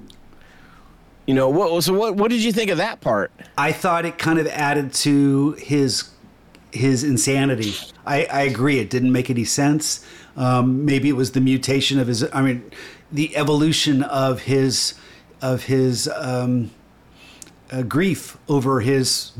you 1.28 1.34
know 1.34 1.48
what 1.48 1.84
so 1.84 1.92
what 1.92 2.16
what 2.16 2.30
did 2.32 2.42
you 2.42 2.50
think 2.52 2.70
of 2.70 2.78
that 2.78 3.00
part 3.00 3.30
I 3.56 3.70
thought 3.70 4.04
it 4.04 4.18
kind 4.18 4.38
of 4.40 4.46
added 4.48 4.92
to 5.04 5.52
his 5.52 6.10
his 6.72 7.02
insanity. 7.04 7.72
I, 8.06 8.24
I 8.26 8.42
agree. 8.42 8.78
It 8.78 8.90
didn't 8.90 9.10
make 9.10 9.30
any 9.30 9.44
sense. 9.44 10.04
Um, 10.36 10.84
maybe 10.84 11.08
it 11.08 11.16
was 11.16 11.32
the 11.32 11.40
mutation 11.40 11.98
of 11.98 12.06
his. 12.06 12.22
I 12.32 12.42
mean, 12.42 12.70
the 13.10 13.34
evolution 13.36 14.02
of 14.02 14.40
his 14.42 14.94
of 15.40 15.64
his 15.64 16.08
um, 16.14 16.70
uh, 17.72 17.82
grief 17.82 18.36
over 18.48 18.80
his 18.80 19.32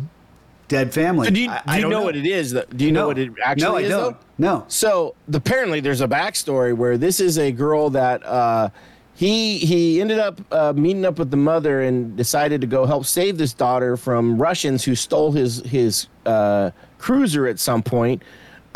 dead 0.68 0.92
family. 0.94 1.30
do 1.30 1.40
you, 1.42 1.50
I- 1.50 1.56
do 1.58 1.62
I 1.66 1.76
you 1.76 1.82
don't 1.82 1.90
know, 1.90 2.02
what 2.02 2.16
it 2.16 2.26
is 2.26 2.52
though? 2.52 2.64
do 2.74 2.84
you 2.84 2.92
know 2.92 3.08
what 3.08 3.18
it 3.18 3.30
actually 3.44 3.68
No, 3.68 3.76
I 3.76 3.80
is 3.82 3.88
don't. 3.90 4.12
though? 4.12 4.18
No. 4.38 4.64
So 4.68 5.14
apparently, 5.32 5.80
there's 5.80 6.00
a 6.00 6.08
backstory 6.08 6.74
where 6.74 6.96
this 6.96 7.20
is 7.20 7.38
a 7.38 7.52
girl 7.52 7.90
that 7.90 8.24
uh, 8.24 8.70
he 9.18 9.58
he 9.58 10.00
ended 10.00 10.20
up 10.20 10.40
uh, 10.52 10.72
meeting 10.76 11.04
up 11.04 11.18
with 11.18 11.32
the 11.32 11.36
mother 11.36 11.82
and 11.82 12.16
decided 12.16 12.60
to 12.60 12.68
go 12.68 12.86
help 12.86 13.04
save 13.04 13.36
this 13.36 13.52
daughter 13.52 13.96
from 13.96 14.40
Russians 14.40 14.84
who 14.84 14.94
stole 14.94 15.32
his 15.32 15.58
his 15.62 16.06
uh, 16.24 16.70
cruiser 16.98 17.48
at 17.48 17.58
some 17.58 17.82
point, 17.82 18.22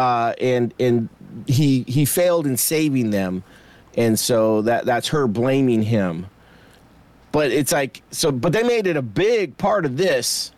uh, 0.00 0.34
and 0.40 0.74
and 0.80 1.08
he 1.46 1.84
he 1.86 2.04
failed 2.04 2.48
in 2.48 2.56
saving 2.56 3.10
them, 3.10 3.44
and 3.96 4.18
so 4.18 4.62
that 4.62 4.84
that's 4.84 5.06
her 5.08 5.28
blaming 5.28 5.80
him. 5.80 6.26
But 7.30 7.52
it's 7.52 7.70
like 7.70 8.02
so, 8.10 8.32
but 8.32 8.52
they 8.52 8.64
made 8.64 8.88
it 8.88 8.96
a 8.96 9.02
big 9.02 9.56
part 9.58 9.84
of 9.84 9.96
this, 9.96 10.50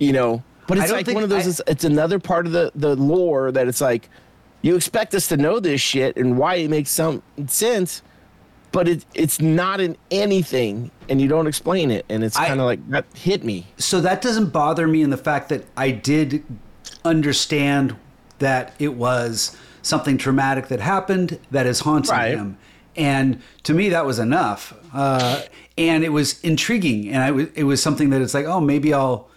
you 0.00 0.12
know. 0.12 0.42
But 0.66 0.78
it's 0.78 0.90
like 0.90 1.06
one 1.14 1.22
of 1.22 1.30
those. 1.30 1.46
I- 1.46 1.50
it's, 1.50 1.62
it's 1.68 1.84
another 1.84 2.18
part 2.18 2.44
of 2.46 2.50
the 2.50 2.72
the 2.74 2.96
lore 2.96 3.52
that 3.52 3.68
it's 3.68 3.80
like 3.80 4.08
you 4.62 4.74
expect 4.74 5.14
us 5.14 5.28
to 5.28 5.36
know 5.36 5.60
this 5.60 5.80
shit 5.80 6.16
and 6.16 6.36
why 6.36 6.56
it 6.56 6.68
makes 6.70 6.90
some 6.90 7.22
sense, 7.46 8.02
but 8.72 8.88
it 8.88 9.04
it's 9.14 9.40
not 9.40 9.80
in 9.80 9.96
anything, 10.10 10.90
and 11.08 11.20
you 11.20 11.28
don't 11.28 11.46
explain 11.46 11.90
it, 11.90 12.04
and 12.08 12.22
it's 12.24 12.36
kind 12.36 12.60
of 12.60 12.66
like 12.66 12.88
that 12.90 13.04
hit 13.14 13.44
me. 13.44 13.66
so 13.78 14.00
that 14.00 14.22
doesn't 14.22 14.50
bother 14.52 14.86
me 14.86 15.02
in 15.02 15.10
the 15.10 15.16
fact 15.16 15.48
that 15.48 15.64
I 15.76 15.90
did 15.90 16.44
understand 17.04 17.96
that 18.38 18.74
it 18.78 18.94
was 18.94 19.56
something 19.82 20.18
traumatic 20.18 20.68
that 20.68 20.80
happened 20.80 21.38
that 21.50 21.66
is 21.66 21.80
haunting 21.80 22.12
Right. 22.14 22.34
him. 22.36 22.56
And 22.96 23.40
to 23.62 23.72
me, 23.74 23.88
that 23.90 24.04
was 24.04 24.18
enough. 24.18 24.74
Uh, 24.92 25.42
and 25.78 26.04
it 26.04 26.10
was 26.10 26.40
intriguing. 26.42 27.08
And 27.08 27.22
I 27.22 27.30
was, 27.30 27.46
it 27.54 27.64
was 27.64 27.82
something 27.82 28.10
that 28.10 28.20
it's 28.20 28.34
like, 28.34 28.46
oh, 28.46 28.60
maybe 28.60 28.92
I'll, 28.92 29.28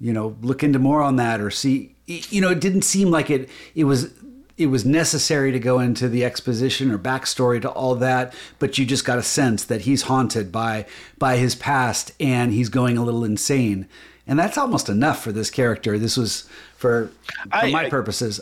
you 0.00 0.12
know, 0.12 0.36
look 0.42 0.62
into 0.64 0.78
more 0.78 1.02
on 1.02 1.16
that 1.16 1.40
or 1.40 1.50
see, 1.50 1.94
you 2.06 2.40
know, 2.40 2.50
it 2.50 2.60
didn't 2.60 2.82
seem 2.82 3.10
like 3.10 3.30
it, 3.30 3.48
it 3.74 3.84
was, 3.84 4.10
it 4.58 4.66
was 4.66 4.84
necessary 4.86 5.52
to 5.52 5.58
go 5.58 5.78
into 5.80 6.08
the 6.08 6.24
exposition 6.24 6.90
or 6.90 6.98
backstory 6.98 7.60
to 7.60 7.68
all 7.70 7.94
that, 7.96 8.32
but 8.58 8.78
you 8.78 8.86
just 8.86 9.04
got 9.04 9.18
a 9.18 9.22
sense 9.22 9.64
that 9.64 9.82
he's 9.82 10.02
haunted 10.02 10.50
by 10.50 10.86
by 11.18 11.36
his 11.36 11.54
past 11.54 12.12
and 12.20 12.52
he's 12.52 12.68
going 12.68 12.96
a 12.96 13.04
little 13.04 13.24
insane, 13.24 13.86
and 14.26 14.38
that's 14.38 14.56
almost 14.58 14.88
enough 14.88 15.22
for 15.22 15.32
this 15.32 15.50
character. 15.50 15.98
This 15.98 16.16
was 16.16 16.48
for, 16.76 17.08
for 17.50 17.56
I- 17.56 17.70
my 17.70 17.84
I- 17.86 17.90
purposes. 17.90 18.40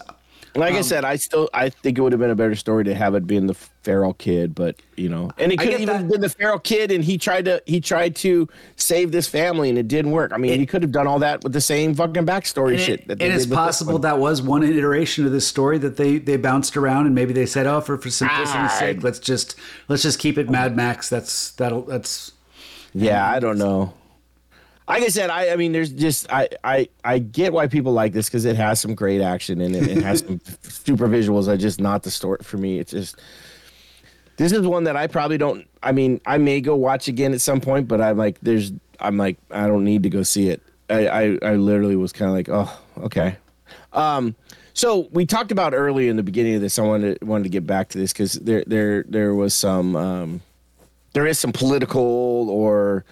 Like 0.56 0.74
I 0.74 0.78
Um, 0.78 0.82
said, 0.84 1.04
I 1.04 1.16
still 1.16 1.50
I 1.52 1.68
think 1.68 1.98
it 1.98 2.00
would 2.00 2.12
have 2.12 2.20
been 2.20 2.30
a 2.30 2.36
better 2.36 2.54
story 2.54 2.84
to 2.84 2.94
have 2.94 3.14
it 3.16 3.26
being 3.26 3.48
the 3.48 3.54
feral 3.54 4.14
kid, 4.14 4.54
but 4.54 4.76
you 4.96 5.08
know, 5.08 5.30
and 5.36 5.50
it 5.50 5.58
could 5.58 5.70
get 5.70 5.80
even 5.80 6.02
that. 6.02 6.08
been 6.12 6.20
the 6.20 6.28
feral 6.28 6.60
kid, 6.60 6.92
and 6.92 7.02
he 7.04 7.18
tried 7.18 7.44
to 7.46 7.60
he 7.66 7.80
tried 7.80 8.14
to 8.16 8.48
save 8.76 9.10
this 9.10 9.26
family, 9.26 9.68
and 9.68 9.76
it 9.78 9.88
didn't 9.88 10.12
work. 10.12 10.32
I 10.32 10.36
mean, 10.36 10.58
he 10.60 10.64
could 10.66 10.82
have 10.82 10.92
done 10.92 11.08
all 11.08 11.18
that 11.18 11.42
with 11.42 11.52
the 11.54 11.60
same 11.60 11.92
fucking 11.94 12.24
backstory 12.24 12.72
And 12.74 12.80
shit. 12.80 13.00
it, 13.00 13.08
that 13.08 13.18
they 13.18 13.24
and 13.26 13.34
it's 13.34 13.46
possible 13.46 13.98
that 13.98 14.18
was 14.20 14.42
one 14.42 14.62
iteration 14.62 15.26
of 15.26 15.32
this 15.32 15.46
story 15.46 15.76
that 15.78 15.96
they 15.96 16.18
they 16.18 16.36
bounced 16.36 16.76
around 16.76 17.06
and 17.06 17.14
maybe 17.16 17.32
they 17.32 17.46
said, 17.46 17.66
oh, 17.66 17.80
for 17.80 17.98
for 17.98 18.10
simplicity's 18.10 18.54
Ah, 18.54 18.76
sake, 18.78 19.02
let's 19.02 19.18
just 19.18 19.56
let's 19.88 20.02
just 20.04 20.20
keep 20.20 20.38
it 20.38 20.48
Mad 20.48 20.76
Max. 20.76 21.08
That's 21.08 21.50
that'll 21.52 21.82
that's 21.82 22.30
Yeah, 22.92 23.28
I 23.28 23.40
don't 23.40 23.58
know. 23.58 23.92
Like 24.86 25.02
I 25.02 25.08
said, 25.08 25.30
I, 25.30 25.50
I 25.50 25.56
mean, 25.56 25.72
there's 25.72 25.90
just 25.90 26.30
I, 26.30 26.48
I 26.62 26.88
I 27.02 27.18
get 27.18 27.52
why 27.52 27.68
people 27.68 27.92
like 27.92 28.12
this 28.12 28.26
because 28.26 28.44
it 28.44 28.56
has 28.56 28.80
some 28.80 28.94
great 28.94 29.22
action 29.22 29.60
and 29.60 29.74
it. 29.74 29.88
It 29.88 30.02
has 30.02 30.20
some 30.20 30.40
super 30.62 31.08
visuals. 31.08 31.50
I 31.50 31.56
just 31.56 31.80
not 31.80 32.02
the 32.02 32.10
story 32.10 32.38
for 32.42 32.58
me. 32.58 32.78
It's 32.78 32.90
just 32.90 33.18
this 34.36 34.52
is 34.52 34.60
one 34.66 34.84
that 34.84 34.96
I 34.96 35.06
probably 35.06 35.38
don't. 35.38 35.66
I 35.82 35.92
mean, 35.92 36.20
I 36.26 36.38
may 36.38 36.60
go 36.60 36.76
watch 36.76 37.08
again 37.08 37.32
at 37.32 37.40
some 37.40 37.60
point, 37.60 37.88
but 37.88 38.00
I'm 38.00 38.18
like, 38.18 38.38
there's 38.40 38.72
I'm 39.00 39.16
like, 39.16 39.38
I 39.50 39.66
don't 39.66 39.84
need 39.84 40.02
to 40.02 40.10
go 40.10 40.22
see 40.22 40.48
it. 40.48 40.60
I 40.90 41.06
I, 41.06 41.38
I 41.42 41.54
literally 41.56 41.96
was 41.96 42.12
kind 42.12 42.28
of 42.28 42.34
like, 42.34 42.48
oh, 42.50 43.04
okay. 43.04 43.36
Um, 43.94 44.34
so 44.74 45.08
we 45.12 45.24
talked 45.24 45.52
about 45.52 45.72
early 45.72 46.08
in 46.08 46.16
the 46.16 46.22
beginning 46.22 46.56
of 46.56 46.60
this. 46.60 46.78
I 46.78 46.82
wanted 46.82 47.20
to, 47.20 47.24
wanted 47.24 47.44
to 47.44 47.50
get 47.50 47.66
back 47.66 47.88
to 47.90 47.98
this 47.98 48.12
because 48.12 48.34
there 48.34 48.64
there 48.66 49.04
there 49.04 49.34
was 49.34 49.54
some 49.54 49.96
um, 49.96 50.40
there 51.12 51.26
is 51.26 51.38
some 51.38 51.52
political 51.52 52.50
or 52.50 53.04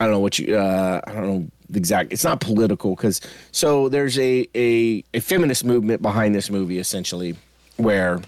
I 0.00 0.04
don't 0.04 0.12
know 0.12 0.20
what 0.20 0.38
you 0.38 0.56
uh, 0.56 1.00
I 1.06 1.12
don't 1.12 1.26
know 1.26 1.46
the 1.68 1.78
exact. 1.78 2.12
It's 2.12 2.24
not 2.24 2.40
political 2.40 2.96
because 2.96 3.20
so 3.52 3.88
there's 3.88 4.18
a, 4.18 4.48
a 4.54 5.04
a 5.12 5.20
feminist 5.20 5.64
movement 5.64 6.00
behind 6.02 6.34
this 6.34 6.50
movie 6.50 6.78
essentially 6.78 7.36
where 7.76 8.20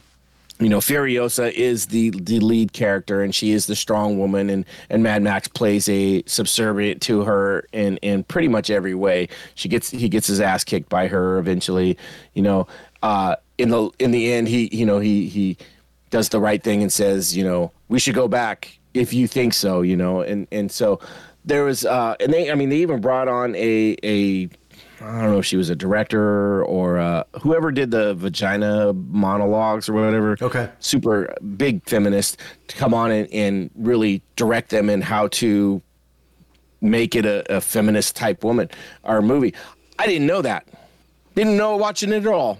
you 0.60 0.68
know 0.68 0.78
Furiosa 0.78 1.50
is 1.50 1.86
the 1.86 2.10
the 2.10 2.40
lead 2.40 2.74
character 2.74 3.22
and 3.22 3.34
she 3.34 3.52
is 3.52 3.66
the 3.66 3.74
strong 3.74 4.18
woman 4.18 4.50
and 4.50 4.66
and 4.90 5.02
Mad 5.02 5.22
Max 5.22 5.48
plays 5.48 5.88
a 5.88 6.22
subservient 6.26 7.00
to 7.02 7.22
her 7.22 7.66
in 7.72 7.96
in 7.98 8.24
pretty 8.24 8.48
much 8.48 8.68
every 8.68 8.94
way. 8.94 9.28
She 9.54 9.70
gets 9.70 9.90
he 9.90 10.10
gets 10.10 10.26
his 10.26 10.40
ass 10.40 10.64
kicked 10.64 10.90
by 10.90 11.08
her 11.08 11.38
eventually, 11.38 11.96
you 12.34 12.42
know. 12.42 12.66
Uh, 13.02 13.36
in 13.56 13.70
the 13.70 13.90
in 13.98 14.10
the 14.10 14.30
end, 14.30 14.46
he 14.46 14.68
you 14.76 14.84
know 14.84 14.98
he 14.98 15.26
he 15.26 15.56
does 16.10 16.28
the 16.28 16.38
right 16.38 16.62
thing 16.62 16.82
and 16.82 16.92
says 16.92 17.34
you 17.34 17.42
know 17.42 17.72
we 17.88 17.98
should 17.98 18.14
go 18.14 18.28
back 18.28 18.78
if 18.94 19.12
you 19.14 19.26
think 19.26 19.54
so, 19.54 19.82
you 19.82 19.96
know. 19.96 20.20
And 20.20 20.46
and 20.52 20.70
so 20.70 21.00
there 21.44 21.64
was 21.64 21.84
uh 21.84 22.14
and 22.20 22.32
they 22.32 22.50
I 22.50 22.54
mean 22.54 22.68
they 22.68 22.78
even 22.78 23.00
brought 23.00 23.28
on 23.28 23.54
a 23.56 23.96
a 24.02 24.48
I 25.00 25.20
don't 25.20 25.32
know 25.32 25.38
if 25.38 25.46
she 25.46 25.56
was 25.56 25.68
a 25.68 25.74
director 25.74 26.64
or 26.64 26.98
uh, 26.98 27.24
whoever 27.40 27.72
did 27.72 27.90
the 27.90 28.14
vagina 28.14 28.92
monologues 28.92 29.88
or 29.88 29.94
whatever. 29.94 30.36
Okay. 30.40 30.70
Super 30.78 31.34
big 31.56 31.84
feminist 31.88 32.38
to 32.68 32.76
come 32.76 32.94
on 32.94 33.10
and, 33.10 33.28
and 33.32 33.70
really 33.74 34.22
direct 34.36 34.70
them 34.70 34.88
in 34.88 35.00
how 35.00 35.26
to 35.28 35.82
make 36.80 37.16
it 37.16 37.26
a, 37.26 37.56
a 37.56 37.60
feminist 37.60 38.14
type 38.14 38.44
woman 38.44 38.70
or 39.02 39.22
movie. 39.22 39.54
I 39.98 40.06
didn't 40.06 40.26
know 40.26 40.42
that. 40.42 40.66
Didn't 41.34 41.56
know 41.56 41.76
watching 41.76 42.12
it 42.12 42.24
at 42.24 42.26
all. 42.26 42.58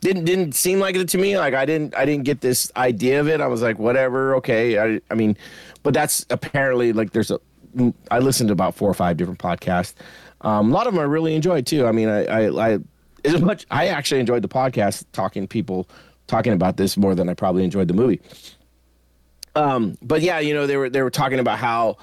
Didn't 0.00 0.24
didn't 0.24 0.52
seem 0.52 0.78
like 0.78 0.94
it 0.94 1.08
to 1.08 1.18
me. 1.18 1.38
Like 1.38 1.54
I 1.54 1.64
didn't 1.64 1.96
I 1.96 2.04
didn't 2.04 2.24
get 2.24 2.40
this 2.40 2.70
idea 2.76 3.20
of 3.20 3.28
it. 3.28 3.40
I 3.40 3.46
was 3.46 3.62
like, 3.62 3.78
whatever, 3.78 4.36
okay. 4.36 4.78
I 4.78 5.00
I 5.10 5.14
mean, 5.14 5.36
but 5.82 5.94
that's 5.94 6.26
apparently 6.30 6.92
like 6.92 7.12
there's 7.12 7.30
a. 7.30 7.40
I 8.10 8.18
listened 8.18 8.48
to 8.48 8.52
about 8.52 8.74
four 8.74 8.90
or 8.90 8.94
five 8.94 9.16
different 9.16 9.38
podcasts. 9.38 9.94
Um, 10.42 10.70
a 10.70 10.74
lot 10.74 10.86
of 10.86 10.94
them 10.94 11.00
I 11.00 11.04
really 11.04 11.34
enjoyed 11.34 11.66
too. 11.66 11.86
I 11.86 11.92
mean, 11.92 12.08
I 12.08 12.24
I, 12.24 12.74
I 12.74 12.78
as 13.24 13.40
much 13.40 13.66
I 13.70 13.88
actually 13.88 14.20
enjoyed 14.20 14.42
the 14.42 14.48
podcast 14.48 15.04
talking 15.12 15.46
people 15.46 15.88
talking 16.26 16.52
about 16.52 16.76
this 16.76 16.96
more 16.96 17.14
than 17.14 17.28
I 17.28 17.34
probably 17.34 17.64
enjoyed 17.64 17.88
the 17.88 17.94
movie. 17.94 18.20
Um, 19.54 19.96
but 20.02 20.20
yeah, 20.22 20.38
you 20.38 20.54
know, 20.54 20.66
they 20.66 20.76
were 20.76 20.90
they 20.90 21.02
were 21.02 21.10
talking 21.10 21.38
about 21.38 21.58
how 21.58 21.96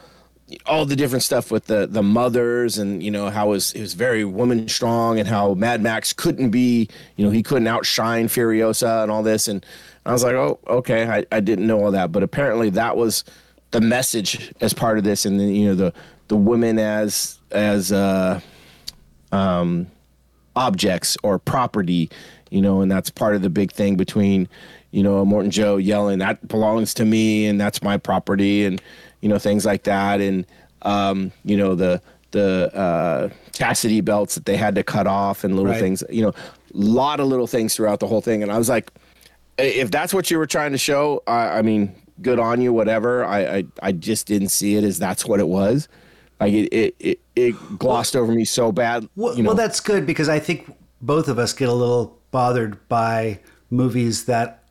all 0.65 0.85
the 0.85 0.95
different 0.95 1.23
stuff 1.23 1.51
with 1.51 1.65
the 1.65 1.87
the 1.87 2.03
mothers 2.03 2.77
and 2.77 3.01
you 3.01 3.09
know 3.09 3.29
how 3.29 3.47
it 3.47 3.49
was 3.49 3.73
it 3.73 3.81
was 3.81 3.93
very 3.93 4.25
woman 4.25 4.67
strong 4.67 5.19
and 5.19 5.27
how 5.27 5.53
Mad 5.53 5.81
Max 5.81 6.13
couldn't 6.13 6.49
be 6.49 6.89
you 7.15 7.25
know 7.25 7.31
he 7.31 7.41
couldn't 7.41 7.67
outshine 7.67 8.27
Furiosa 8.27 9.03
and 9.03 9.11
all 9.11 9.23
this 9.23 9.47
and 9.47 9.65
I 10.05 10.11
was 10.11 10.23
like 10.23 10.33
oh 10.33 10.59
okay 10.67 11.07
I, 11.07 11.25
I 11.31 11.39
didn't 11.39 11.65
know 11.65 11.83
all 11.83 11.91
that 11.91 12.11
but 12.11 12.23
apparently 12.23 12.69
that 12.71 12.97
was 12.97 13.23
the 13.73 13.81
message 13.81 14.53
as 14.61 14.73
part 14.73 14.97
of 14.97 15.03
this 15.03 15.25
and 15.25 15.39
then 15.39 15.49
you 15.49 15.67
know 15.67 15.75
the 15.75 15.93
the 16.29 16.35
women 16.35 16.79
as 16.79 17.37
as 17.51 17.91
uh 17.91 18.39
um 19.31 19.87
objects 20.55 21.17
or 21.23 21.37
property 21.39 22.09
you 22.49 22.61
know 22.61 22.81
and 22.81 22.91
that's 22.91 23.09
part 23.09 23.35
of 23.35 23.41
the 23.41 23.49
big 23.49 23.71
thing 23.71 23.95
between 23.95 24.47
you 24.91 25.01
know, 25.01 25.25
Immortan 25.25 25.49
Joe 25.49 25.77
yelling 25.77 26.19
that 26.19 26.47
belongs 26.47 26.93
to 26.93 27.03
me 27.03 27.47
and 27.47 27.59
that's 27.59 27.81
my 27.81 27.97
property 27.97 28.63
and 28.63 28.79
you 29.21 29.27
know 29.27 29.39
things 29.39 29.65
like 29.65 29.83
that 29.85 30.21
and 30.21 30.45
um, 30.83 31.31
you 31.43 31.57
know 31.57 31.73
the 31.73 31.99
the 32.29 32.69
uh, 32.75 33.29
chastity 33.53 34.01
belts 34.01 34.35
that 34.35 34.45
they 34.45 34.55
had 34.55 34.75
to 34.75 34.83
cut 34.83 35.07
off 35.07 35.43
and 35.43 35.55
little 35.55 35.71
Right. 35.71 35.79
things, 35.79 36.03
you 36.11 36.21
know, 36.21 36.29
a 36.29 36.33
lot 36.73 37.19
of 37.19 37.27
little 37.27 37.47
things 37.47 37.75
throughout 37.75 37.99
the 37.99 38.07
whole 38.07 38.21
thing. 38.21 38.43
And 38.43 38.51
I 38.51 38.57
was 38.57 38.69
like, 38.69 38.91
if 39.57 39.89
that's 39.91 40.13
what 40.13 40.29
you 40.29 40.37
were 40.37 40.47
trying 40.47 40.73
to 40.73 40.77
show, 40.77 41.23
I, 41.25 41.59
I 41.59 41.61
mean, 41.63 41.95
good 42.21 42.39
on 42.39 42.61
you, 42.61 42.73
whatever. 42.73 43.25
I, 43.25 43.39
I, 43.57 43.63
I 43.81 43.91
just 43.91 44.27
didn't 44.27 44.49
see 44.49 44.75
it 44.75 44.83
as 44.83 44.99
that's 44.99 45.25
what 45.25 45.39
it 45.39 45.47
was. 45.47 45.87
Like 46.39 46.53
it, 46.53 46.73
it, 46.73 46.95
it, 46.99 47.19
it 47.35 47.79
glossed 47.79 48.15
over 48.15 48.31
me 48.31 48.45
so 48.45 48.71
bad. 48.71 49.07
Well, 49.15 49.35
you 49.35 49.43
know, 49.43 49.49
well, 49.49 49.57
that's 49.57 49.79
good 49.79 50.05
because 50.05 50.29
I 50.29 50.39
think 50.39 50.73
both 51.01 51.27
of 51.27 51.39
us 51.39 51.53
get 51.53 51.69
a 51.69 51.73
little 51.73 52.17
bothered 52.31 52.87
by 52.89 53.39
movies 53.69 54.25
that 54.25 54.63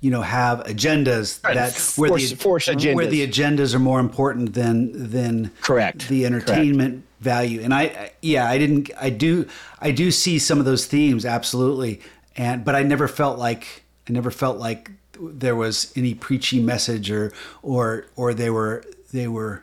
you 0.00 0.10
know 0.10 0.22
have 0.22 0.60
agendas 0.64 1.42
Right, 1.42 1.54
that 1.54 1.72
force- 1.72 2.32
force 2.32 2.66
where 2.68 3.06
the 3.06 3.26
agendas 3.26 3.74
are 3.74 3.78
more 3.78 4.00
important 4.00 4.54
than 4.54 5.10
than 5.10 5.50
Correct. 5.60 6.08
the 6.08 6.26
entertainment 6.26 7.04
value. 7.20 7.60
And 7.62 7.72
I, 7.74 7.82
I 7.82 8.12
yeah, 8.22 8.48
I 8.48 8.58
didn't 8.58 8.90
I 9.00 9.10
do 9.10 9.46
I 9.80 9.90
do 9.90 10.10
see 10.10 10.38
some 10.38 10.58
of 10.58 10.64
those 10.64 10.86
themes 10.86 11.24
absolutely. 11.24 12.00
And 12.36 12.64
but 12.64 12.74
I 12.74 12.82
never 12.82 13.08
felt 13.08 13.38
like 13.38 13.84
I 14.08 14.12
never 14.12 14.30
felt 14.30 14.58
like 14.58 14.90
there 15.20 15.56
was 15.56 15.92
any 15.96 16.14
preachy 16.14 16.60
message 16.60 17.10
or 17.10 17.32
or 17.62 18.06
or 18.16 18.34
they 18.34 18.50
were 18.50 18.84
they 19.12 19.28
were 19.28 19.62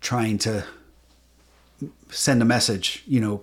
trying 0.00 0.38
to 0.38 0.64
send 2.10 2.42
a 2.42 2.44
message, 2.44 3.02
you 3.06 3.20
know. 3.20 3.42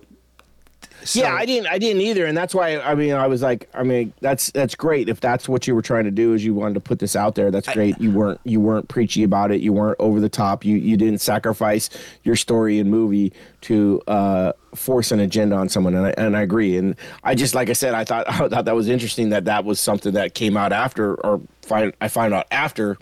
So- 1.04 1.20
yeah, 1.20 1.34
I 1.34 1.46
didn't, 1.46 1.66
I 1.68 1.78
didn't 1.78 2.02
either, 2.02 2.26
and 2.26 2.36
that's 2.36 2.54
why. 2.54 2.78
I 2.78 2.94
mean, 2.94 3.12
I 3.14 3.26
was 3.26 3.42
like, 3.42 3.68
I 3.74 3.82
mean, 3.82 4.12
that's 4.20 4.50
that's 4.52 4.74
great 4.74 5.08
if 5.08 5.20
that's 5.20 5.48
what 5.48 5.66
you 5.66 5.74
were 5.74 5.82
trying 5.82 6.04
to 6.04 6.10
do 6.10 6.34
is 6.34 6.44
you 6.44 6.54
wanted 6.54 6.74
to 6.74 6.80
put 6.80 6.98
this 6.98 7.16
out 7.16 7.34
there. 7.34 7.50
That's 7.50 7.68
great. 7.72 7.98
you 8.00 8.10
weren't 8.10 8.40
you 8.44 8.60
weren't 8.60 8.88
preachy 8.88 9.22
about 9.22 9.50
it. 9.50 9.60
You 9.60 9.72
weren't 9.72 9.96
over 9.98 10.20
the 10.20 10.28
top. 10.28 10.64
You 10.64 10.76
you 10.76 10.96
didn't 10.96 11.20
sacrifice 11.20 11.90
your 12.22 12.36
story 12.36 12.78
and 12.78 12.90
movie 12.90 13.32
to 13.62 14.00
uh, 14.08 14.52
force 14.74 15.10
an 15.12 15.20
agenda 15.20 15.56
on 15.56 15.68
someone, 15.68 15.94
and 15.94 16.06
I, 16.06 16.14
and 16.18 16.36
I 16.36 16.42
agree. 16.42 16.76
And 16.76 16.96
I 17.24 17.34
just 17.34 17.54
like 17.54 17.70
I 17.70 17.74
said, 17.74 17.94
I 17.94 18.04
thought 18.04 18.28
I 18.30 18.48
thought 18.48 18.64
that 18.64 18.74
was 18.74 18.88
interesting 18.88 19.30
that 19.30 19.44
that 19.46 19.64
was 19.64 19.80
something 19.80 20.12
that 20.14 20.34
came 20.34 20.56
out 20.56 20.72
after, 20.72 21.14
or 21.24 21.40
find 21.62 21.92
I 22.00 22.08
find 22.08 22.34
out 22.34 22.46
after 22.50 22.98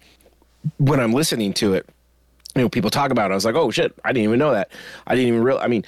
when 0.79 1.01
I'm 1.01 1.13
listening 1.13 1.53
to 1.55 1.75
it. 1.75 1.89
You 2.55 2.63
know, 2.63 2.69
people 2.69 2.91
talk 2.91 3.13
about 3.13 3.31
it. 3.31 3.35
I 3.35 3.37
was 3.37 3.45
like, 3.45 3.55
oh 3.55 3.71
shit, 3.71 3.95
I 4.05 4.09
didn't 4.13 4.25
even 4.25 4.39
know 4.41 4.53
that. 4.53 4.73
I 5.07 5.15
didn't 5.15 5.29
even 5.29 5.43
real. 5.45 5.59
I 5.59 5.69
mean 5.69 5.85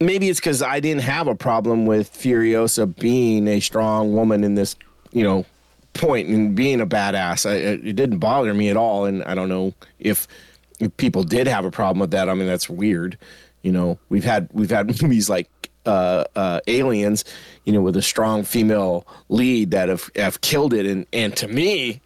maybe 0.00 0.28
it's 0.28 0.40
because 0.40 0.62
I 0.62 0.80
didn't 0.80 1.02
have 1.02 1.26
a 1.26 1.34
problem 1.34 1.86
with 1.86 2.12
Furiosa 2.12 2.94
being 2.98 3.48
a 3.48 3.60
strong 3.60 4.14
woman 4.14 4.44
in 4.44 4.54
this, 4.54 4.76
you 5.12 5.22
know, 5.22 5.44
point 5.94 6.28
and 6.28 6.54
being 6.54 6.80
a 6.80 6.86
badass. 6.86 7.48
I, 7.48 7.54
it 7.54 7.96
didn't 7.96 8.18
bother 8.18 8.52
me 8.52 8.68
at 8.68 8.76
all, 8.76 9.04
and 9.04 9.22
I 9.24 9.34
don't 9.34 9.48
know 9.48 9.74
if, 9.98 10.26
if 10.80 10.96
people 10.96 11.22
did 11.22 11.46
have 11.46 11.64
a 11.64 11.70
problem 11.70 12.00
with 12.00 12.10
that. 12.10 12.28
I 12.28 12.34
mean, 12.34 12.46
that's 12.46 12.68
weird. 12.68 13.16
You 13.62 13.72
know, 13.72 13.98
we've 14.08 14.24
had 14.24 14.48
we've 14.52 14.70
had 14.70 14.86
movies 15.02 15.30
like 15.30 15.48
uh, 15.86 16.24
uh, 16.36 16.60
Aliens, 16.66 17.24
you 17.64 17.72
know, 17.72 17.80
with 17.80 17.96
a 17.96 18.02
strong 18.02 18.44
female 18.44 19.06
lead 19.28 19.70
that 19.70 19.88
have 19.88 20.10
have 20.16 20.40
killed 20.40 20.74
it, 20.74 20.86
and 20.86 21.06
and 21.12 21.36
to 21.36 21.48
me, 21.48 22.00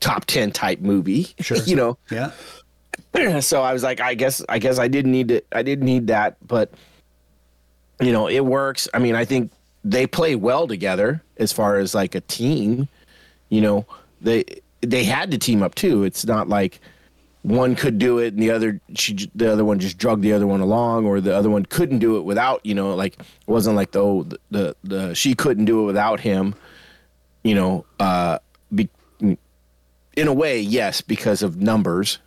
top 0.00 0.24
ten 0.24 0.52
type 0.52 0.80
movie. 0.80 1.28
Sure, 1.40 1.58
you 1.58 1.76
know, 1.76 1.98
yeah. 2.10 2.30
so 3.40 3.62
I 3.62 3.72
was 3.72 3.82
like, 3.82 4.00
I 4.00 4.14
guess, 4.14 4.42
I 4.48 4.58
guess 4.58 4.78
I 4.78 4.88
didn't 4.88 5.12
need 5.12 5.28
to, 5.28 5.42
I 5.52 5.62
didn't 5.62 5.84
need 5.84 6.06
that, 6.06 6.36
but 6.46 6.72
you 8.00 8.12
know, 8.12 8.28
it 8.28 8.40
works. 8.44 8.88
I 8.94 8.98
mean, 8.98 9.14
I 9.14 9.24
think 9.24 9.50
they 9.84 10.06
play 10.06 10.34
well 10.34 10.66
together 10.66 11.22
as 11.38 11.52
far 11.52 11.78
as 11.78 11.94
like 11.94 12.14
a 12.14 12.20
team. 12.20 12.88
You 13.48 13.60
know, 13.60 13.86
they 14.20 14.44
they 14.80 15.04
had 15.04 15.30
to 15.30 15.38
team 15.38 15.62
up 15.62 15.74
too. 15.74 16.04
It's 16.04 16.24
not 16.24 16.48
like 16.48 16.80
one 17.42 17.74
could 17.74 17.98
do 17.98 18.18
it 18.18 18.34
and 18.34 18.42
the 18.42 18.52
other 18.52 18.80
she 18.94 19.28
the 19.34 19.52
other 19.52 19.64
one 19.64 19.80
just 19.80 19.98
drug 19.98 20.20
the 20.20 20.32
other 20.32 20.46
one 20.46 20.60
along, 20.60 21.06
or 21.06 21.20
the 21.20 21.34
other 21.34 21.50
one 21.50 21.66
couldn't 21.66 21.98
do 21.98 22.16
it 22.16 22.22
without. 22.22 22.64
You 22.64 22.74
know, 22.74 22.94
like 22.94 23.14
it 23.18 23.26
wasn't 23.46 23.76
like 23.76 23.92
the 23.92 24.00
oh, 24.00 24.22
the, 24.24 24.38
the 24.50 24.76
the 24.84 25.14
she 25.14 25.34
couldn't 25.34 25.64
do 25.64 25.82
it 25.82 25.84
without 25.84 26.20
him. 26.20 26.54
You 27.44 27.56
know, 27.56 27.86
uh, 27.98 28.38
be, 28.72 28.88
in 29.20 30.28
a 30.28 30.32
way, 30.32 30.60
yes, 30.60 31.00
because 31.00 31.42
of 31.42 31.60
numbers 31.60 32.18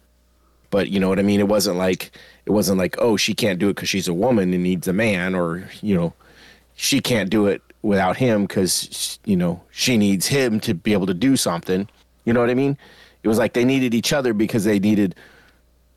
but 0.75 0.89
you 0.89 0.99
know 0.99 1.07
what 1.07 1.19
I 1.19 1.21
mean. 1.21 1.39
It 1.39 1.47
wasn't 1.47 1.77
like 1.77 2.11
it 2.45 2.51
wasn't 2.51 2.77
like 2.77 2.95
oh 2.99 3.17
she 3.17 3.33
can't 3.33 3.59
do 3.59 3.69
it 3.69 3.75
because 3.75 3.89
she's 3.89 4.07
a 4.07 4.13
woman 4.13 4.53
and 4.53 4.63
needs 4.63 4.87
a 4.87 4.93
man, 4.93 5.35
or 5.35 5.69
you 5.81 5.95
know 5.95 6.13
she 6.75 6.99
can't 6.99 7.29
do 7.29 7.47
it 7.47 7.61
without 7.81 8.17
him 8.17 8.45
because 8.45 9.19
you 9.25 9.35
know 9.35 9.61
she 9.71 9.97
needs 9.97 10.27
him 10.27 10.59
to 10.59 10.73
be 10.73 10.93
able 10.93 11.07
to 11.07 11.13
do 11.13 11.35
something. 11.35 11.87
You 12.25 12.33
know 12.33 12.39
what 12.39 12.49
I 12.49 12.55
mean? 12.55 12.77
It 13.23 13.27
was 13.27 13.37
like 13.37 13.53
they 13.53 13.65
needed 13.65 13.93
each 13.93 14.13
other 14.13 14.33
because 14.33 14.63
they 14.63 14.79
needed 14.79 15.15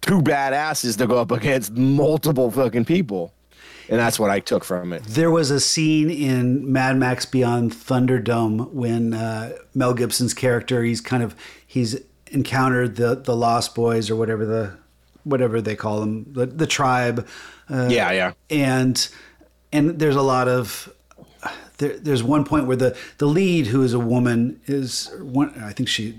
two 0.00 0.20
badasses 0.20 0.96
to 0.98 1.06
go 1.06 1.18
up 1.18 1.30
against 1.30 1.72
multiple 1.72 2.50
fucking 2.50 2.86
people, 2.86 3.32
and 3.88 3.98
that's 3.98 4.18
what 4.18 4.30
I 4.30 4.40
took 4.40 4.64
from 4.64 4.92
it. 4.92 5.02
There 5.04 5.30
was 5.30 5.50
a 5.50 5.60
scene 5.60 6.10
in 6.10 6.72
Mad 6.72 6.96
Max 6.96 7.26
Beyond 7.26 7.72
Thunderdome 7.72 8.70
when 8.72 9.14
uh, 9.14 9.52
Mel 9.74 9.94
Gibson's 9.94 10.34
character 10.34 10.82
he's 10.82 11.00
kind 11.00 11.22
of 11.22 11.34
he's 11.66 12.00
encountered 12.30 12.96
the 12.96 13.14
the 13.16 13.36
Lost 13.36 13.74
Boys 13.74 14.10
or 14.10 14.16
whatever 14.16 14.46
the 14.46 14.78
whatever 15.28 15.60
they 15.60 15.76
call 15.76 16.00
them 16.00 16.32
the 16.32 16.46
the 16.46 16.66
tribe. 16.66 17.26
Uh, 17.70 17.88
Yeah, 17.90 18.10
yeah. 18.12 18.32
and 18.50 19.08
and 19.72 19.98
there's 19.98 20.16
a 20.16 20.22
lot 20.22 20.48
of 20.48 20.92
there, 21.78 21.98
there's 21.98 22.22
one 22.22 22.44
point 22.44 22.66
where 22.66 22.76
the 22.76 22.96
the 23.18 23.26
lead 23.26 23.66
who 23.68 23.82
is 23.82 23.92
a 23.94 23.98
woman 24.00 24.60
is 24.66 25.10
one 25.20 25.50
I 25.62 25.72
think 25.72 25.88
she 25.88 26.16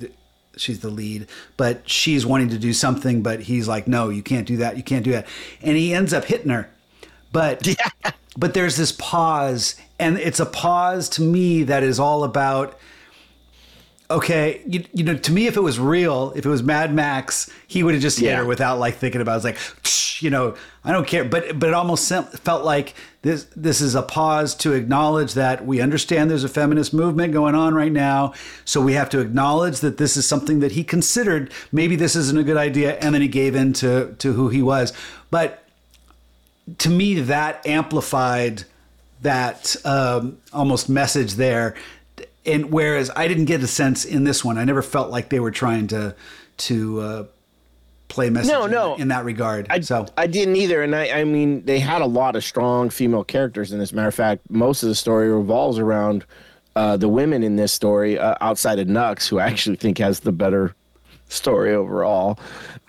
she's 0.56 0.80
the 0.82 0.90
lead 0.90 1.28
but 1.58 1.90
she's 1.90 2.26
wanting 2.26 2.50
to 2.50 2.58
do 2.58 2.74
something 2.74 3.22
but 3.22 3.42
he's 3.42 3.68
like 3.68 3.88
no 3.88 4.10
you 4.10 4.22
can't 4.22 4.46
do 4.46 4.58
that 4.58 4.76
you 4.76 4.84
can't 4.84 5.06
do 5.06 5.12
that 5.12 5.26
and 5.62 5.78
he 5.78 5.94
ends 5.94 6.14
up 6.14 6.26
hitting 6.26 6.50
her 6.50 6.70
but 7.32 7.66
but 8.38 8.54
there's 8.54 8.76
this 8.76 8.92
pause 8.92 9.76
and 10.00 10.18
it's 10.18 10.40
a 10.40 10.46
pause 10.46 11.08
to 11.10 11.22
me 11.22 11.64
that 11.64 11.82
is 11.82 11.98
all 12.00 12.24
about 12.26 12.78
okay 14.12 14.62
you, 14.66 14.84
you 14.94 15.04
know 15.04 15.16
to 15.16 15.32
me 15.32 15.46
if 15.48 15.56
it 15.56 15.62
was 15.62 15.80
real 15.80 16.34
if 16.36 16.46
it 16.46 16.50
was 16.50 16.64
mad 16.64 16.92
max 16.94 17.50
he 17.68 17.84
would 17.84 17.94
have 17.94 18.02
just 18.02 18.20
hit 18.20 18.28
Yeah. 18.28 18.38
her 18.38 18.46
without 18.46 18.80
like 18.80 18.96
thinking 18.96 19.22
about 19.22 19.34
it. 19.46 19.46
It's 19.50 20.16
like 20.16 20.22
you 20.24 20.30
know 20.30 20.56
i 20.84 20.92
don't 20.92 21.08
care. 21.08 21.24
But 21.24 21.60
but 21.60 21.70
it 21.70 21.74
almost 21.76 22.10
felt 22.10 22.66
like 22.66 22.96
this 23.22 23.46
this 23.56 23.80
is 23.82 23.96
a 23.96 24.02
pause 24.02 24.56
to 24.56 24.74
acknowledge 24.74 25.34
that 25.36 25.66
we 25.66 25.80
understand 25.80 26.30
there's 26.32 26.44
a 26.44 26.50
feminist 26.50 26.94
movement 26.94 27.34
going 27.34 27.54
on 27.56 27.74
right 27.76 27.92
now. 27.92 28.34
So 28.66 28.82
we 28.82 28.94
have 28.94 29.10
to 29.12 29.20
acknowledge 29.20 29.80
that 29.82 29.98
this 29.98 30.18
is 30.18 30.28
something 30.28 30.60
that 30.62 30.72
he 30.74 30.84
considered. 30.84 31.52
Maybe 31.72 31.96
this 31.96 32.16
isn't 32.16 32.38
a 32.38 32.44
good 32.44 32.58
idea 32.58 32.98
and 32.98 33.14
then 33.14 33.22
he 33.22 33.28
gave 33.28 33.56
in 33.56 33.74
to 33.74 34.16
to 34.20 34.34
who 34.34 34.50
he 34.50 34.62
was. 34.62 34.92
But 35.30 35.64
to 36.80 36.90
me 36.90 37.20
that 37.22 37.66
amplified 37.68 38.64
that 39.22 39.76
um, 39.86 40.38
almost 40.54 40.88
message 40.90 41.34
there 41.34 41.76
and 42.46 42.72
whereas 42.72 43.10
i 43.16 43.28
didn't 43.28 43.46
get 43.46 43.62
a 43.62 43.68
sense 43.68 44.06
in 44.06 44.24
this 44.24 44.44
one 44.46 44.58
i 44.58 44.64
never 44.64 44.82
felt 44.82 45.10
like 45.12 45.30
they 45.30 45.40
were 45.40 45.52
trying 45.52 45.88
to 45.88 46.16
to 46.58 47.00
uh, 47.02 47.24
play 48.10 48.30
message 48.30 48.52
No, 48.52 48.66
in- 48.66 48.72
no. 48.72 48.96
in, 48.96 49.08
that 49.10 49.24
regard 49.26 49.68
I, 49.70 49.80
so 49.82 50.06
I 50.18 50.26
didn't 50.28 50.56
either, 50.56 50.82
and 50.82 50.96
I, 50.96 51.22
I 51.22 51.24
mean, 51.24 51.64
they 51.66 51.80
had 51.80 52.02
a 52.02 52.06
lot 52.08 52.36
of 52.36 52.44
strong 52.44 52.90
female 52.90 53.24
characters 53.24 53.72
in 53.72 53.78
this. 53.80 53.94
Matter 53.94 54.08
of 54.08 54.16
fact, 54.16 54.42
most 54.50 54.82
of 54.84 54.90
the 54.90 54.96
story 54.96 55.30
revolves 55.32 55.78
around 55.78 56.26
uh, 56.76 56.98
the 56.98 57.08
women 57.08 57.44
in 57.44 57.56
this 57.56 57.72
story, 57.72 58.18
uh, 58.18 58.34
outside 58.42 58.80
of 58.80 58.88
Nux, 58.88 59.16
who 59.30 59.38
I 59.40 59.46
actually 59.46 59.76
think 59.76 60.00
has 60.00 60.22
the 60.22 60.32
better 60.32 60.74
story 61.30 61.74
overall. 61.74 62.40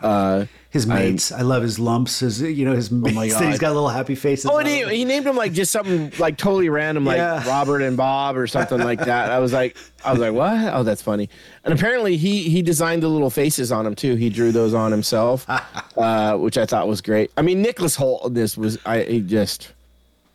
Uh, 0.00 0.46
his 0.70 0.86
mates 0.86 1.32
I, 1.32 1.42
love 1.42 1.62
his 1.64 1.78
lumps 1.80 2.20
his 2.20 2.40
you 2.40 2.64
know 2.64 2.74
his 2.74 2.90
mates 2.92 3.14
my 3.16 3.28
that 3.40 3.42
he's 3.42 3.58
got 3.58 3.72
little 3.74 3.88
happy 3.88 4.14
faces 4.14 4.46
oh, 4.48 4.58
and 4.58 4.68
he, 4.68 4.84
he 4.84 5.04
named 5.04 5.26
him 5.26 5.34
like 5.36 5.52
just 5.52 5.72
something 5.72 6.12
like 6.20 6.36
totally 6.36 6.68
random, 6.68 7.04
like 7.04 7.16
Yeah. 7.16 7.46
Robert 7.48 7.82
and 7.82 7.96
Bob 7.96 8.36
or 8.36 8.46
something 8.46 8.78
like 8.78 9.00
that. 9.00 9.32
I 9.32 9.40
was 9.40 9.52
like, 9.52 9.76
I 10.04 10.12
was 10.12 10.20
like, 10.20 10.32
what? 10.32 10.72
Oh, 10.72 10.82
that's 10.84 11.02
funny. 11.02 11.28
And 11.64 11.74
apparently, 11.74 12.16
he 12.16 12.42
he 12.48 12.62
designed 12.62 13.02
the 13.02 13.08
little 13.08 13.30
faces 13.30 13.72
on 13.72 13.84
him 13.86 13.94
too. 13.96 14.14
He 14.14 14.30
drew 14.30 14.52
those 14.52 14.72
on 14.72 14.92
himself, 14.92 15.44
uh, 15.96 16.36
which 16.36 16.56
I 16.56 16.66
thought 16.66 16.86
was 16.86 17.00
great. 17.00 17.30
I 17.36 17.42
mean, 17.42 17.62
Nicholas 17.62 17.96
Hoult 17.96 18.32
this 18.34 18.56
was 18.56 18.78
I 18.86 19.02
he 19.02 19.20
just 19.22 19.72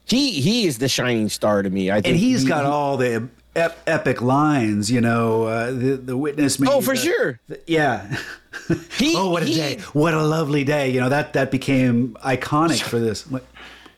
he 0.05 0.31
he 0.41 0.67
is 0.67 0.77
the 0.79 0.89
shining 0.89 1.29
star 1.29 1.63
to 1.63 1.69
me. 1.69 1.91
I 1.91 1.95
think 1.95 2.07
and 2.07 2.15
he's 2.17 2.41
he- 2.43 2.47
got 2.49 2.65
all 2.65 2.97
the 2.97 3.29
ep- 3.55 3.77
epic 3.87 4.21
lines 4.21 4.91
you 4.91 4.99
know 5.01 5.43
uh, 5.45 5.71
the 5.71 5.95
the 5.95 6.17
witness 6.17 6.59
me 6.59 6.67
Oh, 6.69 6.81
for 6.81 6.93
the- 6.93 6.99
sure. 7.01 7.39
the- 7.47 7.59
yeah 7.67 8.17
He- 8.97 9.15
oh 9.15 9.29
what 9.29 9.43
a 9.43 9.45
he- 9.45 9.55
day 9.55 9.77
what 9.93 10.13
a 10.13 10.23
lovely 10.23 10.63
day 10.63 10.89
you 10.89 10.99
know 10.99 11.09
that 11.09 11.33
that 11.33 11.51
became 11.51 12.15
iconic 12.25 12.81
for 12.81 12.99
this 12.99 13.25
What- 13.29 13.45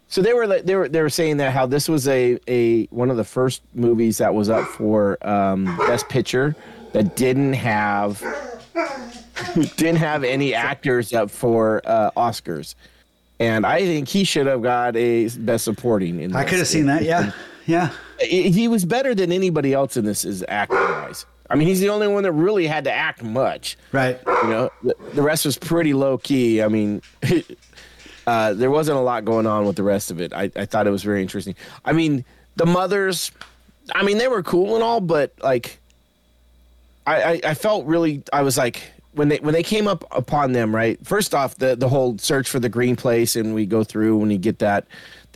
So 0.10 0.22
they 0.22 0.34
were 0.34 0.48
like- 0.48 0.66
they 0.66 0.76
were 0.76 0.88
they 0.90 1.02
were 1.02 1.10
saying 1.10 1.38
that 1.38 1.52
how 1.54 1.66
this 1.66 1.88
was 1.90 2.08
a 2.08 2.40
a 2.48 2.86
one 2.88 3.10
of 3.12 3.18
the 3.18 3.24
first 3.26 3.62
movies 3.74 4.18
that 4.20 4.34
was 4.34 4.50
up 4.50 4.66
for 4.68 5.18
um, 5.28 5.66
best 5.88 6.08
picture 6.10 6.56
that 6.94 7.16
didn't 7.18 7.54
have 7.54 8.24
didn't 9.76 9.98
have 9.98 10.24
any 10.24 10.54
actors 10.54 11.14
up 11.14 11.30
for 11.30 11.82
uh, 11.86 12.12
Oscars, 12.18 12.76
and 13.40 13.66
I 13.66 13.80
think 13.82 14.08
he 14.08 14.24
should 14.24 14.48
have 14.48 14.62
got 14.62 14.96
a 14.96 15.28
best 15.40 15.64
supporting. 15.66 16.20
In 16.22 16.36
I 16.36 16.44
could 16.44 16.58
have 16.60 16.68
seen 16.68 16.86
that. 16.88 17.04
Yeah, 17.04 17.32
yeah. 17.66 17.90
He 18.22 18.50
he 18.50 18.68
was 18.68 18.86
better 18.86 19.14
than 19.14 19.32
anybody 19.32 19.74
else 19.74 19.98
in 19.98 20.06
this 20.06 20.26
is 20.26 20.44
acting 20.48 20.78
wise. 20.78 21.26
I 21.50 21.56
mean, 21.56 21.68
he's 21.68 21.80
the 21.80 21.90
only 21.90 22.08
one 22.08 22.24
that 22.24 22.32
really 22.32 22.68
had 22.68 22.84
to 22.86 22.92
act 22.92 23.24
much. 23.24 23.78
Right. 23.92 24.20
You 24.26 24.50
know, 24.50 24.70
the, 24.84 24.96
the 25.14 25.22
rest 25.22 25.46
was 25.46 25.58
pretty 25.58 25.94
low 25.94 26.18
key. 26.18 26.62
I 26.62 26.68
mean, 26.68 27.02
uh, 28.28 28.54
there 28.54 28.72
wasn't 28.72 28.98
a 28.98 29.02
lot 29.02 29.26
going 29.26 29.48
on 29.48 29.66
with 29.66 29.76
the 29.76 29.84
rest 29.84 30.12
of 30.12 30.20
it. 30.20 30.34
I, 30.34 30.52
I 30.56 30.66
thought 30.66 30.88
it 30.88 30.92
was 30.92 31.04
very 31.04 31.22
interesting. 31.22 31.56
I 31.86 31.94
mean, 31.94 32.26
the 32.56 32.66
mothers, 32.66 33.32
I 33.94 34.04
mean, 34.04 34.18
they 34.18 34.28
were 34.28 34.44
cool 34.44 34.76
and 34.76 34.84
all, 34.84 35.00
but 35.00 35.32
like, 35.42 35.80
I, 37.06 37.24
I, 37.24 37.42
I 37.46 37.54
felt 37.54 37.86
really, 37.86 38.24
I 38.34 38.42
was 38.42 38.58
like, 38.58 38.82
when 39.14 39.30
they 39.30 39.38
when 39.38 39.54
they 39.54 39.64
came 39.64 39.88
up 39.88 40.04
upon 40.12 40.52
them, 40.52 40.76
right? 40.76 41.04
First 41.06 41.34
off, 41.34 41.56
the 41.56 41.76
the 41.76 41.90
whole 41.90 42.18
search 42.20 42.50
for 42.50 42.60
the 42.60 42.70
green 42.70 42.96
place, 42.96 43.36
and 43.36 43.56
we 43.56 43.66
go 43.66 43.84
through 43.84 44.18
when 44.18 44.30
you 44.30 44.38
get 44.38 44.60
that 44.60 44.86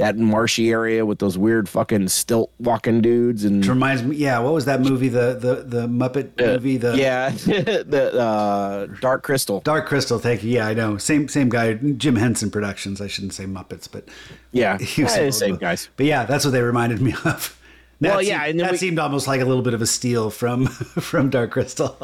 that 0.02 0.18
marshy 0.18 0.72
area 0.72 1.06
with 1.06 1.20
those 1.20 1.38
weird 1.38 1.70
fucking 1.70 2.08
stilt 2.10 2.52
walking 2.60 3.02
dudes 3.02 3.44
and 3.46 3.64
It 3.64 3.70
reminds 3.70 4.04
me, 4.04 4.16
yeah. 4.16 4.40
What 4.40 4.54
was 4.54 4.66
that 4.66 4.82
movie? 4.82 5.08
The 5.10 5.36
the 5.40 5.56
the 5.64 5.88
Muppet 5.88 6.38
movie. 6.40 6.78
The 6.78 6.98
yeah, 6.98 7.30
the 7.30 8.20
uh, 8.20 8.88
Dark 9.00 9.24
Crystal. 9.24 9.62
Dark 9.62 9.88
Crystal. 9.88 10.18
Thank 10.20 10.44
you. 10.44 10.52
Yeah, 10.52 10.68
I 10.68 10.74
know. 10.74 10.98
Same 10.98 11.28
same 11.28 11.50
guy. 11.50 11.74
Jim 11.76 12.16
Henson 12.16 12.50
Productions. 12.52 13.00
I 13.00 13.08
shouldn't 13.08 13.34
say 13.34 13.46
Muppets, 13.46 13.88
but 13.92 14.08
Yeah, 14.52 14.78
he 14.94 15.04
was 15.04 15.16
yeah, 15.16 15.30
same 15.30 15.56
guys. 15.58 15.90
But 15.98 16.08
yeah, 16.08 16.26
that's 16.26 16.44
what 16.46 16.52
they 16.52 16.62
reminded 16.62 17.02
me 17.02 17.14
of. 17.24 17.58
That 18.02 18.10
Well, 18.10 18.18
seemed, 18.22 18.28
yeah, 18.30 18.46
and 18.46 18.60
then 18.60 18.66
that 18.66 18.72
we- 18.72 18.78
seemed 18.80 18.98
almost 18.98 19.28
like 19.28 19.42
a 19.42 19.46
little 19.46 19.62
bit 19.62 19.76
of 19.76 19.82
a 19.84 19.86
steal 19.86 20.32
from 20.32 20.66
from 20.66 21.30
Dark 21.30 21.52
Crystal. 21.52 21.96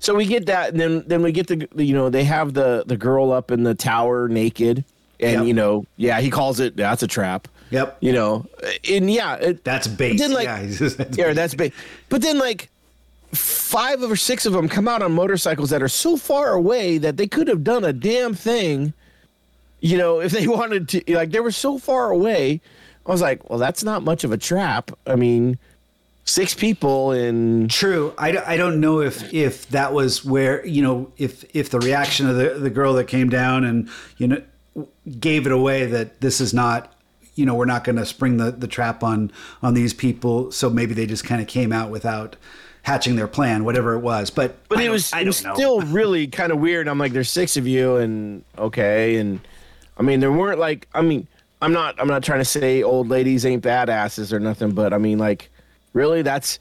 So 0.00 0.16
we 0.16 0.26
get 0.26 0.46
that, 0.46 0.70
and 0.72 0.80
then 0.80 1.04
then 1.06 1.22
we 1.22 1.30
get 1.30 1.46
the 1.46 1.68
you 1.76 1.94
know 1.94 2.10
they 2.10 2.24
have 2.24 2.54
the 2.54 2.82
the 2.84 2.96
girl 2.96 3.30
up 3.30 3.52
in 3.52 3.62
the 3.62 3.76
tower 3.76 4.26
naked, 4.26 4.84
and 5.22 5.32
Yep. 5.40 5.46
you 5.46 5.54
know 5.54 5.86
yeah 5.96 6.20
he 6.20 6.30
calls 6.30 6.60
it 6.60 6.76
that's 6.76 7.02
a 7.02 7.06
trap. 7.06 7.48
Yep. 7.70 7.96
You 8.00 8.12
know, 8.12 8.46
and 8.90 9.10
yeah, 9.10 9.36
it, 9.36 9.64
That's 9.64 9.86
base. 9.88 10.20
Then, 10.20 10.32
like- 10.34 10.44
yeah, 10.44 10.66
just- 10.70 10.98
that's 10.98 11.16
yeah, 11.16 11.28
base. 11.28 11.36
that's 11.36 11.54
big. 11.54 11.72
But 12.10 12.20
then 12.20 12.38
like 12.38 12.68
five 13.32 14.02
or 14.02 14.14
six 14.16 14.44
of 14.44 14.52
them 14.52 14.68
come 14.68 14.86
out 14.86 15.00
on 15.02 15.12
motorcycles 15.12 15.70
that 15.70 15.82
are 15.82 15.88
so 15.88 16.18
far 16.18 16.52
away 16.52 16.98
that 16.98 17.16
they 17.16 17.26
could 17.26 17.48
have 17.48 17.64
done 17.64 17.82
a 17.84 17.92
damn 17.94 18.34
thing. 18.34 18.92
You 19.80 19.96
know, 19.96 20.20
if 20.20 20.32
they 20.32 20.46
wanted 20.58 20.88
to, 20.90 21.14
like 21.14 21.30
they 21.30 21.40
were 21.40 21.50
so 21.50 21.78
far 21.78 22.10
away. 22.10 22.60
I 23.06 23.10
was 23.10 23.22
like, 23.22 23.48
well, 23.48 23.58
that's 23.58 23.82
not 23.82 24.02
much 24.02 24.22
of 24.22 24.32
a 24.32 24.36
trap. 24.36 24.90
I 25.06 25.16
mean, 25.16 25.58
six 26.24 26.54
people 26.54 27.10
and 27.12 27.70
True. 27.70 28.12
I, 28.18 28.36
I 28.46 28.56
don't 28.58 28.80
know 28.80 29.00
if 29.00 29.32
if 29.32 29.66
that 29.70 29.92
was 29.94 30.24
where 30.24 30.64
you 30.66 30.82
know 30.82 31.10
if 31.16 31.44
if 31.56 31.70
the 31.70 31.80
reaction 31.80 32.28
of 32.28 32.36
the 32.36 32.50
the 32.50 32.70
girl 32.70 32.92
that 32.94 33.04
came 33.08 33.28
down 33.30 33.64
and 33.64 33.88
you 34.18 34.28
know 34.28 34.42
gave 35.20 35.46
it 35.46 35.52
away 35.52 35.86
that 35.86 36.20
this 36.20 36.40
is 36.40 36.54
not 36.54 36.92
you 37.34 37.46
know 37.46 37.54
we're 37.54 37.64
not 37.64 37.84
going 37.84 37.96
to 37.96 38.06
spring 38.06 38.36
the 38.36 38.50
the 38.50 38.66
trap 38.66 39.02
on 39.02 39.30
on 39.62 39.74
these 39.74 39.92
people 39.94 40.50
so 40.50 40.70
maybe 40.70 40.94
they 40.94 41.06
just 41.06 41.24
kind 41.24 41.40
of 41.40 41.46
came 41.46 41.72
out 41.72 41.90
without 41.90 42.36
hatching 42.82 43.16
their 43.16 43.28
plan 43.28 43.64
whatever 43.64 43.94
it 43.94 44.00
was 44.00 44.30
but 44.30 44.56
But 44.68 44.78
I 44.78 44.84
it 44.84 44.88
was, 44.88 45.12
I 45.12 45.20
it 45.20 45.26
was 45.26 45.36
still 45.36 45.80
really 45.82 46.26
kind 46.26 46.50
of 46.50 46.58
weird. 46.58 46.88
I'm 46.88 46.98
like, 46.98 47.12
there's 47.12 47.30
six 47.30 47.56
of 47.58 47.66
you, 47.66 47.96
and 47.96 48.42
okay, 48.58 49.16
and 49.16 49.40
I 49.98 50.02
mean, 50.02 50.20
there 50.20 50.32
weren't 50.32 50.58
like, 50.58 50.88
I 50.94 51.02
mean, 51.02 51.26
I'm 51.60 51.72
not, 51.72 52.00
I'm 52.00 52.08
not 52.08 52.24
trying 52.24 52.40
to 52.40 52.44
say 52.44 52.82
old 52.82 53.08
ladies 53.08 53.44
ain't 53.44 53.62
badasses 53.62 54.32
or 54.32 54.40
nothing, 54.40 54.72
but 54.72 54.92
I 54.92 54.98
mean, 54.98 55.18
like, 55.18 55.50
really, 55.92 56.22
that's, 56.22 56.58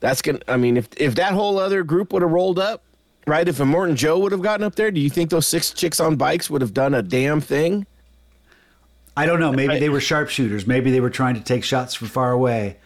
that's 0.00 0.20
gonna. 0.20 0.40
I 0.48 0.56
mean, 0.56 0.76
if 0.76 0.88
if 0.96 1.14
that 1.14 1.32
whole 1.32 1.58
other 1.58 1.82
group 1.84 2.12
would 2.12 2.22
have 2.22 2.30
rolled 2.32 2.58
up, 2.58 2.82
right? 3.26 3.48
If 3.48 3.58
Immortan 3.58 3.96
Joe 3.96 4.18
would 4.18 4.32
have 4.32 4.42
gotten 4.42 4.64
up 4.64 4.74
there, 4.74 4.90
do 4.90 5.00
you 5.00 5.10
think 5.10 5.30
those 5.30 5.46
six 5.46 5.70
chicks 5.72 6.00
on 6.00 6.16
bikes 6.16 6.50
would 6.50 6.60
have 6.62 6.74
done 6.74 6.94
a 6.94 7.02
damn 7.02 7.40
thing? 7.40 7.86
I 9.16 9.26
don't 9.26 9.38
know 9.38 9.52
maybe 9.52 9.74
I- 9.74 9.78
they 9.78 9.88
were 9.90 10.00
sharpshooters 10.00 10.66
maybe 10.66 10.90
they 10.90 10.98
were 11.00 11.08
trying 11.10 11.34
to 11.36 11.40
take 11.40 11.62
shots 11.62 11.94
from 11.94 12.08
far 12.08 12.32
away 12.32 12.78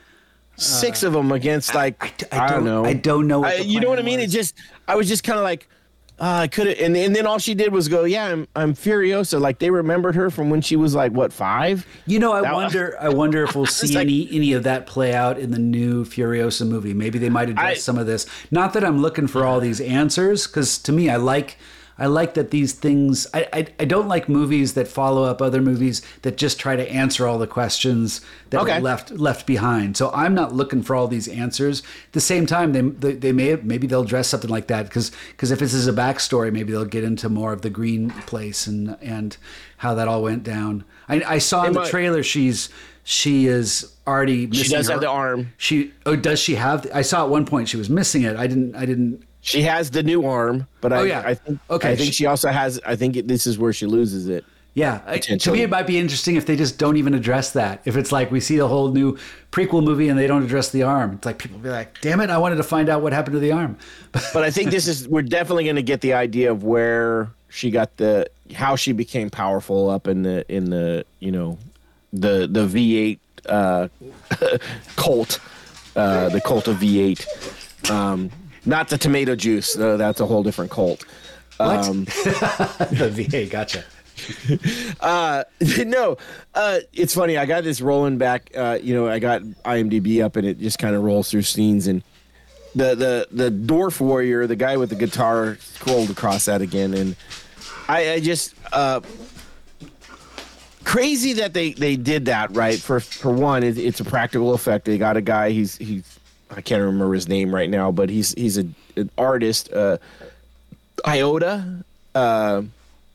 Six 0.56 1.02
uh, 1.02 1.06
of 1.06 1.14
them 1.14 1.32
against 1.32 1.74
like 1.74 2.26
I, 2.30 2.36
I- 2.36 2.44
I 2.44 2.48
don't, 2.50 2.56
don't- 2.56 2.64
know. 2.66 2.84
I 2.84 2.92
don't 2.92 3.26
know 3.28 3.44
I- 3.44 3.54
you 3.56 3.80
know 3.80 3.88
what 3.88 3.98
I 3.98 4.02
mean? 4.02 4.20
It 4.20 4.26
just 4.28 4.54
I 4.86 4.94
was 4.96 5.08
just 5.08 5.24
kind 5.24 5.38
of 5.38 5.42
like. 5.44 5.68
Uh, 6.20 6.40
I 6.42 6.48
could 6.48 6.66
have, 6.66 6.78
and, 6.80 6.96
and 6.96 7.14
then 7.14 7.26
all 7.26 7.38
she 7.38 7.54
did 7.54 7.72
was 7.72 7.86
go, 7.88 8.02
"Yeah, 8.04 8.24
I'm 8.26 8.48
I'm 8.56 8.74
Furiosa." 8.74 9.40
Like 9.40 9.60
they 9.60 9.70
remembered 9.70 10.16
her 10.16 10.30
from 10.30 10.50
when 10.50 10.60
she 10.60 10.74
was 10.74 10.92
like 10.94 11.12
what 11.12 11.32
five? 11.32 11.86
You 12.06 12.18
know, 12.18 12.32
I 12.32 12.42
That- 12.42 12.54
wonder. 12.54 12.96
I 13.00 13.08
wonder 13.10 13.44
if 13.44 13.54
we'll 13.54 13.66
see 13.80 13.94
like- 13.94 14.06
any 14.06 14.28
any 14.32 14.52
of 14.52 14.64
that 14.64 14.86
play 14.86 15.14
out 15.14 15.38
in 15.38 15.52
the 15.52 15.58
new 15.60 16.04
Furiosa 16.04 16.66
movie. 16.66 16.92
Maybe 16.92 17.18
they 17.20 17.30
might 17.30 17.50
address 17.50 17.76
I- 17.76 17.80
some 17.80 17.98
of 17.98 18.06
this. 18.06 18.26
Not 18.50 18.72
that 18.72 18.82
I'm 18.84 19.00
looking 19.00 19.28
for 19.28 19.44
all 19.44 19.60
these 19.60 19.80
answers, 19.80 20.46
because 20.48 20.78
to 20.78 20.92
me, 20.92 21.08
I 21.08 21.16
like 21.16 21.56
I 21.98 22.06
like 22.06 22.34
that 22.34 22.50
these 22.52 22.72
things. 22.74 23.26
I, 23.34 23.48
I 23.52 23.66
I 23.80 23.84
don't 23.84 24.06
like 24.08 24.28
movies 24.28 24.74
that 24.74 24.86
follow 24.86 25.24
up 25.24 25.42
other 25.42 25.60
movies 25.60 26.00
that 26.22 26.36
just 26.36 26.60
try 26.60 26.76
to 26.76 26.88
answer 26.90 27.26
all 27.26 27.38
the 27.38 27.46
questions 27.46 28.20
that 28.50 28.60
Okay. 28.60 28.76
were 28.76 28.80
left 28.84 29.10
left 29.10 29.46
behind. 29.46 29.96
So 29.96 30.10
I'm 30.14 30.34
not 30.34 30.54
looking 30.54 30.82
for 30.82 30.94
all 30.94 31.08
these 31.08 31.26
answers. 31.28 31.80
At 32.06 32.12
the 32.12 32.20
same 32.20 32.46
time, 32.46 32.72
they 32.72 32.82
they, 32.82 33.14
they 33.14 33.32
may 33.32 33.56
maybe 33.56 33.86
they'll 33.86 34.02
address 34.02 34.28
something 34.28 34.50
like 34.50 34.68
that 34.68 34.84
because 34.84 35.10
because 35.32 35.50
if 35.50 35.58
this 35.58 35.74
is 35.74 35.88
a 35.88 35.92
backstory, 35.92 36.52
maybe 36.52 36.72
they'll 36.72 36.84
get 36.84 37.04
into 37.04 37.28
more 37.28 37.52
of 37.52 37.62
the 37.62 37.70
green 37.70 38.10
place 38.26 38.66
and 38.66 38.96
and 39.02 39.36
how 39.78 39.94
that 39.94 40.06
all 40.08 40.22
went 40.22 40.44
down. 40.44 40.84
I, 41.08 41.22
I 41.34 41.38
saw 41.38 41.64
in 41.64 41.72
the 41.72 41.84
trailer 41.84 42.22
she's 42.22 42.68
she 43.02 43.46
is 43.46 43.90
already 44.06 44.46
missing 44.46 44.64
She 44.64 44.70
does 44.72 44.86
her- 44.86 44.92
have 44.92 45.00
the 45.00 45.08
arm. 45.08 45.52
She 45.56 45.92
oh 46.06 46.14
does 46.14 46.38
she 46.38 46.54
have? 46.56 46.86
I 46.94 47.02
saw 47.02 47.24
at 47.24 47.30
one 47.30 47.44
point 47.46 47.68
she 47.68 47.76
was 47.76 47.88
missing 47.90 48.22
it. 48.22 48.36
I 48.36 48.46
didn't 48.46 48.76
I 48.76 48.86
didn't. 48.86 49.24
She 49.48 49.62
has 49.62 49.90
the 49.90 50.02
new 50.02 50.24
arm, 50.26 50.66
but 50.80 50.92
I, 50.92 50.96
Oh, 50.98 51.02
yeah. 51.04 51.22
I 51.24 51.34
think 51.34 51.58
Okay, 51.70 51.90
I 51.92 51.96
think 51.96 52.08
she- 52.08 52.24
she 52.24 52.26
also 52.26 52.48
has. 52.50 52.80
I 52.86 52.96
think 52.96 53.16
it, 53.16 53.28
this 53.28 53.46
is 53.46 53.58
where 53.58 53.72
she 53.72 53.86
loses 53.86 54.28
it. 54.28 54.44
Yeah, 54.74 54.98
to 55.40 55.50
me 55.50 55.62
it 55.62 55.70
might 55.70 55.88
be 55.88 55.98
interesting 55.98 56.36
if 56.36 56.46
they 56.46 56.54
just 56.54 56.78
don't 56.78 56.96
even 56.98 57.12
address 57.12 57.50
that. 57.52 57.80
If 57.84 57.96
it's 57.96 58.12
like 58.12 58.30
we 58.30 58.38
see 58.38 58.58
a 58.58 58.66
whole 58.68 58.92
new 58.92 59.18
prequel 59.50 59.82
movie 59.82 60.08
and 60.08 60.16
they 60.16 60.28
don't 60.28 60.44
address 60.44 60.68
the 60.70 60.84
arm, 60.84 61.14
it's 61.14 61.26
like 61.26 61.38
people 61.38 61.58
be 61.58 61.68
like, 61.68 62.00
"Damn 62.00 62.20
it, 62.20 62.30
I 62.30 62.38
wanted 62.38 62.56
to 62.56 62.62
find 62.62 62.88
out 62.88 63.02
what 63.02 63.12
happened 63.12 63.34
to 63.34 63.40
the 63.40 63.50
arm." 63.50 63.76
But 64.32 64.44
I 64.44 64.50
think 64.52 64.70
this 64.70 64.86
is 64.86 65.08
we're 65.08 65.22
definitely 65.22 65.64
going 65.64 65.76
to 65.76 65.82
get 65.82 66.00
the 66.00 66.12
idea 66.12 66.52
of 66.52 66.62
where 66.62 67.30
she 67.48 67.72
got 67.72 67.96
the 67.96 68.28
how 68.54 68.76
she 68.76 68.92
became 68.92 69.30
powerful 69.30 69.90
up 69.90 70.06
in 70.06 70.22
the 70.22 70.44
in 70.54 70.70
the 70.70 71.04
you 71.18 71.32
know 71.32 71.58
the 72.12 72.46
the 72.46 72.64
V8 72.66 73.18
uh, 73.48 73.88
cult, 74.96 75.40
uh, 75.96 76.28
the 76.28 76.40
cult 76.40 76.68
of 76.68 76.76
V8. 76.76 77.90
Um, 77.90 78.30
not 78.66 78.88
the 78.88 78.98
tomato 78.98 79.36
juice. 79.36 79.74
though 79.74 79.96
that's 79.96 80.20
a 80.20 80.26
whole 80.26 80.42
different 80.42 80.70
cult. 80.70 81.04
What? 81.58 81.88
Um, 81.88 82.04
the 82.04 83.10
VA, 83.12 83.46
gotcha. 83.46 83.84
Uh, 85.00 85.44
no, 85.86 86.16
uh, 86.54 86.80
it's 86.92 87.14
funny. 87.14 87.36
I 87.36 87.46
got 87.46 87.62
this 87.62 87.80
rolling 87.80 88.18
back. 88.18 88.50
Uh, 88.56 88.76
you 88.82 88.92
know, 88.92 89.08
I 89.08 89.20
got 89.20 89.42
IMDb 89.64 90.24
up, 90.24 90.34
and 90.34 90.44
it 90.44 90.58
just 90.58 90.78
kind 90.78 90.96
of 90.96 91.04
rolls 91.04 91.30
through 91.30 91.42
scenes. 91.42 91.86
And 91.86 92.02
the 92.74 92.96
the 92.96 93.28
the 93.30 93.50
dwarf 93.50 94.00
warrior, 94.00 94.48
the 94.48 94.56
guy 94.56 94.76
with 94.76 94.90
the 94.90 94.96
guitar, 94.96 95.56
scrolled 95.60 96.10
across 96.10 96.46
that 96.46 96.62
again, 96.62 96.94
and 96.94 97.16
I, 97.88 98.14
I 98.14 98.20
just 98.20 98.54
uh, 98.72 99.00
crazy 100.84 101.34
that 101.34 101.54
they 101.54 101.72
they 101.72 101.94
did 101.96 102.24
that. 102.24 102.54
Right 102.56 102.78
for 102.78 102.98
for 102.98 103.32
one, 103.32 103.62
it, 103.62 103.78
it's 103.78 104.00
a 104.00 104.04
practical 104.04 104.52
effect. 104.52 104.84
They 104.84 104.98
got 104.98 105.16
a 105.16 105.22
guy. 105.22 105.50
He's 105.50 105.76
he's 105.76 106.18
I 106.50 106.60
can't 106.60 106.82
remember 106.82 107.12
his 107.14 107.28
name 107.28 107.54
right 107.54 107.70
now, 107.70 107.92
but 107.92 108.10
he's 108.10 108.34
he's 108.34 108.58
a, 108.58 108.66
an 108.96 109.10
artist. 109.18 109.72
Uh, 109.72 109.98
Iota. 111.06 111.84
Uh, 112.14 112.62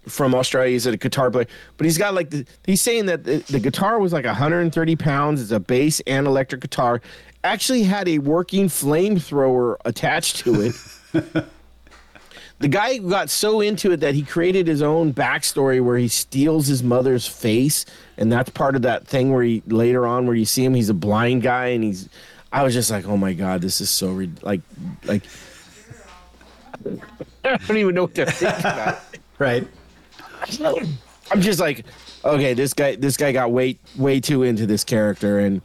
from 0.08 0.36
Australia. 0.36 0.72
He's 0.72 0.86
a 0.86 0.98
guitar 0.98 1.32
player, 1.32 1.48
but 1.78 1.86
he's 1.86 1.98
got 1.98 2.14
like 2.14 2.30
the, 2.30 2.46
he's 2.66 2.82
saying 2.82 3.06
that 3.08 3.24
the, 3.24 3.38
the 3.50 3.60
guitar 3.60 4.00
was 4.00 4.14
like 4.14 4.26
130 4.26 4.96
pounds. 4.96 5.42
It's 5.42 5.52
a 5.52 5.60
bass 5.60 6.02
and 6.02 6.28
electric 6.28 6.62
guitar. 6.62 7.02
Actually, 7.44 7.84
had 7.84 8.08
a 8.08 8.20
working 8.20 8.68
flamethrower 8.68 9.78
attached 9.86 10.38
to 10.38 10.62
it. 10.62 10.76
the 12.60 12.68
guy 12.68 12.98
got 12.98 13.30
so 13.30 13.60
into 13.60 13.92
it 13.92 14.00
that 14.00 14.16
he 14.16 14.24
created 14.24 14.68
his 14.68 14.82
own 14.82 15.14
backstory 15.14 15.84
where 15.84 15.98
he 15.98 16.08
steals 16.08 16.68
his 16.68 16.84
mother's 16.84 17.28
face, 17.28 17.86
and 18.18 18.32
that's 18.32 18.50
part 18.50 18.76
of 18.76 18.84
that 18.84 19.06
thing 19.08 19.34
where 19.34 19.44
he 19.44 19.62
later 19.68 20.08
on 20.08 20.26
where 20.26 20.36
you 20.36 20.46
see 20.46 20.64
him, 20.64 20.74
he's 20.74 20.90
a 20.90 20.94
blind 20.94 21.42
guy, 21.42 21.68
and 21.68 21.84
he's. 21.84 22.10
I 22.54 22.62
was 22.64 22.74
just 22.74 22.92
like, 22.92 23.06
oh 23.08 23.18
my 23.18 23.34
god, 23.34 23.62
this 23.62 23.82
is 23.82 23.90
so 23.90 24.12
re- 24.12 24.32
like 24.44 24.62
like. 25.04 25.24
I 27.44 27.58
don't 27.58 27.78
even 27.78 27.96
know 27.96 28.04
what 28.04 28.16
to 28.16 28.26
think 28.28 28.60
about. 28.60 29.00
Right. 29.40 29.68
I'm 31.32 31.42
just 31.42 31.60
like, 31.60 31.86
okay, 32.24 32.54
this 32.54 32.74
guy, 32.74 32.96
this 32.96 33.18
guy 33.18 33.32
got 33.32 33.52
way, 33.52 33.80
way 33.98 34.20
too 34.20 34.44
into 34.44 34.66
this 34.66 34.84
character, 34.84 35.40
and 35.40 35.62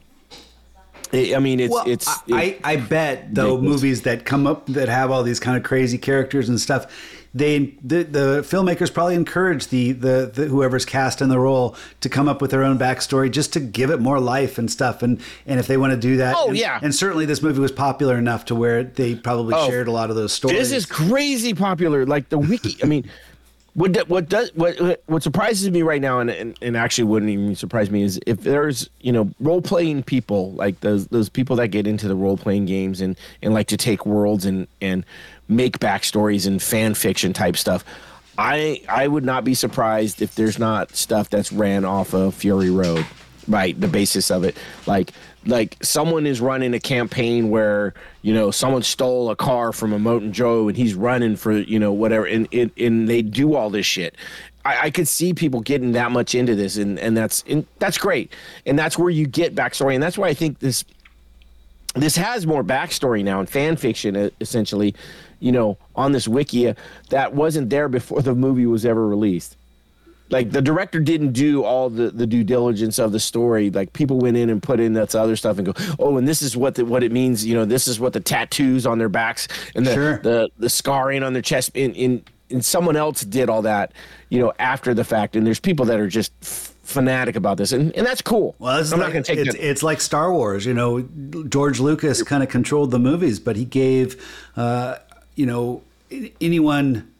it, 1.12 1.36
I 1.36 1.40
mean, 1.40 1.60
it's, 1.60 1.73
Well, 1.73 1.89
it's, 1.89 2.09
I, 2.09 2.23
I, 2.31 2.59
I 2.65 2.77
bet 2.77 3.35
though 3.35 3.56
Ridiculous. 3.56 3.70
movies 3.82 4.02
that 4.02 4.24
come 4.24 4.47
up 4.47 4.66
that 4.66 4.89
have 4.89 5.10
all 5.10 5.23
these 5.23 5.40
kind 5.40 5.56
of 5.56 5.62
crazy 5.62 5.98
characters 5.98 6.48
and 6.48 6.60
stuff, 6.60 6.86
they 7.34 7.74
the, 7.82 8.05
the 8.05 8.42
filmmakers 8.42 8.92
probably 8.92 9.14
encourage 9.14 9.68
the, 9.68 9.92
the 9.92 10.30
the 10.32 10.46
whoever's 10.46 10.84
cast 10.84 11.20
in 11.20 11.28
the 11.28 11.38
role 11.38 11.76
to 12.00 12.09
come 12.09 12.28
up 12.28 12.40
with 12.40 12.50
their 12.50 12.64
own 12.64 12.78
backstory 12.78 13.30
just 13.30 13.52
to 13.52 13.60
give 13.60 13.90
it 13.90 14.00
more 14.00 14.18
life 14.18 14.59
and 14.59 14.70
stuff. 14.70 15.02
And 15.02 15.20
and 15.46 15.60
if 15.60 15.66
they 15.66 15.76
want 15.76 15.92
to 15.92 15.98
do 15.98 16.16
that, 16.18 16.34
Oh, 16.38 16.48
and, 16.48 16.56
yeah. 16.56 16.80
and 16.82 16.94
certainly 16.94 17.26
this 17.26 17.42
movie 17.42 17.60
was 17.60 17.72
popular 17.72 18.16
enough 18.16 18.46
to 18.46 18.55
where 18.55 18.82
they 18.84 19.14
probably 19.14 19.55
Oh, 19.55 19.68
shared 19.68 19.88
a 19.88 19.92
lot 19.92 20.10
of 20.10 20.16
those 20.16 20.32
stories. 20.32 20.59
this 20.59 20.72
is 20.72 20.86
crazy 20.86 21.55
popular. 21.55 22.06
Like 22.06 22.28
the 22.30 22.38
wiki, 22.38 22.76
I 22.82 22.86
mean, 22.86 23.09
What 23.78 24.09
what 24.09 24.28
does 24.28 24.52
what 24.56 25.00
what 25.06 25.22
surprises 25.22 25.70
me 25.70 25.82
right 25.82 26.02
now, 26.02 26.18
and, 26.18 26.30
and 26.30 26.59
and 26.60 26.76
actually 26.76 27.05
wouldn't 27.05 27.30
even 27.30 27.55
surprise 27.55 27.92
me, 27.92 28.02
is 28.02 28.18
if 28.26 28.40
there's 28.40 28.90
you 29.02 29.12
know 29.12 29.30
role 29.38 29.62
playing 29.62 30.02
people 30.02 30.50
like 30.55 30.80
those 30.80 31.06
those 31.06 31.28
people 31.28 31.55
that 31.56 31.68
get 31.68 31.86
into 31.86 32.09
the 32.09 32.16
role 32.16 32.36
playing 32.36 32.66
games 32.66 33.00
and 33.00 33.16
and 33.40 33.55
like 33.55 33.68
to 33.68 33.76
take 33.76 34.05
worlds 34.05 34.44
and 34.46 34.66
and 34.80 35.06
make 35.46 35.78
backstories 35.78 36.44
and 36.44 36.60
fan 36.60 36.94
fiction 36.94 37.32
type 37.32 37.56
stuff. 37.56 37.84
I 38.36 38.82
I 38.88 39.06
would 39.06 39.24
not 39.24 39.44
be 39.44 39.55
surprised 39.55 40.22
if 40.22 40.34
there's 40.34 40.59
not 40.59 40.96
stuff 40.96 41.30
that's 41.30 41.52
ran 41.52 41.84
off 41.84 42.14
of 42.14 42.34
Fury 42.34 42.70
Road, 42.70 43.06
right? 43.48 43.78
The 43.80 43.88
basis 43.88 44.30
of 44.30 44.44
it, 44.44 44.56
like 44.86 45.12
like 45.46 45.76
someone 45.82 46.26
is 46.26 46.40
running 46.40 46.74
a 46.74 46.80
campaign 46.80 47.50
where 47.50 47.94
you 48.22 48.34
know 48.34 48.50
someone 48.50 48.82
stole 48.82 49.30
a 49.30 49.36
car 49.36 49.72
from 49.72 49.92
Immortan 49.92 50.32
Joe 50.32 50.68
and 50.68 50.76
he's 50.76 50.94
running 50.94 51.36
for 51.36 51.52
you 51.52 51.78
know 51.78 51.92
whatever, 51.92 52.26
and 52.26 52.48
and, 52.52 52.70
and 52.76 53.08
they 53.08 53.22
do 53.22 53.54
all 53.54 53.70
this 53.70 53.86
shit. 53.86 54.14
I, 54.64 54.86
I 54.86 54.90
could 54.90 55.08
see 55.08 55.32
people 55.32 55.60
getting 55.60 55.92
that 55.92 56.12
much 56.12 56.34
into 56.34 56.54
this, 56.54 56.76
and 56.76 56.98
and 56.98 57.16
that's 57.16 57.42
and 57.48 57.66
that's 57.78 57.98
great, 57.98 58.32
and 58.66 58.78
that's 58.78 58.98
where 58.98 59.10
you 59.10 59.26
get 59.26 59.54
backstory, 59.54 59.94
and 59.94 60.02
that's 60.02 60.18
why 60.18 60.28
I 60.28 60.34
think 60.34 60.58
this 60.58 60.84
this 61.94 62.16
has 62.16 62.46
more 62.46 62.62
backstory 62.62 63.24
now 63.24 63.40
and 63.40 63.48
fan 63.48 63.76
fiction 63.76 64.30
essentially 64.40 64.94
you 65.40 65.50
know 65.50 65.78
on 65.96 66.12
this 66.12 66.28
wiki 66.28 66.72
that 67.08 67.34
wasn't 67.34 67.70
there 67.70 67.88
before 67.88 68.20
the 68.22 68.34
movie 68.34 68.66
was 68.66 68.84
ever 68.84 69.06
released 69.06 69.56
like 70.30 70.50
the 70.50 70.60
director 70.62 71.00
didn't 71.00 71.32
do 71.32 71.64
all 71.64 71.88
the, 71.90 72.10
the 72.10 72.26
due 72.26 72.44
diligence 72.44 72.98
of 72.98 73.12
the 73.12 73.20
story 73.20 73.70
like 73.70 73.92
people 73.92 74.18
went 74.18 74.36
in 74.36 74.50
and 74.50 74.62
put 74.62 74.78
in 74.80 74.92
that 74.94 75.14
other 75.14 75.36
stuff 75.36 75.59
and 75.59 75.66
go 75.66 75.72
oh 75.98 76.16
and 76.18 76.26
this 76.28 76.42
is 76.42 76.56
what 76.56 76.74
the, 76.74 76.84
what 76.84 77.02
it 77.02 77.12
means 77.12 77.44
you 77.46 77.55
know 77.55 77.64
this 77.64 77.88
is 77.88 77.98
what 77.98 78.12
the 78.12 78.20
tattoos 78.20 78.86
on 78.86 78.98
their 78.98 79.09
backs 79.09 79.48
and 79.74 79.86
the 79.86 79.94
Sure. 79.94 80.18
the, 80.18 80.48
the 80.59 80.68
scarring 80.70 81.22
on 81.22 81.32
their 81.32 81.42
chest 81.42 81.70
in 81.74 81.94
in 81.94 82.22
and 82.50 82.64
someone 82.64 82.96
else 82.96 83.22
did 83.22 83.48
all 83.50 83.62
that 83.62 83.92
you 84.30 84.38
know 84.40 84.52
after 84.59 84.94
the 84.94 85.05
fact 85.05 85.36
and 85.36 85.46
there's 85.46 85.60
people 85.60 85.84
that 85.86 85.98
are 86.00 86.09
just 86.09 86.32
f- 86.42 86.74
fanatic 86.82 87.36
about 87.36 87.59
this 87.59 87.72
and, 87.72 87.92
and 87.94 88.06
that's 88.06 88.22
cool 88.22 88.55
Well, 88.59 88.76
i'm 88.78 88.82
like, 88.90 88.98
not 89.00 89.12
going 89.12 89.22
to 89.22 89.34
take 89.36 89.46
it's, 89.46 89.55
it's 89.56 89.82
like 89.82 90.00
Star 90.00 90.32
Wars. 90.32 90.64
You 90.64 90.72
know, 90.72 91.02
George 91.48 91.80
Lucas 91.80 92.22
kind 92.22 92.42
of 92.42 92.48
controlled 92.48 92.90
the 92.90 92.98
movies, 92.98 93.38
but 93.38 93.56
he 93.56 93.66
gave, 93.66 94.24
uh, 94.56 94.96
you 95.34 95.44
know, 95.44 95.82
anyone 96.40 97.12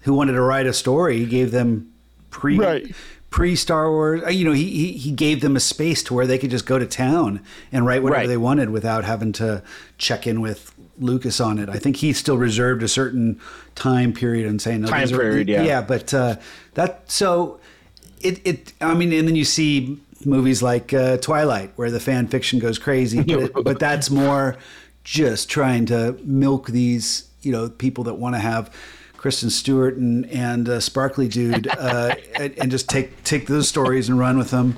who 0.00 0.14
wanted 0.14 0.32
to 0.32 0.40
write 0.40 0.66
a 0.66 0.72
story, 0.72 1.18
he 1.18 1.26
gave 1.26 1.52
them 1.52 1.91
pre 2.32 2.58
Right. 2.58 2.92
pre 3.30 3.54
Star 3.54 3.88
Wars. 3.90 4.22
uh, 4.26 4.30
You 4.30 4.44
know, 4.44 4.52
he, 4.52 4.64
he 4.68 4.92
he 4.94 5.10
gave 5.12 5.40
them 5.40 5.54
a 5.54 5.60
space 5.60 6.02
to 6.04 6.14
where 6.14 6.26
they 6.26 6.38
could 6.38 6.50
just 6.50 6.66
go 6.66 6.78
to 6.80 6.86
town 6.86 7.40
and 7.70 7.86
write 7.86 8.02
whatever 8.02 8.22
Right. 8.22 8.26
they 8.28 8.36
wanted 8.36 8.70
without 8.70 9.04
having 9.04 9.30
to 9.34 9.62
check 9.98 10.26
in 10.26 10.40
with 10.40 10.74
Lucas 10.98 11.40
on 11.40 11.58
it. 11.58 11.68
I 11.68 11.78
think 11.78 11.96
he 11.96 12.12
still 12.12 12.36
reserved 12.38 12.82
a 12.82 12.88
certain 12.88 13.38
time 13.74 14.12
period 14.12 14.46
and 14.48 14.60
saying 14.60 14.80
no, 14.82 14.88
Time 14.88 15.00
these 15.02 15.12
are- 15.12 15.18
period, 15.20 15.48
yeah. 15.48 15.62
yeah, 15.62 15.80
but 15.82 16.12
uh, 16.12 16.36
that 16.74 17.10
so 17.10 17.60
it 18.20 18.40
it 18.44 18.72
I 18.80 18.94
mean, 18.94 19.12
and 19.12 19.28
then 19.28 19.36
you 19.36 19.44
see 19.44 19.98
movies 20.24 20.62
like 20.62 20.92
uh, 20.94 21.16
Twilight 21.18 21.72
where 21.76 21.90
the 21.90 22.00
fan 22.00 22.26
fiction 22.28 22.58
goes 22.58 22.78
crazy, 22.78 23.22
but, 23.22 23.40
it, 23.40 23.52
but 23.64 23.78
that's 23.78 24.10
more 24.10 24.56
just 25.04 25.48
trying 25.50 25.84
to 25.86 26.16
milk 26.24 26.68
these 26.68 27.24
you 27.42 27.50
know 27.52 27.68
people 27.68 28.04
that 28.04 28.14
want 28.14 28.34
to 28.36 28.38
have 28.38 28.70
Kristen 29.22 29.50
Stewart 29.50 29.96
and 29.96 30.28
and 30.30 30.68
uh, 30.68 30.80
Sparkly 30.80 31.28
Dude 31.28 31.68
uh, 31.68 32.16
and, 32.34 32.58
and 32.58 32.70
just 32.72 32.90
take 32.90 33.22
take 33.22 33.46
those 33.46 33.68
stories 33.68 34.08
and 34.08 34.18
run 34.18 34.36
with 34.36 34.50
them. 34.50 34.76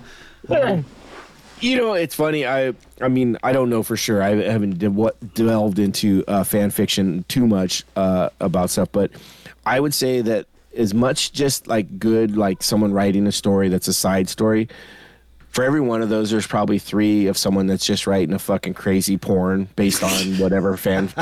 You 1.60 1.78
know, 1.78 1.94
it's 1.94 2.14
funny. 2.14 2.46
I 2.46 2.74
I 3.00 3.08
mean, 3.08 3.38
I 3.42 3.54
don't 3.54 3.70
know 3.70 3.82
for 3.82 3.96
sure. 3.96 4.22
I 4.22 4.34
haven't 4.34 4.78
de- 4.78 4.90
what 4.90 5.34
delved 5.34 5.78
into 5.78 6.24
uh, 6.28 6.44
fan 6.44 6.68
fiction 6.70 7.24
too 7.26 7.46
much 7.46 7.84
uh, 7.96 8.28
about 8.38 8.68
stuff, 8.68 8.90
but 8.92 9.10
I 9.64 9.80
would 9.80 9.94
say 9.94 10.20
that 10.20 10.46
as 10.76 10.92
much 10.92 11.32
just 11.32 11.66
like 11.66 11.98
good, 11.98 12.36
like 12.36 12.62
someone 12.62 12.92
writing 12.92 13.26
a 13.26 13.32
story 13.32 13.70
that's 13.70 13.88
a 13.88 13.94
side 13.94 14.28
story. 14.28 14.68
For 15.54 15.62
every 15.62 15.80
one 15.80 16.02
of 16.02 16.08
those, 16.08 16.32
there's 16.32 16.48
probably 16.48 16.80
three 16.80 17.28
of 17.28 17.38
someone 17.38 17.68
that's 17.68 17.86
just 17.86 18.08
writing 18.08 18.34
a 18.34 18.40
fucking 18.40 18.74
crazy 18.74 19.16
porn 19.16 19.68
based 19.76 20.02
on 20.02 20.10
whatever 20.38 20.76
fan. 20.76 21.12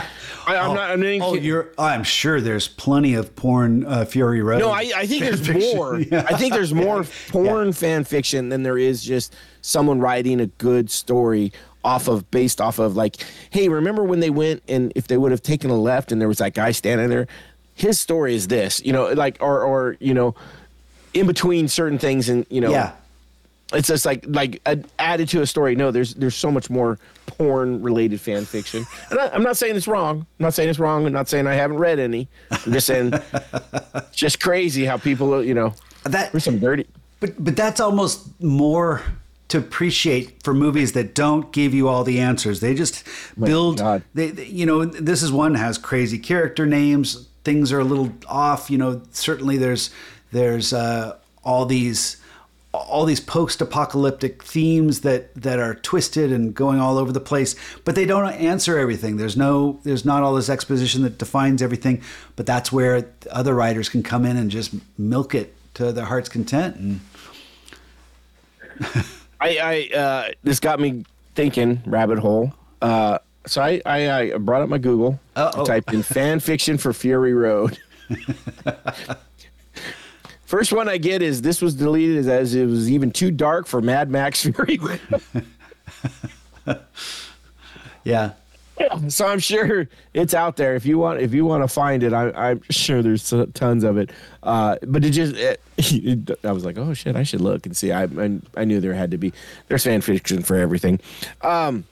I, 0.47 0.57
I'm 0.57 0.75
not. 0.75 0.91
I'm 0.91 1.23
Oh, 1.23 1.35
you're. 1.35 1.69
I'm 1.77 2.03
sure 2.03 2.41
there's 2.41 2.67
plenty 2.67 3.13
of 3.13 3.37
porn 3.37 3.85
uh, 3.85 4.07
Fury 4.07 4.41
Road. 4.41 4.61
No, 4.61 4.71
I, 4.71 4.91
I 4.97 5.07
think 5.07 5.25
there's 5.25 5.47
fiction. 5.47 5.77
more. 5.77 6.01
Yeah. 6.01 6.25
I 6.27 6.39
think 6.39 6.55
there's 6.55 6.73
more 6.73 7.05
porn 7.29 7.75
fan 7.75 8.05
fiction 8.05 8.49
than 8.49 8.63
there 8.63 8.79
is 8.79 9.05
just 9.05 9.37
someone 9.61 10.01
writing 10.01 10.41
a 10.41 10.47
good 10.47 10.91
story 10.91 11.53
off 11.85 12.09
of 12.09 12.31
based 12.31 12.59
off 12.59 12.79
of 12.79 12.97
like, 12.97 13.17
hey, 13.51 13.69
remember 13.69 14.03
when 14.03 14.21
they 14.21 14.31
went 14.31 14.63
and 14.67 14.93
if 14.97 15.09
they 15.09 15.19
would 15.19 15.31
have 15.33 15.43
taken 15.43 15.69
a 15.69 15.77
left 15.77 16.11
and 16.11 16.21
there 16.23 16.29
was 16.29 16.39
that 16.39 16.55
guy 16.55 16.71
standing 16.71 17.11
there, 17.11 17.27
his 17.75 18.01
story 18.01 18.35
is 18.35 18.49
this, 18.49 18.81
you 18.83 18.95
know, 18.95 19.13
like 19.13 19.37
or 19.43 19.63
or 19.63 19.99
you 20.01 20.15
know, 20.15 20.35
in 21.13 21.27
between 21.27 21.69
certain 21.69 21.99
things 21.99 22.31
and 22.31 22.47
you 22.49 22.63
know, 22.63 22.71
Yeah. 22.71 22.93
It's 23.75 23.89
just 23.89 24.05
like 24.05 24.25
like 24.29 24.61
uh, 24.67 24.77
added 24.99 25.29
to 25.31 25.43
a 25.43 25.47
story. 25.47 25.75
No, 25.77 25.91
there's 25.91 26.15
there's 26.15 26.35
so 26.37 26.51
much 26.51 26.69
more 26.71 26.99
porn 27.27 27.83
related 27.83 28.21
fan 28.21 28.45
fiction, 28.45 28.85
and 29.11 29.19
I, 29.21 29.29
I'm 29.29 29.43
not 29.43 29.57
saying 29.57 29.77
it's 29.77 29.89
wrong. 29.89 30.21
I'm 30.21 30.45
not 30.45 30.55
saying 30.55 30.69
it's 30.69 30.79
wrong. 30.79 31.07
I'm 31.07 31.13
not 31.13 31.29
saying 31.29 31.47
I 31.47 31.55
haven't 31.55 31.79
read 31.79 31.99
any. 31.99 32.29
I'm 32.51 32.73
just 32.73 32.87
saying, 32.87 33.13
it's 33.95 34.17
just 34.17 34.41
crazy 34.41 34.85
how 34.85 34.97
people, 34.99 35.43
you 35.45 35.55
know, 35.55 35.75
That 36.05 36.33
there's 36.33 36.45
some 36.45 36.59
dirty. 36.59 36.87
But 37.21 37.43
but 37.43 37.57
that's 37.57 37.81
almost 37.81 38.41
more 38.43 39.03
to 39.49 39.59
appreciate 39.59 40.43
for 40.43 40.55
movies 40.55 40.93
that 40.93 41.15
don't 41.15 41.53
give 41.53 41.75
you 41.75 41.87
all 41.89 42.05
the 42.05 42.21
answers. 42.21 42.61
They 42.61 42.75
just 42.75 43.05
build. 43.39 43.81
They, 44.15 44.31
they- 44.31 44.47
you 44.47 44.67
know 44.67 44.85
this 44.85 45.23
is 45.23 45.31
one 45.33 45.55
has 45.55 45.79
crazy 45.79 46.19
character 46.19 46.67
names. 46.67 47.29
Things 47.45 47.73
are 47.73 47.81
a 47.81 47.85
little 47.85 48.13
off. 48.29 48.71
You 48.71 48.79
know 48.79 49.03
certainly 49.13 49.57
there's 49.59 49.91
there's 50.33 50.73
uh, 50.73 51.17
all 51.45 51.67
these 51.67 52.17
all 52.73 53.05
these 53.05 53.21
post-apocalyptic 53.21 54.43
themes 54.43 55.01
that 55.01 55.35
that 55.35 55.59
are 55.59 55.75
twisted 55.75 56.33
and 56.33 56.55
going 56.55 56.81
all 56.81 56.97
over 56.97 57.13
the 57.13 57.21
place 57.21 57.55
but 57.85 57.95
they 57.95 58.07
don't 58.07 58.33
answer 58.33 58.79
everything 58.79 59.19
there's 59.19 59.37
no 59.37 59.79
there's 59.85 60.05
not 60.05 60.23
all 60.23 60.35
this 60.35 60.49
exposition 60.49 61.03
that 61.03 61.19
defines 61.19 61.61
everything 61.61 62.01
but 62.35 62.47
that's 62.47 62.73
where 62.73 63.07
other 63.31 63.55
writers 63.55 63.91
can 63.91 64.03
come 64.03 64.25
in 64.25 64.37
and 64.39 64.51
just 64.51 64.75
milk 64.97 65.35
it 65.35 65.55
to 65.75 65.93
their 65.93 66.07
heart's 66.07 66.31
content 66.31 66.77
and 66.77 67.01
I, 69.41 69.89
I 69.93 69.97
uh, 69.97 70.29
this 70.43 70.61
got 70.61 70.81
me 70.81 71.05
thinking 71.35 71.83
rabbit 71.87 72.19
hole. 72.19 72.55
Uh, 72.81 73.19
so 73.47 73.61
I, 73.61 73.81
I, 73.85 74.33
I 74.35 74.39
brought 74.39 74.63
up 74.63 74.69
my 74.69 74.79
Google. 74.79 75.19
Uh-oh. 75.35 75.63
I 75.63 75.65
typed 75.65 75.93
in 75.93 76.03
fan 76.03 76.41
fiction 76.41 76.79
for 76.79 76.93
Fury 76.93 77.35
Road. 77.35 77.79
First 80.53 80.71
one 80.71 80.87
I 80.87 80.99
get 80.99 81.23
is 81.23 81.41
this 81.41 81.63
was 81.63 81.75
deleted 81.75 82.29
as 82.29 82.55
it 82.55 82.67
was 82.67 82.91
even 82.91 83.11
too 83.11 83.31
dark 83.31 83.67
for 83.67 83.81
Mad 83.81 84.11
Max 84.11 84.43
Fury 84.47 84.79
Road. 84.79 85.01
yeah 88.05 88.33
so 89.09 89.27
I'm 89.27 89.39
sure 89.39 89.89
it's 90.15 90.35
out 90.35 90.57
there. 90.57 90.75
If 90.75 90.87
you 90.87 90.99
want, 90.99 91.21
if 91.21 91.33
you 91.33 91.45
want 91.45 91.63
to 91.63 91.69
find 91.69 92.03
it, 92.03 92.13
I, 92.13 92.31
I'm 92.31 92.63
sure 92.71 93.03
there's 93.03 93.33
tons 93.55 93.85
of 93.85 93.97
it. 93.97 94.11
Uh, 94.43 94.77
but 94.83 95.05
it 95.05 95.11
just, 95.11 95.37
it, 95.37 96.31
I 96.45 96.53
was 96.53 96.65
like, 96.65 96.79
oh 96.79 96.95
shit, 96.95 97.17
I 97.17 97.23
should 97.23 97.41
look 97.41 97.67
and 97.67 97.77
see. 97.77 97.93
I, 97.93 98.05
I, 98.05 98.41
I 98.57 98.65
knew 98.65 98.81
there 98.81 98.95
had 98.95 99.11
to 99.13 99.19
be. 99.19 99.33
There's 99.69 99.85
fan 99.85 100.01
fiction 100.01 100.43
for 100.43 100.57
everything, 100.57 101.01
um, 101.43 101.85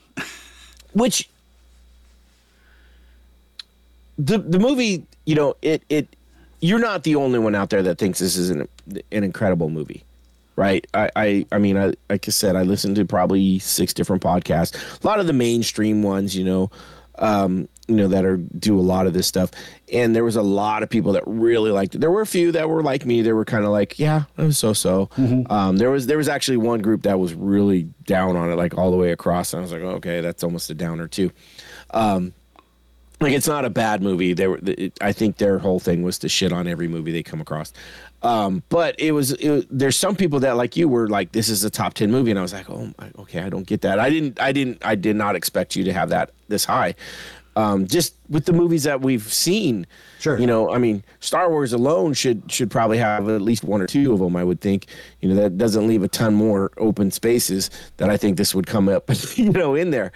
which 0.92 1.28
the 4.18 4.38
the 4.38 4.58
movie, 4.58 5.06
you 5.26 5.34
know, 5.34 5.56
it 5.62 5.82
it. 5.88 6.08
You're 6.60 6.78
not 6.78 7.04
the 7.04 7.16
only 7.16 7.38
one 7.38 7.54
out 7.54 7.70
there 7.70 7.82
that 7.82 7.98
thinks 7.98 8.18
this 8.18 8.36
is 8.36 8.50
an 8.50 8.68
an 9.12 9.24
incredible 9.24 9.70
movie 9.70 10.04
right? 10.56 10.86
I, 10.92 11.10
I, 11.16 11.46
I 11.52 11.58
mean, 11.58 11.78
I, 11.78 11.94
like 12.10 12.28
I 12.28 12.30
said, 12.30 12.54
I 12.54 12.64
listened 12.64 12.96
to 12.96 13.06
probably 13.06 13.58
six 13.60 13.94
different 13.94 14.22
podcasts. 14.22 14.76
A 15.02 15.06
lot 15.06 15.18
of 15.18 15.26
the 15.26 15.32
mainstream 15.32 16.02
ones, 16.02 16.36
you 16.36 16.44
know, 16.44 16.70
um, 17.18 17.66
you 17.88 17.94
know, 17.96 18.08
that 18.08 18.26
are 18.26 18.36
do 18.36 18.78
a 18.78 18.82
lot 18.82 19.06
of 19.06 19.14
this 19.14 19.26
stuff. 19.26 19.50
And 19.90 20.14
there 20.14 20.22
was 20.22 20.36
a 20.36 20.42
lot 20.42 20.82
of 20.82 20.90
people 20.90 21.12
that 21.12 21.22
really 21.26 21.70
liked 21.70 21.94
it. 21.94 22.02
There 22.02 22.10
were 22.10 22.20
a 22.20 22.26
few 22.26 22.52
that 22.52 22.68
were 22.68 22.82
like 22.82 23.06
me. 23.06 23.22
They 23.22 23.32
were 23.32 23.46
kind 23.46 23.64
of 23.64 23.70
like, 23.70 23.98
yeah, 23.98 24.24
it 24.36 24.42
was 24.42 24.58
so 24.58 24.74
so. 24.74 25.08
Um, 25.50 25.78
there 25.78 25.90
was 25.90 26.06
there 26.06 26.18
was 26.18 26.28
actually 26.28 26.58
one 26.58 26.80
group 26.80 27.02
that 27.02 27.18
was 27.18 27.32
really 27.34 27.84
down 28.04 28.36
on 28.36 28.50
it, 28.50 28.56
like 28.56 28.76
all 28.76 28.90
the 28.90 28.96
way 28.98 29.12
across. 29.12 29.52
And 29.52 29.60
I 29.60 29.62
was 29.62 29.72
like, 29.72 29.82
okay, 29.82 30.20
that's 30.20 30.44
almost 30.44 30.70
a 30.70 30.74
downer 30.74 31.08
too. 31.08 31.32
Um, 31.90 32.32
like 33.20 33.32
it's 33.32 33.46
not 33.48 33.64
a 33.64 33.70
bad 33.70 34.02
movie. 34.02 34.32
They 34.32 34.46
were. 34.48 34.58
It, 34.64 34.96
I 35.00 35.12
think 35.12 35.36
their 35.36 35.58
whole 35.58 35.78
thing 35.80 36.02
was 36.02 36.18
to 36.20 36.28
shit 36.28 36.52
on 36.52 36.66
every 36.66 36.88
movie 36.88 37.12
they 37.12 37.22
come 37.22 37.40
across. 37.40 37.72
Um, 38.22 38.62
but 38.68 38.94
it 38.98 39.12
was, 39.12 39.32
it. 39.32 39.66
There's 39.70 39.96
some 39.96 40.16
people 40.16 40.40
that 40.40 40.56
like 40.56 40.76
you 40.76 40.88
were 40.88 41.08
like, 41.08 41.32
this 41.32 41.48
is 41.48 41.64
a 41.64 41.70
top 41.70 41.94
ten 41.94 42.10
movie, 42.10 42.30
and 42.30 42.38
I 42.38 42.42
was 42.42 42.52
like, 42.52 42.68
oh, 42.70 42.92
my- 42.98 43.10
okay, 43.20 43.40
I 43.40 43.48
don't 43.48 43.66
get 43.66 43.82
that. 43.82 43.98
I 43.98 44.10
didn't. 44.10 44.40
I 44.40 44.52
didn't. 44.52 44.84
I 44.84 44.94
did 44.94 45.16
not 45.16 45.36
expect 45.36 45.76
you 45.76 45.84
to 45.84 45.92
have 45.92 46.08
that 46.10 46.30
this 46.48 46.64
high. 46.64 46.94
Um, 47.56 47.86
just 47.88 48.14
with 48.28 48.44
the 48.44 48.52
movies 48.52 48.84
that 48.84 49.00
we've 49.00 49.30
seen. 49.30 49.86
Sure. 50.20 50.38
You 50.38 50.46
know, 50.46 50.70
I 50.70 50.78
mean, 50.78 51.02
Star 51.18 51.50
Wars 51.50 51.72
alone 51.72 52.14
should 52.14 52.50
should 52.50 52.70
probably 52.70 52.98
have 52.98 53.28
at 53.28 53.42
least 53.42 53.64
one 53.64 53.82
or 53.82 53.86
two 53.86 54.12
of 54.12 54.20
them. 54.20 54.36
I 54.36 54.44
would 54.44 54.60
think. 54.60 54.86
You 55.20 55.28
know, 55.30 55.34
that 55.34 55.58
doesn't 55.58 55.86
leave 55.86 56.02
a 56.02 56.08
ton 56.08 56.34
more 56.34 56.70
open 56.78 57.10
spaces 57.10 57.70
that 57.96 58.08
I 58.08 58.16
think 58.16 58.36
this 58.36 58.54
would 58.54 58.66
come 58.66 58.88
up. 58.88 59.10
You 59.36 59.50
know, 59.50 59.74
in 59.74 59.90
there. 59.90 60.12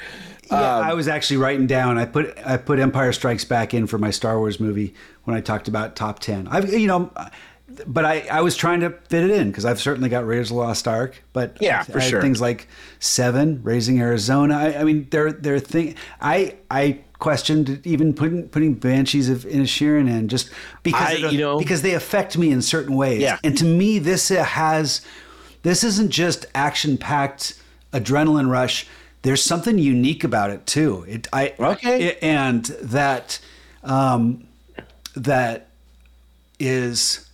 Yeah, 0.51 0.79
I 0.79 0.91
um, 0.91 0.97
was 0.97 1.09
actually 1.09 1.39
writing 1.39 1.67
down. 1.67 1.99
I 1.99 2.05
put 2.05 2.37
I 2.45 2.57
put 2.57 2.79
Empire 2.79 3.13
Strikes 3.13 3.45
Back 3.45 3.75
in 3.75 3.87
for 3.87 3.99
my 3.99 4.11
Star 4.11 4.39
Wars 4.39 4.61
movie 4.61 4.95
when 5.25 5.37
I 5.37 5.41
talked 5.41 5.69
about 5.69 5.97
top 5.97 6.19
ten. 6.19 6.47
I've 6.49 6.73
you 6.73 6.87
know, 6.87 7.11
but 7.87 8.05
I, 8.05 8.21
I 8.31 8.41
was 8.43 8.57
trying 8.57 8.81
to 8.81 8.91
fit 9.09 9.25
it 9.25 9.31
in 9.31 9.51
because 9.51 9.65
I've 9.65 9.81
certainly 9.81 10.09
got 10.09 10.27
Raiders 10.27 10.51
of 10.51 10.57
the 10.57 10.63
Lost 10.63 10.87
Ark, 10.87 11.23
but 11.33 11.57
Yeah, 11.61 11.83
for 11.83 11.99
I 11.99 12.03
sure. 12.03 12.21
things 12.21 12.41
like 12.41 12.69
Seven, 13.01 13.63
Raising 13.63 14.01
Arizona. 14.01 14.57
I, 14.57 14.81
I 14.81 14.85
mean, 14.85 15.09
they're 15.11 15.33
they're 15.33 15.59
thing. 15.59 15.95
I 16.21 16.57
I 16.71 17.01
questioned 17.19 17.81
even 17.87 18.13
putting 18.13 18.49
putting 18.49 18.75
Banshees 18.75 19.29
of 19.31 19.45
Inisherin 19.45 20.09
in 20.09 20.29
just 20.29 20.51
because 20.83 21.09
I- 21.25 21.29
you 21.31 21.39
know- 21.39 21.59
because 21.59 21.83
they 21.83 21.95
affect 21.95 22.37
me 22.37 22.51
in 22.51 22.61
certain 22.61 22.97
ways. 22.97 23.23
Yeah. 23.23 23.39
and 23.43 23.57
to 23.59 23.65
me, 23.65 23.99
this 23.99 24.29
has 24.29 25.01
this 25.63 25.83
isn't 25.83 26.11
just 26.11 26.45
action 26.55 26.99
packed 26.99 27.59
adrenaline 27.93 28.51
rush. 28.51 28.87
There's 29.25 29.43
something 29.43 29.79
unique 29.79 30.23
about 30.23 30.51
it 30.51 30.67
too. 30.67 31.05
It 31.09 31.27
I 31.33 31.55
Okay. 31.59 32.03
it- 32.09 32.19
and 32.23 32.65
that 32.83 33.41
um, 33.83 34.45
that 35.17 35.67
is 36.61 37.27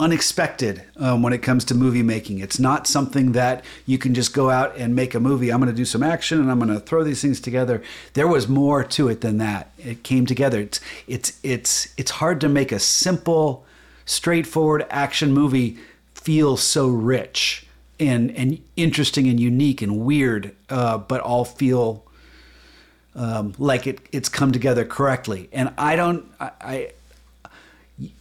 unexpected 0.00 0.82
um, 0.96 1.22
when 1.22 1.32
it 1.32 1.38
comes 1.38 1.64
to 1.66 1.74
movie 1.74 2.02
making. 2.02 2.38
It's 2.40 2.58
not 2.58 2.86
something 2.86 3.32
that 3.32 3.64
you 3.86 3.96
can 3.96 4.12
just 4.12 4.34
go 4.34 4.50
out 4.50 4.76
and 4.76 4.94
make 4.94 5.14
a 5.14 5.20
movie. 5.20 5.50
I'm 5.52 5.60
going 5.60 5.70
to 5.70 5.76
do 5.76 5.84
some 5.84 6.02
action 6.02 6.40
and 6.40 6.50
I'm 6.50 6.58
going 6.58 6.72
to 6.72 6.80
throw 6.80 7.04
these 7.04 7.22
things 7.22 7.40
together. 7.40 7.82
There 8.14 8.26
was 8.26 8.48
more 8.48 8.82
to 8.82 9.08
it 9.08 9.20
than 9.20 9.38
that. 9.38 9.70
It 9.78 10.02
came 10.02 10.26
together. 10.26 10.60
It's 10.60 10.80
it's 11.06 11.38
it's 11.42 11.88
it's 11.96 12.10
hard 12.12 12.40
to 12.40 12.48
make 12.48 12.72
a 12.72 12.78
simple, 12.80 13.64
straightforward 14.04 14.84
action 14.90 15.32
movie 15.32 15.76
feel 16.14 16.56
so 16.56 16.88
rich 16.88 17.66
and 18.08 18.30
and 18.36 18.62
interesting 18.76 19.28
and 19.28 19.38
unique 19.38 19.82
and 19.82 20.00
weird, 20.00 20.54
uh, 20.70 20.98
but 20.98 21.20
all 21.20 21.44
feel 21.44 22.04
um, 23.14 23.54
like 23.58 23.86
it 23.86 24.00
it's 24.12 24.28
come 24.28 24.52
together 24.52 24.84
correctly. 24.84 25.48
And 25.52 25.72
I 25.78 25.96
don't 25.96 26.26
I, 26.40 26.50
I 26.60 26.92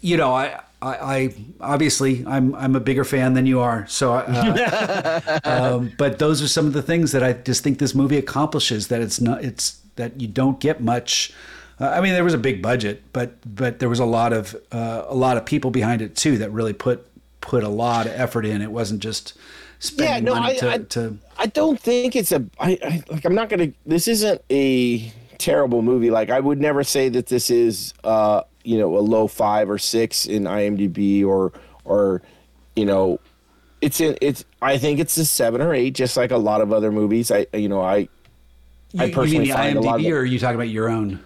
you 0.01 0.17
know 0.17 0.33
I. 0.33 0.59
I, 0.81 1.15
I 1.15 1.35
obviously 1.61 2.25
I'm 2.27 2.53
I'm 2.55 2.75
a 2.75 2.81
bigger 2.81 3.05
fan 3.05 3.35
than 3.35 3.45
you 3.45 3.61
are, 3.61 3.87
so 3.87 4.15
uh, 4.15 5.39
um, 5.45 5.93
but 5.97 6.19
those 6.19 6.41
are 6.41 6.47
some 6.49 6.67
of 6.67 6.73
the 6.73 6.81
things 6.81 7.13
that 7.13 7.23
I 7.23 7.31
just 7.31 7.63
think 7.63 7.79
this 7.79 7.95
movie 7.95 8.17
accomplishes. 8.17 8.89
That 8.89 8.99
it's 8.99 9.21
not 9.21 9.45
it's 9.45 9.79
that 9.95 10.19
you 10.19 10.27
don't 10.27 10.59
get 10.59 10.81
much. 10.81 11.33
Uh, 11.79 11.87
I 11.87 12.01
mean, 12.01 12.11
there 12.11 12.23
was 12.25 12.33
a 12.33 12.37
big 12.37 12.61
budget, 12.61 13.01
but 13.13 13.35
but 13.45 13.79
there 13.79 13.87
was 13.87 13.99
a 13.99 14.05
lot 14.05 14.33
of 14.33 14.55
uh, 14.73 15.05
a 15.07 15.15
lot 15.15 15.37
of 15.37 15.45
people 15.45 15.71
behind 15.71 16.01
it 16.01 16.17
too 16.17 16.37
that 16.39 16.51
really 16.51 16.73
put 16.73 17.07
put 17.39 17.63
a 17.63 17.69
lot 17.69 18.05
of 18.05 18.13
effort 18.13 18.45
in. 18.45 18.61
It 18.61 18.71
wasn't 18.71 19.01
just 19.01 19.37
spending 19.83 20.25
no, 20.25 20.41
I- 20.41 20.55
to, 20.55 20.71
I- 20.71 20.77
to 20.77 21.17
I 21.37 21.47
don't 21.47 21.79
think 21.79 22.15
it's 22.15 22.31
a. 22.31 22.45
I, 22.59 22.77
I 22.83 23.03
like. 23.09 23.25
I'm 23.25 23.33
not 23.35 23.49
gonna. 23.49 23.69
This 23.85 24.07
isn't 24.07 24.41
a 24.51 25.11
terrible 25.39 25.81
movie. 25.81 26.11
Like 26.11 26.29
I 26.29 26.39
would 26.39 26.61
never 26.61 26.83
say 26.83 27.09
that 27.09 27.25
this 27.25 27.49
is, 27.49 27.93
uh, 28.03 28.43
you 28.63 28.77
know, 28.77 28.95
a 28.97 28.99
low 29.01 29.27
five 29.27 29.69
or 29.69 29.79
six 29.79 30.25
in 30.27 30.43
IMDb 30.43 31.25
or 31.25 31.51
or, 31.85 32.21
you 32.75 32.85
know, 32.85 33.19
it's 33.81 33.99
in. 33.99 34.15
It's. 34.21 34.45
I 34.61 34.77
think 34.77 34.99
it's 34.99 35.17
a 35.17 35.25
seven 35.25 35.59
or 35.59 35.73
eight, 35.73 35.95
just 35.95 36.15
like 36.15 36.29
a 36.31 36.37
lot 36.37 36.61
of 36.61 36.71
other 36.71 36.91
movies. 36.91 37.31
I 37.31 37.47
you 37.53 37.67
know 37.67 37.81
I. 37.81 38.07
I 38.97 39.05
you, 39.05 39.05
you 39.07 39.13
personally 39.13 39.39
mean 39.39 39.47
the 39.49 39.53
find 39.55 39.77
a 39.77 39.81
lot 39.81 39.95
of 39.95 40.01
IMDb, 40.01 40.03
the- 40.05 40.11
or 40.13 40.17
are 40.19 40.25
you 40.25 40.39
talking 40.39 40.55
about 40.55 40.69
your 40.69 40.87
own? 40.89 41.19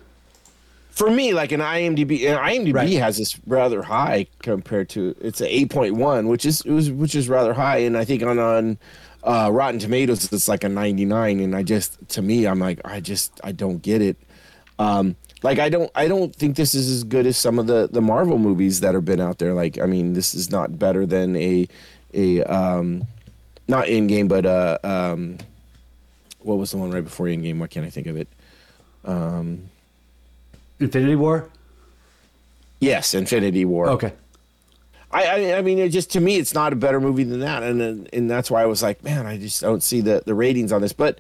For 0.98 1.12
me, 1.12 1.32
like 1.32 1.52
an 1.52 1.60
IMDb, 1.62 2.28
and 2.28 2.40
IMDb 2.40 2.74
Right. 2.74 2.94
has 2.94 3.18
this 3.20 3.40
rather 3.46 3.84
high 3.84 4.26
compared 4.42 4.90
to 4.90 5.16
it's 5.22 5.42
a 5.42 5.56
eight 5.56 5.70
point 5.70 5.94
one, 5.96 6.28
which 6.28 6.44
is 6.44 6.62
it 6.62 6.72
was 6.72 6.90
which 6.90 7.14
is 7.14 7.30
rather 7.30 7.54
high, 7.54 7.78
and 7.78 7.96
I 7.96 8.04
think 8.04 8.24
on 8.24 8.40
on 8.40 8.80
uh, 9.24 9.52
Rotten 9.54 9.80
Tomatoes 9.80 10.34
it's 10.34 10.48
like 10.48 10.64
a 10.64 10.70
ninety 10.70 11.06
nine, 11.06 11.40
and 11.40 11.56
I 11.56 11.62
just 11.62 12.00
to 12.10 12.24
me 12.24 12.48
I'm 12.48 12.58
like 12.58 12.82
I 12.84 13.00
just 13.00 13.40
I 13.44 13.52
don't 13.52 13.80
get 13.84 14.02
it. 14.02 14.18
Um, 14.80 15.16
like 15.44 15.60
I 15.60 15.70
don't 15.70 15.92
I 15.94 16.08
don't 16.08 16.36
think 16.36 16.56
this 16.56 16.74
is 16.74 16.90
as 16.90 17.04
good 17.04 17.28
as 17.28 17.38
some 17.38 17.60
of 17.60 17.68
the 17.68 17.88
the 17.92 18.02
Marvel 18.02 18.40
movies 18.40 18.80
that 18.80 18.96
have 18.96 19.06
been 19.06 19.22
out 19.22 19.38
there. 19.38 19.54
Like 19.54 19.78
I 19.80 19.86
mean, 19.86 20.14
this 20.14 20.34
is 20.34 20.50
not 20.50 20.80
better 20.80 21.06
than 21.06 21.36
a 21.36 21.68
a 22.16 22.42
um, 22.46 23.06
not 23.68 23.86
Endgame, 23.86 24.28
but 24.28 24.48
uh 24.48 24.80
um, 24.84 25.38
what 26.40 26.58
was 26.58 26.72
the 26.72 26.78
one 26.78 26.90
right 26.90 27.04
before 27.04 27.28
Endgame? 27.28 27.60
Why 27.60 27.68
can't 27.68 27.86
I 27.86 27.92
think 27.92 28.08
of 28.08 28.18
it? 28.18 28.28
Infinity 30.80 31.16
War. 31.16 31.50
Yes, 32.80 33.14
Infinity 33.14 33.66
War. 33.66 33.90
Okay. 33.90 34.14
I, 35.12 35.26
I 35.26 35.58
I 35.58 35.62
mean, 35.62 35.80
it 35.80 35.90
just 35.90 36.12
to 36.12 36.20
me, 36.20 36.38
it's 36.38 36.54
not 36.54 36.74
a 36.74 36.76
better 36.76 37.00
movie 37.00 37.24
than 37.24 37.40
that, 37.40 37.64
and 37.64 37.82
and 37.82 38.10
and 38.14 38.30
that's 38.30 38.52
why 38.52 38.62
I 38.62 38.66
was 38.66 38.84
like, 38.84 39.04
man, 39.04 39.26
I 39.26 39.38
just 39.38 39.62
don't 39.62 39.82
see 39.82 40.02
the 40.02 40.22
the 40.26 40.34
ratings 40.34 40.72
on 40.72 40.82
this. 40.82 40.94
But 40.94 41.20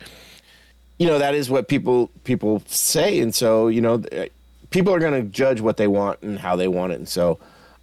you 1.00 1.08
know, 1.08 1.20
that 1.20 1.34
is 1.36 1.50
what 1.50 1.68
people 1.68 2.12
people 2.24 2.62
say, 2.68 3.20
and 3.20 3.34
so 3.34 3.68
you 3.70 3.82
know, 3.82 4.04
people 4.70 4.94
are 4.94 5.00
going 5.00 5.24
to 5.24 5.30
judge 5.30 5.62
what 5.62 5.78
they 5.78 5.88
want 5.88 6.22
and 6.22 6.38
how 6.38 6.56
they 6.56 6.68
want 6.68 6.92
it, 6.92 6.96
and 6.96 7.10
so 7.10 7.40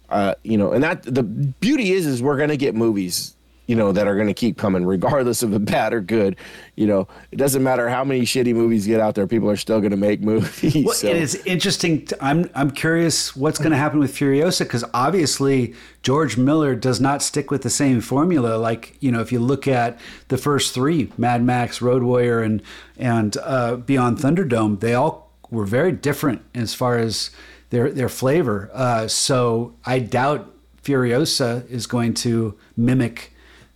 uh, 0.09 0.35
you 0.43 0.57
know, 0.57 0.71
and 0.71 0.83
that 0.83 1.03
the 1.03 1.23
beauty 1.23 1.91
is, 1.91 2.05
is 2.05 2.21
we're 2.21 2.37
going 2.37 2.49
to 2.49 2.57
get 2.57 2.75
movies. 2.75 3.35
You 3.67 3.75
know 3.75 3.91
that 3.91 4.07
are 4.07 4.15
going 4.15 4.27
to 4.27 4.33
keep 4.33 4.57
coming, 4.57 4.85
regardless 4.85 5.41
of 5.43 5.51
the 5.51 5.59
bad 5.59 5.93
or 5.93 6.01
good. 6.01 6.35
You 6.75 6.87
know, 6.87 7.07
it 7.31 7.37
doesn't 7.37 7.63
matter 7.63 7.89
how 7.89 8.03
many 8.03 8.21
shitty 8.21 8.53
movies 8.53 8.85
get 8.85 8.99
out 8.99 9.15
there; 9.15 9.27
people 9.27 9.49
are 9.49 9.55
still 9.55 9.79
going 9.79 9.91
to 9.91 9.97
make 9.97 10.21
movies. 10.21 10.85
Well, 10.85 10.93
so. 10.93 11.07
it 11.07 11.17
is 11.17 11.35
interesting. 11.45 12.07
I'm 12.21 12.49
I'm 12.53 12.71
curious 12.71 13.35
what's 13.35 13.57
going 13.57 13.71
to 13.71 13.77
happen 13.77 13.99
with 13.99 14.13
Furiosa 14.15 14.59
because 14.59 14.83
obviously 14.93 15.73
George 16.03 16.37
Miller 16.37 16.75
does 16.75 17.01
not 17.01 17.23
stick 17.23 17.49
with 17.49 17.63
the 17.63 17.69
same 17.69 18.01
formula. 18.01 18.57
Like 18.57 18.95
you 18.99 19.11
know, 19.11 19.21
if 19.21 19.31
you 19.31 19.39
look 19.39 19.67
at 19.67 19.99
the 20.27 20.37
first 20.37 20.73
three, 20.73 21.11
Mad 21.17 21.43
Max, 21.43 21.81
Road 21.81 22.03
Warrior, 22.03 22.41
and 22.41 22.61
and 22.97 23.37
uh, 23.37 23.77
Beyond 23.77 24.19
Thunderdome, 24.19 24.79
they 24.79 24.93
all 24.93 25.31
were 25.49 25.65
very 25.65 25.91
different 25.91 26.41
as 26.53 26.73
far 26.73 26.97
as 26.97 27.31
their 27.69 27.91
their 27.91 28.09
flavor. 28.09 28.69
Uh, 28.73 29.07
so 29.07 29.75
I 29.85 29.99
doubt 29.99 30.53
Furiosa 30.83 31.69
is 31.69 31.87
going 31.87 32.13
to 32.15 32.57
mimic 32.77 33.33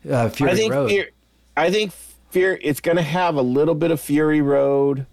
uh, 0.10 0.30
Fury 0.30 0.52
I 0.52 0.56
think 0.56 0.74
Road. 0.74 0.90
Fear, 0.90 1.10
I 1.58 1.72
think 1.72 1.92
Fear. 2.30 2.60
It's 2.62 2.80
going 2.80 2.98
to 2.98 3.04
have 3.04 3.36
a 3.36 3.42
little 3.42 3.76
bit 3.76 3.92
of 3.92 4.00
Fury 4.00 4.42
Road. 4.42 5.06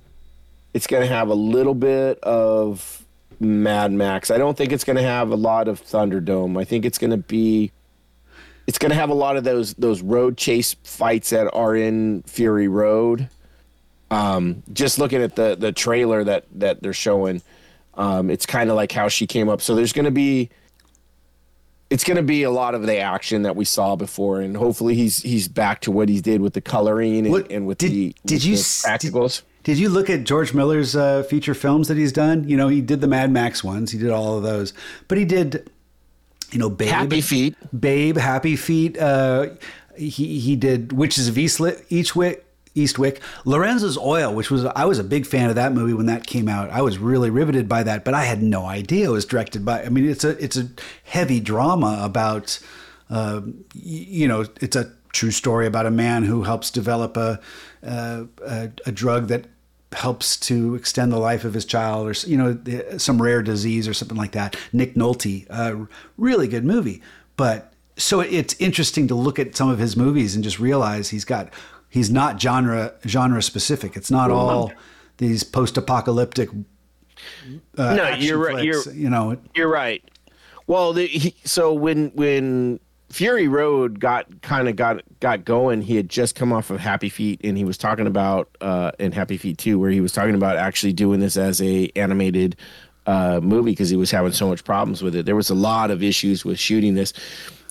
It's 0.75 0.87
going 0.87 1.03
to 1.03 1.09
have 1.09 1.29
a 1.29 1.35
little 1.35 1.75
bit 1.75 2.19
of 2.21 3.05
Mad 3.41 3.93
Max. 3.93 4.31
I 4.31 4.39
don't 4.39 4.57
think 4.57 4.73
it's 4.73 4.85
going 4.85 4.97
to 4.97 5.03
have 5.03 5.31
a 5.31 5.37
lot 5.37 5.69
of 5.69 5.83
Thunderdome. 5.83 6.61
I 6.61 6.65
think 6.65 6.85
it's 6.85 6.99
going 6.99 7.11
to 7.11 7.17
be. 7.17 7.73
It's 8.67 8.79
going 8.79 8.91
to 8.91 8.97
have 8.97 9.11
a 9.11 9.15
lot 9.15 9.37
of 9.37 9.45
those 9.45 9.75
those 9.75 10.03
road 10.03 10.37
chase 10.37 10.75
fights 10.83 11.31
that 11.31 11.49
are 11.55 11.77
in 11.77 12.23
Fury 12.23 12.69
Road. 12.69 13.29
Um, 14.11 14.63
just 14.73 14.99
looking 14.99 15.23
at 15.23 15.37
the 15.37 15.57
the 15.59 15.73
trailer 15.73 16.25
that 16.25 16.47
that 16.55 16.83
they're 16.83 16.93
showing, 16.93 17.43
um, 17.95 18.31
it's 18.31 18.47
kind 18.47 18.71
of 18.71 18.77
like 18.77 18.93
how 18.93 19.09
she 19.09 19.27
came 19.27 19.49
up. 19.49 19.61
So 19.63 19.75
there's 19.75 19.93
going 19.93 20.05
to 20.05 20.11
be 20.11 20.51
it's 21.91 22.05
going 22.05 22.17
to 22.17 22.23
be 22.23 22.43
a 22.43 22.51
lot 22.51 22.75
of 22.75 22.83
the 22.87 22.99
action 22.99 23.43
that 23.43 23.55
we 23.57 23.65
saw 23.65 23.97
before, 23.97 24.41
and 24.41 24.57
hopefully 24.57 24.95
he's 24.95 25.23
he's 25.23 25.49
back 25.49 25.81
to 25.83 25.91
what 25.91 26.09
he 26.09 26.21
did 26.21 26.41
with 26.41 26.55
the 26.55 26.61
coloring 26.61 27.19
and, 27.21 27.31
What- 27.31 27.51
and 27.51 27.67
with 27.67 27.79
did- 27.79 27.91
the 27.93 28.15
did 28.25 28.35
with 28.37 28.45
you 28.45 28.55
the 28.55 28.61
s- 28.61 28.85
did- 29.01 29.43
Did 29.65 29.79
you 29.79 29.89
look 29.89 30.09
at 30.09 30.23
George 30.25 30.55
Miller's 30.55 30.95
uh, 30.95 31.25
feature 31.25 31.53
films 31.55 31.89
that 31.89 31.97
he's 31.97 32.13
done? 32.13 32.49
You 32.49 32.57
know, 32.57 32.69
he 32.69 32.81
did 32.81 33.01
the 33.01 33.09
Mad 33.09 33.33
Max 33.33 33.65
ones. 33.65 33.91
He 33.91 33.99
did 33.99 34.11
all 34.11 34.37
of 34.37 34.45
those, 34.45 34.73
but 35.09 35.19
he 35.19 35.25
did, 35.25 35.69
you 36.53 36.61
know, 36.61 36.71
Babe, 36.71 36.89
Happy 36.89 37.21
Feet. 37.21 37.57
Babe, 37.79 38.17
Happy 38.17 38.55
Feet. 38.55 38.97
Uh, 38.97 39.49
he 39.97 40.39
he 40.39 40.55
did 40.55 40.93
Witches 40.93 41.27
of 41.27 41.35
Eastwick, 41.35 41.83
Eastwick, 42.77 43.21
Lorenzo's 43.45 43.99
Oil, 43.99 44.33
which 44.35 44.51
was 44.51 44.65
I 44.65 44.85
was 44.85 44.99
a 44.99 45.05
big 45.05 45.27
fan 45.27 45.49
of 45.49 45.57
that 45.57 45.73
movie 45.73 45.95
when 45.95 46.07
that 46.07 46.27
came 46.27 46.49
out. 46.49 46.71
I 46.71 46.83
was 46.83 46.99
really 46.99 47.31
riveted 47.31 47.69
by 47.69 47.83
that, 47.83 48.05
but 48.05 48.15
I 48.15 48.25
had 48.25 48.43
no 48.43 48.67
idea 48.67 49.09
it 49.09 49.13
was 49.13 49.25
directed 49.25 49.65
by. 49.65 49.83
I 49.83 49.89
mean, 49.89 50.09
it's 50.09 50.25
a 50.25 50.43
it's 50.43 50.57
a 50.57 50.69
heavy 51.05 51.41
drama 51.41 52.01
about, 52.03 52.59
uh, 53.11 53.41
you 53.75 54.29
know, 54.29 54.45
it's 54.61 54.77
a 54.77 54.93
true 55.13 55.31
story 55.31 55.67
about 55.67 55.87
a 55.87 55.91
man 55.91 56.25
who 56.25 56.43
helps 56.43 56.71
develop 56.71 57.17
a 57.17 57.41
a, 57.83 58.27
a, 58.47 58.71
a 58.87 58.93
drug 58.93 59.29
that 59.29 59.47
helps 59.93 60.37
to 60.37 60.75
extend 60.75 61.11
the 61.13 61.19
life 61.19 61.45
of 61.45 61.55
his 61.55 61.65
child 61.65 62.07
or 62.07 62.29
you 62.29 62.37
know 62.37 62.59
some 62.99 63.23
rare 63.23 63.41
disease 63.41 63.87
or 63.89 63.95
something 63.95 64.17
like 64.17 64.33
that 64.33 64.57
nick 64.73 64.95
nolte 64.95 65.47
uh, 65.49 65.87
really 66.19 66.49
good 66.49 66.65
movie 66.65 67.01
but 67.37 67.73
so 67.97 68.21
it's 68.21 68.55
interesting 68.59 69.09
to 69.09 69.15
look 69.15 69.39
at 69.39 69.57
some 69.57 69.71
of 69.71 69.79
his 69.79 69.97
movies 69.97 70.35
and 70.35 70.45
just 70.45 70.59
realize 70.59 71.09
he's 71.09 71.25
got 71.25 71.49
he's 71.89 72.11
not 72.11 72.41
genre 72.41 72.93
genre 73.07 73.43
specific 73.43 73.97
it's 73.97 74.11
not 74.11 74.31
all 74.31 74.73
these 75.19 75.43
post-apocalyptic 75.45 76.49
uh, 77.79 77.95
No, 77.95 78.09
you're 78.17 78.39
right. 78.39 78.53
flicks, 78.55 78.87
You're- 78.87 78.99
you 78.99 79.11
know 79.11 79.37
You're 79.55 79.69
right. 79.69 80.03
Well, 80.67 80.93
the, 80.93 81.07
he, 81.07 81.35
so 81.45 81.73
when 81.73 82.09
when 82.17 82.81
Fury 83.09 83.47
Road 83.47 84.01
got 84.01 84.43
kind 84.43 84.69
of 84.69 84.75
got 84.75 85.01
got 85.21 85.45
going, 85.45 85.81
he 85.81 85.95
had 85.95 86.09
just 86.09 86.35
come 86.35 86.53
off 86.53 86.71
of 86.71 86.81
Happy 86.81 87.09
Feet, 87.09 87.41
and 87.45 87.57
he 87.57 87.63
was 87.65 87.79
talking 87.79 88.09
about 88.09 88.49
uh, 88.61 88.91
in 88.99 89.13
Happy 89.13 89.37
Feet 89.37 89.59
two, 89.59 89.79
where 89.79 89.91
he 89.91 90.01
was 90.01 90.13
talking 90.13 90.35
about 90.35 90.57
actually 90.57 90.93
doing 90.93 91.21
this 91.21 91.37
as 91.37 91.63
a 91.63 91.89
animated 91.95 92.57
uh, 93.07 93.39
movie 93.41 93.71
because 93.71 93.91
he 93.91 93.97
was 93.97 94.11
having 94.11 94.33
so 94.33 94.49
much 94.49 94.65
problems 94.65 95.03
with 95.05 95.15
it. 95.15 95.25
There 95.25 95.37
was 95.37 95.51
a 95.51 95.55
lot 95.55 95.93
of 95.93 96.03
issues 96.03 96.45
with 96.45 96.59
shooting 96.59 96.95
this. 96.95 97.13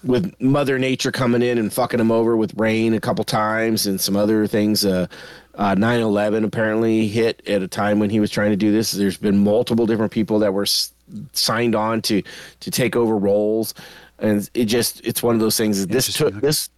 With 0.06 0.40
Mother 0.40 0.78
Nature 0.78 1.12
coming 1.12 1.42
in 1.42 1.58
and 1.58 1.74
fucking 1.74 2.00
him 2.00 2.12
over 2.12 2.38
with 2.38 2.54
rain 2.58 2.94
a 2.94 3.00
couple 3.00 3.24
times 3.24 3.88
and 3.88 4.00
some 4.00 4.16
other 4.16 4.46
things, 4.46 4.86
uh, 4.86 5.08
uh, 5.56 5.74
9/11 5.76 6.44
apparently 6.46 7.08
hit 7.08 7.42
at 7.48 7.64
a 7.64 7.68
time 7.68 8.00
when 8.00 8.10
he 8.12 8.20
was 8.20 8.30
trying 8.30 8.52
to 8.52 8.56
do 8.56 8.72
this. 8.72 8.92
There's 8.92 9.18
been 9.18 9.44
multiple 9.44 9.86
different 9.88 10.12
people 10.12 10.38
that 10.40 10.54
were 10.54 10.64
s- 10.64 10.94
signed 11.34 11.76
on 11.76 12.02
to 12.04 12.22
to 12.60 12.72
take 12.72 12.96
over 12.96 13.18
roles. 13.18 13.74
and 14.20 14.50
it 14.54 14.66
just 14.66 15.02
it's 15.06 15.22
one 15.24 15.34
of 15.36 15.42
those 15.42 15.58
things. 15.58 15.82
that 15.82 15.90
This 15.92 16.14
took 16.14 16.40
this 16.40 16.70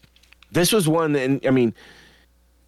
this 0.52 0.72
was 0.72 0.88
one, 0.88 1.16
and 1.16 1.46
I 1.46 1.52
mean, 1.52 1.74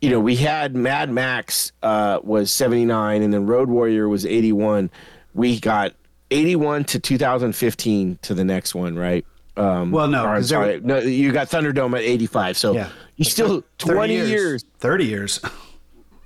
you 0.02 0.10
know, 0.10 0.19
we 0.19 0.36
had 0.36 0.76
Mad 0.76 1.10
Max 1.10 1.72
uh, 1.84 2.19
was 2.23 2.52
seventy 2.52 2.86
nine, 2.86 3.22
and 3.23 3.34
then 3.34 3.45
Road 3.45 3.69
Warrior 3.69 4.10
was 4.10 4.26
eighty 4.26 4.52
one. 4.52 4.90
We 5.34 5.60
got 5.60 5.94
eighty 6.31 6.56
one 6.57 6.84
to 6.86 6.99
two 6.99 7.18
thousand 7.18 7.53
fifteen 7.53 8.19
to 8.23 8.34
the 8.34 8.44
next 8.44 8.76
one, 8.76 8.98
right? 8.98 9.26
Um, 9.60 9.91
Well, 9.91 10.07
no, 10.07 10.23
or 10.23 10.30
I'm 10.30 10.36
'cause 10.38 10.49
there- 10.49 10.57
sorry, 10.64 10.81
no, 10.81 10.99
you 10.99 11.31
got 11.31 11.49
Thunderdome 11.49 11.94
at 11.98 12.02
eighty 12.03 12.26
five. 12.27 12.57
So 12.57 12.73
Yeah. 12.73 12.90
you 13.18 13.26
still 13.26 13.64
twenty 13.77 14.15
years. 14.15 14.64
30 14.80 15.06
years. 15.06 15.40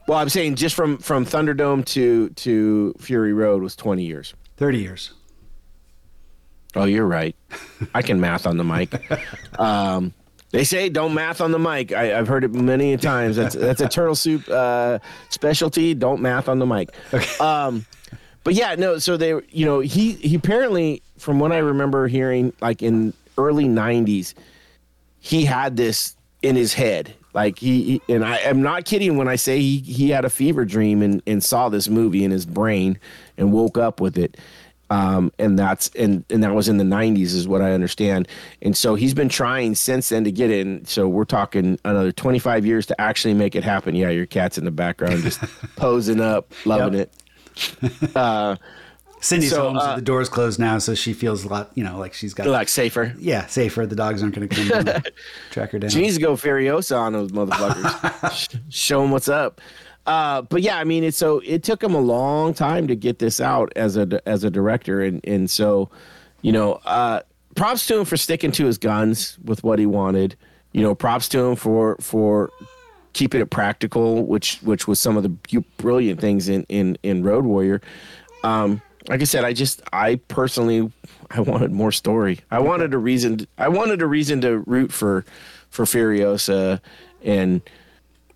Well, 0.07 0.19
I'm 0.19 0.29
saying 0.29 0.55
just 0.55 0.75
from 0.75 0.97
from 0.97 1.25
Thunderdome 1.25 1.85
to 1.85 2.29
to 2.29 2.93
Fury 2.99 3.33
Road 3.33 3.63
was 3.63 3.75
20 3.75 4.03
years. 4.05 4.33
30 4.57 4.79
years. 4.79 5.11
Oh, 6.75 6.85
you're 6.85 7.05
right. 7.07 7.35
I 7.93 8.01
can 8.01 8.19
math 8.19 8.45
on 8.47 8.57
the 8.57 8.63
mic. 8.63 8.93
Um, 9.59 10.13
they 10.51 10.63
say 10.63 10.89
don't 10.89 11.13
math 11.13 11.39
on 11.41 11.51
the 11.51 11.59
mic. 11.59 11.91
I, 11.93 12.17
I've 12.17 12.27
heard 12.27 12.43
it 12.43 12.51
many 12.53 12.97
times. 12.97 13.35
That's 13.35 13.55
that's 13.55 13.81
a 13.81 13.87
turtle 13.87 14.15
soup 14.15 14.47
uh, 14.49 14.99
specialty. 15.29 15.93
Don't 15.95 16.21
math 16.21 16.47
on 16.49 16.59
the 16.59 16.65
mic. 16.65 16.89
Um, 17.41 17.85
but 18.43 18.53
yeah, 18.55 18.75
no. 18.75 18.97
So 18.99 19.15
they, 19.17 19.29
you 19.49 19.65
know, 19.65 19.79
he 19.79 20.11
he 20.13 20.35
apparently, 20.35 21.01
from 21.17 21.39
what 21.39 21.51
I 21.51 21.57
remember 21.59 22.07
hearing, 22.07 22.51
like 22.61 22.81
in 22.83 23.13
early 23.37 23.65
'90s, 23.65 24.33
he 25.19 25.45
had 25.45 25.77
this 25.77 26.15
in 26.41 26.55
his 26.55 26.73
head. 26.73 27.13
Like 27.33 27.57
he, 27.57 27.99
he- 28.07 28.13
and 28.13 28.23
I 28.23 28.37
am 28.37 28.61
not 28.61 28.85
kidding 28.85 29.17
when 29.17 29.27
I 29.27 29.35
say 29.37 29.59
he 29.59 29.79
he 29.79 30.09
had 30.09 30.25
a 30.25 30.29
fever 30.29 30.65
dream 30.65 31.01
and 31.01 31.21
and 31.25 31.43
saw 31.43 31.69
this 31.69 31.89
movie 31.89 32.23
in 32.23 32.31
his 32.31 32.45
brain 32.45 32.99
and 33.37 33.51
woke 33.51 33.77
up 33.77 33.99
with 33.99 34.17
it. 34.17 34.37
Um, 34.89 35.31
and 35.39 35.57
that's 35.57 35.89
and 35.97 36.23
and 36.29 36.43
that 36.43 36.53
was 36.53 36.69
in 36.69 36.77
the 36.77 36.83
90s 36.83 37.33
is 37.33 37.47
what 37.47 37.63
I 37.63 37.71
understand. 37.71 38.27
And 38.61 38.77
so 38.77 38.93
he's 38.93 39.15
been 39.15 39.29
trying 39.29 39.73
since 39.73 40.09
then 40.09 40.23
to 40.25 40.31
get 40.31 40.51
in. 40.51 40.85
So 40.85 41.07
we're 41.07 41.25
talking 41.25 41.79
another 41.83 42.11
25 42.11 42.63
years 42.67 42.85
to 42.87 43.01
actually 43.01 43.33
make 43.33 43.55
it 43.55 43.63
happen. 43.63 43.95
Yeah, 43.95 44.09
your 44.09 44.27
cat's 44.27 44.59
in 44.59 44.65
the 44.65 44.71
background 44.71 45.23
just 45.23 45.39
posing 45.77 46.21
up, 46.21 46.51
loving 46.65 46.99
Yep. 46.99 47.09
it. 47.81 48.15
Uh, 48.15 48.55
Cindy's 49.23 49.51
So, 49.51 49.69
home, 49.69 49.79
so 49.79 49.85
uh, 49.85 49.95
the 49.95 50.01
door's 50.01 50.27
closed 50.27 50.59
now, 50.59 50.77
so 50.79 50.95
she 50.95 51.13
feels 51.13 51.45
a 51.45 51.47
lot, 51.47 51.71
you 51.75 51.83
know, 51.83 51.97
like 51.97 52.13
she's 52.13 52.33
got, 52.33 52.45
like 52.45 52.67
safer. 52.67 53.15
yeah, 53.17 53.45
safer. 53.47 53.85
The 53.85 53.95
dogs 53.95 54.21
aren't 54.21 54.35
going 54.35 54.49
to 54.49 54.55
come 54.55 55.01
track 55.51 55.71
her 55.71 55.79
down. 55.79 55.89
She 55.89 56.01
needs 56.01 56.15
to 56.15 56.21
go 56.21 56.33
Furiosa 56.33 56.97
on 56.99 57.13
those 57.13 57.31
motherfuckers. 57.31 58.59
Show 58.69 59.01
them 59.01 59.11
what's 59.11 59.29
up. 59.29 59.61
Uh, 60.05 60.41
but 60.41 60.61
yeah, 60.61 60.77
I 60.77 60.83
mean, 60.83 61.05
it's 61.05 61.15
so 61.15 61.41
it 61.45 61.63
took 61.63 61.81
him 61.81 61.93
a 61.93 62.01
long 62.01 62.53
time 62.53 62.87
to 62.87 62.95
get 62.95 63.19
this 63.19 63.39
out 63.39 63.71
as 63.77 63.95
a 63.95 64.21
as 64.27 64.43
a 64.43 64.51
director, 64.51 65.01
and 65.01 65.21
and 65.23 65.49
so, 65.49 65.89
you 66.41 66.51
know, 66.51 66.73
uh, 66.85 67.21
props 67.55 67.85
to 67.87 67.99
him 67.99 68.05
for 68.05 68.17
sticking 68.17 68.51
to 68.51 68.65
his 68.65 68.77
guns 68.77 69.37
with 69.45 69.63
what 69.63 69.79
he 69.79 69.85
wanted. 69.85 70.35
You 70.73 70.81
know, 70.81 70.93
props 70.93 71.29
to 71.29 71.39
him 71.39 71.55
for 71.55 71.95
for 72.01 72.51
keeping 73.13 73.39
it 73.39 73.49
practical, 73.49 74.25
which 74.25 74.57
which 74.63 74.85
was 74.89 74.99
some 74.99 75.15
of 75.15 75.23
the 75.23 75.29
brilliant 75.77 76.19
things 76.19 76.49
in 76.49 76.65
in 76.67 76.97
in 77.03 77.23
Road 77.23 77.45
Warrior. 77.45 77.79
Um, 78.43 78.81
like 79.07 79.21
I 79.21 79.25
said, 79.25 79.43
I 79.43 79.53
just 79.53 79.81
I 79.91 80.15
personally 80.27 80.91
I 81.31 81.41
wanted 81.41 81.71
more 81.71 81.91
story. 81.91 82.39
I 82.51 82.59
wanted 82.59 82.93
a 82.93 82.97
reason. 82.97 83.47
I 83.57 83.67
wanted 83.67 84.01
a 84.01 84.07
reason 84.07 84.41
to 84.41 84.59
root 84.59 84.91
for 84.91 85.25
for 85.69 85.85
Furiosa 85.85 86.79
and 87.23 87.61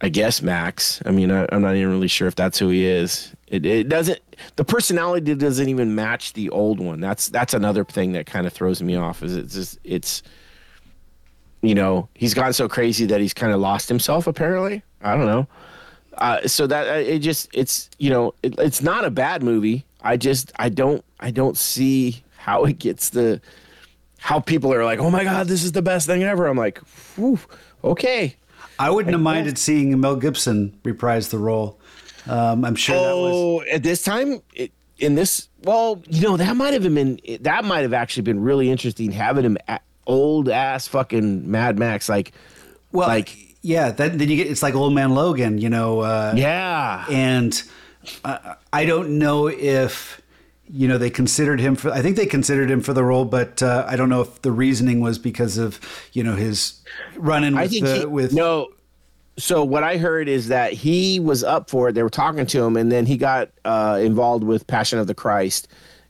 I 0.01 0.09
guess 0.09 0.41
Max. 0.41 1.01
I 1.05 1.11
mean, 1.11 1.31
I, 1.31 1.47
I'm 1.51 1.61
not 1.61 1.75
even 1.75 1.89
really 1.89 2.07
sure 2.07 2.27
if 2.27 2.35
that's 2.35 2.59
who 2.59 2.69
he 2.69 2.85
is. 2.85 3.33
It, 3.47 3.65
it 3.65 3.89
doesn't. 3.89 4.19
The 4.55 4.63
personality 4.63 5.33
doesn't 5.33 5.67
even 5.67 5.95
match 5.95 6.33
the 6.33 6.49
old 6.49 6.79
one. 6.79 6.99
That's 6.99 7.29
that's 7.29 7.53
another 7.53 7.83
thing 7.83 8.11
that 8.11 8.25
kind 8.25 8.45
of 8.45 8.53
throws 8.53 8.81
me 8.81 8.95
off. 8.95 9.23
Is 9.23 9.35
it's 9.35 9.53
just, 9.53 9.79
it's 9.83 10.23
you 11.61 11.73
know 11.73 12.09
he's 12.13 12.33
gone 12.33 12.53
so 12.53 12.67
crazy 12.67 13.05
that 13.07 13.21
he's 13.21 13.33
kind 13.33 13.53
of 13.53 13.59
lost 13.59 13.89
himself. 13.89 14.27
Apparently, 14.27 14.83
I 15.01 15.15
don't 15.15 15.25
know. 15.25 15.47
Uh, 16.17 16.47
so 16.47 16.67
that 16.67 16.87
it 17.01 17.19
just 17.19 17.49
it's 17.53 17.89
you 17.97 18.09
know 18.09 18.33
it, 18.43 18.57
it's 18.59 18.81
not 18.81 19.05
a 19.05 19.09
bad 19.09 19.41
movie. 19.41 19.85
I 20.01 20.17
just 20.17 20.51
I 20.57 20.69
don't 20.69 21.03
I 21.19 21.31
don't 21.31 21.57
see 21.57 22.23
how 22.37 22.65
it 22.65 22.79
gets 22.79 23.09
the 23.09 23.41
how 24.19 24.39
people 24.39 24.73
are 24.73 24.85
like 24.85 24.99
oh 24.99 25.11
my 25.11 25.23
god 25.23 25.47
this 25.47 25.63
is 25.63 25.71
the 25.71 25.81
best 25.81 26.07
thing 26.07 26.23
ever. 26.23 26.47
I'm 26.47 26.57
like, 26.57 26.79
Whew, 27.15 27.39
okay. 27.83 28.35
I 28.79 28.89
wouldn't 28.89 29.13
have 29.13 29.21
minded 29.21 29.57
seeing 29.57 29.99
Mel 29.99 30.15
Gibson 30.15 30.79
reprise 30.83 31.29
the 31.29 31.39
role. 31.39 31.79
Um, 32.27 32.63
I'm 32.65 32.75
sure 32.75 32.95
that 32.95 33.15
was. 33.15 33.33
Oh, 33.33 33.63
at 33.71 33.83
this 33.83 34.03
time, 34.03 34.41
it, 34.53 34.71
in 34.99 35.15
this, 35.15 35.49
well, 35.63 36.01
you 36.07 36.21
know, 36.21 36.37
that 36.37 36.55
might 36.55 36.73
have 36.73 36.83
been 36.83 37.19
that 37.41 37.65
might 37.65 37.81
have 37.81 37.93
actually 37.93 38.23
been 38.23 38.41
really 38.41 38.69
interesting 38.69 39.11
having 39.11 39.45
him 39.45 39.57
a 39.67 39.79
old 40.05 40.49
ass 40.49 40.87
fucking 40.87 41.49
Mad 41.49 41.77
Max, 41.77 42.07
like, 42.09 42.33
Well, 42.91 43.07
like, 43.07 43.35
yeah, 43.61 43.91
that, 43.91 44.17
then 44.17 44.29
you 44.29 44.37
get 44.37 44.47
it's 44.47 44.63
like 44.63 44.75
Old 44.75 44.93
Man 44.93 45.13
Logan, 45.13 45.57
you 45.57 45.69
know. 45.69 45.99
Uh, 46.01 46.33
yeah, 46.35 47.05
and 47.09 47.61
uh, 48.23 48.55
I 48.73 48.85
don't 48.85 49.17
know 49.19 49.47
if 49.47 50.21
you 50.69 50.87
know 50.87 50.97
they 50.97 51.09
considered 51.09 51.59
him 51.59 51.75
for. 51.75 51.91
I 51.91 52.01
think 52.01 52.15
they 52.17 52.25
considered 52.25 52.69
him 52.69 52.81
for 52.81 52.93
the 52.93 53.03
role, 53.03 53.25
but 53.25 53.63
uh, 53.63 53.85
I 53.87 53.95
don't 53.95 54.09
know 54.09 54.21
if 54.21 54.41
the 54.41 54.51
reasoning 54.51 54.99
was 55.01 55.17
because 55.17 55.57
of 55.57 55.79
you 56.13 56.23
know 56.23 56.35
his 56.35 56.81
running 57.15 57.53
with 57.53 57.63
I 57.63 57.67
think 57.67 57.85
the, 57.85 57.95
he, 57.99 58.05
with 58.05 58.33
no. 58.33 58.69
So 59.39 59.63
what 59.63 59.83
I 59.83 59.97
heard 59.97 60.27
is 60.27 60.47
that 60.47 60.73
he 60.73 61.19
was 61.19 61.43
up 61.43 61.69
for 61.69 61.89
it. 61.89 61.93
They 61.93 62.01
were 62.01 62.09
talking 62.09 62.47
to 62.47 62.63
him, 62.63 62.75
and 62.75 62.91
then 62.91 63.05
he 63.05 63.17
got 63.17 63.49
uh, 63.65 63.99
involved 64.01 64.43
with 64.43 64.65
Passion 64.65 64.97
of 64.97 65.05
the 65.05 65.13
Christ, 65.13 65.67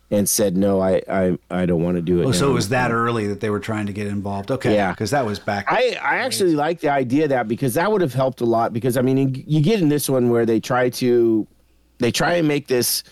and 0.09 0.29
said, 0.29 0.55
"No, 0.55 0.81
I, 0.81 1.01
I, 1.09 1.37
I 1.51 1.65
don't 1.65 1.83
want 1.83 1.97
to 1.97 2.01
do 2.01 2.21
it." 2.21 2.25
Oh, 2.25 2.31
so 2.31 2.49
it 2.49 2.53
was 2.53 2.69
that 2.69 2.91
early 2.91 3.27
that 3.27 3.41
they 3.41 3.49
were 3.49 3.59
trying 3.59 3.85
to 3.87 3.93
get 3.93 4.07
involved. 4.07 4.49
Okay, 4.49 4.73
Yeah. 4.73 4.91
because 4.91 5.11
that 5.11 5.25
was 5.25 5.39
back. 5.39 5.65
I, 5.67 5.97
I 6.01 6.17
actually 6.19 6.55
like 6.55 6.79
the 6.79 6.89
idea 6.89 7.25
of 7.25 7.29
that 7.31 7.47
because 7.49 7.73
that 7.73 7.91
would 7.91 8.01
have 8.01 8.13
helped 8.13 8.39
a 8.39 8.45
lot 8.45 8.71
because 8.71 8.95
I 8.95 9.01
mean 9.01 9.43
you 9.45 9.61
get 9.61 9.81
in 9.81 9.89
this 9.89 10.09
one 10.09 10.29
where 10.29 10.45
they 10.45 10.61
try 10.61 10.89
to 10.91 11.45
they 11.99 12.11
try 12.11 12.35
and 12.35 12.47
make 12.47 12.67
this 12.67 13.03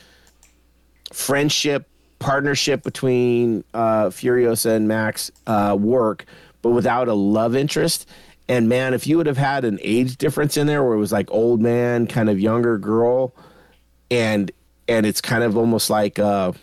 friendship 1.11 1.87
partnership 2.19 2.83
between 2.83 3.63
uh, 3.73 4.05
Furiosa 4.05 4.75
and 4.75 4.87
Max 4.87 5.31
uh, 5.47 5.77
work 5.79 6.25
but 6.65 6.71
without 6.71 7.07
a 7.07 7.13
love 7.13 7.55
interest. 7.55 8.09
And 8.49 8.67
man 8.67 8.95
if 8.95 9.05
you 9.05 9.17
would 9.17 9.27
have 9.27 9.37
had 9.37 9.65
an 9.65 9.77
age 9.83 10.17
difference 10.17 10.57
in 10.57 10.65
there 10.65 10.83
where 10.83 10.95
it 10.95 10.99
was 10.99 11.11
like 11.11 11.29
old 11.29 11.61
man 11.61 12.07
kind 12.07 12.27
of 12.27 12.39
younger 12.39 12.79
girl 12.79 13.35
and 14.09 14.51
and 14.87 15.05
it's 15.05 15.21
kind 15.21 15.43
of 15.43 15.57
almost 15.57 15.91
like 15.91 16.17
uh 16.17 16.53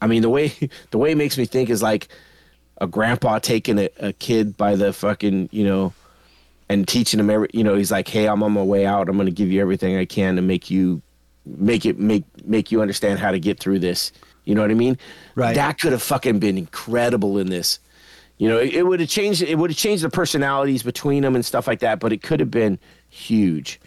I 0.00 0.06
mean 0.06 0.20
the 0.20 0.28
way 0.28 0.52
the 0.90 0.98
way 0.98 1.12
it 1.12 1.16
makes 1.16 1.38
me 1.38 1.46
think 1.46 1.70
is 1.70 1.82
like 1.82 2.08
a 2.78 2.86
grandpa 2.86 3.38
taking 3.38 3.78
a, 3.78 3.88
a 3.98 4.12
kid 4.12 4.58
by 4.58 4.76
the 4.76 4.92
fucking 4.92 5.48
you 5.50 5.64
know 5.64 5.94
and 6.68 6.86
teaching 6.86 7.20
him 7.20 7.30
every 7.30 7.48
you 7.52 7.62
know 7.64 7.76
he's 7.76 7.90
like 7.90 8.08
hey 8.08 8.26
i'm 8.26 8.42
on 8.42 8.52
my 8.52 8.62
way 8.62 8.86
out. 8.86 9.08
I'm 9.08 9.16
going 9.16 9.26
to 9.26 9.32
give 9.32 9.50
you 9.50 9.60
everything 9.60 9.96
i 9.96 10.04
can 10.04 10.36
to 10.36 10.42
make 10.42 10.70
you 10.70 11.02
make 11.44 11.86
it 11.86 11.98
make 11.98 12.24
make 12.44 12.72
you 12.72 12.82
understand 12.82 13.18
how 13.18 13.30
to 13.30 13.38
get 13.38 13.60
through 13.60 13.78
this. 13.80 14.12
You 14.44 14.54
know 14.54 14.62
what 14.62 14.70
i 14.70 14.74
mean? 14.74 14.98
Right. 15.34 15.54
that 15.54 15.80
could 15.80 15.92
have 15.92 16.02
fucking 16.02 16.38
been 16.38 16.58
incredible 16.58 17.38
in 17.38 17.48
this. 17.50 17.78
You 18.38 18.48
know 18.48 18.58
it, 18.58 18.74
it 18.74 18.82
would 18.82 19.00
have 19.00 19.08
changed 19.08 19.42
it 19.42 19.56
would 19.56 19.70
have 19.70 19.78
changed 19.78 20.04
the 20.04 20.10
personalities 20.10 20.82
between 20.82 21.22
them 21.22 21.34
and 21.34 21.44
stuff 21.44 21.66
like 21.66 21.80
that 21.80 22.00
but 22.00 22.12
it 22.12 22.22
could 22.22 22.40
have 22.40 22.50
been 22.50 22.78
huge. 23.08 23.80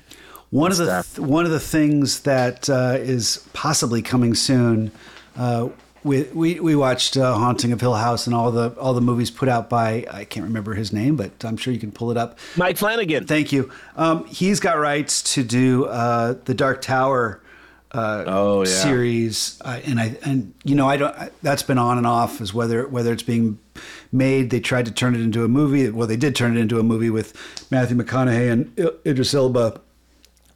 One 0.52 0.72
of 0.72 0.78
the 0.78 1.04
th- 1.04 1.20
one 1.20 1.46
of 1.46 1.52
the 1.52 1.60
things 1.60 2.22
that 2.22 2.70
uh, 2.70 2.98
is 3.00 3.48
possibly 3.54 4.02
coming 4.02 4.34
soon. 4.34 4.92
Uh, 5.38 5.70
we, 6.04 6.24
we 6.34 6.60
we 6.60 6.76
watched 6.76 7.18
uh, 7.18 7.34
Haunting 7.36 7.72
of 7.72 7.82
Hill 7.82 7.94
House 7.96 8.26
and 8.28 8.36
all 8.36 8.52
the 8.52 8.70
all 8.80 8.94
the 8.94 9.02
movies 9.02 9.30
put 9.32 9.50
out 9.50 9.70
by 9.70 10.06
I 10.12 10.26
can't 10.26 10.46
remember 10.46 10.74
his 10.74 10.94
name, 10.94 11.16
but 11.16 11.32
I'm 11.44 11.58
sure 11.58 11.74
you 11.74 11.80
can 11.80 11.92
pull 11.92 12.12
it 12.12 12.18
up. 12.18 12.40
mike 12.56 12.78
flanagan 12.78 13.26
Thank 13.28 13.52
you. 13.52 13.72
Um, 13.96 14.26
he's 14.26 14.60
got 14.60 14.78
rights 14.78 15.22
to 15.36 15.44
do 15.44 15.86
uh, 15.86 16.36
the 16.46 16.54
Dark 16.54 16.82
Tower 16.82 17.42
uh, 17.92 18.24
Oh, 18.28 18.60
yeah. 18.60 18.66
series, 18.70 19.60
uh, 19.66 19.80
and 19.84 20.00
I 20.00 20.16
and 20.24 20.54
you 20.64 20.76
know 20.76 20.88
I 20.88 20.98
don't. 20.98 21.16
I, 21.16 21.32
that's 21.42 21.64
been 21.64 21.78
on 21.80 21.98
and 21.98 22.06
off 22.06 22.40
as 22.40 22.54
whether 22.54 22.88
whether 22.88 23.12
it's 23.12 23.24
being 23.24 23.58
made. 24.12 24.52
They 24.52 24.60
tried 24.60 24.86
to 24.86 24.92
turn 24.92 25.16
it 25.16 25.22
into 25.22 25.44
a 25.44 25.48
movie. 25.48 25.90
Well, 25.90 26.08
they 26.08 26.16
did 26.18 26.36
turn 26.36 26.56
it 26.56 26.60
into 26.60 26.80
a 26.80 26.84
movie 26.84 27.10
with 27.10 27.34
Matthew 27.72 27.98
McConaughey 27.98 28.52
and 28.52 28.80
Idris 29.08 29.34
Elba, 29.34 29.82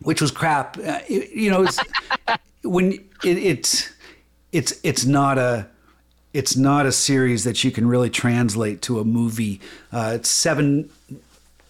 which 0.02 0.22
was 0.22 0.30
crap. 0.32 0.78
Uh, 0.78 1.00
it- 1.10 1.32
you 1.32 1.50
know, 1.50 1.64
it's, 1.64 1.80
when 2.64 2.92
it, 2.94 3.02
it's 3.38 3.90
it's 4.54 4.80
it's 4.84 5.06
not 5.06 5.38
a 5.38 5.68
it's 6.32 6.56
not 6.56 6.86
a 6.86 6.92
series 6.92 7.44
that 7.44 7.64
you 7.64 7.72
can 7.72 7.88
really 7.88 8.10
translate 8.10 8.82
to 8.84 9.00
a 9.00 9.04
movie. 9.04 9.60
Uh, 9.92 10.14
it's 10.16 10.30
seven 10.30 10.90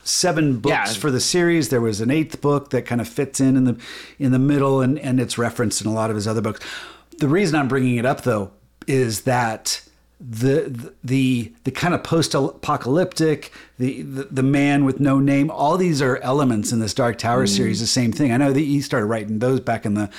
seven 0.03 0.59
books 0.59 0.71
Yeah. 0.71 0.85
for 1.01 1.09
the 1.09 1.19
series. 1.19 1.69
There 1.69 1.81
was 1.81 2.01
an 2.01 2.11
eighth 2.11 2.41
book 2.41 2.69
that 2.69 2.85
kind 2.85 3.01
of 3.01 3.07
fits 3.07 3.39
in 3.39 3.57
in 3.57 3.63
the 3.63 3.77
in 4.19 4.31
the 4.31 4.39
middle, 4.39 4.81
and 4.81 4.99
and 4.99 5.19
it's 5.19 5.37
referenced 5.37 5.81
in 5.81 5.87
a 5.87 5.93
lot 5.93 6.09
of 6.09 6.15
his 6.15 6.27
other 6.27 6.41
books. 6.41 6.59
The 7.17 7.27
reason 7.27 7.59
I'm 7.59 7.67
bringing 7.67 7.95
it 7.95 8.05
up 8.05 8.21
though 8.21 8.51
is 8.85 9.21
that 9.21 9.81
the 10.19 10.93
the 11.03 11.51
the, 11.63 11.71
kind 11.71 11.93
of 11.93 12.03
post 12.03 12.33
apocalyptic 12.33 13.51
the, 13.77 14.01
the 14.03 14.23
the 14.31 14.43
man 14.43 14.85
with 14.85 15.01
no 15.01 15.19
name 15.19 15.51
all 15.51 15.75
these 15.75 16.01
are 16.01 16.17
elements 16.17 16.71
in 16.71 16.79
this 16.79 16.93
dark 16.93 17.17
tower 17.17 17.45
series 17.45 17.81
the 17.81 17.87
same 17.87 18.13
thing 18.13 18.31
i 18.31 18.37
know 18.37 18.53
that 18.53 18.59
he 18.59 18.79
started 18.79 19.07
writing 19.07 19.39
those 19.39 19.59
back 19.59 19.85
in 19.85 19.95
the 19.95 20.09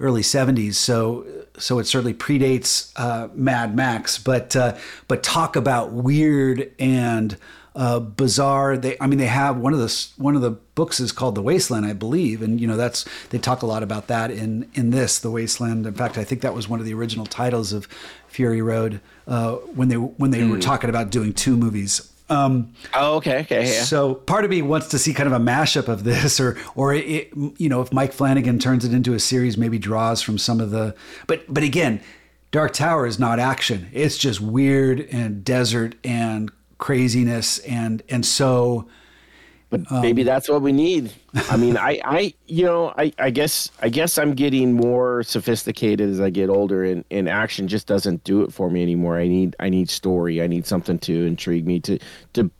early 0.00 0.20
70s 0.20 0.74
so 0.74 1.24
so 1.56 1.78
it 1.78 1.84
certainly 1.84 2.14
predates 2.14 2.92
uh, 2.96 3.28
Mad 3.34 3.74
Max. 3.74 4.18
But 4.18 4.56
uh, 4.56 4.76
but 5.08 5.22
talk 5.22 5.56
about 5.56 5.92
weird 5.92 6.72
and 6.78 7.36
uh, 7.76 8.00
bizarre. 8.00 8.76
They, 8.76 8.96
I 9.00 9.06
mean, 9.06 9.18
they 9.18 9.26
have 9.26 9.56
one 9.56 9.72
of 9.72 9.78
the 9.78 10.08
one 10.16 10.36
of 10.36 10.42
the 10.42 10.50
books 10.50 11.00
is 11.00 11.12
called 11.12 11.34
The 11.34 11.42
Wasteland, 11.42 11.86
I 11.86 11.92
believe, 11.92 12.42
and 12.42 12.60
you 12.60 12.66
know 12.66 12.76
that's 12.76 13.04
they 13.30 13.38
talk 13.38 13.62
a 13.62 13.66
lot 13.66 13.82
about 13.82 14.06
that 14.08 14.30
in 14.30 14.68
in 14.74 14.90
this 14.90 15.18
The 15.18 15.30
Wasteland. 15.30 15.86
In 15.86 15.94
fact, 15.94 16.18
I 16.18 16.24
think 16.24 16.42
that 16.42 16.54
was 16.54 16.68
one 16.68 16.80
of 16.80 16.86
the 16.86 16.94
original 16.94 17.26
titles 17.26 17.72
of 17.72 17.88
Fury 18.28 18.62
Road 18.62 19.00
uh, 19.26 19.54
when 19.54 19.88
they 19.88 19.96
when 19.96 20.30
they 20.30 20.44
were 20.44 20.58
talking 20.58 20.90
about 20.90 21.10
doing 21.10 21.32
two 21.32 21.56
movies. 21.56 22.10
Um, 22.30 22.72
Oh, 22.94 23.16
okay, 23.16 23.40
okay, 23.40 23.64
yeah. 23.66 23.82
so 23.82 24.14
part 24.14 24.44
of 24.44 24.50
me 24.50 24.62
wants 24.62 24.88
to 24.88 24.98
see 24.98 25.12
kind 25.12 25.26
of 25.26 25.32
a 25.32 25.44
mashup 25.44 25.88
of 25.88 26.04
this, 26.04 26.40
or 26.40 26.56
or 26.74 26.94
it, 26.94 27.30
you 27.58 27.68
know, 27.68 27.82
if 27.82 27.92
Mike 27.92 28.12
Flanagan 28.12 28.58
turns 28.58 28.84
it 28.84 28.94
into 28.94 29.12
a 29.12 29.20
series, 29.20 29.58
maybe 29.58 29.78
draws 29.78 30.22
from 30.22 30.38
some 30.38 30.60
of 30.60 30.70
the. 30.70 30.94
But 31.26 31.52
but 31.52 31.62
again, 31.62 32.00
Dark 32.50 32.72
Tower 32.72 33.06
is 33.06 33.18
not 33.18 33.38
action; 33.38 33.88
it's 33.92 34.16
just 34.16 34.40
weird 34.40 35.00
and 35.12 35.44
desert 35.44 35.96
and 36.02 36.50
craziness, 36.78 37.58
and 37.60 38.02
and 38.08 38.24
so 38.24 38.88
but 39.70 39.90
maybe 39.90 40.22
that's 40.22 40.48
what 40.48 40.62
we 40.62 40.72
need. 40.72 41.12
I 41.50 41.56
mean, 41.56 41.76
I, 41.76 42.00
I, 42.04 42.34
you 42.46 42.64
know, 42.64 42.94
I, 42.96 43.12
I 43.18 43.30
guess, 43.30 43.70
I 43.82 43.88
guess 43.88 44.18
I'm 44.18 44.34
getting 44.34 44.72
more 44.72 45.22
sophisticated 45.24 46.08
as 46.08 46.20
I 46.20 46.30
get 46.30 46.48
older, 46.48 46.84
and, 46.84 47.04
and 47.10 47.28
action 47.28 47.66
just 47.66 47.86
doesn't 47.86 48.22
do 48.24 48.42
it 48.42 48.52
for 48.52 48.70
me 48.70 48.82
anymore. 48.82 49.18
I 49.18 49.26
need, 49.26 49.56
I 49.58 49.68
need 49.68 49.90
story. 49.90 50.40
I 50.40 50.46
need 50.46 50.64
something 50.66 50.98
to 51.00 51.26
intrigue 51.26 51.66
me, 51.66 51.80
to, 51.80 51.98
to, 52.34 52.50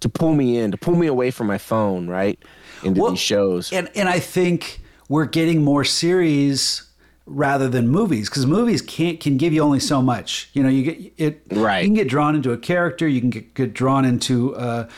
to 0.00 0.08
pull 0.08 0.34
me 0.34 0.58
in, 0.58 0.70
to 0.70 0.76
pull 0.76 0.94
me 0.94 1.06
away 1.06 1.30
from 1.30 1.46
my 1.46 1.58
phone, 1.58 2.08
right, 2.08 2.38
into 2.82 3.00
Well, 3.00 3.10
these 3.10 3.20
shows. 3.20 3.72
And 3.72 3.90
and 3.94 4.08
I 4.08 4.20
think 4.20 4.80
we're 5.08 5.26
getting 5.26 5.64
more 5.64 5.84
series 5.84 6.82
rather 7.26 7.68
than 7.68 7.88
movies 7.88 8.28
because 8.28 8.46
movies 8.46 8.80
can't 8.80 9.20
can 9.20 9.36
give 9.36 9.52
you 9.52 9.60
only 9.60 9.80
so 9.80 10.00
much. 10.00 10.50
You 10.52 10.62
know, 10.62 10.68
you 10.68 10.84
get 10.84 11.12
it. 11.16 11.42
Right. 11.50 11.80
You 11.80 11.88
can 11.88 11.94
get 11.94 12.08
drawn 12.08 12.36
into 12.36 12.52
a 12.52 12.58
character. 12.58 13.08
You 13.08 13.20
can 13.20 13.30
get, 13.30 13.54
get 13.54 13.74
drawn 13.74 14.04
into 14.04 14.54
a, 14.54 14.88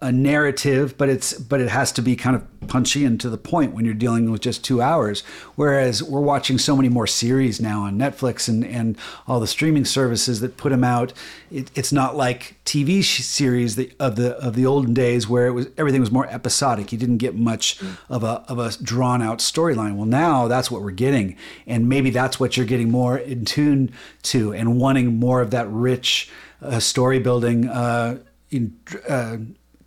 a- 0.00 0.12
narrative, 0.12 0.96
but 0.98 1.08
it's 1.08 1.34
but 1.34 1.60
it 1.60 1.68
has 1.68 1.92
to 1.92 2.02
be 2.02 2.16
kind 2.16 2.34
of 2.34 2.44
punchy 2.66 3.04
and 3.04 3.20
to 3.20 3.30
the 3.30 3.38
point 3.38 3.74
when 3.74 3.84
you're 3.84 3.94
dealing 3.94 4.30
with 4.30 4.40
just 4.40 4.64
two 4.64 4.82
hours. 4.82 5.20
Whereas 5.54 6.02
we're 6.02 6.20
watching 6.20 6.58
so 6.58 6.76
many 6.76 6.88
more 6.88 7.06
series 7.06 7.60
now 7.60 7.82
on 7.84 7.98
Netflix 7.98 8.48
and 8.48 8.64
and 8.64 8.96
all 9.26 9.40
the 9.40 9.46
streaming 9.46 9.84
services 9.84 10.40
that 10.40 10.56
put 10.56 10.70
them 10.70 10.82
out. 10.84 11.12
It, 11.50 11.70
it's 11.74 11.92
not 11.92 12.16
like 12.16 12.56
TV 12.64 13.04
series 13.04 13.76
that, 13.76 13.94
of 14.00 14.16
the 14.16 14.36
of 14.38 14.54
the 14.54 14.66
olden 14.66 14.94
days 14.94 15.28
where 15.28 15.46
it 15.46 15.52
was 15.52 15.68
everything 15.76 16.00
was 16.00 16.10
more 16.10 16.26
episodic. 16.26 16.90
You 16.92 16.98
didn't 16.98 17.18
get 17.18 17.36
much 17.36 17.80
of 18.08 18.24
a 18.24 18.44
of 18.48 18.58
a 18.58 18.72
drawn 18.82 19.22
out 19.22 19.38
storyline. 19.38 19.94
Well, 19.94 20.06
now 20.06 20.48
that's 20.48 20.70
what 20.70 20.82
we're 20.82 20.90
getting, 20.90 21.36
and 21.66 21.88
maybe 21.88 22.10
that's 22.10 22.40
what 22.40 22.56
you're 22.56 22.66
getting 22.66 22.90
more 22.90 23.16
in 23.16 23.44
tune 23.44 23.92
to 24.24 24.52
and 24.52 24.78
wanting 24.78 25.16
more 25.16 25.40
of 25.40 25.50
that 25.52 25.68
rich 25.68 26.30
uh, 26.62 26.80
story 26.80 27.20
building. 27.20 27.68
Uh, 27.68 28.18
in, 28.50 28.78
uh, 29.08 29.36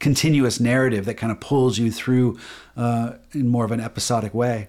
continuous 0.01 0.59
narrative 0.59 1.05
that 1.05 1.13
kind 1.15 1.31
of 1.31 1.39
pulls 1.39 1.77
you 1.77 1.91
through 1.91 2.37
uh, 2.75 3.13
in 3.33 3.47
more 3.47 3.63
of 3.63 3.71
an 3.71 3.79
episodic 3.79 4.33
way. 4.33 4.67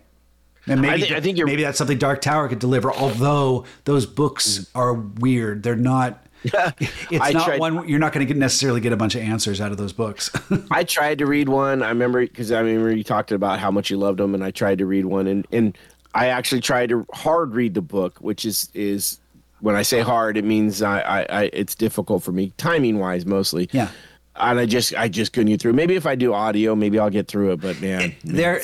And 0.68 0.80
maybe, 0.80 1.02
thi- 1.02 1.16
I 1.16 1.20
think 1.20 1.38
you're- 1.38 1.50
maybe 1.50 1.62
that's 1.64 1.78
something 1.78 1.98
Dark 1.98 2.20
Tower 2.20 2.48
could 2.48 2.60
deliver. 2.60 2.92
Although 2.92 3.64
those 3.84 4.06
books 4.06 4.68
are 4.76 4.94
weird, 4.94 5.64
they're 5.64 5.74
not. 5.74 6.24
It's 6.54 7.20
I 7.24 7.32
not 7.32 7.44
tried- 7.46 7.60
one 7.60 7.88
you're 7.88 7.98
not 8.00 8.12
going 8.12 8.26
to 8.26 8.34
necessarily 8.34 8.80
get 8.80 8.92
a 8.92 8.96
bunch 8.96 9.14
of 9.14 9.22
answers 9.22 9.60
out 9.60 9.70
of 9.72 9.76
those 9.78 9.92
books. 9.92 10.30
I 10.70 10.82
tried 10.84 11.18
to 11.18 11.26
read 11.26 11.48
one. 11.48 11.82
I 11.82 11.88
remember 11.88 12.20
because 12.20 12.50
I 12.52 12.60
remember 12.60 12.94
you 12.96 13.04
talked 13.04 13.30
about 13.32 13.58
how 13.60 13.70
much 13.70 13.90
you 13.90 13.96
loved 13.96 14.18
them, 14.18 14.34
and 14.34 14.42
I 14.44 14.50
tried 14.50 14.78
to 14.78 14.86
read 14.86 15.04
one, 15.04 15.26
and 15.28 15.46
and 15.52 15.76
I 16.14 16.26
actually 16.28 16.60
tried 16.60 16.88
to 16.90 17.06
hard 17.12 17.54
read 17.54 17.74
the 17.74 17.82
book, 17.82 18.18
which 18.20 18.44
is 18.44 18.68
is 18.74 19.18
when 19.60 19.76
I 19.76 19.82
say 19.82 20.00
hard, 20.00 20.36
it 20.36 20.44
means 20.44 20.82
I 20.82 21.00
I, 21.00 21.20
I 21.42 21.50
it's 21.52 21.74
difficult 21.76 22.22
for 22.24 22.32
me 22.32 22.52
timing 22.56 22.98
wise 22.98 23.24
mostly. 23.26 23.68
Yeah. 23.72 23.88
And 24.34 24.58
I 24.58 24.66
just 24.66 24.94
I 24.94 25.08
just 25.08 25.32
couldn't 25.32 25.50
get 25.50 25.60
through. 25.60 25.74
Maybe 25.74 25.94
if 25.94 26.06
I 26.06 26.14
do 26.14 26.32
audio, 26.32 26.74
maybe 26.74 26.98
I'll 26.98 27.10
get 27.10 27.28
through 27.28 27.52
it. 27.52 27.60
But 27.60 27.80
man, 27.80 28.14
they're 28.24 28.62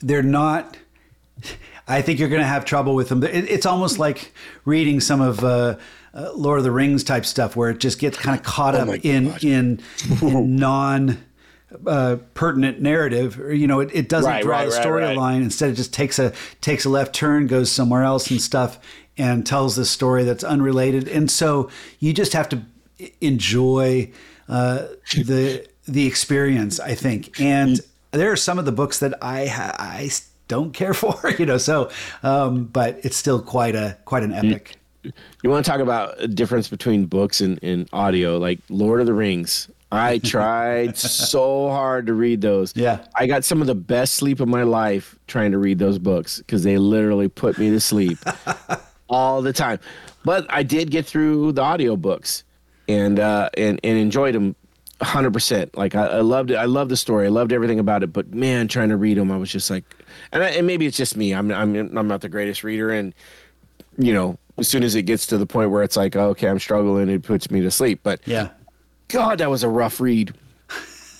they're 0.00 0.22
not. 0.22 0.76
I 1.86 2.02
think 2.02 2.18
you're 2.20 2.28
going 2.28 2.42
to 2.42 2.46
have 2.46 2.64
trouble 2.66 2.94
with 2.94 3.08
them. 3.08 3.22
It, 3.24 3.50
it's 3.50 3.64
almost 3.64 3.98
like 3.98 4.32
reading 4.66 5.00
some 5.00 5.20
of 5.22 5.42
uh, 5.42 5.78
uh, 6.12 6.32
Lord 6.34 6.58
of 6.58 6.64
the 6.64 6.70
Rings 6.70 7.02
type 7.02 7.24
stuff, 7.24 7.56
where 7.56 7.70
it 7.70 7.78
just 7.78 7.98
gets 7.98 8.18
kind 8.18 8.38
of 8.38 8.44
caught 8.44 8.74
Oh 8.74 8.80
up 8.80 8.88
in 9.04 9.34
in, 9.40 9.80
in 10.20 10.56
non. 10.56 11.24
Uh, 11.86 12.16
pertinent 12.32 12.80
narrative, 12.80 13.38
or 13.38 13.52
you 13.52 13.66
know, 13.66 13.80
it, 13.80 13.90
it 13.92 14.08
doesn't 14.08 14.30
Right, 14.30 14.42
draw 14.42 14.56
right, 14.60 14.70
the 14.70 14.76
right, 14.76 14.88
right. 14.88 15.16
storyline. 15.18 15.42
Instead, 15.42 15.68
it 15.68 15.74
just 15.74 15.92
takes 15.92 16.18
a 16.18 16.32
takes 16.62 16.86
a 16.86 16.88
left 16.88 17.14
turn, 17.14 17.46
goes 17.46 17.70
somewhere 17.70 18.04
else 18.04 18.30
and 18.30 18.40
stuff, 18.40 18.78
and 19.18 19.46
tells 19.46 19.76
this 19.76 19.90
story 19.90 20.24
that's 20.24 20.42
unrelated. 20.42 21.08
And 21.08 21.30
so 21.30 21.68
you 21.98 22.14
just 22.14 22.32
have 22.32 22.48
to 22.48 22.62
enjoy 23.20 24.10
uh, 24.48 24.86
the 25.14 25.66
the 25.86 26.06
experience, 26.06 26.80
I 26.80 26.94
think. 26.94 27.40
And 27.40 27.80
there 28.10 28.30
are 28.30 28.36
some 28.36 28.58
of 28.58 28.64
the 28.64 28.72
books 28.72 28.98
that 29.00 29.22
I 29.22 29.46
ha- 29.46 29.76
I 29.78 30.10
don't 30.48 30.72
care 30.72 30.94
for, 31.02 31.16
you 31.38 31.46
know. 31.46 31.58
So, 31.58 31.90
um, 32.22 32.64
but 32.64 33.00
it's 33.02 33.16
still 33.16 33.40
quite 33.40 33.74
a 33.74 33.96
quite 34.04 34.22
an 34.22 34.32
epic. 34.32 34.76
You 35.42 35.50
want 35.50 35.64
to 35.64 35.70
talk 35.70 35.80
about 35.80 36.20
a 36.20 36.28
difference 36.28 36.68
between 36.68 37.06
books 37.06 37.40
and, 37.40 37.62
and 37.62 37.88
audio, 37.92 38.36
like 38.36 38.58
Lord 38.68 39.00
of 39.00 39.06
the 39.06 39.14
Rings. 39.14 39.70
I 39.90 40.18
tried 40.24 40.98
so 40.98 41.70
hard 41.70 42.06
to 42.08 42.14
read 42.14 42.42
those. 42.42 42.74
Yeah. 42.76 43.06
I 43.14 43.26
got 43.26 43.44
some 43.44 43.60
of 43.60 43.66
the 43.66 43.74
best 43.74 44.14
sleep 44.14 44.40
of 44.40 44.48
my 44.48 44.64
life 44.64 45.18
trying 45.26 45.52
to 45.52 45.58
read 45.58 45.78
those 45.78 45.98
books 45.98 46.38
because 46.38 46.62
they 46.62 46.76
literally 46.76 47.28
put 47.28 47.58
me 47.58 47.70
to 47.70 47.80
sleep 47.80 48.18
all 49.08 49.40
the 49.40 49.52
time. 49.52 49.78
But 50.24 50.46
I 50.50 50.62
did 50.62 50.90
get 50.90 51.06
through 51.06 51.52
the 51.52 51.62
audiobooks 51.62 52.42
and 52.88 53.20
uh 53.20 53.50
and, 53.56 53.78
and 53.84 53.98
enjoyed 53.98 54.34
them 54.34 54.56
100%. 55.00 55.76
Like 55.76 55.94
I, 55.94 56.06
I 56.06 56.20
loved 56.20 56.50
it. 56.50 56.56
I 56.56 56.64
loved 56.64 56.90
the 56.90 56.96
story. 56.96 57.26
I 57.26 57.30
loved 57.30 57.52
everything 57.52 57.78
about 57.78 58.02
it. 58.02 58.12
But 58.12 58.34
man, 58.34 58.66
trying 58.68 58.88
to 58.88 58.96
read 58.96 59.16
them, 59.16 59.30
I 59.30 59.36
was 59.36 59.50
just 59.50 59.70
like, 59.70 59.84
and, 60.32 60.42
I, 60.42 60.48
and 60.50 60.66
maybe 60.66 60.86
it's 60.86 60.96
just 60.96 61.16
me. 61.16 61.32
I'm 61.32 61.50
I'm 61.52 61.96
I'm 61.96 62.08
not 62.08 62.20
the 62.20 62.28
greatest 62.28 62.64
reader, 62.64 62.90
and 62.90 63.14
you 63.96 64.12
know, 64.12 64.38
as 64.56 64.66
soon 64.68 64.82
as 64.82 64.94
it 64.94 65.02
gets 65.02 65.26
to 65.26 65.38
the 65.38 65.46
point 65.46 65.70
where 65.70 65.82
it's 65.82 65.96
like, 65.96 66.16
okay, 66.16 66.48
I'm 66.48 66.58
struggling, 66.58 67.08
it 67.08 67.22
puts 67.22 67.50
me 67.50 67.60
to 67.60 67.70
sleep. 67.70 68.00
But 68.02 68.20
Yeah, 68.26 68.50
God, 69.08 69.38
that 69.38 69.50
was 69.50 69.62
a 69.62 69.68
rough 69.68 70.00
read. 70.00 70.34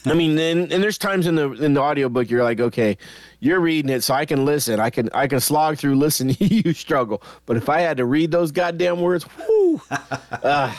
I 0.06 0.14
mean, 0.14 0.38
and, 0.38 0.72
and 0.72 0.82
there's 0.82 0.96
times 0.96 1.26
in 1.26 1.34
the 1.34 1.52
in 1.52 1.74
the 1.74 1.80
audiobook 1.80 2.30
you're 2.30 2.44
like, 2.44 2.60
okay, 2.60 2.96
you're 3.40 3.60
reading 3.60 3.90
it, 3.90 4.02
so 4.02 4.14
I 4.14 4.26
can 4.26 4.44
listen. 4.44 4.80
I 4.80 4.90
can 4.90 5.08
I 5.12 5.26
can 5.26 5.38
slog 5.38 5.78
through 5.78 5.96
listening. 5.96 6.36
you 6.40 6.72
struggle, 6.72 7.22
but 7.46 7.56
if 7.56 7.68
I 7.68 7.80
had 7.80 7.98
to 7.98 8.04
read 8.04 8.32
those 8.32 8.50
goddamn 8.50 9.00
words, 9.00 9.24
whoo. 9.24 9.80
uh, 9.90 10.74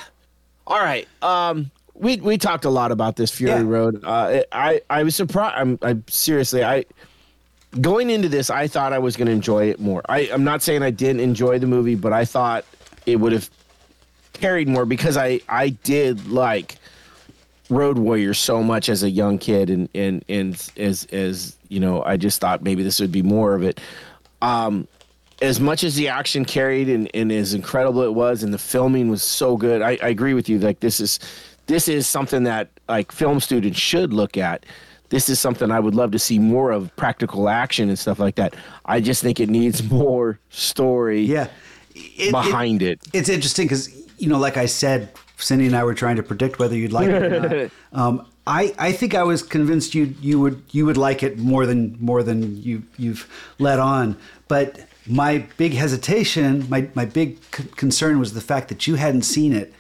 all 0.70 0.80
right. 0.80 1.08
Um, 1.22 1.72
we 1.94 2.18
we 2.18 2.38
talked 2.38 2.64
a 2.64 2.70
lot 2.70 2.92
about 2.92 3.18
this 3.18 3.32
Fury 3.32 3.52
Yeah. 3.52 3.68
Road. 3.68 4.04
Uh, 4.06 4.42
I 4.52 4.82
I 4.90 5.04
was 5.04 5.16
surprised. 5.16 5.56
I'm 5.58 5.80
I 5.82 5.98
seriously 6.08 6.64
I 6.64 6.86
going 7.82 8.10
into 8.10 8.30
this, 8.30 8.50
I 8.50 8.68
thought 8.68 8.94
I 8.94 9.00
was 9.00 9.16
going 9.16 9.28
to 9.28 9.32
enjoy 9.32 9.70
it 9.70 9.80
more. 9.80 10.02
I, 10.10 10.22
I'm 10.32 10.44
not 10.44 10.62
saying 10.64 10.82
I 10.82 10.90
didn't 10.92 11.20
enjoy 11.20 11.60
the 11.60 11.68
movie, 11.68 11.96
but 11.96 12.14
I 12.14 12.26
thought 12.26 12.66
it 13.06 13.18
would 13.18 13.32
have 13.32 13.50
carried 14.34 14.68
more 14.68 14.86
because 14.86 15.18
I, 15.18 15.40
I 15.50 15.70
did 15.70 16.28
like 16.28 16.78
Road 17.70 18.00
Warrior 18.00 18.34
so 18.34 18.64
much 18.64 18.90
as 18.90 19.04
a 19.04 19.10
young 19.10 19.38
kid, 19.38 19.70
and 19.70 19.88
and 19.94 20.26
and 20.28 20.70
as 20.78 21.06
as 21.12 21.56
you 21.68 21.80
know, 21.80 22.02
I 22.04 22.18
just 22.18 22.42
thought 22.42 22.64
maybe 22.64 22.82
this 22.82 23.00
would 23.00 23.12
be 23.12 23.22
more 23.22 23.54
of 23.54 23.62
it. 23.62 23.80
Um, 24.42 24.88
as 25.42 25.60
much 25.60 25.84
as 25.84 25.96
the 25.96 26.08
action 26.08 26.46
carried 26.46 26.90
and, 26.90 27.10
and 27.14 27.32
as 27.32 27.54
incredible 27.54 28.02
it 28.04 28.14
was, 28.14 28.44
and 28.44 28.54
the 28.54 28.58
filming 28.58 29.10
was 29.10 29.24
so 29.24 29.56
good, 29.58 29.82
I, 29.82 29.98
I 30.04 30.10
agree 30.10 30.34
with 30.34 30.50
you. 30.50 30.60
Like 30.60 30.80
this 30.82 31.00
is 31.00 31.20
this 31.68 31.88
is 31.88 32.08
something 32.08 32.44
that 32.44 32.70
like 32.88 33.12
film 33.12 33.40
students 33.40 33.80
should 33.80 34.14
look 34.14 34.38
at. 34.38 34.66
This 35.10 35.28
is 35.30 35.40
something 35.40 35.72
I 35.72 35.80
would 35.80 35.96
love 35.96 36.12
to 36.12 36.20
see 36.20 36.38
more 36.38 36.72
of 36.72 36.96
practical 36.96 37.50
action 37.50 37.90
and 37.90 37.98
stuff 37.98 38.20
like 38.20 38.36
that. 38.36 38.56
I 38.86 39.00
just 39.02 39.22
think 39.24 39.40
it 39.40 39.50
needs 39.50 39.84
more 39.92 40.40
story 40.50 41.22
yeah. 41.22 41.48
It- 41.96 42.28
it- 42.28 42.32
behind 42.32 42.82
it. 42.82 43.00
it's 43.14 43.30
interesting 43.30 43.66
because 43.66 43.90
you 44.18 44.28
know, 44.28 44.38
like 44.38 44.58
I 44.58 44.66
said, 44.66 45.14
Cindy 45.38 45.66
and 45.68 45.76
I 45.76 45.84
were 45.86 45.94
trying 45.94 46.18
to 46.18 46.24
predict 46.24 46.60
whether 46.60 46.76
you'd 46.76 46.92
like 46.92 47.08
it 47.10 47.24
or 47.24 47.40
not. 47.40 47.72
Um, 47.94 48.26
I, 48.46 48.74
I 48.78 48.92
think 48.92 49.16
I 49.16 49.24
was 49.24 49.42
convinced 49.44 49.96
you 49.96 50.14
you 50.22 50.40
would 50.40 50.62
you 50.72 50.86
would 50.86 50.98
like 50.98 51.24
it 51.24 51.38
more 51.40 51.66
than 51.66 51.98
more 52.00 52.22
than 52.24 52.62
you 52.62 52.84
you've 52.98 53.28
let 53.60 53.80
on. 53.80 54.18
But 54.48 54.80
my 55.10 55.40
big 55.58 55.74
hesitation, 55.74 56.66
my 56.70 56.88
my 56.96 57.06
big 57.06 57.38
c- 57.54 57.64
concern 57.76 58.20
was 58.20 58.34
the 58.34 58.42
fact 58.42 58.70
that 58.70 58.88
you 58.88 58.96
hadn't 58.96 59.24
seen 59.24 59.54
it, 59.54 59.74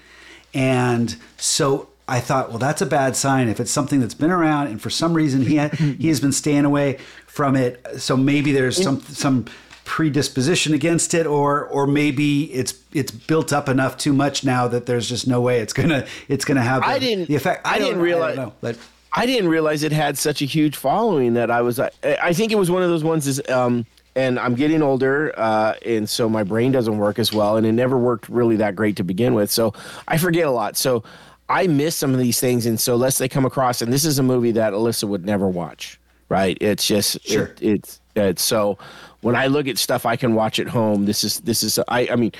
and 0.53 1.15
so 1.37 1.87
I 2.07 2.19
thought, 2.19 2.49
well, 2.49 2.57
that's 2.57 2.81
a 2.81 2.85
bad 2.87 3.15
sign 3.15 3.47
if 3.49 3.59
it's 3.59 3.71
something 3.71 3.99
that's 3.99 4.15
been 4.15 4.31
around 4.31 4.67
and 4.67 4.81
for 4.81 4.89
some 4.89 5.13
reason 5.13 5.41
he 5.43 5.57
ha- 5.57 5.69
he 5.69 6.07
has 6.07 6.19
been 6.19 6.31
staying 6.31 6.65
away 6.65 6.97
from 7.27 7.55
it. 7.55 7.79
So 8.01 8.17
maybe 8.17 8.51
there's 8.51 8.81
some 8.81 8.99
some 9.01 9.45
predisposition 9.85 10.73
against 10.73 11.13
it 11.13 11.25
or 11.25 11.65
or 11.65 11.85
maybe 11.87 12.43
it's 12.53 12.73
it's 12.93 13.11
built 13.11 13.51
up 13.51 13.67
enough 13.67 13.97
too 13.97 14.13
much 14.13 14.43
now 14.43 14.67
that 14.67 14.85
there's 14.85 15.09
just 15.09 15.27
no 15.27 15.41
way 15.41 15.59
it's 15.61 15.73
gonna 15.73 16.05
it's 16.27 16.45
gonna 16.45 16.61
have 16.61 16.81
the, 16.81 16.87
I 16.87 16.99
didn't- 16.99 17.27
the 17.27 17.35
effect 17.35 17.65
I 17.65 17.77
don't- 17.79 17.87
didn't 17.89 18.01
realize- 18.03 18.37
know, 18.37 18.53
but 18.61 18.77
I 19.11 19.25
didn't 19.25 19.49
realize 19.49 19.81
it 19.81 19.91
had 19.91 20.19
such 20.19 20.43
a 20.43 20.45
huge 20.45 20.75
following 20.75 21.33
that 21.33 21.49
I 21.49 21.61
was. 21.63 21.79
I, 21.79 21.89
I 22.21 22.31
think 22.33 22.51
it 22.51 22.59
was 22.59 22.69
one 22.69 22.83
of 22.83 22.89
those 22.89 23.03
ones 23.03 23.25
is 23.25 23.41
um, 23.49 23.87
and 24.19 24.37
I'm 24.39 24.55
getting 24.55 24.81
older, 24.81 25.33
uh, 25.37 25.73
and 25.85 26.09
so 26.09 26.27
my 26.29 26.43
brain 26.43 26.71
doesn't 26.71 26.97
work 26.97 27.19
as 27.19 27.31
well, 27.31 27.57
and 27.57 27.65
it 27.65 27.71
never 27.71 27.97
worked 27.97 28.27
really 28.29 28.57
that 28.57 28.75
great 28.75 28.95
to 28.97 29.03
begin 29.03 29.33
with. 29.33 29.49
So 29.49 29.73
I 30.07 30.17
forget 30.17 30.45
a 30.45 30.51
lot. 30.51 30.75
So 30.77 31.03
I 31.47 31.67
miss 31.67 31.95
some 31.95 32.13
of 32.13 32.19
these 32.19 32.39
things, 32.39 32.65
and 32.65 32.79
so 32.79 32.95
unless 32.95 33.17
they 33.17 33.29
come 33.29 33.45
across, 33.45 33.81
and 33.81 33.91
this 33.93 34.03
is 34.05 34.19
a 34.19 34.23
movie 34.23 34.51
that 34.51 34.73
Alyssa 34.73 35.07
would 35.07 35.25
never 35.25 35.47
watch, 35.47 35.99
right? 36.27 36.57
It's 36.59 36.85
just 36.85 37.25
Sure. 37.25 37.45
it, 37.45 37.61
it's 37.61 38.01
it's 38.15 38.43
so 38.43 38.77
when 39.21 39.35
I 39.35 39.47
look 39.47 39.67
at 39.67 39.77
stuff 39.77 40.05
I 40.05 40.15
can 40.17 40.35
watch 40.35 40.59
at 40.59 40.67
home, 40.67 41.05
this 41.05 41.23
is 41.23 41.39
this 41.41 41.63
is 41.63 41.79
I 41.87 42.09
I 42.11 42.15
mean. 42.15 42.31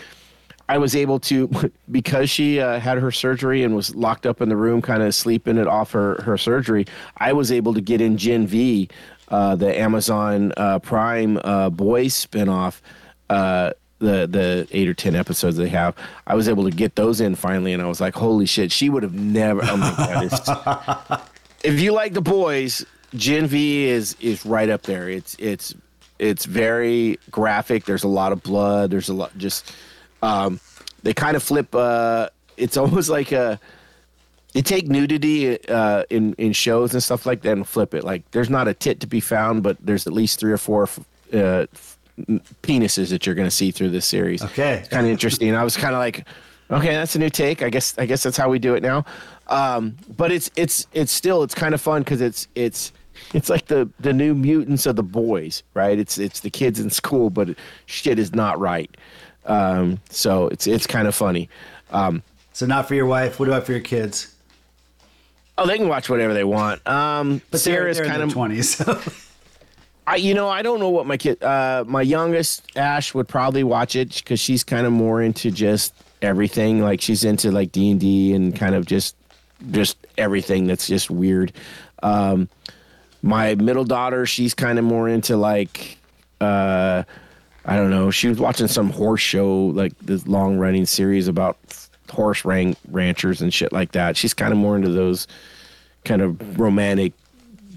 I 0.72 0.78
was 0.78 0.96
able 0.96 1.20
to 1.22 1.50
because 1.92 2.30
she 2.30 2.60
uh, 2.60 2.80
had 2.80 3.00
her 3.00 3.10
surgery 3.12 3.64
and 3.64 3.76
was 3.76 3.96
locked 3.96 4.28
up 4.28 4.40
in 4.40 4.50
the 4.50 4.56
room, 4.56 4.84
kind 4.84 5.02
of 5.02 5.16
sleeping 5.16 5.58
it 5.58 5.66
off 5.66 5.92
her 5.94 6.22
her 6.22 6.38
surgery. 6.38 6.86
I 7.18 7.34
was 7.34 7.52
able 7.52 7.74
to 7.74 7.82
get 7.82 8.02
in 8.02 8.18
Gen 8.20 8.46
V, 8.46 8.88
uh, 9.30 9.56
the 9.56 9.78
Amazon 9.78 10.54
uh, 10.58 10.80
Prime 10.80 11.40
uh, 11.44 11.70
Boys 11.70 12.14
spinoff. 12.14 12.82
Uh, 13.30 13.72
the 14.00 14.28
the 14.28 14.68
eight 14.72 14.88
or 14.88 14.94
ten 14.94 15.14
episodes 15.14 15.58
they 15.58 15.68
have, 15.68 15.94
I 16.26 16.36
was 16.36 16.48
able 16.48 16.64
to 16.64 16.72
get 16.72 16.96
those 16.96 17.20
in 17.20 17.36
finally, 17.36 17.74
and 17.74 17.82
I 17.82 17.86
was 17.86 18.00
like, 18.00 18.16
"Holy 18.16 18.46
shit!" 18.46 18.72
She 18.72 18.90
would 18.90 19.04
have 19.04 19.14
never. 19.14 19.62
Oh 19.64 19.78
my 19.78 19.94
god! 19.98 20.24
It's, 20.32 21.24
if 21.66 21.82
you 21.82 21.92
like 21.92 22.14
the 22.14 22.22
boys, 22.22 22.86
Gen 23.16 23.48
V 23.48 23.86
is 23.88 24.16
is 24.22 24.46
right 24.46 24.70
up 24.70 24.84
there. 24.84 25.10
It's 25.10 25.36
it's 25.38 25.76
it's 26.18 26.46
very 26.46 27.20
graphic. 27.30 27.86
There's 27.86 28.04
a 28.04 28.08
lot 28.08 28.32
of 28.32 28.42
blood. 28.42 28.90
There's 28.90 29.10
a 29.10 29.14
lot 29.14 29.38
just 29.38 29.74
um, 30.22 30.60
they 31.04 31.14
kind 31.14 31.36
of 31.36 31.44
flip. 31.44 31.74
Uh, 31.74 32.30
it's 32.58 32.78
almost 32.78 33.10
like 33.10 33.32
a 33.32 33.60
they 34.54 34.62
take 34.62 34.88
nudity 34.88 35.64
uh, 35.68 36.04
in 36.10 36.34
in 36.38 36.54
shows 36.54 36.94
and 36.94 37.04
stuff 37.04 37.26
like 37.26 37.42
that 37.44 37.54
and 37.54 37.68
flip 37.68 37.94
it. 37.94 38.04
Like 38.04 38.30
there's 38.32 38.50
not 38.50 38.68
a 38.68 38.74
tit 38.74 39.00
to 39.02 39.08
be 39.08 39.20
found, 39.20 39.64
but 39.64 39.78
there's 39.80 40.08
at 40.08 40.14
least 40.14 40.40
three 40.40 40.52
or 40.52 40.58
four 40.58 40.84
uh, 41.34 41.66
penises 42.64 43.10
that 43.10 43.26
you're 43.26 43.36
going 43.36 43.48
to 43.48 43.56
see 43.56 43.72
through 43.72 43.90
this 43.90 44.06
series. 44.06 44.44
Okay. 44.44 44.80
It's 44.80 44.90
kind 44.90 45.06
of 45.06 45.12
interesting. 45.12 45.56
I 45.56 45.64
was 45.64 45.78
kind 45.78 45.94
of 45.94 46.00
like, 46.00 46.26
okay, 46.72 46.94
that's 46.94 47.16
a 47.16 47.20
new 47.20 47.30
take. 47.30 47.62
I 47.64 47.70
guess 47.70 47.98
I 47.98 48.06
guess 48.06 48.24
that's 48.24 48.38
how 48.38 48.50
we 48.50 48.60
do 48.60 48.76
it 48.76 48.84
now. 48.84 49.06
Um, 49.48 49.96
but 50.18 50.32
it's 50.32 50.50
it's 50.56 50.88
it's 50.94 51.12
still 51.12 51.44
it's 51.44 51.56
kind 51.56 51.74
of 51.74 51.82
fun 51.82 52.02
because 52.02 52.22
it's 52.22 52.48
it's 52.56 52.92
it's 53.34 53.50
like 53.50 53.68
the 53.68 53.90
the 54.00 54.14
new 54.14 54.34
mutants 54.34 54.86
of 54.86 54.96
the 54.96 55.04
boys, 55.04 55.64
right? 55.74 55.98
It's 55.98 56.18
it's 56.18 56.40
the 56.42 56.50
kids 56.50 56.80
in 56.80 56.90
school, 56.90 57.30
but 57.30 57.50
shit 57.86 58.20
is 58.20 58.34
not 58.34 58.60
right. 58.60 58.96
Um, 59.46 60.00
so 60.10 60.48
it's 60.48 60.68
it's 60.68 60.86
kind 60.88 61.08
of 61.08 61.16
funny. 61.16 61.50
Um, 61.92 62.22
So 62.54 62.66
not 62.66 62.88
for 62.88 62.96
your 62.96 63.06
wife. 63.06 63.40
What 63.40 63.48
about 63.48 63.66
for 63.66 63.72
your 63.72 63.82
kids? 63.82 64.36
Oh, 65.60 65.68
they 65.68 65.78
can 65.78 65.88
watch 65.88 66.10
whatever 66.10 66.34
they 66.34 66.44
want. 66.44 66.86
Um, 66.88 67.42
But 67.52 67.62
they're, 67.62 67.76
Sarah's 67.76 67.98
they're 67.98 68.06
in 68.06 68.12
kind 68.12 68.24
of 68.24 68.32
twenties. 68.32 68.76
So. 68.78 69.00
I, 70.08 70.16
you 70.16 70.34
know, 70.34 70.50
I 70.50 70.64
don't 70.64 70.80
know 70.80 70.90
what 70.90 71.06
my 71.06 71.18
kid, 71.18 71.44
uh, 71.44 71.84
my 71.88 72.02
youngest 72.02 72.64
Ash 72.76 73.14
would 73.14 73.28
probably 73.28 73.64
watch 73.64 73.96
it 73.96 74.16
because 74.16 74.40
she's 74.40 74.64
kind 74.64 74.88
of 74.88 74.92
more 74.92 75.22
into 75.22 75.52
just 75.52 75.94
everything. 76.24 76.82
Like 76.82 77.00
she's 77.00 77.24
into 77.24 77.52
like 77.52 77.72
D 77.72 77.92
and 77.92 78.00
D 78.00 78.34
and 78.34 78.56
kind 78.56 78.74
of 78.74 78.88
just, 78.88 79.16
just 79.70 79.98
everything 80.18 80.66
that's 80.66 80.88
just 80.88 81.12
weird. 81.12 81.54
Um, 82.02 82.50
my 83.22 83.54
middle 83.54 83.84
daughter, 83.84 84.26
she's 84.26 84.56
kind 84.56 84.80
of 84.80 84.86
more 84.86 85.08
into 85.08 85.38
like, 85.38 86.00
uh, 86.42 87.04
I 87.66 87.76
don't 87.76 87.92
know. 87.92 88.10
She 88.10 88.30
was 88.30 88.40
watching 88.40 88.68
some 88.68 88.90
horse 88.90 89.22
show, 89.22 89.66
like 89.66 89.96
this 90.00 90.26
long 90.26 90.58
running 90.58 90.88
series 90.88 91.28
about 91.28 91.58
horse 92.10 92.46
ran- 92.46 92.76
ranchers 92.90 93.42
and 93.42 93.54
shit 93.54 93.72
like 93.72 93.92
that. 93.94 94.18
She's 94.18 94.34
kind 94.34 94.52
of 94.52 94.58
more 94.58 94.76
into 94.76 94.90
those 94.90 95.28
kind 96.06 96.22
of 96.22 96.60
romantic 96.60 97.14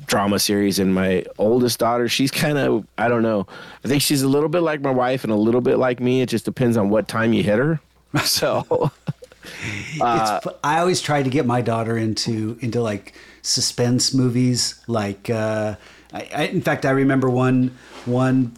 drama 0.07 0.39
series 0.39 0.79
and 0.79 0.95
my 0.95 1.25
oldest 1.39 1.79
daughter 1.79 2.07
she's 2.07 2.31
kind 2.31 2.59
of 2.59 2.87
i 2.99 3.09
don't 3.09 3.23
know 3.23 3.47
i 3.83 3.89
think 3.89 4.03
she's 4.03 4.21
a 4.21 4.29
little 4.29 4.49
bit 4.49 4.61
like 4.61 4.81
my 4.83 4.91
wife 4.91 5.25
and 5.25 5.33
a 5.33 5.37
little 5.37 5.61
bit 5.61 5.79
like 5.79 6.01
me 6.01 6.21
it 6.21 6.29
just 6.29 6.45
depends 6.45 6.77
on 6.77 6.91
what 6.91 7.09
time 7.09 7.33
you 7.33 7.43
hit 7.43 7.59
her 7.59 7.81
so 8.25 8.91
it's, 9.45 10.47
I 10.63 10.79
always 10.79 11.01
try 11.01 11.23
to 11.23 11.31
get 11.31 11.47
my 11.47 11.61
daughter 11.61 11.97
into 11.97 12.59
into 12.61 12.81
like 12.81 13.15
suspense 13.43 14.15
movies. 14.15 14.81
Like, 14.87 15.29
uh, 15.29 15.77
I, 16.13 16.29
I, 16.35 16.43
in 16.45 16.63
fact, 16.63 16.87
I 16.87 16.91
remember 16.91 17.29
one 17.29 17.77
one 18.05 18.57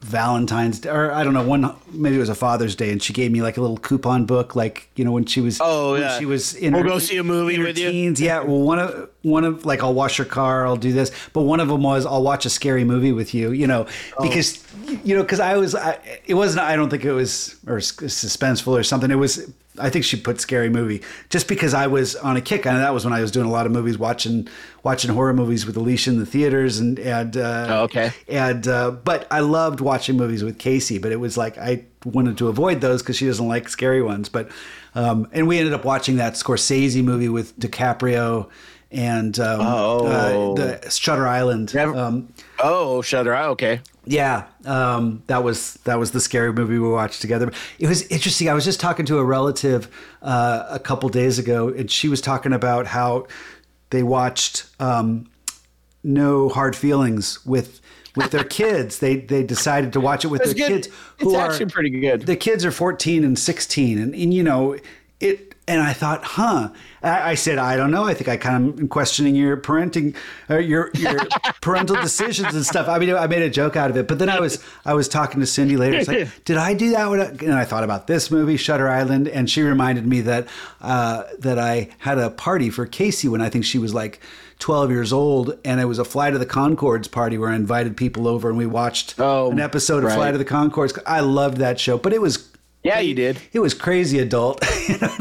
Valentine's 0.00 0.78
Day, 0.80 0.90
or 0.90 1.12
I 1.12 1.24
don't 1.24 1.34
know, 1.34 1.42
one 1.42 1.74
maybe 1.92 2.16
it 2.16 2.20
was 2.20 2.28
a 2.28 2.34
Father's 2.34 2.76
Day, 2.76 2.90
and 2.92 3.02
she 3.02 3.12
gave 3.12 3.32
me 3.32 3.42
like 3.42 3.56
a 3.56 3.60
little 3.60 3.76
coupon 3.78 4.26
book, 4.26 4.54
like 4.54 4.88
you 4.94 5.04
know 5.04 5.12
when 5.12 5.24
she 5.26 5.40
was 5.40 5.58
Oh, 5.60 5.96
yeah. 5.96 6.18
she 6.18 6.24
was 6.24 6.54
in 6.54 6.72
We'll 6.72 6.82
her- 6.84 6.88
go 6.88 6.98
see 6.98 7.16
a 7.16 7.24
movie 7.24 7.58
with 7.58 7.76
you. 7.78 7.90
teens. 7.90 8.20
Yeah, 8.20 8.40
well, 8.40 8.60
one 8.62 8.78
of 8.78 9.08
one 9.22 9.44
of 9.44 9.66
like 9.66 9.82
I'll 9.82 9.94
wash 9.94 10.18
your 10.18 10.26
car, 10.26 10.66
I'll 10.66 10.76
do 10.76 10.92
this, 10.92 11.10
but 11.32 11.42
one 11.42 11.60
of 11.60 11.68
them 11.68 11.82
was 11.82 12.06
I'll 12.06 12.22
watch 12.22 12.46
a 12.46 12.50
scary 12.50 12.84
movie 12.84 13.12
with 13.12 13.34
you. 13.34 13.50
You 13.52 13.66
know, 13.66 13.86
Oh. 14.16 14.22
because 14.22 14.62
you 15.04 15.16
know 15.16 15.22
because 15.22 15.40
I 15.40 15.56
was 15.56 15.74
I, 15.74 15.98
it 16.26 16.34
wasn't 16.34 16.60
I 16.64 16.76
don't 16.76 16.88
think 16.88 17.04
it 17.04 17.12
was 17.12 17.56
or 17.66 17.78
suspenseful 17.78 18.78
or 18.78 18.82
something. 18.82 19.10
It 19.10 19.16
was 19.16 19.50
I 19.80 19.90
think 19.90 20.04
she 20.04 20.16
put 20.16 20.40
scary 20.40 20.70
movie 20.70 21.02
just 21.30 21.46
because 21.46 21.72
I 21.72 21.86
was 21.86 22.16
on 22.16 22.36
a 22.36 22.40
kick. 22.40 22.66
And 22.66 22.76
that 22.78 22.92
was 22.92 23.04
when 23.04 23.12
I 23.14 23.20
was 23.20 23.30
doing 23.30 23.46
a 23.46 23.50
lot 23.50 23.64
of 23.66 23.70
movies, 23.72 23.96
watching 23.98 24.48
watching 24.82 25.10
horror 25.10 25.34
movies 25.34 25.66
with 25.66 25.76
Alicia 25.76 26.10
in 26.10 26.18
the 26.18 26.26
theaters, 26.26 26.78
and 26.78 26.98
and 26.98 27.36
uh, 27.36 27.66
Oh, 27.68 27.82
okay. 27.84 28.12
And 28.28 28.66
uh, 28.66 28.90
but 28.92 29.26
I 29.30 29.40
loved 29.40 29.80
watching 29.80 30.16
movies 30.16 30.42
with 30.42 30.58
Casey, 30.58 30.98
but 30.98 31.12
it 31.12 31.16
was 31.20 31.36
like 31.36 31.58
I 31.58 31.84
wanted 32.04 32.38
to 32.38 32.48
avoid 32.48 32.80
those 32.80 33.02
because 33.02 33.16
she 33.16 33.26
doesn't 33.26 33.46
like 33.48 33.68
scary 33.68 34.02
ones. 34.02 34.28
But 34.28 34.50
um, 34.94 35.28
and 35.32 35.46
we 35.46 35.58
ended 35.58 35.74
up 35.74 35.84
watching 35.84 36.16
that 36.16 36.32
Scorsese 36.34 37.02
movie 37.04 37.28
with 37.28 37.56
DiCaprio 37.58 38.48
and 38.90 39.38
um, 39.38 39.60
Oh. 39.60 40.06
uh, 40.06 40.54
the 40.54 40.90
Shutter 40.90 41.26
Island. 41.26 41.74
Um, 41.76 42.32
oh 42.58 43.02
shutter 43.02 43.34
Eye, 43.34 43.46
okay 43.46 43.80
yeah, 44.08 44.46
um, 44.64 45.22
that 45.26 45.44
was 45.44 45.74
that 45.84 45.98
was 45.98 46.12
the 46.12 46.20
scary 46.20 46.50
movie 46.52 46.78
we 46.78 46.88
watched 46.88 47.20
together. 47.20 47.52
It 47.78 47.88
was 47.88 48.06
interesting. 48.06 48.48
I 48.48 48.54
was 48.54 48.64
just 48.64 48.80
talking 48.80 49.04
to 49.06 49.18
a 49.18 49.24
relative 49.24 49.88
uh, 50.22 50.64
a 50.70 50.78
couple 50.78 51.10
days 51.10 51.38
ago, 51.38 51.68
and 51.68 51.90
she 51.90 52.08
was 52.08 52.22
talking 52.22 52.54
about 52.54 52.86
how 52.86 53.26
they 53.90 54.02
watched 54.02 54.64
um, 54.80 55.28
No 56.02 56.48
Hard 56.48 56.74
Feelings 56.74 57.44
with 57.44 57.82
with 58.16 58.30
their 58.30 58.44
kids. 58.44 58.98
They 59.00 59.16
they 59.16 59.42
decided 59.44 59.92
to 59.92 60.00
watch 60.00 60.24
it 60.24 60.28
with 60.28 60.40
That's 60.42 60.54
their 60.54 60.68
good. 60.68 60.84
kids. 60.84 60.96
It's 61.18 61.34
actually 61.34 61.66
pretty 61.70 61.90
good. 61.90 62.22
The 62.22 62.36
kids 62.36 62.64
are 62.64 62.70
fourteen 62.72 63.24
and 63.24 63.38
sixteen, 63.38 63.98
and, 63.98 64.14
and 64.14 64.32
you 64.32 64.42
know 64.42 64.78
it. 65.20 65.47
And 65.68 65.82
I 65.82 65.92
thought, 65.92 66.24
huh? 66.24 66.70
I, 67.02 67.30
I 67.30 67.34
said, 67.34 67.58
I 67.58 67.76
don't 67.76 67.90
know. 67.90 68.04
I 68.04 68.14
think 68.14 68.28
I 68.28 68.36
kind 68.36 68.70
of 68.70 68.80
am 68.80 68.88
questioning 68.88 69.34
your 69.36 69.56
parenting, 69.56 70.16
uh, 70.50 70.56
your 70.58 70.90
your 70.94 71.20
parental 71.60 71.96
decisions 71.96 72.54
and 72.54 72.64
stuff. 72.64 72.88
I 72.88 72.98
mean, 72.98 73.14
I 73.14 73.26
made 73.26 73.42
a 73.42 73.50
joke 73.50 73.76
out 73.76 73.90
of 73.90 73.96
it, 73.96 74.08
but 74.08 74.18
then 74.18 74.28
I 74.30 74.40
was 74.40 74.64
I 74.84 74.94
was 74.94 75.08
talking 75.08 75.40
to 75.40 75.46
Cindy 75.46 75.76
later. 75.76 75.98
It's 75.98 76.08
like, 76.08 76.28
did 76.44 76.56
I 76.56 76.74
do 76.74 76.90
that? 76.90 77.10
When 77.10 77.20
I, 77.20 77.26
and 77.26 77.52
I 77.54 77.64
thought 77.64 77.84
about 77.84 78.06
this 78.06 78.30
movie, 78.30 78.56
Shutter 78.56 78.88
Island, 78.88 79.28
and 79.28 79.48
she 79.48 79.62
reminded 79.62 80.06
me 80.06 80.22
that 80.22 80.48
uh, 80.80 81.24
that 81.38 81.58
I 81.58 81.90
had 81.98 82.18
a 82.18 82.30
party 82.30 82.70
for 82.70 82.86
Casey 82.86 83.28
when 83.28 83.42
I 83.42 83.50
think 83.50 83.64
she 83.64 83.78
was 83.78 83.92
like 83.94 84.20
12 84.58 84.90
years 84.90 85.12
old, 85.12 85.56
and 85.64 85.80
it 85.80 85.84
was 85.84 85.98
a 86.00 86.04
Flight 86.04 86.34
of 86.34 86.40
the 86.40 86.46
Conchords 86.46 87.08
party 87.10 87.38
where 87.38 87.50
I 87.50 87.54
invited 87.54 87.96
people 87.96 88.26
over 88.26 88.48
and 88.48 88.58
we 88.58 88.66
watched 88.66 89.14
Oh, 89.18 89.50
an 89.52 89.60
episode 89.60 89.98
of 89.98 90.04
right. 90.04 90.14
Flight 90.16 90.34
of 90.34 90.38
the 90.40 90.44
Conchords. 90.44 90.98
I 91.06 91.20
loved 91.20 91.58
that 91.58 91.78
show, 91.78 91.96
but 91.98 92.12
it 92.12 92.20
was 92.20 92.47
Yeah, 92.88 93.00
you 93.00 93.14
did. 93.14 93.38
it 93.52 93.60
was 93.60 93.74
crazy 93.74 94.18
adult. 94.18 94.62
You 94.88 94.96
know, 94.98 95.14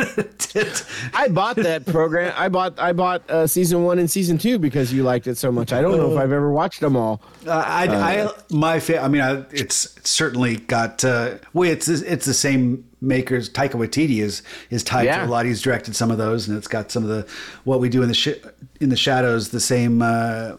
it- 0.55 0.85
I 1.13 1.27
bought 1.27 1.57
that 1.57 1.85
program. 1.85 2.33
I 2.37 2.47
bought 2.49 2.79
I 2.79 2.93
bought 2.93 3.29
uh, 3.29 3.45
season 3.47 3.83
one 3.83 3.99
and 3.99 4.09
season 4.09 4.37
two 4.37 4.57
because 4.57 4.91
you 4.93 5.03
liked 5.03 5.27
it 5.27 5.37
so 5.37 5.51
much. 5.51 5.71
I 5.73 5.81
don't 5.81 5.97
know 5.97 6.11
if 6.13 6.17
I've 6.17 6.31
ever 6.31 6.49
watched 6.51 6.79
them 6.79 6.95
all. 6.95 7.21
Uh, 7.45 7.51
I, 7.51 7.87
I, 8.23 8.29
my, 8.49 8.79
fa- 8.79 9.01
I 9.01 9.07
mean, 9.09 9.21
I, 9.21 9.43
it's 9.51 9.93
certainly 10.09 10.55
got. 10.55 11.03
Uh, 11.03 11.35
well, 11.53 11.69
it's 11.69 11.87
it's 11.89 12.25
the 12.25 12.33
same 12.33 12.87
makers. 13.01 13.49
Taika 13.49 13.73
Waititi 13.73 14.19
is 14.23 14.41
is 14.69 14.83
tied 14.83 15.05
Yeah. 15.05 15.19
to 15.23 15.25
a 15.25 15.29
lot. 15.29 15.45
He's 15.45 15.61
directed 15.61 15.95
some 15.95 16.09
of 16.11 16.17
those, 16.17 16.47
and 16.47 16.57
it's 16.57 16.67
got 16.69 16.89
some 16.91 17.03
of 17.03 17.09
the 17.09 17.27
what 17.65 17.79
we 17.81 17.89
do 17.89 18.01
in 18.01 18.07
the 18.07 18.15
sh- 18.15 18.39
in 18.79 18.87
the 18.89 18.97
shadows. 18.97 19.49
The 19.49 19.59
same, 19.59 20.01
uh, 20.01 20.53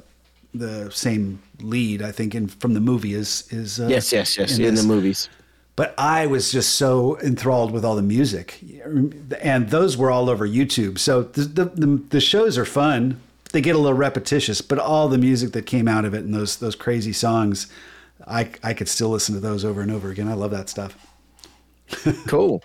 the 0.54 0.90
same 0.92 1.40
lead, 1.60 2.02
I 2.02 2.12
think, 2.12 2.34
in 2.34 2.46
from 2.48 2.74
the 2.74 2.80
movie 2.80 3.14
is 3.14 3.44
is. 3.50 3.80
Uh, 3.80 3.88
Yes, 3.88 4.12
yes, 4.12 4.36
yes. 4.38 4.58
In, 4.58 4.74
this. 4.74 4.82
the 4.82 4.86
movies. 4.88 5.28
But 5.78 5.94
I 5.96 6.26
was 6.26 6.50
just 6.50 6.74
so 6.74 7.20
enthralled 7.20 7.70
with 7.70 7.84
all 7.84 7.94
the 7.94 8.02
music, 8.02 8.58
and 9.40 9.70
those 9.70 9.96
were 9.96 10.10
all 10.10 10.28
over 10.28 10.44
YouTube. 10.44 10.98
So 10.98 11.22
the 11.22 11.42
the, 11.66 12.02
the, 12.08 12.20
shows 12.20 12.58
are 12.58 12.64
fun. 12.64 13.20
They 13.52 13.60
get 13.60 13.76
a 13.76 13.78
little 13.78 13.96
repetitious, 13.96 14.60
but 14.60 14.80
all 14.80 15.08
the 15.08 15.18
music 15.18 15.52
that 15.52 15.66
came 15.66 15.86
out 15.86 16.04
of 16.04 16.14
it 16.14 16.24
and 16.24 16.34
those 16.34 16.56
those 16.56 16.74
crazy 16.74 17.12
songs, 17.12 17.68
I 18.26 18.50
I 18.64 18.74
could 18.74 18.88
still 18.88 19.10
listen 19.10 19.36
to 19.36 19.40
those 19.40 19.64
over 19.64 19.80
and 19.80 19.92
over 19.92 20.10
again. 20.10 20.26
I 20.26 20.34
love 20.34 20.50
that 20.50 20.68
stuff. 20.68 20.96
Cool. 22.26 22.64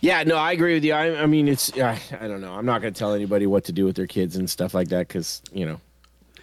yeah, 0.00 0.22
no, 0.24 0.36
I 0.36 0.52
agree 0.52 0.74
with 0.74 0.84
you. 0.84 0.92
I, 0.92 1.22
I 1.22 1.26
mean, 1.26 1.48
it's 1.48 1.72
I, 1.78 1.98
I 2.20 2.28
don't 2.28 2.42
know. 2.42 2.52
I'm 2.52 2.66
not 2.66 2.82
going 2.82 2.92
to 2.92 2.98
tell 2.98 3.14
anybody 3.14 3.46
what 3.46 3.64
to 3.64 3.72
do 3.72 3.86
with 3.86 3.96
their 3.96 4.06
kids 4.06 4.36
and 4.36 4.50
stuff 4.50 4.74
like 4.74 4.88
that 4.88 5.08
because 5.08 5.40
you 5.50 5.64
know. 5.64 5.80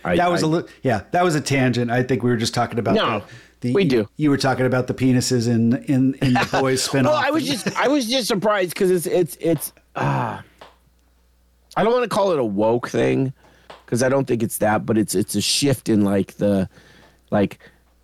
I, 0.03 0.15
That 0.17 0.31
was 0.31 0.43
I- 0.43 0.47
a 0.47 0.49
li- 0.49 0.63
yeah, 0.81 1.03
that 1.11 1.23
was 1.23 1.35
a 1.35 1.41
tangent. 1.41 1.91
I 1.91 2.01
think 2.01 2.23
we 2.23 2.31
were 2.31 2.37
just 2.37 2.55
talking 2.55 2.79
about 2.79 2.95
No, 2.95 3.23
the, 3.61 3.73
we 3.73 3.85
do. 3.85 4.07
You 4.17 4.29
were 4.29 4.37
talking 4.37 4.65
about 4.65 4.87
the 4.87 4.93
penises 4.93 5.47
in 5.47 5.73
in 5.85 6.13
in 6.15 6.33
the 6.33 6.47
boys 6.61 6.87
spinoff. 6.87 7.05
Well, 7.05 7.13
I 7.13 7.31
was 7.31 7.45
just 7.45 7.75
I 7.75 7.87
was 7.87 8.07
just 8.07 8.27
surprised 8.27 8.71
because 8.71 8.91
it's 8.91 9.05
it's 9.05 9.37
it's. 9.39 9.73
Uh, 9.95 10.41
I 11.75 11.83
don't 11.83 11.93
want 11.93 12.03
to 12.03 12.09
call 12.09 12.31
it 12.31 12.39
a 12.39 12.45
woke 12.45 12.89
thing 12.89 13.33
because 13.85 14.03
I 14.03 14.09
don't 14.09 14.25
think 14.25 14.43
it's 14.43 14.59
that, 14.59 14.85
but 14.85 14.97
it's 14.97 15.15
it's 15.15 15.35
a 15.35 15.41
shift 15.41 15.89
in 15.89 16.03
like 16.03 16.37
the 16.37 16.69
like 17.31 17.59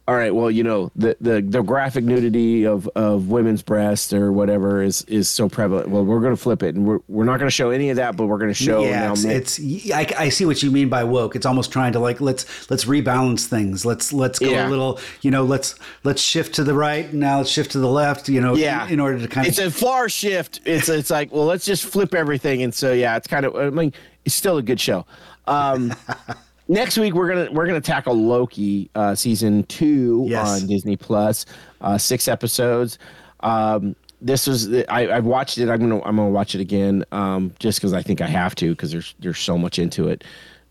all 0.05 0.15
right, 0.15 0.35
well, 0.35 0.51
you 0.51 0.63
know, 0.63 0.91
the, 0.97 1.15
the, 1.21 1.41
the 1.41 1.61
graphic 1.63 2.03
nudity 2.03 2.65
of, 2.65 2.89
of 2.89 3.29
women's 3.29 3.63
breasts 3.63 4.11
or 4.11 4.33
whatever 4.33 4.83
is, 4.83 5.03
is 5.03 5.29
so 5.29 5.47
prevalent. 5.47 5.87
Well, 5.87 6.03
we're 6.03 6.19
going 6.19 6.35
to 6.35 6.41
flip 6.41 6.61
it 6.61 6.75
and 6.75 6.85
we're, 6.85 6.99
we're 7.07 7.23
not 7.23 7.39
going 7.39 7.47
to 7.47 7.55
show 7.55 7.69
any 7.69 7.89
of 7.89 7.95
that, 7.95 8.17
but 8.17 8.25
we're 8.25 8.37
going 8.37 8.53
to 8.53 8.53
show 8.53 8.83
yeah, 8.83 8.99
now. 8.99 9.13
it's, 9.13 9.23
it's 9.59 9.91
I, 9.91 10.05
I 10.17 10.29
see 10.29 10.45
what 10.45 10.61
you 10.61 10.71
mean 10.71 10.89
by 10.89 11.05
woke. 11.05 11.37
It's 11.37 11.45
almost 11.45 11.71
trying 11.71 11.93
to 11.93 11.99
like 11.99 12.19
let's 12.19 12.69
let's 12.69 12.83
rebalance 12.83 13.45
things. 13.45 13.85
Let's 13.85 14.11
let's 14.11 14.39
go 14.39 14.49
Yeah. 14.49 14.67
a 14.67 14.69
little, 14.69 14.99
you 15.21 15.31
know, 15.31 15.45
let's 15.45 15.75
let's 16.03 16.21
shift 16.21 16.55
to 16.55 16.65
the 16.65 16.73
right. 16.73 17.05
and 17.05 17.21
Now 17.21 17.37
let's 17.37 17.49
shift 17.49 17.71
to 17.71 17.79
the 17.79 17.89
left. 17.89 18.27
You 18.27 18.41
know, 18.41 18.55
yeah. 18.55 18.85
in, 18.87 18.93
in 18.93 18.99
order 18.99 19.19
to 19.19 19.27
kind 19.29 19.47
it's 19.47 19.57
of 19.57 19.67
it's 19.67 19.77
a 19.77 19.79
far 19.79 20.09
shift. 20.09 20.59
It's, 20.65 20.89
it's 20.89 21.11
like, 21.11 21.31
well, 21.31 21.45
let's 21.45 21.63
just 21.63 21.85
flip 21.85 22.13
everything. 22.13 22.61
And 22.61 22.73
so, 22.73 22.91
yeah, 22.91 23.15
it's 23.15 23.27
kind 23.27 23.45
of, 23.45 23.55
I 23.55 23.69
mean, 23.69 23.93
it's 24.25 24.35
still 24.35 24.57
a 24.57 24.61
good 24.61 24.81
show. 24.81 25.05
Um, 25.47 25.93
next 26.67 26.97
week 26.97 27.13
we're 27.13 27.27
gonna 27.27 27.51
we're 27.51 27.65
gonna 27.67 27.81
tackle 27.81 28.15
Loki 28.15 28.89
uh, 28.95 29.15
season 29.15 29.63
two 29.63 30.25
Yes. 30.27 30.47
on 30.61 30.67
Disney 30.67 30.97
Plus, 30.97 31.45
uh, 31.81 31.97
six 31.97 32.27
episodes. 32.27 32.97
Um, 33.41 33.95
this 34.21 34.47
was 34.47 34.73
I, 34.73 35.09
I've 35.11 35.25
watched 35.25 35.57
it. 35.57 35.69
I'm 35.69 35.79
gonna 35.79 36.01
I'm 36.03 36.15
gonna 36.15 36.29
watch 36.29 36.55
it 36.55 36.61
again 36.61 37.03
um, 37.11 37.53
just 37.59 37.79
because 37.79 37.93
I 37.93 38.01
think 38.01 38.21
I 38.21 38.27
have 38.27 38.55
to 38.55 38.69
because 38.71 38.91
there's 38.91 39.15
there's 39.19 39.39
so 39.39 39.57
much 39.57 39.79
into 39.79 40.07
it 40.07 40.23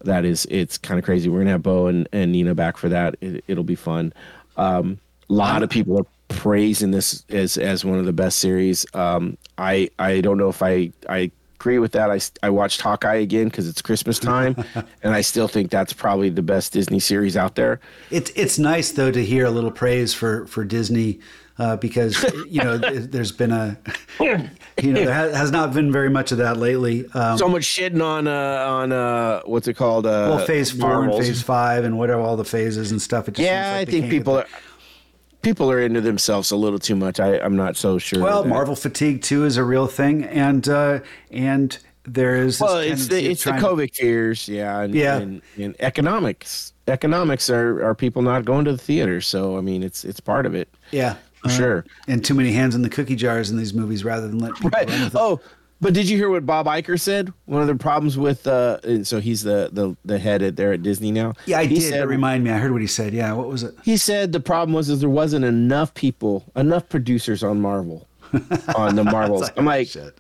that 0.05 0.25
is 0.25 0.47
it's 0.51 0.79
kind 0.79 0.99
of 0.99 1.05
crazy. 1.05 1.29
We're 1.29 1.41
gonna 1.41 1.51
have 1.51 1.63
Bo 1.63 1.87
and, 1.87 2.09
and 2.13 2.33
Nina 2.33 2.55
back 2.55 2.77
for 2.77 2.89
that. 2.89 3.15
It, 3.21 3.45
it'll 3.49 3.63
be 3.65 3.75
fun. 3.75 4.13
Um, 4.57 4.99
a 5.29 5.33
lot 5.33 5.63
of 5.63 5.71
people 5.71 5.99
are 5.99 6.07
praising 6.29 6.91
this 6.93 7.25
as 7.29 7.59
as 7.59 7.85
one 7.85 7.99
of 7.99 8.07
the 8.07 8.13
best 8.13 8.39
series. 8.39 8.87
Um, 8.95 9.37
I 9.59 9.91
I 9.99 10.23
don't 10.23 10.39
know 10.39 10.49
if 10.49 10.63
I 10.63 10.91
I 11.09 11.31
agree 11.63 11.79
with 11.79 11.93
that. 11.93 12.11
I, 12.11 12.19
I 12.45 12.51
watched 12.51 12.81
Hawkeye 12.81 13.15
again 13.15 13.45
because 13.45 13.69
it's 13.69 13.81
Christmas 13.81 14.19
time, 14.19 14.57
and 15.05 15.15
I 15.15 15.21
still 15.21 15.47
think 15.47 15.71
that's 15.71 15.93
probably 15.93 16.29
the 16.29 16.43
best 16.43 16.73
Disney 16.73 16.99
series 16.99 17.37
out 17.37 17.55
there. 17.55 17.79
It's 18.11 18.31
it's 18.35 18.59
nice 18.59 18.91
though 18.91 19.13
to 19.13 19.25
hear 19.25 19.47
a 19.47 19.51
little 19.51 19.71
praise 19.71 20.13
for 20.13 20.45
for 20.49 20.65
Disney 20.65 21.21
uh, 21.59 21.77
because 21.77 22.21
you 22.49 22.63
know 22.65 22.79
there's 23.13 23.31
been 23.31 23.53
a 23.53 23.79
you 24.21 24.93
know 24.93 25.05
there 25.05 25.15
ha- 25.15 25.37
has 25.37 25.53
not 25.53 25.73
been 25.73 25.93
very 25.93 26.11
much 26.11 26.33
of 26.33 26.39
that 26.39 26.57
lately. 26.57 27.07
Um, 27.15 27.39
So 27.39 27.49
much 27.49 27.63
shitting 27.63 28.03
on 28.05 28.27
uh 28.27 28.67
on 28.69 28.91
uh 28.91 29.43
what's 29.45 29.69
it 29.69 29.75
called? 29.75 30.05
Uh, 30.05 30.35
well, 30.35 30.45
phase 30.45 30.73
four 30.73 30.89
Marvels. 31.05 31.19
and 31.19 31.27
phase 31.29 31.43
five 31.43 31.85
and 31.85 31.97
whatever 31.97 32.21
all 32.23 32.37
the 32.37 32.45
phases 32.45 32.91
and 32.91 33.01
stuff. 33.01 33.29
It 33.29 33.37
just 33.37 33.47
Yeah, 33.47 33.79
seems 33.79 33.79
like 33.79 33.89
I 33.89 34.01
think 34.01 34.11
people 34.11 34.37
are 34.39 34.47
people 35.43 35.71
are 35.71 35.81
into 35.81 36.01
themselves 36.01 36.51
a 36.51 36.57
little 36.57 36.79
too 36.79 36.97
much. 36.97 37.21
I 37.21 37.39
I'm 37.39 37.57
not 37.57 37.77
so 37.77 37.99
sure. 37.99 38.23
Well, 38.23 38.45
Marvel 38.45 38.77
fatigue 38.77 39.23
too 39.23 39.45
is 39.45 39.57
a 39.57 39.65
real 39.65 39.87
thing, 39.87 40.25
and 40.25 40.67
uh, 40.69 41.01
and 41.31 41.77
there 42.05 42.37
is. 42.37 42.61
Well, 42.61 42.79
it's 42.79 43.09
the 43.09 43.31
it's 43.31 43.45
the 43.45 43.51
trying 43.51 43.61
to- 43.63 43.67
COVID 43.69 43.95
fears, 43.95 44.49
yeah, 44.49 44.81
and, 44.81 44.95
Yeah. 44.95 45.19
and, 45.19 45.43
and 45.57 45.77
economics. 45.81 46.73
Economics 46.89 47.49
are, 47.49 47.85
are 47.85 47.95
people 47.95 48.23
not 48.23 48.45
going 48.45 48.65
to 48.65 48.73
the 48.73 48.79
theater, 48.79 49.21
so 49.21 49.57
I 49.57 49.61
mean, 49.61 49.83
it's 49.83 50.05
it's 50.05 50.19
part 50.21 50.47
of 50.47 50.55
it. 50.55 50.69
Yeah, 50.91 51.15
For 51.43 51.49
sure. 51.49 51.85
And 52.09 52.25
too 52.25 52.35
many 52.35 52.51
hands 52.53 52.75
in 52.75 52.83
the 52.83 52.89
cookie 52.91 53.15
jars 53.17 53.51
in 53.51 53.57
these 53.57 53.73
movies, 53.73 54.05
rather 54.05 54.27
than 54.29 54.39
let 54.41 54.55
people 54.55 54.71
Right. 54.71 54.89
run 54.91 55.03
with 55.05 55.15
it. 55.15 55.19
Oh, 55.19 55.41
but 55.83 55.93
did 55.93 56.09
you 56.09 56.17
hear 56.17 56.31
what 56.31 56.47
Bob 56.47 56.65
Iger 56.67 56.99
said? 56.99 57.33
One 57.45 57.61
of 57.61 57.67
the 57.69 57.75
problems 57.75 58.17
with 58.17 58.47
uh, 58.47 59.05
so 59.05 59.21
he's 59.21 59.43
the 59.43 59.69
the 59.73 59.95
the 60.05 60.19
head 60.19 60.41
at 60.41 60.57
there 60.57 60.73
at 60.73 60.83
Disney 60.83 61.11
now. 61.11 61.35
yeah, 61.45 61.59
I 61.59 61.67
he 61.67 61.75
did. 61.75 61.91
Said, 61.91 62.09
remind 62.09 62.45
me. 62.45 62.51
I 62.51 62.57
heard 62.59 62.73
what 62.73 62.81
he 62.81 62.87
said. 62.87 63.13
Yeah, 63.13 63.33
what 63.35 63.49
was 63.49 63.63
it? 63.65 63.75
he 63.85 63.97
said 63.99 64.33
the 64.33 64.41
problem 64.41 64.73
was 64.73 64.89
is 64.89 65.01
there 65.01 65.11
wasn't 65.11 65.45
enough 65.45 65.93
people, 65.93 66.45
enough 66.57 66.89
producers 66.89 67.43
on 67.43 67.61
Marvel, 67.61 68.07
on 68.77 68.95
the 68.97 69.05
Marvels. 69.17 69.51
I'm 69.57 69.67
like, 69.67 69.89
Shit. 69.89 70.17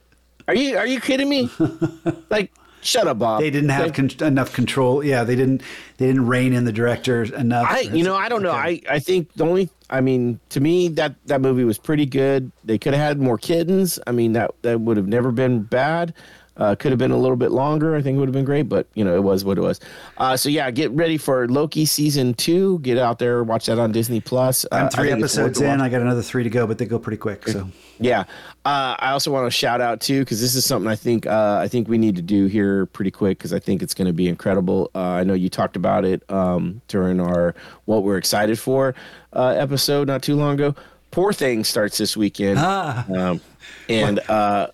are 0.48 0.54
you 0.54 0.76
are 0.76 0.86
you 0.86 1.00
kidding 1.00 1.28
me? 1.28 1.48
like, 2.30 2.52
shut 2.82 3.06
up, 3.06 3.20
Bob. 3.20 3.40
They 3.40 3.50
didn't 3.50 3.70
have 3.70 3.86
Like, 3.86 3.94
con- 3.94 4.26
enough 4.26 4.52
control. 4.52 5.04
Yeah, 5.04 5.22
they 5.24 5.36
didn't. 5.36 5.62
They 5.98 6.06
didn't 6.08 6.26
rein 6.26 6.52
in 6.52 6.64
the 6.64 6.72
director 6.72 7.22
enough. 7.22 7.68
I 7.70 7.80
you 7.80 8.02
know 8.02 8.16
I 8.16 8.28
don't 8.28 8.42
know 8.42 8.50
I 8.52 8.80
I 8.90 8.98
think 8.98 9.32
the 9.34 9.44
only 9.46 9.70
I 9.92 10.00
mean 10.00 10.40
to 10.48 10.60
me 10.60 10.88
that 10.88 11.14
that 11.26 11.40
movie 11.40 11.64
was 11.64 11.78
pretty 11.78 12.06
good. 12.06 12.50
They 12.64 12.78
could 12.78 12.94
have 12.94 13.02
had 13.02 13.20
more 13.20 13.38
kittens. 13.38 13.98
I 14.06 14.12
mean 14.12 14.32
that 14.32 14.50
that 14.62 14.80
would 14.80 14.96
have 14.96 15.06
never 15.06 15.30
been 15.30 15.62
bad. 15.62 16.14
Uh, 16.56 16.74
could 16.74 16.92
have 16.92 16.98
been 16.98 17.10
a 17.12 17.16
little 17.16 17.36
bit 17.36 17.50
longer. 17.50 17.96
I 17.96 18.02
think 18.02 18.16
it 18.16 18.18
would 18.20 18.28
have 18.28 18.34
been 18.34 18.44
great, 18.44 18.68
but 18.68 18.86
you 18.94 19.04
know 19.04 19.14
it 19.16 19.22
was 19.22 19.44
what 19.44 19.56
it 19.56 19.62
was. 19.62 19.80
Uh, 20.18 20.36
so 20.36 20.48
yeah, 20.48 20.70
get 20.70 20.90
ready 20.90 21.16
for 21.16 21.48
Loki 21.48 21.86
season 21.86 22.34
two. 22.34 22.78
Get 22.80 22.98
out 22.98 23.18
there, 23.18 23.42
watch 23.42 23.66
that 23.66 23.78
on 23.78 23.90
Disney 23.92 24.20
Plus. 24.20 24.64
Uh, 24.70 24.74
I'm 24.76 24.88
three 24.90 25.08
think 25.10 25.24
it's 25.24 25.36
worth 25.36 25.46
episodes 25.46 25.60
in. 25.62 25.80
I 25.80 25.88
got 25.88 26.02
another 26.02 26.20
three 26.22 26.44
to 26.44 26.50
go, 26.50 26.66
but 26.66 26.76
they 26.78 26.84
go 26.84 26.98
pretty 26.98 27.16
quick. 27.16 27.48
So 27.48 27.68
Yeah. 27.98 28.24
Uh, 28.64 28.94
I 28.98 29.10
also 29.12 29.32
want 29.32 29.46
to 29.46 29.50
shout 29.50 29.80
out 29.80 30.00
too 30.00 30.20
because 30.20 30.40
this 30.40 30.54
is 30.54 30.64
something 30.64 30.90
I 30.90 30.94
think 30.96 31.26
uh, 31.26 31.58
I 31.60 31.68
think 31.68 31.88
we 31.88 31.96
need 31.98 32.16
to 32.16 32.22
do 32.22 32.46
here 32.46 32.84
pretty 32.86 33.10
quick 33.10 33.38
because 33.38 33.52
I 33.52 33.58
think 33.58 33.82
it's 33.82 33.94
going 33.94 34.06
to 34.06 34.12
be 34.12 34.28
incredible. 34.28 34.90
Uh, 34.94 34.98
I 35.00 35.24
know 35.24 35.34
you 35.34 35.48
talked 35.48 35.76
about 35.76 36.04
it 36.04 36.22
um, 36.30 36.82
during 36.86 37.18
our 37.18 37.54
what 37.86 38.02
we're 38.04 38.18
excited 38.18 38.58
for 38.58 38.94
uh, 39.32 39.54
episode 39.56 40.06
not 40.06 40.22
too 40.22 40.36
long 40.36 40.54
ago. 40.54 40.74
Poor 41.12 41.32
thing 41.32 41.62
starts 41.64 41.98
this 41.98 42.16
weekend, 42.16 42.58
Ah. 42.58 43.04
um, 43.12 43.40
and 43.88 44.18
uh, 44.30 44.68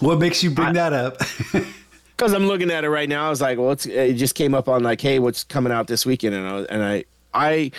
what 0.00 0.18
makes 0.18 0.42
you 0.42 0.50
bring 0.50 0.74
that 0.74 0.92
up? 0.92 1.18
because 2.16 2.32
I'm 2.32 2.46
looking 2.46 2.70
at 2.70 2.84
it 2.84 2.90
right 2.90 3.08
now, 3.08 3.26
I 3.26 3.30
was 3.30 3.40
like, 3.40 3.58
well, 3.58 3.72
it's, 3.72 3.86
it 3.86 4.14
just 4.14 4.34
came 4.34 4.54
up 4.54 4.68
on 4.68 4.82
like, 4.82 5.00
hey, 5.00 5.18
what's 5.18 5.44
coming 5.44 5.72
out 5.72 5.86
this 5.86 6.04
weekend? 6.06 6.34
And 6.34 6.46
I, 6.48 6.58
and 6.72 6.82
I, 6.82 7.04
I, 7.34 7.70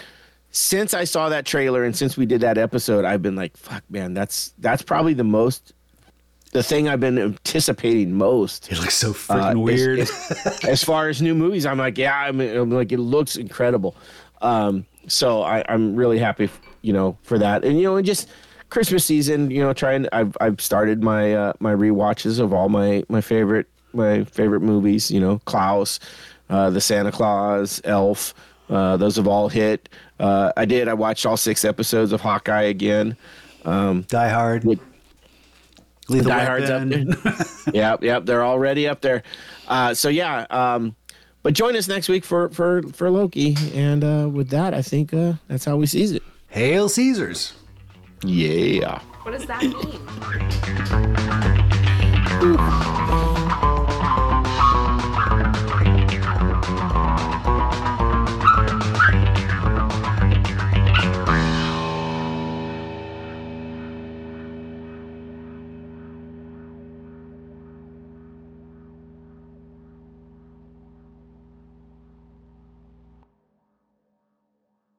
since 0.52 0.94
I 0.94 1.04
saw 1.04 1.30
that 1.30 1.46
trailer 1.46 1.84
and 1.84 1.96
since 1.96 2.16
we 2.18 2.26
did 2.26 2.42
that 2.42 2.58
episode, 2.58 3.06
I've 3.06 3.22
been 3.22 3.36
like, 3.36 3.58
fuck, 3.58 3.84
man, 3.90 4.14
that's 4.14 4.54
that's 4.60 4.82
probably 4.84 5.14
the 5.14 5.24
most, 5.24 5.74
the 6.52 6.62
thing 6.62 6.88
I've 6.88 7.00
been 7.00 7.18
anticipating 7.18 8.14
most. 8.14 8.72
it 8.72 8.80
looks 8.80 8.94
so 8.96 9.10
Uh, 9.10 9.14
freaking 9.14 9.50
as- 9.52 9.58
weird. 9.58 10.00
As, 10.00 10.60
as 10.68 10.84
far 10.84 11.10
as 11.10 11.22
new 11.22 11.34
movies, 11.34 11.66
I'm 11.66 11.78
like, 11.80 11.98
yeah, 11.98 12.16
I'm, 12.16 12.40
I'm 12.40 12.70
like, 12.70 12.92
it 12.92 13.00
looks 13.00 13.36
incredible. 13.36 13.96
Um, 14.42 14.86
so 15.08 15.42
I, 15.42 15.64
I'm 15.68 15.96
really 15.96 16.20
happy, 16.20 16.50
you 16.82 16.94
know, 16.94 17.18
for 17.24 17.40
that. 17.40 17.66
And 17.66 17.78
you 17.78 17.84
know, 17.86 17.96
and 17.98 18.06
just 18.06 18.30
Christmas 18.74 19.06
season, 19.06 19.52
you 19.52 19.62
know, 19.62 19.72
trying. 19.72 20.08
I've 20.12 20.36
I've 20.42 20.60
started 20.60 21.04
my 21.04 21.34
uh, 21.36 21.54
my 21.60 21.74
rewatches 21.74 22.40
of 22.40 22.54
all 22.54 22.70
my 22.70 23.04
my 23.08 23.22
favorite 23.22 23.68
my 23.94 24.24
favorite 24.24 24.62
movies. 24.62 25.12
You 25.12 25.20
know, 25.20 25.40
Klaus, 25.46 26.00
uh, 26.50 26.72
the 26.72 26.82
Santa 26.82 27.12
Claus, 27.12 27.80
Elf. 27.84 28.34
Uh, 28.70 28.98
those 28.98 29.18
have 29.18 29.28
all 29.28 29.48
hit. 29.48 29.90
Uh, 30.20 30.52
I 30.58 30.66
did. 30.66 30.88
I 30.88 30.96
watched 30.96 31.24
all 31.24 31.38
six 31.38 31.64
episodes 31.64 32.12
of 32.12 32.22
Hawkeye 32.22 32.64
again. 32.64 33.16
Die 33.64 34.30
Hard. 34.30 34.64
With- 34.64 34.80
Lethal 36.10 36.30
Die 36.30 36.46
Hard's 36.46 36.70
up 36.70 36.90
there. 36.90 37.74
yep, 37.74 38.04
yep, 38.04 38.26
they're 38.26 38.44
already 38.44 38.88
up 38.88 39.02
there. 39.02 39.24
Uh, 39.68 39.94
so 39.94 40.10
yeah, 40.10 40.46
um, 40.50 40.96
but 41.44 41.54
join 41.54 41.76
us 41.76 41.88
next 41.88 42.10
week 42.10 42.26
for 42.26 42.50
for 42.50 42.82
for 42.92 43.10
Loki, 43.12 43.56
and 43.74 44.04
uh, 44.04 44.28
with 44.30 44.50
that, 44.50 44.74
I 44.74 44.82
think 44.82 45.14
uh, 45.14 45.34
that's 45.48 45.66
How 45.66 45.78
We 45.78 45.86
Seeez 45.86 46.12
It. 46.12 46.24
Hail 46.50 46.90
Caesars. 46.90 47.54
Yeah. 48.26 49.02
What 49.24 49.32
does 49.32 49.46
that 49.48 49.64
mean? 49.64 50.00